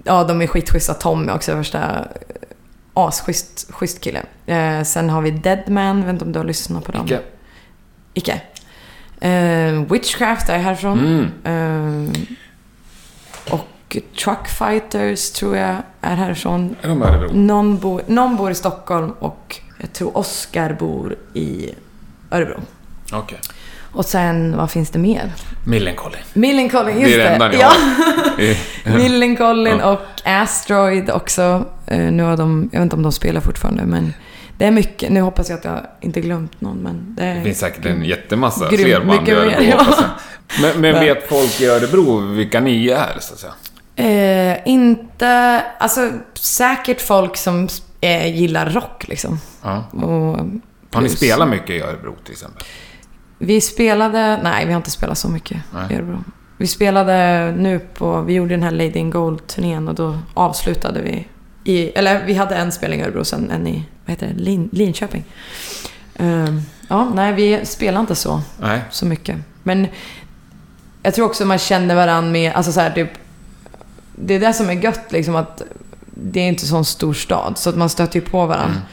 ja, 0.05 0.25
de 0.25 0.43
är 0.43 0.47
skitschyssta. 0.47 0.95
Tommy 0.95 1.33
också, 1.33 1.55
värsta 1.55 1.79
asschysst 2.97 3.67
schysst 3.71 4.01
kille. 4.01 4.23
Eh, 4.47 4.83
sen 4.83 5.11
har 5.11 5.23
vi 5.23 5.31
Deadman, 5.31 6.05
vet 6.05 6.13
inte 6.13 6.25
om 6.25 6.33
du 6.33 6.39
har 6.39 6.47
lyssnat 6.47 6.85
på 6.85 6.93
dem? 6.93 7.07
Icke. 7.07 7.21
Icke. 8.15 8.41
Eh, 9.21 9.93
Witchcraft 9.93 10.49
är 10.49 10.59
härifrån. 10.59 11.31
Mm. 11.45 12.13
Eh, 12.15 12.21
och 13.53 13.97
Truck 14.25 14.49
Fighters 14.49 15.31
tror 15.31 15.57
jag 15.57 15.77
är 16.01 16.17
härifrån. 16.17 16.77
Är 16.83 16.89
de 16.89 17.03
Örebro? 17.03 17.31
Någon 17.33 17.79
bor, 17.79 18.03
någon 18.07 18.37
bor 18.37 18.51
i 18.51 18.55
Stockholm 18.55 19.13
och 19.19 19.61
jag 19.81 19.93
tror 19.93 20.17
Oskar 20.17 20.73
bor 20.73 21.17
i 21.35 21.71
Örebro. 22.31 22.61
Okej. 23.13 23.39
Och 23.97 24.05
sen, 24.05 24.57
vad 24.57 24.71
finns 24.71 24.91
det 24.91 24.99
mer? 24.99 25.33
Millencolin. 25.65 26.21
Millencolin, 26.33 26.95
Det 26.97 27.01
just 27.03 27.15
är 27.15 27.19
det. 27.19 27.25
det 27.25 27.31
enda 27.31 27.49
ni 27.49 27.59
ja. 28.85 28.97
Millencolin 28.97 29.81
och 29.81 30.01
Asteroid 30.25 31.11
också. 31.11 31.65
Eh, 31.87 31.99
nu 31.99 32.23
har 32.23 32.37
de, 32.37 32.69
jag 32.73 32.81
vet 32.81 32.85
inte 32.85 32.97
om 32.97 33.03
de 33.03 33.13
spelar 33.13 33.41
fortfarande, 33.41 33.83
men 33.85 34.15
det 34.59 34.65
är 34.65 34.71
mycket. 34.71 35.11
Nu 35.13 35.21
hoppas 35.21 35.49
jag 35.51 35.59
att 35.59 35.65
jag 35.65 35.81
inte 36.01 36.21
glömt 36.21 36.61
någon, 36.61 36.77
men 36.79 37.15
det. 37.17 37.35
Det 37.35 37.43
finns 37.43 37.59
säkert 37.59 37.87
en 37.87 38.05
jättemassa 38.05 38.71
Grym, 38.71 38.81
fler 38.85 39.01
band 39.05 39.29
i 39.29 39.33
Örebro. 39.33 39.61
mer, 39.61 39.69
ja. 39.71 39.87
Men, 40.61 40.81
men 40.81 40.95
vet 40.95 41.29
folk 41.29 41.61
i 41.61 41.67
Örebro 41.67 42.21
vilka 42.21 42.61
ni 42.61 42.89
är, 42.89 43.17
så 43.21 43.35
att 43.35 43.41
säga? 43.41 43.53
Eh, 44.53 44.59
inte... 44.67 45.63
Alltså, 45.79 46.11
säkert 46.35 47.01
folk 47.01 47.37
som 47.37 47.69
eh, 48.01 48.37
gillar 48.37 48.71
rock 48.71 49.05
liksom. 49.09 49.41
Ja. 49.63 49.85
Och 49.93 50.39
Har 50.93 51.01
ni 51.03 51.09
spelat 51.09 51.49
mycket 51.49 51.71
i 51.71 51.81
Örebro 51.81 52.15
till 52.25 52.33
exempel? 52.33 52.63
Vi 53.39 53.61
spelade... 53.61 54.41
Nej, 54.43 54.67
vi 54.67 54.73
har 54.73 54.77
inte 54.77 54.91
spelat 54.91 55.19
så 55.19 55.29
mycket 55.29 55.57
i 55.91 55.95
Örebro. 55.95 56.25
Vi 56.57 56.67
spelade 56.67 57.53
nu 57.59 57.79
på... 57.79 58.21
Vi 58.21 58.35
gjorde 58.35 58.55
den 58.55 58.63
här 58.63 58.71
Lady 58.71 58.99
in 58.99 59.11
Gold-turnén 59.11 59.89
och 59.89 59.95
då 59.95 60.19
avslutade 60.35 61.01
vi 61.01 61.29
i... 61.65 61.89
Eller 61.89 62.25
vi 62.25 62.35
hade 62.35 62.55
en 62.55 62.73
spelning 62.73 63.01
i 63.01 63.03
Örebro, 63.03 63.25
sen 63.25 63.51
en 63.51 63.67
i... 63.67 63.85
Vad 64.05 64.11
heter 64.11 64.27
det? 64.27 64.43
Lin, 64.43 64.69
Linköping. 64.73 65.25
Ehm, 66.17 66.63
ja, 66.89 67.11
nej, 67.15 67.33
vi 67.33 67.67
spelar 67.67 68.01
inte 68.01 68.15
så, 68.15 68.41
Nej. 68.61 68.81
så 68.91 69.07
mycket. 69.07 69.37
Men 69.63 69.87
jag 71.03 71.15
tror 71.15 71.27
också 71.27 71.45
man 71.45 71.59
känner 71.59 71.95
varandra 71.95 72.31
med... 72.31 72.53
Alltså 72.53 72.73
så 72.73 72.81
här, 72.81 72.91
typ... 72.91 73.11
Det 74.15 74.35
är 74.35 74.41
det 74.41 74.53
som 74.53 74.71
är 74.71 74.73
gött 74.73 75.13
liksom 75.13 75.37
att 75.37 75.63
det 76.15 76.41
är 76.41 76.49
inte 76.49 76.67
så 76.67 76.77
en 76.77 76.85
stor 76.85 77.15
stad. 77.15 77.59
Så 77.59 77.71
att 77.71 77.77
man 77.77 77.89
stöter 77.89 78.21
ju 78.21 78.27
på 78.27 78.47
varandra. 78.47 78.67
Mm. 78.67 78.87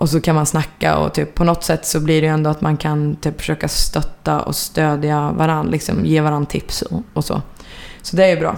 Och 0.00 0.08
så 0.08 0.20
kan 0.20 0.34
man 0.34 0.46
snacka 0.46 0.96
och 0.98 1.14
typ 1.14 1.34
på 1.34 1.44
något 1.44 1.64
sätt 1.64 1.86
så 1.86 2.00
blir 2.00 2.20
det 2.20 2.26
ju 2.26 2.32
ändå 2.32 2.50
att 2.50 2.60
man 2.60 2.76
kan 2.76 3.16
typ 3.16 3.40
försöka 3.40 3.68
stötta 3.68 4.40
och 4.40 4.56
stödja 4.56 5.32
varandra. 5.32 5.70
Liksom 5.72 6.06
ge 6.06 6.20
varandra 6.20 6.46
tips 6.50 6.82
och, 6.82 7.02
och 7.14 7.24
så. 7.24 7.42
Så 8.02 8.16
det 8.16 8.24
är 8.24 8.28
ju 8.28 8.40
bra. 8.40 8.56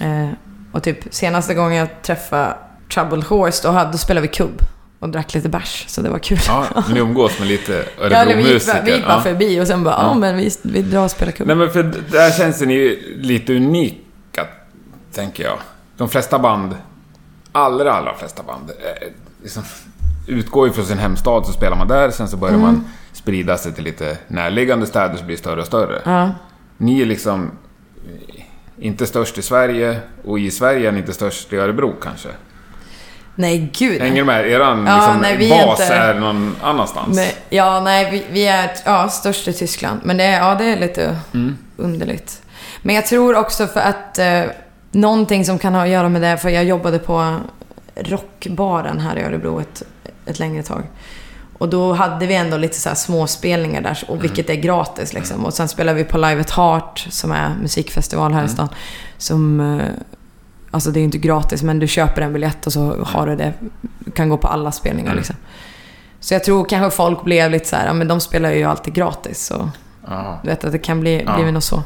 Eh, 0.00 0.28
och 0.72 0.82
typ 0.82 0.98
senaste 1.10 1.54
gången 1.54 1.78
jag 1.78 2.02
träffade 2.02 2.56
Troubled 2.94 3.24
Horse 3.24 3.68
då, 3.68 3.72
hade, 3.72 3.92
då 3.92 3.98
spelade 3.98 4.26
vi 4.26 4.32
kubb 4.34 4.62
och 4.98 5.08
drack 5.08 5.34
lite 5.34 5.48
bärs. 5.48 5.84
Så 5.88 6.02
det 6.02 6.08
var 6.10 6.18
kul. 6.18 6.38
Ja, 6.48 6.64
ni 6.92 6.98
umgås 7.00 7.38
med 7.38 7.48
lite 7.48 7.84
Ja, 7.98 8.04
Örebro-musiker. 8.04 8.74
bara- 8.74 8.82
vi 8.84 8.92
gick 8.94 9.04
bara 9.06 9.14
Ja. 9.16 9.20
förbi 9.22 9.60
och 9.60 9.66
sen 9.66 9.84
bara, 9.84 9.94
ja, 9.94 10.02
Ja. 10.08 10.14
men 10.14 10.36
vi, 10.36 10.50
vi 10.62 10.82
drar 10.82 11.04
och 11.04 11.10
spelar 11.10 11.32
kubb. 11.32 11.46
Nej 11.46 11.56
men 11.56 11.70
för 11.70 11.82
där 12.10 12.30
känns 12.30 12.60
ni 12.60 12.74
ju 12.74 13.16
lite 13.20 13.54
unika, 13.56 14.46
tänker 15.14 15.44
jag. 15.44 15.58
De 15.96 16.08
flesta 16.08 16.38
band, 16.38 16.74
allra, 17.52 17.92
allra 17.92 18.14
flesta 18.14 18.42
band, 18.42 18.70
eh, 18.70 19.08
liksom, 19.42 19.62
utgår 20.26 20.66
ju 20.66 20.72
från 20.72 20.84
sin 20.86 20.98
hemstad 20.98 21.46
så 21.46 21.52
spelar 21.52 21.76
man 21.76 21.88
där, 21.88 22.10
sen 22.10 22.28
så 22.28 22.36
börjar 22.36 22.54
Mm. 22.54 22.66
man 22.66 22.84
sprida 23.12 23.56
sig 23.58 23.72
till 23.72 23.84
lite 23.84 24.18
närliggande 24.28 24.86
städer 24.86 25.16
så 25.16 25.24
blir 25.24 25.36
det 25.36 25.40
större 25.42 25.60
och 25.60 25.66
större. 25.66 26.02
Ja. 26.04 26.30
Ni 26.76 27.00
är 27.02 27.06
liksom 27.06 27.50
eh, 28.06 28.42
inte 28.86 29.06
störst 29.06 29.38
i 29.38 29.42
Sverige 29.42 29.98
och 30.24 30.38
i 30.38 30.50
Sverige 30.50 30.88
är 30.88 30.92
ni 30.92 30.98
inte 30.98 31.12
störst 31.12 31.52
i 31.52 31.56
Örebro 31.56 31.94
kanske. 32.02 32.28
Nej, 33.38 33.70
gud. 33.78 34.00
Hänger 34.00 34.16
du 34.16 34.24
med? 34.24 34.46
Eran 34.50 34.86
Ja, 34.86 34.96
liksom, 34.96 35.18
nej, 35.22 35.36
vi 35.36 35.52
är 35.52 35.66
bas 35.66 35.80
inte- 35.80 35.94
är 35.94 36.14
någon 36.20 36.56
annanstans. 36.62 37.16
Nej, 37.16 37.34
ja, 37.48 37.80
nej, 37.80 38.10
vi, 38.10 38.24
vi 38.32 38.46
är 38.46 38.70
ja, 38.84 39.08
störst 39.08 39.48
i 39.48 39.52
Tyskland. 39.52 40.00
Men 40.04 40.16
det 40.16 40.24
är, 40.24 40.40
ja, 40.48 40.54
det 40.54 40.64
är 40.64 40.80
lite 40.80 41.16
Mm. 41.34 41.56
underligt. 41.76 42.42
Men 42.82 42.94
jag 42.94 43.06
tror 43.06 43.36
också 43.36 43.66
för 43.66 43.80
att 43.80 44.18
eh, 44.18 44.42
någonting 44.92 45.44
som 45.44 45.58
kan 45.58 45.74
ha 45.74 45.82
att 45.82 45.88
göra 45.88 46.08
med 46.08 46.22
det, 46.22 46.36
för 46.38 46.48
jag 46.48 46.64
jobbade 46.64 46.98
på 46.98 47.36
rockbaren 47.94 49.00
här 49.00 49.16
i 49.18 49.22
Örebro 49.22 49.60
ett, 49.60 49.82
ett 50.26 50.38
längre 50.38 50.62
tag. 50.62 50.82
Och 51.58 51.68
då 51.68 51.92
hade 51.92 52.26
vi 52.26 52.34
ändå 52.34 52.56
lite 52.56 52.80
så 52.80 52.88
här 52.88 52.96
småspelningar 52.96 53.80
där, 53.82 54.04
och 54.08 54.24
vilket 54.24 54.50
är 54.50 54.54
gratis 54.54 55.12
liksom. 55.12 55.44
Och 55.44 55.54
sen 55.54 55.68
spelade 55.68 55.98
vi 55.98 56.04
på 56.04 56.18
Live 56.18 56.40
at 56.40 56.50
Heart, 56.50 57.06
som 57.10 57.32
är 57.32 57.54
musikfestival 57.62 58.32
här 58.32 58.44
i 58.44 58.48
stan. 58.48 58.68
Som, 59.18 59.60
eh, 59.60 59.86
alltså 60.70 60.90
det 60.90 60.98
är 60.98 61.00
ju 61.00 61.04
inte 61.04 61.18
gratis, 61.18 61.62
men 61.62 61.78
du 61.78 61.86
köper 61.88 62.22
en 62.22 62.32
biljett 62.32 62.66
och 62.66 62.72
så 62.72 63.04
har 63.04 63.26
du 63.26 63.36
det. 63.36 63.52
Du 63.98 64.10
kan 64.10 64.28
gå 64.28 64.36
på 64.36 64.48
alla 64.48 64.72
spelningar 64.72 65.10
Mm. 65.10 65.16
liksom. 65.18 65.36
Så 66.20 66.34
jag 66.34 66.44
tror 66.44 66.64
kanske 66.64 66.96
folk 66.96 67.24
blev 67.24 67.50
lite 67.50 67.68
så 67.68 67.76
här, 67.76 67.86
ja 67.86 67.92
men 67.92 68.08
de 68.08 68.20
spelar 68.20 68.50
ju 68.52 68.64
alltid 68.64 68.94
gratis. 68.94 69.46
Så 69.46 69.70
Ja. 70.08 70.38
du 70.42 70.48
vet 70.48 70.64
att 70.64 70.72
det 70.72 70.78
kan 70.78 71.00
bli, 71.00 71.22
Ja. 71.26 71.36
bli 71.42 71.52
något 71.52 71.64
så. 71.64 71.82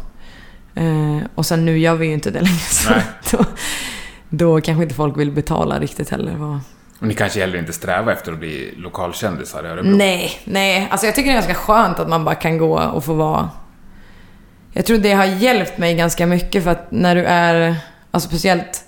Eh, 0.75 1.19
och 1.35 1.47
sen 1.47 1.65
nu 1.65 1.79
gör 1.79 1.95
vi 1.95 2.07
ju 2.07 2.13
inte 2.13 2.31
det 2.31 2.41
längre. 2.41 2.59
Så 2.59 2.91
då, 3.37 3.45
då 4.29 4.61
kanske 4.61 4.83
inte 4.83 4.95
folk 4.95 5.17
vill 5.19 5.31
betala 5.33 5.79
riktigt 5.79 6.11
heller. 6.11 6.35
Vad... 6.37 6.61
Och 7.01 7.07
ni 7.07 7.15
kanske 7.15 7.41
heller 7.41 7.59
inte 7.59 7.73
strävar 7.73 8.13
efter 8.13 8.33
att 8.33 8.39
bli 8.39 8.75
lokalkändisar 8.77 9.65
i 9.65 9.69
Örebro? 9.69 9.91
Nej, 9.91 10.41
nej. 10.45 10.89
Alltså 10.91 11.07
jag 11.07 11.15
tycker 11.15 11.31
det 11.31 11.33
är 11.33 11.43
ganska 11.43 11.55
skönt 11.55 11.99
att 11.99 12.09
man 12.09 12.25
bara 12.25 12.35
kan 12.35 12.59
gå 12.59 12.79
och 12.81 13.05
få 13.05 13.15
vara... 13.15 13.51
Jag 14.73 14.87
tror 14.87 14.99
det 14.99 15.13
har 15.13 15.25
hjälpt 15.25 15.79
mig 15.79 15.95
ganska 15.95 16.27
mycket 16.27 16.65
för 16.65 16.71
att 16.71 16.91
när 16.91 17.15
du 17.15 17.25
är... 17.25 17.77
Alltså 18.11 18.29
speciellt... 18.29 18.85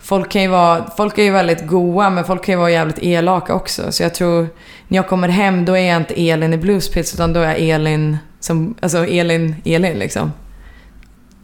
Folk 0.00 0.30
kan 0.30 0.42
ju 0.42 0.48
vara... 0.48 0.90
Folk 0.96 1.18
är 1.18 1.22
ju 1.22 1.30
väldigt 1.30 1.66
goa 1.66 2.10
men 2.10 2.24
folk 2.24 2.44
kan 2.44 2.52
ju 2.52 2.58
vara 2.58 2.70
jävligt 2.70 2.98
elaka 2.98 3.54
också. 3.54 3.92
Så 3.92 4.02
jag 4.02 4.14
tror... 4.14 4.48
När 4.88 4.98
jag 4.98 5.08
kommer 5.08 5.28
hem 5.28 5.64
då 5.64 5.76
är 5.76 5.88
jag 5.88 5.96
inte 5.96 6.30
Elin 6.30 6.52
i 6.52 6.56
Bluespits 6.58 7.14
utan 7.14 7.32
då 7.32 7.40
är 7.40 7.46
jag 7.46 7.58
Elin 7.60 8.18
som... 8.40 8.74
Alltså 8.82 9.06
Elin, 9.06 9.56
Elin 9.64 9.98
liksom. 9.98 10.32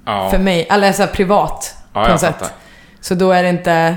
Ja. 0.05 0.31
För 0.31 0.39
mig. 0.39 0.67
Eller 0.71 0.93
så 0.93 1.07
privat 1.07 1.75
Ja, 1.93 2.05
på 2.05 2.11
något 2.11 2.21
sätt. 2.21 2.53
Så 3.01 3.15
då 3.15 3.33
är 3.33 3.43
det 3.43 3.49
inte... 3.49 3.97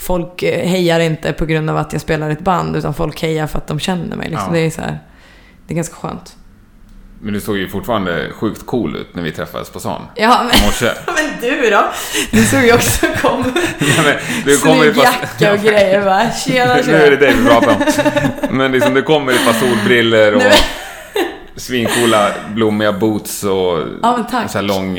Folk 0.00 0.42
eh, 0.42 0.68
hejar 0.68 1.00
inte 1.00 1.32
på 1.32 1.46
grund 1.46 1.70
av 1.70 1.76
att 1.76 1.92
jag 1.92 2.02
spelar 2.02 2.30
ett 2.30 2.40
band 2.40 2.76
utan 2.76 2.94
folk 2.94 3.22
hejar 3.22 3.46
för 3.46 3.58
att 3.58 3.66
de 3.66 3.80
känner 3.80 4.16
mig. 4.16 4.28
Liksom. 4.30 4.46
Ja. 4.54 4.60
Det 4.60 4.66
är 4.66 4.70
så 4.70 4.80
här, 4.80 4.98
Det 5.66 5.74
är 5.74 5.76
ganska 5.76 5.94
skönt. 5.94 6.36
Men 7.22 7.34
du 7.34 7.40
såg 7.40 7.56
ju 7.56 7.68
fortfarande 7.68 8.30
sjukt 8.32 8.66
cool 8.66 8.96
ut 8.96 9.14
när 9.14 9.22
vi 9.22 9.32
träffades 9.32 9.70
på 9.70 9.80
stan. 9.80 10.02
Ja, 10.14 10.38
men, 10.38 10.66
morse. 10.66 10.90
men 11.06 11.40
du 11.40 11.70
då? 11.70 11.84
Du 12.30 12.44
såg 12.44 12.62
ju 12.62 12.72
också 12.74 13.06
kom. 13.22 13.42
Nej, 13.78 13.90
men 14.04 14.16
du 14.44 14.58
kommer 14.58 14.84
i 14.84 14.92
jacka 14.98 15.52
och 15.52 15.58
grejer 15.58 16.00
va? 16.00 16.22
Tjena, 16.46 16.74
Nu 16.74 16.80
är 16.80 17.10
det 17.10 17.16
tjena. 17.16 17.32
det 17.32 17.32
vi 17.40 17.46
pratar 17.48 17.76
om. 18.50 18.56
Men 18.56 18.72
liksom 18.72 18.94
du 18.94 19.02
kommer 19.02 19.32
i 19.32 19.34
ett 19.34 19.46
par 19.46 19.52
solbriller 19.52 20.34
och 20.34 20.42
svincoola 21.56 22.30
blommiga 22.54 22.92
boots 22.92 23.44
och 23.44 23.78
Ja, 24.02 24.26
så 24.48 24.58
här 24.58 24.62
lång 24.62 24.98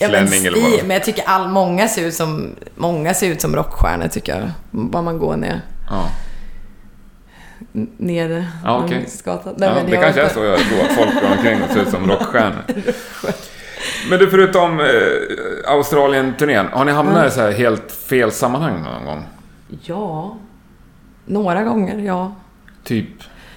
eh, 0.00 0.02
Ja, 0.02 0.08
klänning 0.08 0.46
eller 0.46 0.60
vad 0.60 0.80
men 0.80 0.90
jag 0.90 1.04
tycker 1.04 1.24
all, 1.26 1.48
många, 1.48 1.88
ser 1.88 2.06
ut 2.06 2.14
som, 2.14 2.50
många 2.74 3.14
ser 3.14 3.28
ut 3.28 3.40
som 3.40 3.56
rockstjärnor 3.56 4.08
tycker 4.08 4.40
jag. 4.40 4.50
Bara 4.70 5.02
man 5.02 5.18
går 5.18 5.36
ner, 5.36 5.60
Ja, 5.90 6.08
ner 7.96 8.46
Ja. 8.64 8.78
Långsgatan. 8.78 9.54
Nej, 9.56 9.68
ja 9.68 9.82
det 9.86 9.92
jag 9.92 10.02
kanske 10.02 10.22
är 10.22 10.28
så 10.28 10.40
Örebro 10.40 10.82
att 10.84 10.92
folk 10.94 11.14
går 11.22 11.30
omkring 11.36 11.62
och 11.62 11.70
ser 11.70 11.82
ut 11.82 11.88
som 11.88 12.06
rockstjärnor. 12.10 12.62
Men 14.10 14.18
du, 14.18 14.30
förutom 14.30 14.80
eh, 14.80 14.86
Australien-turnén, 15.66 16.66
har 16.72 16.84
ni 16.84 16.92
hamnat 16.92 17.26
i 17.26 17.30
så 17.34 17.40
här 17.40 17.52
helt 17.52 17.92
fel 17.92 18.32
sammanhang 18.32 18.82
någon 18.82 19.04
gång? 19.04 19.24
Ja, 19.82 20.36
några 21.24 21.62
gånger, 21.64 21.98
ja. 21.98 22.34
Typ, 22.84 23.08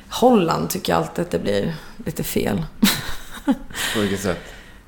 Holland 0.10 0.70
tycker 0.70 0.94
jag 0.94 0.98
alltid 1.02 1.26
att 1.26 1.32
det 1.32 1.40
blir 1.40 1.74
lite 2.06 2.24
fel. 2.24 2.64
på 3.94 4.00
vilket 4.02 4.20
sätt? 4.20 4.40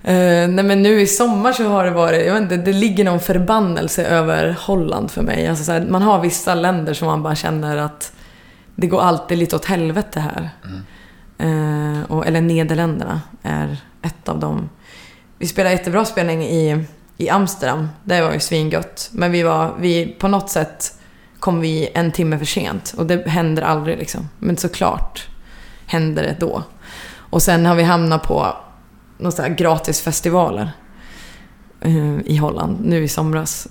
Eh, 0.03 0.47
nej 0.49 0.63
men 0.63 0.81
nu 0.81 1.01
i 1.01 1.07
sommar 1.07 1.53
så 1.53 1.67
har 1.67 1.85
det 1.85 1.91
varit, 1.91 2.25
jag 2.25 2.33
vet 2.33 2.41
inte, 2.43 2.57
det 2.57 2.73
ligger 2.73 3.03
någon 3.03 3.19
förbannelse 3.19 4.05
över 4.05 4.55
Holland 4.59 5.11
för 5.11 5.21
mig. 5.21 5.47
Alltså 5.47 5.63
så 5.63 5.71
här, 5.71 5.81
man 5.81 6.01
har 6.01 6.19
vissa 6.19 6.55
länder 6.55 6.93
som 6.93 7.07
man 7.07 7.23
bara 7.23 7.35
känner 7.35 7.77
att 7.77 8.13
det 8.75 8.87
går 8.87 9.01
alltid 9.01 9.37
lite 9.37 9.55
åt 9.55 9.65
helvete 9.65 10.19
här. 10.19 10.49
Eh, 11.37 12.11
och, 12.11 12.27
eller 12.27 12.41
Nederländerna 12.41 13.21
är 13.43 13.77
ett 14.01 14.29
av 14.29 14.39
dem. 14.39 14.69
Vi 15.37 15.47
spelade 15.47 15.75
jättebra 15.75 16.05
spelning 16.05 16.43
i, 16.43 16.85
i 17.17 17.29
Amsterdam. 17.29 17.89
Det 18.03 18.21
var 18.21 18.33
ju 18.33 18.39
svingött. 18.39 19.09
Men 19.13 19.31
vi 19.31 19.43
var, 19.43 19.73
vi, 19.79 20.07
på 20.19 20.27
något 20.27 20.49
sätt 20.49 20.99
kom 21.39 21.59
vi 21.59 21.89
en 21.93 22.11
timme 22.11 22.37
för 22.37 22.45
sent. 22.45 22.93
Och 22.97 23.05
det 23.05 23.27
händer 23.27 23.61
aldrig 23.61 23.97
liksom. 23.97 24.29
Men 24.39 24.57
såklart 24.57 25.27
händer 25.85 26.23
det 26.23 26.35
då. 26.39 26.63
Och 27.15 27.41
sen 27.41 27.65
har 27.65 27.75
vi 27.75 27.83
hamnat 27.83 28.23
på 28.23 28.55
några 29.19 29.31
så 29.31 29.41
här 29.41 29.49
gratisfestivaler 29.49 30.71
eh, 31.81 32.19
i 32.25 32.37
Holland 32.37 32.77
nu 32.85 33.03
i 33.03 33.07
somras. 33.07 33.67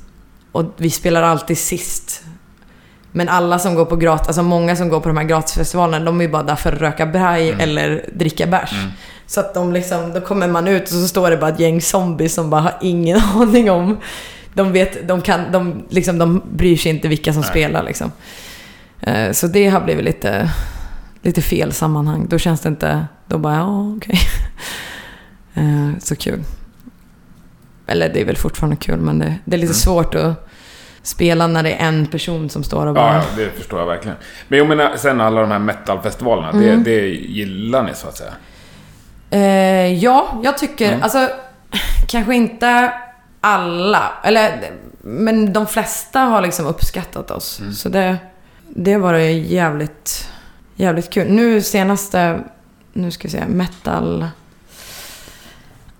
Och 0.52 0.64
vi 0.76 0.90
spelar 0.90 1.22
alltid 1.22 1.58
sist. 1.58 2.22
Men 3.12 3.28
alla 3.28 3.58
som 3.58 3.74
går 3.74 3.84
på 3.84 3.96
gratis, 3.96 4.26
alltså 4.26 4.42
många 4.42 4.76
som 4.76 4.88
går 4.88 5.00
på 5.00 5.08
de 5.08 5.16
här 5.16 5.24
gratisfestivalerna, 5.24 6.04
de 6.04 6.20
är 6.20 6.24
ju 6.24 6.30
bara 6.30 6.42
där 6.42 6.56
för 6.56 6.72
att 6.72 6.80
röka 6.80 7.06
braj 7.06 7.50
eller 7.50 8.10
dricka 8.14 8.46
bärs. 8.46 8.70
Så 9.26 9.40
att 9.40 9.54
de 9.54 9.72
liksom, 9.72 10.12
då 10.12 10.20
kommer 10.20 10.48
man 10.48 10.68
ut 10.68 10.82
och 10.82 10.88
så 10.88 11.08
står 11.08 11.30
det 11.30 11.36
bara 11.36 11.50
ett 11.50 11.60
gäng 11.60 11.80
zombies 11.80 12.34
som 12.34 12.50
bara 12.50 12.60
har 12.60 12.74
ingen 12.80 13.20
aning 13.34 13.70
om... 13.70 13.96
De 14.54 14.72
vet, 14.72 15.08
de 15.08 15.22
kan, 15.22 15.52
de 15.52 15.84
liksom, 15.88 16.18
de 16.18 16.42
bryr 16.52 16.76
sig 16.76 16.90
inte 16.90 17.08
vilka 17.08 17.32
som 17.32 17.42
spelar 17.42 17.82
liksom. 17.82 18.12
Eh, 19.00 19.32
Så 19.32 19.46
det 19.46 19.68
har 19.68 19.80
blivit 19.80 20.04
lite, 20.04 20.50
lite 21.22 21.42
fel 21.42 21.72
sammanhang. 21.72 22.26
Då 22.28 22.38
känns 22.38 22.60
det 22.60 22.68
inte, 22.68 23.06
då 23.26 23.38
bara, 23.38 23.54
ja 23.54 23.94
okej. 23.96 24.18
Eh, 25.58 25.98
Så 25.98 26.16
kul. 26.16 26.42
Eller 27.86 28.08
det 28.08 28.20
är 28.20 28.24
väl 28.24 28.36
fortfarande 28.36 28.76
kul, 28.76 28.98
men 29.00 29.18
det, 29.18 29.34
det 29.44 29.56
är 29.56 29.60
lite 29.60 29.74
svårt 29.74 30.14
att 30.14 30.48
spela 31.02 31.46
när 31.46 31.62
det 31.62 31.72
är 31.72 31.88
en 31.88 32.06
person 32.06 32.50
som 32.50 32.64
står 32.64 32.86
och 32.86 32.94
bara... 32.94 33.14
Ja, 33.14 33.22
det 33.36 33.50
förstår 33.50 33.78
jag 33.78 33.86
verkligen. 33.86 34.16
Men 34.48 34.58
jag 34.58 34.68
menar, 34.68 34.96
sen 34.96 35.20
alla 35.20 35.40
de 35.40 35.50
här 35.50 35.58
metalfestivalerna, 35.58 36.52
det, 36.52 36.76
det 36.76 37.06
gillar 37.08 37.82
ni 37.82 37.94
så 37.94 38.08
att 38.08 38.16
säga? 38.16 38.32
Eh, 39.30 39.94
ja, 39.94 40.40
jag 40.44 40.58
tycker, 40.58 40.98
alltså 41.02 41.28
kanske 42.08 42.34
inte 42.34 42.92
alla, 43.40 44.12
eller 44.24 44.70
men 45.02 45.52
de 45.52 45.66
flesta 45.66 46.20
har 46.20 46.42
liksom 46.42 46.66
uppskattat 46.66 47.30
oss. 47.30 47.60
Så 47.74 47.88
det, 47.88 48.16
det 48.68 48.96
var 48.96 49.12
det 49.12 49.30
jävligt, 49.32 50.28
jävligt 50.76 51.10
kul. 51.10 51.30
Nu 51.30 51.62
senaste, 51.62 52.40
nu 52.92 53.10
ska 53.10 53.28
vi 53.28 53.32
se, 53.32 53.46
metal... 53.48 54.26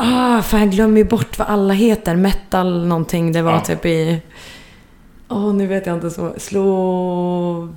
Ah, 0.01 0.43
fan 0.43 0.61
jag 0.61 0.71
glömmer 0.71 0.97
ju 0.99 1.05
bort 1.05 1.39
vad 1.39 1.49
alla 1.49 1.75
heter. 1.75 2.17
Metal 2.17 2.87
någonting, 2.87 3.33
det 3.33 3.43
var 3.43 3.53
Ja. 3.53 3.61
typ 3.61 3.87
i... 3.87 4.23
Åh, 5.29 5.55
nu 5.55 5.67
vet 5.67 5.87
jag 5.87 5.97
inte 5.97 6.11
så. 6.11 6.35
Slovakien. 6.37 7.69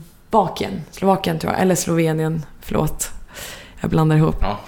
Slovakien 0.92 1.40
tror 1.40 1.54
jag. 1.54 1.62
Eller 1.62 1.76
Slovenien. 1.76 2.46
Förlåt. 2.62 3.10
Jag 3.82 3.90
blandar 3.90 4.16
ihop. 4.16 4.36
Ja. 4.42 4.60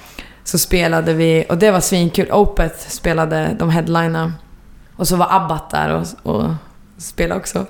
Så 0.43 0.57
spelade 0.57 1.13
vi, 1.13 1.45
och 1.49 1.57
det 1.57 1.71
var 1.71 1.79
svinkul. 1.79 2.31
Opeth 2.31 2.87
spelade, 2.89 3.55
de 3.59 3.69
headlina. 3.69 4.33
Och 4.95 5.07
så 5.07 5.15
var 5.15 5.27
Abbat 5.29 5.69
där 5.69 5.95
och, 5.95 6.05
och 6.35 6.43
spelade 6.97 7.39
också. 7.39 7.65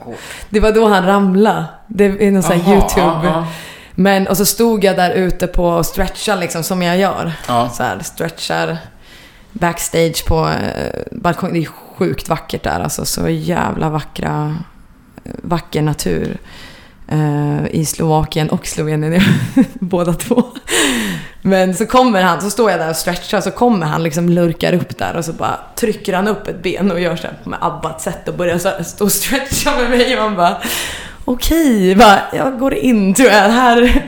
Det 0.50 0.60
var 0.60 0.72
då 0.72 0.88
han 0.88 1.06
ramlade. 1.06 1.66
Det 1.88 2.06
är 2.06 2.32
någon 2.32 2.44
sån 2.44 2.60
här 2.60 2.74
YouTube. 2.74 3.22
ja. 3.28 3.48
Men, 3.96 4.28
och 4.28 4.38
så 4.38 4.46
stod 4.46 4.84
jag 4.84 4.96
där 4.96 5.12
ute 5.12 5.48
på 5.48 5.66
och 5.66 5.86
stretchade 5.86 6.42
liksom 6.42 6.64
som 6.64 6.82
jag 6.82 6.98
gör. 6.98 7.34
Ja. 7.48 7.70
Så 7.70 7.84
här, 7.84 8.00
stretchar 8.00 8.78
backstage 9.54 10.26
på 10.26 10.50
eh, 10.50 11.02
balkongen. 11.12 11.54
Det 11.54 11.62
är 11.62 11.70
sjukt 11.98 12.30
vackert 12.30 12.64
där 12.64 12.80
alltså. 12.80 13.06
Så 13.06 13.30
jävla 13.30 13.90
vackra, 13.90 14.58
eh, 15.24 15.32
vacker 15.42 15.82
natur. 15.82 16.38
eh, 17.08 17.66
I 17.72 17.86
Slovakien 17.86 18.50
och 18.50 18.68
Slovenien, 18.68 19.22
båda 19.74 20.14
två. 20.14 20.44
Men 21.42 21.76
så 21.76 21.86
kommer 21.86 22.22
han, 22.24 22.42
så 22.42 22.50
står 22.50 22.72
jag 22.72 22.80
där 22.80 22.90
och 22.90 22.96
stretchar, 22.96 23.42
så 23.42 23.52
kommer 23.52 23.86
han 23.86 24.04
liksom 24.04 24.30
lurkar 24.30 24.74
upp 24.74 24.98
där 24.98 25.16
och 25.16 25.26
så 25.26 25.34
bara 25.34 25.60
trycker 25.76 26.14
han 26.14 26.28
upp 26.28 26.48
ett 26.48 26.64
ben 26.64 26.92
och 26.92 27.00
gör 27.00 27.16
så 27.16 27.28
här 27.28 27.38
med 27.44 27.60
abbat 27.62 28.02
sätt 28.02 28.28
och 28.28 28.34
börjar 28.36 28.58
så 28.58 28.70
här 28.70 28.84
stå 28.84 29.06
och 29.06 29.12
stretcha 29.12 29.78
med 29.78 29.90
mig 29.90 30.18
och 30.18 30.24
man 30.24 30.36
bara 30.36 30.58
Okej, 31.26 31.96
bara, 31.96 32.22
jag 32.34 32.60
går 32.60 32.74
in 32.74 33.14
tror 33.14 33.30
jag. 33.30 33.50
Här 33.50 34.04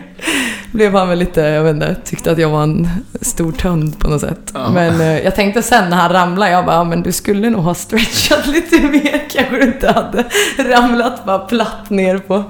blev 0.75 0.95
han 0.95 1.09
väl 1.09 1.19
lite, 1.19 1.41
jag 1.41 1.63
vet 1.63 1.73
inte, 1.75 1.95
tyckte 2.05 2.31
att 2.31 2.37
jag 2.37 2.49
var 2.49 2.63
en 2.63 2.89
stor 3.21 3.51
tönd 3.51 3.99
på 3.99 4.07
något 4.09 4.21
sätt. 4.21 4.51
Ja. 4.53 4.69
Men 4.73 5.01
eh, 5.01 5.19
jag 5.19 5.35
tänkte 5.35 5.61
sen 5.61 5.89
när 5.89 5.97
han 5.97 6.11
ramlade, 6.11 6.51
jag 6.51 6.65
bara, 6.65 6.83
men 6.83 7.01
du 7.01 7.11
skulle 7.11 7.49
nog 7.49 7.63
ha 7.63 7.73
stretchat 7.73 8.47
lite 8.53 8.79
mer. 8.81 9.29
Kanske 9.29 9.55
du 9.55 9.63
inte 9.63 9.91
hade 9.91 10.23
ramlat 10.57 11.25
bara 11.25 11.39
platt 11.39 11.89
ner 11.89 12.17
på, 12.17 12.43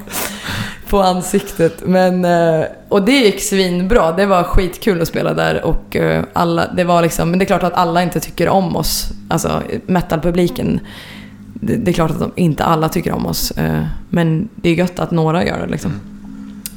på 0.89 1.01
ansiktet. 1.01 1.81
Men, 1.85 2.25
eh, 2.25 2.65
och 2.89 3.05
det 3.05 3.11
gick 3.19 3.41
svinbra. 3.41 4.11
Det 4.11 4.25
var 4.25 4.43
skitkul 4.43 5.01
att 5.01 5.07
spela 5.07 5.33
där 5.33 5.65
och 5.65 5.95
eh, 5.95 6.23
alla, 6.33 6.67
det 6.75 6.83
var 6.83 7.01
liksom, 7.01 7.29
men 7.29 7.39
det 7.39 7.43
är 7.45 7.47
klart 7.47 7.63
att 7.63 7.73
alla 7.73 8.03
inte 8.03 8.19
tycker 8.19 8.49
om 8.49 8.75
oss. 8.75 9.09
Alltså 9.27 9.61
metalpubliken. 9.85 10.79
Det, 11.53 11.75
det 11.75 11.91
är 11.91 11.93
klart 11.93 12.11
att 12.11 12.19
de, 12.19 12.31
inte 12.35 12.63
alla 12.63 12.89
tycker 12.89 13.11
om 13.11 13.25
oss. 13.25 13.51
eh, 13.51 13.83
Men 14.09 14.49
det 14.55 14.69
är 14.69 14.73
gött 14.73 14.99
att 14.99 15.11
några 15.11 15.45
gör 15.45 15.59
det 15.59 15.67
liksom. 15.71 15.91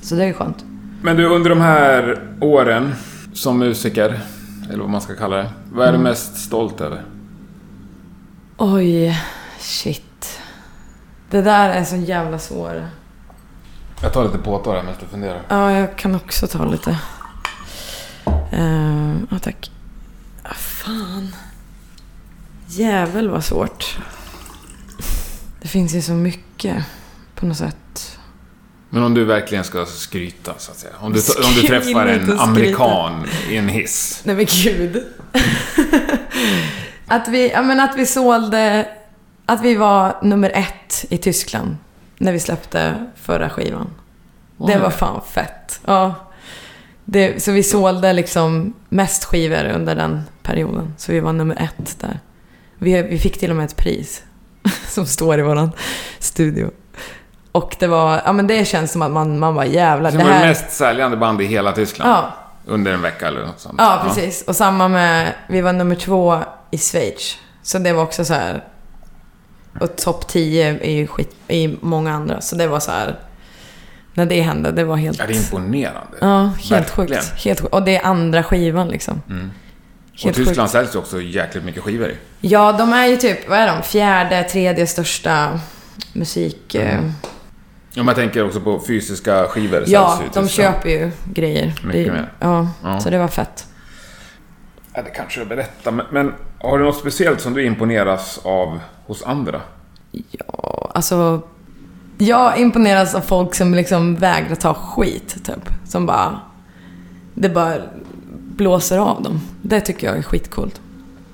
Så 0.02 0.14
det 0.14 0.24
är 0.24 0.32
skönt. 0.32 0.64
Men 1.02 1.16
du, 1.16 1.26
under 1.26 1.50
de 1.50 1.60
här 1.60 2.22
åren 2.40 2.94
som 3.32 3.58
musiker, 3.58 4.20
eller 4.70 4.78
vad 4.78 4.90
man 4.90 5.00
ska 5.00 5.16
kalla 5.16 5.36
det. 5.36 5.50
Vad 5.72 5.88
är 5.88 5.92
du 5.92 5.98
mest 5.98 6.36
stolt 6.36 6.80
över? 6.80 7.04
Oj, 8.56 9.22
shit. 9.58 10.40
Det 11.30 11.42
där 11.42 11.68
är 11.68 11.84
så 11.84 11.96
jävla 11.96 12.38
svår. 12.38 12.86
Jag 14.02 14.12
tar 14.12 14.24
lite 14.24 14.38
påtår 14.38 14.74
här 14.74 14.82
medan 14.82 14.96
du 15.00 15.06
funderar. 15.06 15.42
Ja, 15.48 15.72
jag 15.72 15.96
kan 15.96 16.14
också 16.14 16.46
ta 16.46 16.64
lite. 16.64 16.98
Uh, 18.52 19.38
tack. 19.42 19.70
Ah, 20.42 20.54
fan. 20.54 21.34
Jävel 22.66 23.28
vad 23.28 23.44
svårt. 23.44 23.98
Det 25.60 25.68
finns 25.68 25.94
ju 25.94 26.02
så 26.02 26.12
mycket 26.12 26.84
på 27.34 27.46
något 27.46 27.56
sätt. 27.56 28.17
Men 28.90 29.02
om 29.02 29.14
du 29.14 29.24
verkligen 29.24 29.64
ska 29.64 29.86
skryta, 29.86 30.54
så 30.58 30.70
att 30.70 30.78
säga. 30.78 30.92
Om 31.00 31.12
du, 31.12 31.20
om 31.44 31.54
du 31.54 31.62
träffar 31.62 32.06
en 32.06 32.38
amerikan 32.38 33.26
i 33.50 33.56
en 33.56 33.68
hiss. 33.68 34.20
Nej 34.24 34.36
men 34.36 34.46
gud. 34.62 35.04
att, 37.06 37.28
vi, 37.28 37.50
ja, 37.50 37.62
men 37.62 37.80
att 37.80 37.96
vi 37.96 38.06
sålde... 38.06 38.88
Att 39.46 39.62
vi 39.62 39.74
var 39.74 40.18
nummer 40.22 40.50
ett 40.54 41.04
i 41.08 41.18
Tyskland 41.18 41.76
när 42.18 42.32
vi 42.32 42.40
släppte 42.40 43.06
förra 43.16 43.50
skivan. 43.50 43.90
Det 44.56 44.74
Oj. 44.74 44.78
var 44.78 44.90
fan 44.90 45.20
fett. 45.30 45.80
Ja. 45.84 46.14
Det, 47.04 47.42
så 47.42 47.52
vi 47.52 47.62
sålde 47.62 48.12
liksom 48.12 48.74
mest 48.88 49.24
skivor 49.24 49.64
under 49.74 49.94
den 49.94 50.22
perioden. 50.42 50.94
Så 50.98 51.12
vi 51.12 51.20
var 51.20 51.32
nummer 51.32 51.56
ett 51.62 52.00
där. 52.00 52.20
Vi, 52.78 53.02
vi 53.02 53.18
fick 53.18 53.38
till 53.38 53.50
och 53.50 53.56
med 53.56 53.64
ett 53.64 53.76
pris. 53.76 54.22
Som 54.88 55.06
står 55.06 55.38
i 55.38 55.42
våran 55.42 55.70
studio. 56.18 56.70
Och 57.58 57.76
det 57.78 57.86
var, 57.86 58.22
ja 58.24 58.32
men 58.32 58.46
det 58.46 58.64
känns 58.68 58.92
som 58.92 59.02
att 59.02 59.10
man, 59.10 59.38
man 59.38 59.54
bara 59.54 59.66
jävlar. 59.66 60.10
Så 60.10 60.16
Det 60.16 60.24
var 60.24 60.30
det 60.30 60.38
mest 60.46 60.70
säljande 60.70 61.16
band 61.16 61.40
i 61.42 61.44
hela 61.44 61.72
Tyskland. 61.72 62.10
ja, 62.10 62.32
Under 62.66 62.92
en 62.92 63.02
vecka 63.02 63.28
eller 63.28 63.46
något 63.46 63.60
sånt. 63.60 63.74
Ja, 63.78 64.02
precis. 64.06 64.42
Och 64.42 64.56
samma 64.56 64.88
med, 64.88 65.32
vi 65.48 65.60
var 65.60 65.72
nummer 65.72 65.94
två 65.94 66.38
i 66.70 66.78
Schweiz. 66.78 67.36
Så 67.62 67.78
det 67.78 67.92
var 67.92 68.02
också 68.02 68.24
så 68.24 68.34
här. 68.34 68.64
Och 69.80 69.96
topp 69.96 70.28
10 70.28 70.78
är 70.82 70.90
ju 70.90 71.06
skit, 71.06 71.34
i 71.48 71.76
många 71.80 72.12
andra. 72.14 72.40
Så 72.40 72.56
det 72.56 72.66
var 72.66 72.80
så 72.80 72.90
här. 72.90 73.18
När 74.14 74.26
det 74.26 74.40
hände, 74.40 74.72
det 74.72 74.84
var 74.84 74.96
helt... 74.96 75.18
Ja, 75.18 75.26
det 75.26 75.32
är 75.32 75.36
imponerande. 75.36 76.16
Ja, 76.20 76.42
helt 76.58 76.70
Verkligen. 76.98 77.22
sjukt. 77.22 77.44
Helt 77.44 77.60
sjukt. 77.60 77.72
Och 77.74 77.82
det 77.82 77.96
är 77.96 78.04
andra 78.06 78.42
skivan 78.42 78.88
liksom. 78.88 79.22
Mm. 79.28 79.50
Och 80.12 80.20
Helt 80.24 80.36
Tyskland 80.36 80.70
säljs 80.70 80.94
ju 80.94 80.98
också 80.98 81.20
jäkligt 81.20 81.64
mycket 81.64 81.82
skivor 81.82 82.08
i. 82.08 82.16
Ja, 82.40 82.72
de 82.72 82.92
är 82.92 83.06
ju 83.06 83.16
typ, 83.16 83.48
vad 83.48 83.58
är 83.58 83.66
de? 83.76 83.82
Fjärde, 83.82 84.42
tredje 84.42 84.86
största 84.86 85.60
musik... 86.12 86.74
eh, 86.74 87.00
Om 88.00 88.08
jag 88.08 88.16
tänker 88.16 88.44
också 88.46 88.60
på 88.60 88.80
fysiska 88.86 89.44
skivor 89.48 89.84
Ja, 89.86 90.20
de 90.34 90.48
köper 90.48 90.88
ju 90.88 91.10
grejer. 91.34 91.66
Mycket 91.66 92.06
Det 92.06 92.12
mer. 92.12 92.32
Ja, 92.40 92.68
Ja. 92.82 93.00
så 93.00 93.10
det 93.10 93.18
var 93.18 93.28
fett. 93.28 93.66
Ja, 94.94 95.02
det 95.02 95.10
kanske 95.10 95.40
jag 95.40 95.48
berättar, 95.48 95.90
men, 95.92 96.06
men 96.10 96.34
har 96.58 96.78
du 96.78 96.84
något 96.84 96.96
speciellt 96.96 97.40
som 97.40 97.54
du 97.54 97.64
imponeras 97.64 98.40
av 98.44 98.80
hos 99.06 99.22
andra? 99.22 99.60
Ja, 100.30 100.90
alltså... 100.94 101.42
Jag 102.20 102.58
imponeras 102.58 103.14
av 103.14 103.20
folk 103.20 103.54
som 103.54 103.74
liksom 103.74 104.14
vägrar 104.16 104.54
ta 104.54 104.74
skit, 104.74 105.36
typ. 105.44 105.68
Som 105.84 106.06
bara... 106.06 106.40
Det 107.34 107.48
bara 107.48 107.74
blåser 108.56 108.98
av 108.98 109.22
dem. 109.22 109.40
Det 109.62 109.80
tycker 109.80 110.06
jag 110.06 110.18
är 110.18 110.22
skitcoolt. 110.22 110.80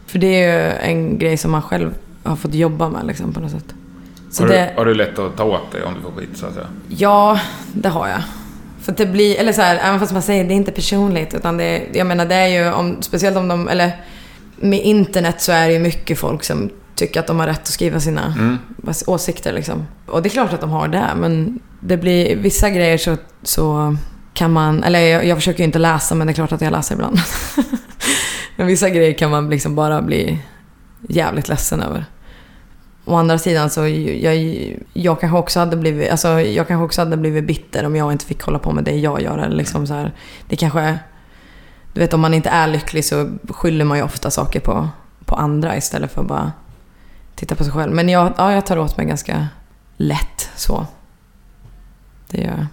För 0.07 0.19
det 0.19 0.43
är 0.43 0.63
ju 0.65 0.73
en 0.73 1.19
grej 1.19 1.37
som 1.37 1.51
man 1.51 1.63
själv 1.63 1.95
har 2.23 2.37
fått 2.37 2.55
jobba 2.55 2.89
med 2.89 3.07
liksom, 3.07 3.33
på 3.33 3.41
något 3.41 3.51
sätt. 3.51 3.75
Har, 4.39 4.49
det, 4.49 4.71
du, 4.75 4.79
har 4.79 4.85
du 4.87 4.95
lätt 4.95 5.19
att 5.19 5.37
ta 5.37 5.45
åt 5.45 5.73
dig 5.73 5.83
om 5.83 5.95
du 5.95 6.01
får 6.01 6.11
skit, 6.21 6.31
så 6.35 6.47
att 6.47 6.55
säga? 6.55 6.67
Ja, 6.89 7.41
det 7.73 7.89
har 7.89 8.09
jag. 8.09 8.23
För 8.83 8.93
det 8.93 9.07
blir, 9.07 9.37
eller 9.37 9.53
så 9.53 9.63
här, 9.63 9.77
även 9.77 10.01
fast 10.01 10.13
man 10.13 10.23
säger 10.23 10.45
det 10.45 10.55
är 10.55 10.57
inte 10.57 10.73
personligt, 10.73 11.35
utan 11.35 11.57
det, 11.57 11.83
jag 11.93 12.07
menar 12.07 12.27
det 12.27 12.35
är 12.35 12.47
ju, 12.49 12.73
om, 12.73 13.03
speciellt 13.03 13.37
om 13.37 13.49
de, 13.49 13.69
eller 13.69 13.93
med 14.57 14.81
internet 14.83 15.41
så 15.41 15.53
är 15.53 15.67
det 15.67 15.73
ju 15.73 15.79
mycket 15.79 16.19
folk 16.19 16.45
som 16.45 16.71
tycker 16.95 17.21
att 17.21 17.27
de 17.27 17.41
har 17.41 17.47
rätt 17.47 17.61
att 17.61 17.67
skriva 17.67 18.01
sina 18.01 18.35
Mm. 18.39 18.59
åsikter 19.07 19.53
liksom. 19.53 19.87
Och 20.07 20.23
det 20.23 20.29
är 20.29 20.31
klart 20.31 20.53
att 20.53 20.61
de 20.61 20.71
har 20.71 20.89
det, 20.89 21.09
men 21.17 21.61
det 21.81 21.97
blir, 21.97 22.37
vissa 22.37 22.71
grejer 22.71 22.99
så, 22.99 23.17
så 23.43 23.97
kan 24.35 24.53
man, 24.53 24.85
eller 24.85 25.01
jag, 25.01 25.27
jag 25.27 25.37
försöker 25.39 25.59
ju 25.59 25.65
inte 25.65 25.79
läsa, 25.79 26.15
men 26.15 26.27
det 26.27 26.33
är 26.33 26.35
klart 26.35 26.53
att 26.53 26.61
jag 26.61 26.73
läser 26.73 26.95
ibland. 26.95 27.19
men 28.57 28.67
vissa 28.67 28.91
grejer 28.91 29.13
kan 29.13 29.31
man 29.31 29.51
liksom 29.51 29.75
bara 29.75 30.03
bli 30.03 30.39
jävligt 31.09 31.49
ledsen 31.49 31.83
över. 31.83 32.05
Å 33.05 33.15
andra 33.15 33.39
sidan 33.39 33.71
så 33.71 33.89
jag, 33.89 34.37
jag 34.93 35.21
kanske 35.21 35.39
också 35.39 35.61
hade 35.61 35.77
blivit, 35.77 36.11
alltså 36.11 36.29
jag 36.29 36.69
kanske 36.69 36.85
också 36.85 37.01
hade 37.01 37.17
blivit 37.17 37.45
bitter 37.45 37.87
om 37.87 37.97
jag 37.97 38.13
inte 38.13 38.25
fick 38.25 38.43
hålla 38.43 38.59
på 38.59 38.73
med 38.73 38.85
det 38.85 38.97
jag 38.97 39.23
gör. 39.23 39.39
Eller 39.39 39.57
liksom 39.57 39.87
så 39.87 39.95
här, 39.95 40.13
det 40.49 40.57
kanske 40.57 40.99
du 41.95 42.01
vet 42.01 42.15
om 42.15 42.21
man 42.21 42.35
inte 42.35 42.49
är 42.49 42.67
lycklig 42.67 43.05
så 43.05 43.31
skyller 43.49 43.85
man 43.85 43.99
ju 43.99 44.05
ofta 44.05 44.31
saker 44.31 44.61
på, 44.61 44.89
på 45.25 45.35
andra 45.35 45.77
istället 45.77 46.13
för 46.13 46.21
att 46.21 46.29
bara 46.29 46.53
titta 47.35 47.55
på 47.55 47.65
sig 47.65 47.73
själv. 47.73 47.93
Men 47.93 48.09
jag, 48.09 48.33
ja, 48.37 48.53
jag 48.53 48.67
tar 48.67 48.79
åt 48.79 48.97
mig 48.97 49.07
ganska 49.07 49.49
lätt 49.97 50.51
så. 50.57 50.87
Det 52.31 52.41
gör 52.41 52.51
jag. 52.51 52.67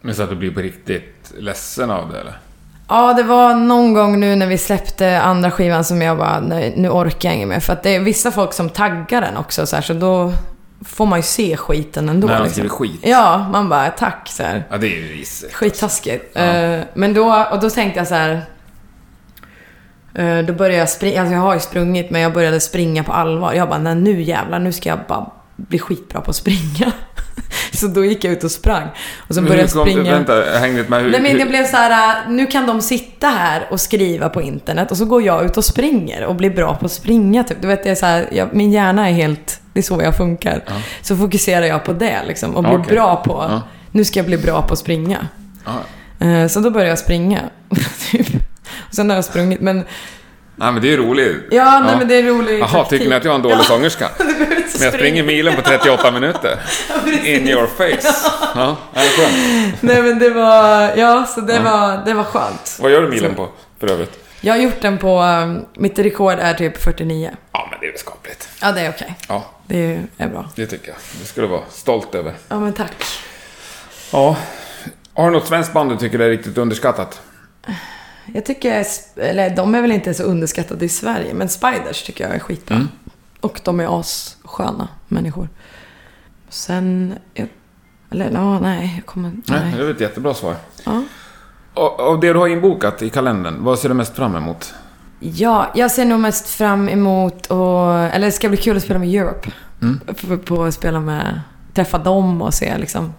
Men 0.00 0.14
så 0.14 0.22
att 0.22 0.30
du 0.30 0.36
blir 0.36 0.50
på 0.50 0.60
riktigt 0.60 1.32
ledsen 1.38 1.90
av 1.90 2.12
det 2.12 2.20
eller? 2.20 2.38
Ja, 2.88 3.12
det 3.14 3.22
var 3.22 3.54
någon 3.54 3.94
gång 3.94 4.20
nu 4.20 4.36
när 4.36 4.46
vi 4.46 4.58
släppte 4.58 5.20
andra 5.20 5.50
skivan 5.50 5.84
som 5.84 6.02
jag 6.02 6.18
bara, 6.18 6.40
nej, 6.40 6.74
nu 6.76 6.88
orkar 6.90 7.28
jag 7.28 7.36
inget 7.36 7.48
mer. 7.48 7.60
För 7.60 7.72
att 7.72 7.82
det 7.82 7.94
är 7.94 8.00
vissa 8.00 8.30
folk 8.30 8.52
som 8.52 8.68
taggar 8.70 9.20
den 9.20 9.36
också 9.36 9.66
så 9.66 9.76
här, 9.76 9.82
så 9.82 9.92
då 9.92 10.32
får 10.84 11.06
man 11.06 11.18
ju 11.18 11.22
se 11.22 11.56
skiten 11.56 12.08
ändå. 12.08 12.26
När 12.26 12.34
de 12.34 12.42
liksom. 12.42 12.52
skriver 12.52 12.68
skit? 12.68 13.00
Ja, 13.02 13.48
man 13.52 13.68
bara, 13.68 13.90
tack 13.90 14.28
så 14.28 14.42
här. 14.42 14.64
Ja, 14.70 14.76
det 14.76 14.86
är 14.86 14.96
ju 14.96 15.12
risigt. 15.12 15.54
Skittaskigt. 15.54 16.30
Ja. 16.32 16.40
Eh, 16.42 16.80
men 16.94 17.14
då, 17.14 17.46
och 17.52 17.60
då 17.60 17.70
tänkte 17.70 18.00
jag 18.00 18.06
så 18.08 18.14
här. 18.14 18.42
eh, 20.14 20.38
då 20.38 20.52
började 20.52 20.78
jag 20.78 20.88
springa, 20.88 21.20
alltså 21.20 21.34
jag 21.34 21.40
har 21.40 21.54
ju 21.54 21.60
sprungit 21.60 22.10
men 22.10 22.20
jag 22.20 22.32
började 22.32 22.60
springa 22.60 23.04
på 23.04 23.12
allvar. 23.12 23.52
Jag 23.52 23.68
bara, 23.68 23.78
nej 23.78 23.94
nu 23.94 24.22
jävlar, 24.22 24.58
nu 24.58 24.72
ska 24.72 24.88
jag 24.88 24.98
bara 25.08 25.30
bli 25.56 25.78
skitbra 25.78 26.20
på 26.20 26.30
att 26.30 26.36
springa. 26.36 26.92
så 27.72 27.86
då 27.86 28.04
gick 28.04 28.24
jag 28.24 28.32
ut 28.32 28.44
och 28.44 28.50
sprang. 28.50 28.88
Och 29.28 29.34
så 29.34 29.40
Men 29.40 29.44
började 29.50 29.70
jag 29.74 29.86
springa. 29.86 30.12
Vänta, 30.12 30.60
jag 30.60 30.68
inte 30.68 30.90
med. 30.90 31.02
Hur, 31.02 31.10
Nej 31.10 31.20
men 31.20 31.38
det 31.38 31.46
blev 31.46 31.64
så 31.66 31.76
här, 31.76 32.16
äh, 32.26 32.30
nu 32.30 32.46
kan 32.46 32.66
de 32.66 32.80
sitta 32.80 33.26
här 33.26 33.66
och 33.70 33.80
skriva 33.80 34.28
på 34.28 34.42
internet 34.42 34.90
och 34.90 34.96
så 34.96 35.04
går 35.04 35.22
jag 35.22 35.44
ut 35.44 35.56
och 35.56 35.64
springer 35.64 36.24
och 36.24 36.34
blir 36.34 36.50
bra 36.50 36.74
på 36.74 36.86
att 36.86 36.92
springa 36.92 37.44
typ. 37.44 37.56
Du 37.60 37.68
vet, 37.68 37.82
det 37.84 37.90
är 37.90 37.94
så 37.94 38.06
här, 38.06 38.28
jag, 38.32 38.48
min 38.54 38.72
hjärna 38.72 39.08
är 39.08 39.12
helt, 39.12 39.60
det 39.72 39.80
är 39.80 39.82
så 39.82 40.00
jag 40.02 40.16
funkar. 40.16 40.62
Ja. 40.66 40.72
Så 41.02 41.16
fokuserar 41.16 41.66
jag 41.66 41.84
på 41.84 41.92
det 41.92 42.18
liksom 42.26 42.56
och 42.56 42.62
blir 42.62 42.78
Okej. 42.78 42.92
bra 42.94 43.16
på, 43.16 43.46
Ja. 43.50 43.62
nu 43.90 44.04
ska 44.04 44.18
jag 44.18 44.26
bli 44.26 44.38
bra 44.38 44.62
på 44.62 44.72
att 44.72 44.78
springa. 44.78 45.28
Eh, 46.20 46.46
Så 46.46 46.60
då 46.60 46.70
började 46.70 46.90
jag 46.90 46.98
springa. 46.98 47.40
typ. 48.10 48.26
Och 48.88 48.94
sen 48.94 49.08
har 49.10 49.16
jag 49.16 49.24
sprungit, 49.24 49.60
men 49.60 49.84
Nej, 50.58 50.72
men 50.72 50.82
det 50.82 50.88
är 50.88 50.90
ju 50.90 50.96
roligt. 50.96 51.46
ja, 51.50 51.80
nej 51.86 51.96
men 51.98 52.08
det 52.08 52.14
är 52.14 52.22
roligt. 52.22 52.58
Jaha, 52.60 52.84
tycker 52.84 53.08
ni 53.08 53.14
att 53.14 53.24
jag 53.24 53.32
är 53.32 53.36
en 53.36 53.42
dålig 53.42 53.64
sångerska? 53.64 54.10
Men 54.78 54.84
jag 54.84 54.94
springer 54.94 55.22
milen 55.22 55.56
på 55.56 55.62
38 55.62 56.10
minuter. 56.10 56.58
In 57.24 57.48
your 57.48 57.66
face. 57.66 58.30
Ja, 58.54 58.76
är 58.94 59.02
det 59.04 59.08
skönt? 59.10 59.82
Nej 59.82 60.02
men 60.02 60.18
det 60.18 60.30
var, 60.30 60.96
ja 60.96 61.26
så 61.26 61.40
det, 61.40 61.58
var, 61.58 62.04
det 62.04 62.14
var 62.14 62.24
skönt. 62.24 62.78
Vad 62.80 62.90
gör 62.92 63.02
du 63.02 63.08
milen 63.08 63.34
på, 63.34 63.48
för 63.80 63.90
övrigt? 63.90 64.18
Jag 64.40 64.54
har 64.54 64.60
gjort 64.60 64.80
den 64.80 64.98
på, 64.98 65.20
um, 65.22 65.64
mitt 65.76 65.98
rekord 65.98 66.38
är 66.40 66.54
typ 66.54 66.82
49. 66.82 67.30
Ja, 67.52 67.68
men 67.70 67.80
det 67.80 67.86
är 67.86 67.90
väl 67.90 67.98
skapligt. 67.98 68.48
Ja 68.62 68.72
det 68.72 68.80
är 68.80 68.90
okej. 68.90 69.14
Ja, 69.28 69.44
Det 69.66 70.00
är 70.18 70.28
bra. 70.28 70.50
det 70.56 70.66
tycker 70.66 70.88
jag. 70.88 70.96
Det 71.20 71.26
ska 71.26 71.40
du 71.40 71.46
vara 71.46 71.62
stolt 71.70 72.14
över. 72.14 72.32
Ja 72.48 72.60
men 72.60 72.72
tack. 72.72 73.04
Ja. 74.12 74.36
Har 75.14 75.24
du 75.24 75.30
något 75.30 75.46
svenskt 75.46 75.72
band 75.72 75.90
du 75.90 75.96
tycker 75.96 76.18
är 76.18 76.28
riktigt 76.30 76.58
underskattat? 76.58 77.20
Jag 78.34 78.44
tycker, 78.44 78.86
eller 79.16 79.56
de 79.56 79.74
är 79.74 79.82
väl 79.82 79.92
inte 79.92 80.14
så 80.14 80.22
underskattade 80.22 80.84
i 80.84 80.88
Sverige, 80.88 81.34
men 81.34 81.48
Spiders 81.48 82.02
tycker 82.02 82.24
jag 82.24 82.34
är 82.34 82.38
skitbra. 82.38 82.76
Mm. 82.76 82.88
Och 83.40 83.60
de 83.64 83.80
är 83.80 84.00
assköna 84.00 84.88
människor. 85.08 85.48
Sen, 86.48 87.14
jag, 87.34 87.48
eller 88.10 88.30
ja, 88.30 88.60
nej, 88.60 88.92
jag 88.96 89.06
kommer 89.06 89.28
Nej, 89.28 89.40
nej. 89.46 89.72
det 89.76 89.84
väl 89.84 89.94
ett 89.94 90.00
jättebra 90.00 90.34
svar. 90.34 90.56
Ja. 90.84 91.02
Och, 91.74 92.00
av 92.00 92.20
det 92.20 92.32
du 92.32 92.38
har 92.38 92.48
inbokat 92.48 93.02
i 93.02 93.10
kalendern, 93.10 93.64
vad 93.64 93.78
ser 93.78 93.88
du 93.88 93.94
mest 93.94 94.16
fram 94.16 94.36
emot? 94.36 94.74
ja, 95.20 95.72
jag 95.74 95.90
ser 95.90 96.04
nog 96.04 96.20
mest 96.20 96.48
fram 96.48 96.88
emot 96.88 97.46
och, 97.46 97.98
eller 97.98 98.26
det 98.26 98.32
ska 98.32 98.48
bli 98.48 98.56
kul 98.56 98.76
att 98.76 98.82
spela 98.82 98.98
med 98.98 99.14
Europe. 99.14 99.50
Mm. 99.82 100.00
På, 100.06 100.38
på 100.38 100.64
att 100.64 100.74
spela 100.74 101.00
med, 101.00 101.40
träffa 101.74 101.98
dem 101.98 102.42
och 102.42 102.54
se 102.54 102.78
liksom. 102.78 103.14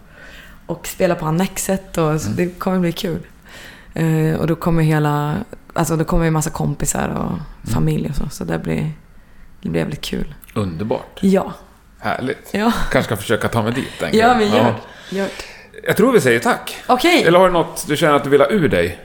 Och 0.65 0.87
spela 0.87 1.15
på 1.15 1.25
Annexet 1.25 1.97
och 1.97 2.21
så 2.21 2.29
det 2.29 2.59
kommer 2.59 2.79
bli 2.79 2.91
kul. 2.91 3.19
Eh, 3.97 4.39
och 4.39 4.47
då 4.47 4.55
kommer 4.55 4.83
hela, 4.83 5.35
alltså 5.73 5.95
då 5.95 6.03
kommer 6.03 6.25
ju 6.25 6.31
massa 6.31 6.49
kompisar 6.49 7.09
och 7.09 7.69
familj 7.71 8.09
och 8.09 8.15
så. 8.15 8.29
Så 8.29 8.43
det 8.43 8.59
blir, 8.59 8.91
det 9.61 9.69
blir 9.69 9.81
jävligt 9.81 10.01
kul. 10.01 10.35
Underbart. 10.53 11.19
Ja. 11.21 11.53
Härligt. 11.99 12.49
Ja, 12.51 12.71
Kanske 12.91 13.03
ska 13.03 13.15
försöka 13.17 13.47
ta 13.47 13.61
mig 13.63 13.71
dit 13.73 14.01
en 14.01 14.17
ja 14.17 14.27
gång. 14.27 14.37
men 14.37 14.47
gör, 14.49 14.73
gör. 15.09 15.23
det. 15.25 15.87
Jag 15.87 15.97
tror 15.97 16.11
vi 16.11 16.21
säger 16.21 16.39
tack. 16.39 16.75
Okej. 16.87 17.23
Eller 17.23 17.39
har 17.39 17.47
du 17.47 17.53
något 17.53 17.85
du 17.87 17.97
känner 17.97 18.13
att 18.13 18.23
du 18.23 18.29
vill 18.29 18.41
ha 18.41 18.49
ur 18.49 18.69
dig? 18.69 18.99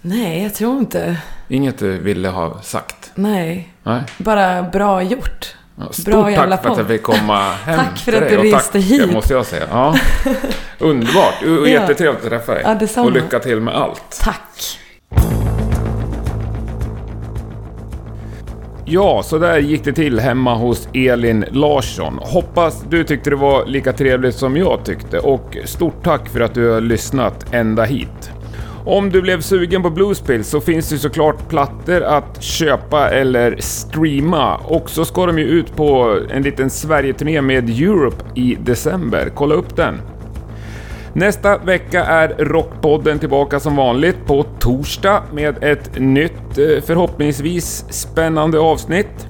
Nej, 0.00 0.42
jag 0.42 0.54
tror 0.54 0.78
inte. 0.78 1.16
Inget 1.48 1.78
du 1.78 1.98
ville 1.98 2.28
ha 2.28 2.62
sagt? 2.62 3.10
Nej. 3.14 3.72
Nej. 3.82 4.02
Bara 4.18 4.62
bra 4.62 5.02
gjort. 5.02 5.54
Ja, 5.76 5.92
Stort 5.92 6.04
Bra 6.04 6.22
tack 6.36 6.62
för 6.62 6.70
att 6.70 6.78
jag 6.78 6.86
fick 6.86 7.02
komma 7.02 7.52
hem 7.52 7.78
Tack 7.78 7.98
för 7.98 8.04
till 8.12 8.14
att 8.22 8.28
dig. 8.28 8.36
du 8.36 8.52
reste 8.52 8.72
tack, 8.72 8.82
hit. 8.82 9.12
måste 9.12 9.32
jag 9.34 9.46
säga. 9.46 9.66
Ja. 9.70 9.96
Underbart. 10.82 11.42
Och 11.60 11.68
jättetrevligt 11.68 12.24
att 12.24 12.30
träffa 12.30 12.54
dig. 12.54 12.62
Ja, 12.64 12.74
detsamma. 12.74 13.06
och 13.06 13.12
lycka 13.12 13.38
till 13.38 13.60
med 13.60 13.74
allt. 13.74 14.20
Tack. 14.20 14.78
Ja, 18.84 19.22
så 19.22 19.38
där 19.38 19.58
gick 19.58 19.84
det 19.84 19.92
till 19.92 20.20
hemma 20.20 20.54
hos 20.54 20.88
Elin 20.94 21.44
Larsson. 21.50 22.18
Hoppas 22.22 22.84
du 22.88 23.04
tyckte 23.04 23.30
det 23.30 23.36
var 23.36 23.66
lika 23.66 23.92
trevligt 23.92 24.34
som 24.34 24.56
jag 24.56 24.84
tyckte 24.84 25.18
och 25.18 25.56
stort 25.64 26.04
tack 26.04 26.28
för 26.28 26.40
att 26.40 26.54
du 26.54 26.70
har 26.70 26.80
lyssnat 26.80 27.54
ända 27.54 27.84
hit. 27.84 28.30
Om 28.84 29.10
du 29.10 29.22
blev 29.22 29.40
sugen 29.40 29.82
på 29.82 29.90
Bluespill 29.90 30.44
så 30.44 30.60
finns 30.60 30.88
det 30.88 30.98
såklart 30.98 31.48
plattor 31.48 32.02
att 32.02 32.42
köpa 32.42 33.10
eller 33.10 33.56
streama 33.58 34.56
och 34.56 34.90
så 34.90 35.04
ska 35.04 35.26
de 35.26 35.38
ju 35.38 35.44
ut 35.44 35.76
på 35.76 36.18
en 36.30 36.42
liten 36.42 36.70
Sverige-turné 36.70 37.40
med 37.40 37.70
Europe 37.70 38.24
i 38.34 38.56
december. 38.60 39.30
Kolla 39.34 39.54
upp 39.54 39.76
den! 39.76 40.11
Nästa 41.14 41.58
vecka 41.58 42.04
är 42.04 42.28
Rockpodden 42.38 43.18
tillbaka 43.18 43.60
som 43.60 43.76
vanligt 43.76 44.26
på 44.26 44.42
torsdag 44.58 45.22
med 45.32 45.64
ett 45.64 45.98
nytt, 45.98 46.58
eh, 46.58 46.82
förhoppningsvis 46.86 47.84
spännande 47.88 48.58
avsnitt. 48.58 49.26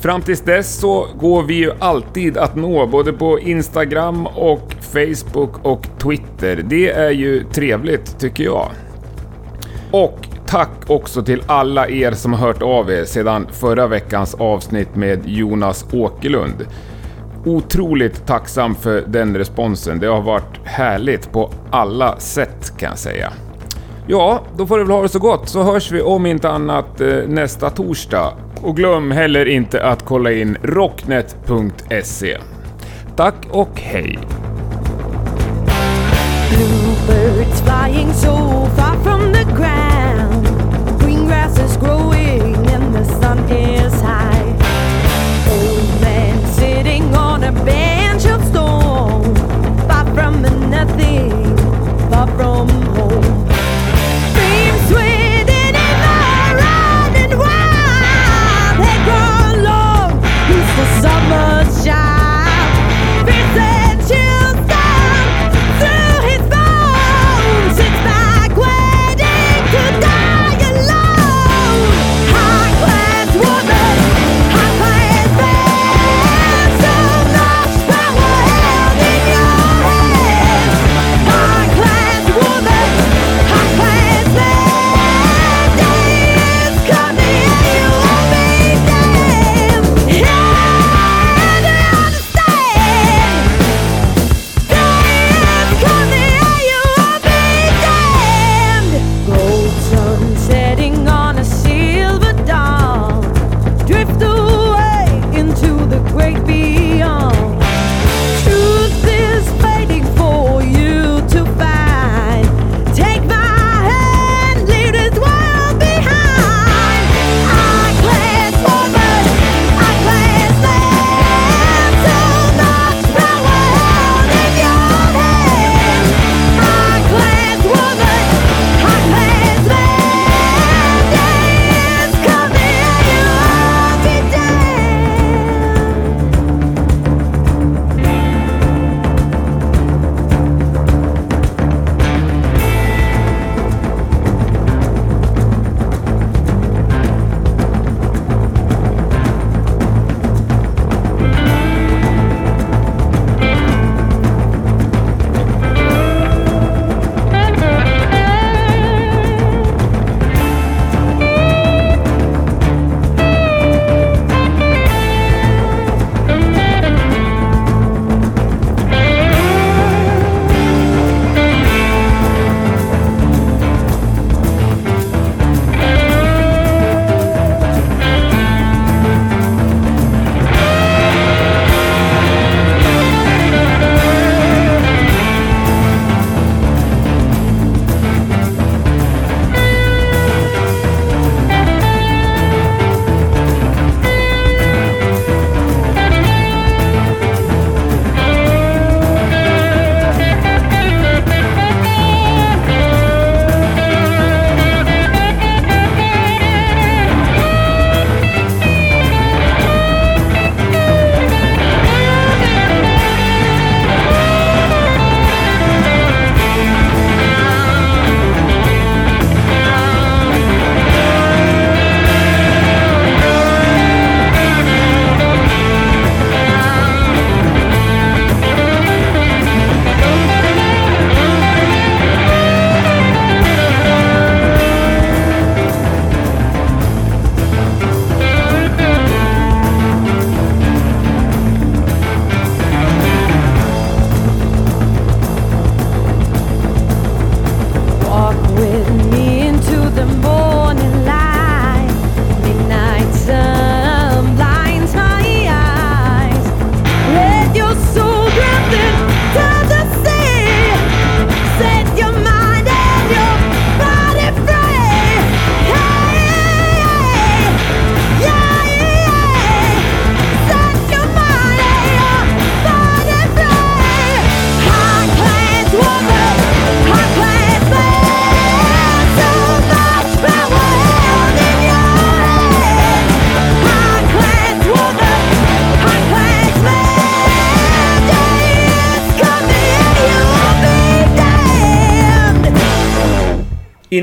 Fram 0.00 0.22
tills 0.22 0.40
dess 0.40 0.74
så 0.74 1.06
går 1.20 1.42
vi 1.42 1.54
ju 1.54 1.72
alltid 1.78 2.36
att 2.36 2.56
nå 2.56 2.86
både 2.86 3.12
på 3.12 3.40
Instagram 3.40 4.26
och 4.26 4.74
Facebook 4.80 5.66
och 5.66 5.86
Twitter. 5.98 6.64
Det 6.68 6.90
är 6.90 7.10
ju 7.10 7.44
trevligt 7.44 8.18
tycker 8.18 8.44
jag. 8.44 8.70
Och 9.90 10.18
tack 10.46 10.90
också 10.90 11.22
till 11.22 11.42
alla 11.46 11.88
er 11.88 12.12
som 12.12 12.32
har 12.32 12.46
hört 12.46 12.62
av 12.62 12.90
er 12.90 13.04
sedan 13.04 13.46
förra 13.52 13.86
veckans 13.86 14.34
avsnitt 14.34 14.96
med 14.96 15.20
Jonas 15.24 15.86
Åkerlund. 15.92 16.66
Otroligt 17.44 18.26
tacksam 18.26 18.74
för 18.74 19.04
den 19.06 19.36
responsen. 19.36 19.98
Det 19.98 20.06
har 20.06 20.22
varit 20.22 20.60
härligt 20.64 21.32
på 21.32 21.50
alla 21.70 22.18
sätt 22.18 22.72
kan 22.78 22.88
jag 22.88 22.98
säga. 22.98 23.32
Ja, 24.06 24.42
då 24.56 24.66
får 24.66 24.78
du 24.78 24.84
väl 24.84 24.92
ha 24.92 25.02
det 25.02 25.08
så 25.08 25.18
gott 25.18 25.48
så 25.48 25.62
hörs 25.62 25.92
vi 25.92 26.02
om 26.02 26.26
inte 26.26 26.50
annat 26.50 27.00
eh, 27.00 27.16
nästa 27.26 27.70
torsdag. 27.70 28.32
Och 28.62 28.76
glöm 28.76 29.10
heller 29.10 29.46
inte 29.46 29.86
att 29.86 30.04
kolla 30.04 30.32
in 30.32 30.56
rocknet.se. 30.62 32.38
Tack 33.16 33.46
och 33.50 33.80
hej! 33.80 34.18
Bluebirds 36.50 37.62
flying 37.62 38.12
so 38.12 38.66
far 38.76 39.02
from 39.04 39.32
the 39.32 39.44
ground. 39.44 39.91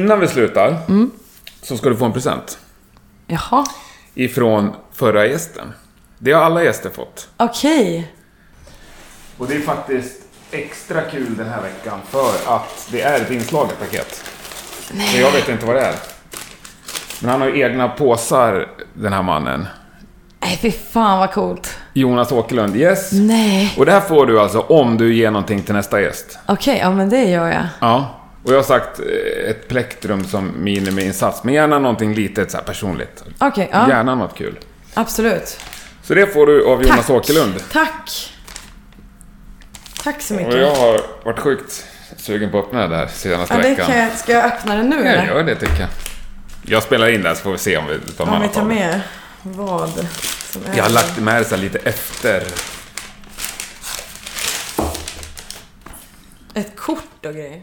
Innan 0.09 0.19
vi 0.19 0.27
slutar 0.27 0.77
så 1.61 1.77
ska 1.77 1.89
du 1.89 1.97
få 1.97 2.05
en 2.05 2.13
present. 2.13 2.59
Jaha. 3.27 3.65
Ifrån 4.13 4.75
förra 4.93 5.25
gästen. 5.25 5.73
Det 6.19 6.31
har 6.31 6.43
alla 6.43 6.63
gäster 6.63 6.89
fått. 6.89 7.29
Okej. 7.37 8.13
Och 9.37 9.47
det 9.47 9.55
är 9.55 9.59
faktiskt 9.61 10.21
extra 10.51 11.01
kul 11.01 11.37
den 11.37 11.49
här 11.49 11.61
veckan 11.61 11.99
för 12.09 12.55
att 12.55 12.87
det 12.91 13.01
är 13.01 13.21
ett 13.21 13.31
inslaget 13.31 13.79
paket. 13.79 14.23
Så 15.11 15.17
jag 15.17 15.31
vet 15.31 15.49
inte 15.49 15.65
vad 15.65 15.75
det 15.75 15.81
är. 15.81 15.95
Men 17.21 17.31
han 17.31 17.41
har 17.41 17.47
ju 17.47 17.61
egna 17.61 17.89
påsar, 17.89 18.67
den 18.93 19.13
här 19.13 19.23
mannen. 19.23 19.67
Nej, 20.39 20.59
fy 20.61 20.71
fan 20.71 21.19
vad 21.19 21.31
coolt. 21.31 21.77
Jonas 21.93 22.31
Åkerlund, 22.31 22.75
yes. 22.75 23.11
Nej. 23.11 23.75
Och 23.77 23.85
det 23.85 23.91
här 23.91 24.01
får 24.01 24.25
du 24.25 24.39
alltså 24.39 24.59
om 24.59 24.97
du 24.97 25.15
ger 25.15 25.31
någonting 25.31 25.63
till 25.63 25.73
nästa 25.73 26.01
gäst. 26.01 26.39
Okej, 26.47 26.79
ja 26.81 26.91
men 26.91 27.09
det 27.09 27.23
gör 27.23 27.47
jag. 27.47 27.65
Ja. 27.79 28.18
Och 28.49 28.55
jag 28.55 28.59
har 28.59 28.63
sagt 28.63 28.99
eh, 28.99 29.49
ett 29.49 29.67
plektrum 29.67 30.23
som 30.25 30.51
minimiinsats. 30.63 31.43
Men 31.43 31.53
gärna 31.53 31.79
någonting 31.79 32.13
litet 32.13 32.51
så 32.51 32.57
här 32.57 32.63
personligt. 32.63 33.23
Okej, 33.39 33.69
ja. 33.71 33.89
Gärna 33.89 34.15
något 34.15 34.35
kul. 34.37 34.59
Absolut. 34.93 35.59
Så 36.03 36.13
det 36.13 36.27
får 36.27 36.47
du 36.47 36.65
av 36.65 36.83
Jonas 36.83 37.07
Tack. 37.07 37.09
Åkerlund. 37.09 37.53
Tack. 37.71 38.33
Tack 40.03 40.21
så 40.21 40.33
mycket. 40.33 40.53
Och 40.53 40.59
jag 40.59 40.75
har 40.75 41.01
varit 41.23 41.39
sjukt 41.39 41.85
sugen 42.17 42.51
på 42.51 42.59
att 42.59 42.65
öppna 42.65 42.87
det 42.87 42.95
här 42.95 43.07
senaste 43.07 43.53
ja, 43.55 43.61
det 43.61 43.69
veckan. 43.69 43.85
kan 43.87 43.97
jag, 43.99 44.11
ska 44.17 44.31
jag 44.31 44.45
öppna 44.45 44.75
den 44.75 44.89
nu 44.89 44.95
Jag 44.95 45.05
eller? 45.05 45.25
gör 45.25 45.43
det 45.43 45.55
tycker 45.55 45.79
jag. 45.79 45.89
Jag 46.65 46.83
spelar 46.83 47.07
in 47.09 47.23
den 47.23 47.35
så 47.35 47.41
får 47.41 47.51
vi 47.51 47.57
se 47.57 47.77
om 47.77 47.83
vi 47.87 48.11
tar 48.11 48.23
Om 48.25 48.33
vi 48.33 48.39
med 48.39 48.53
tar 48.53 48.61
det. 48.61 48.67
med 48.67 49.01
vad 49.43 49.89
som 50.51 50.61
är... 50.71 50.77
Jag 50.77 50.83
har 50.83 50.91
lagt 50.91 51.19
med 51.19 51.41
det 51.41 51.45
så 51.45 51.55
här 51.55 51.61
lite 51.61 51.79
efter. 51.79 52.43
Ett 56.53 56.75
kort 56.75 57.25
och 57.25 57.33
grejer. 57.33 57.61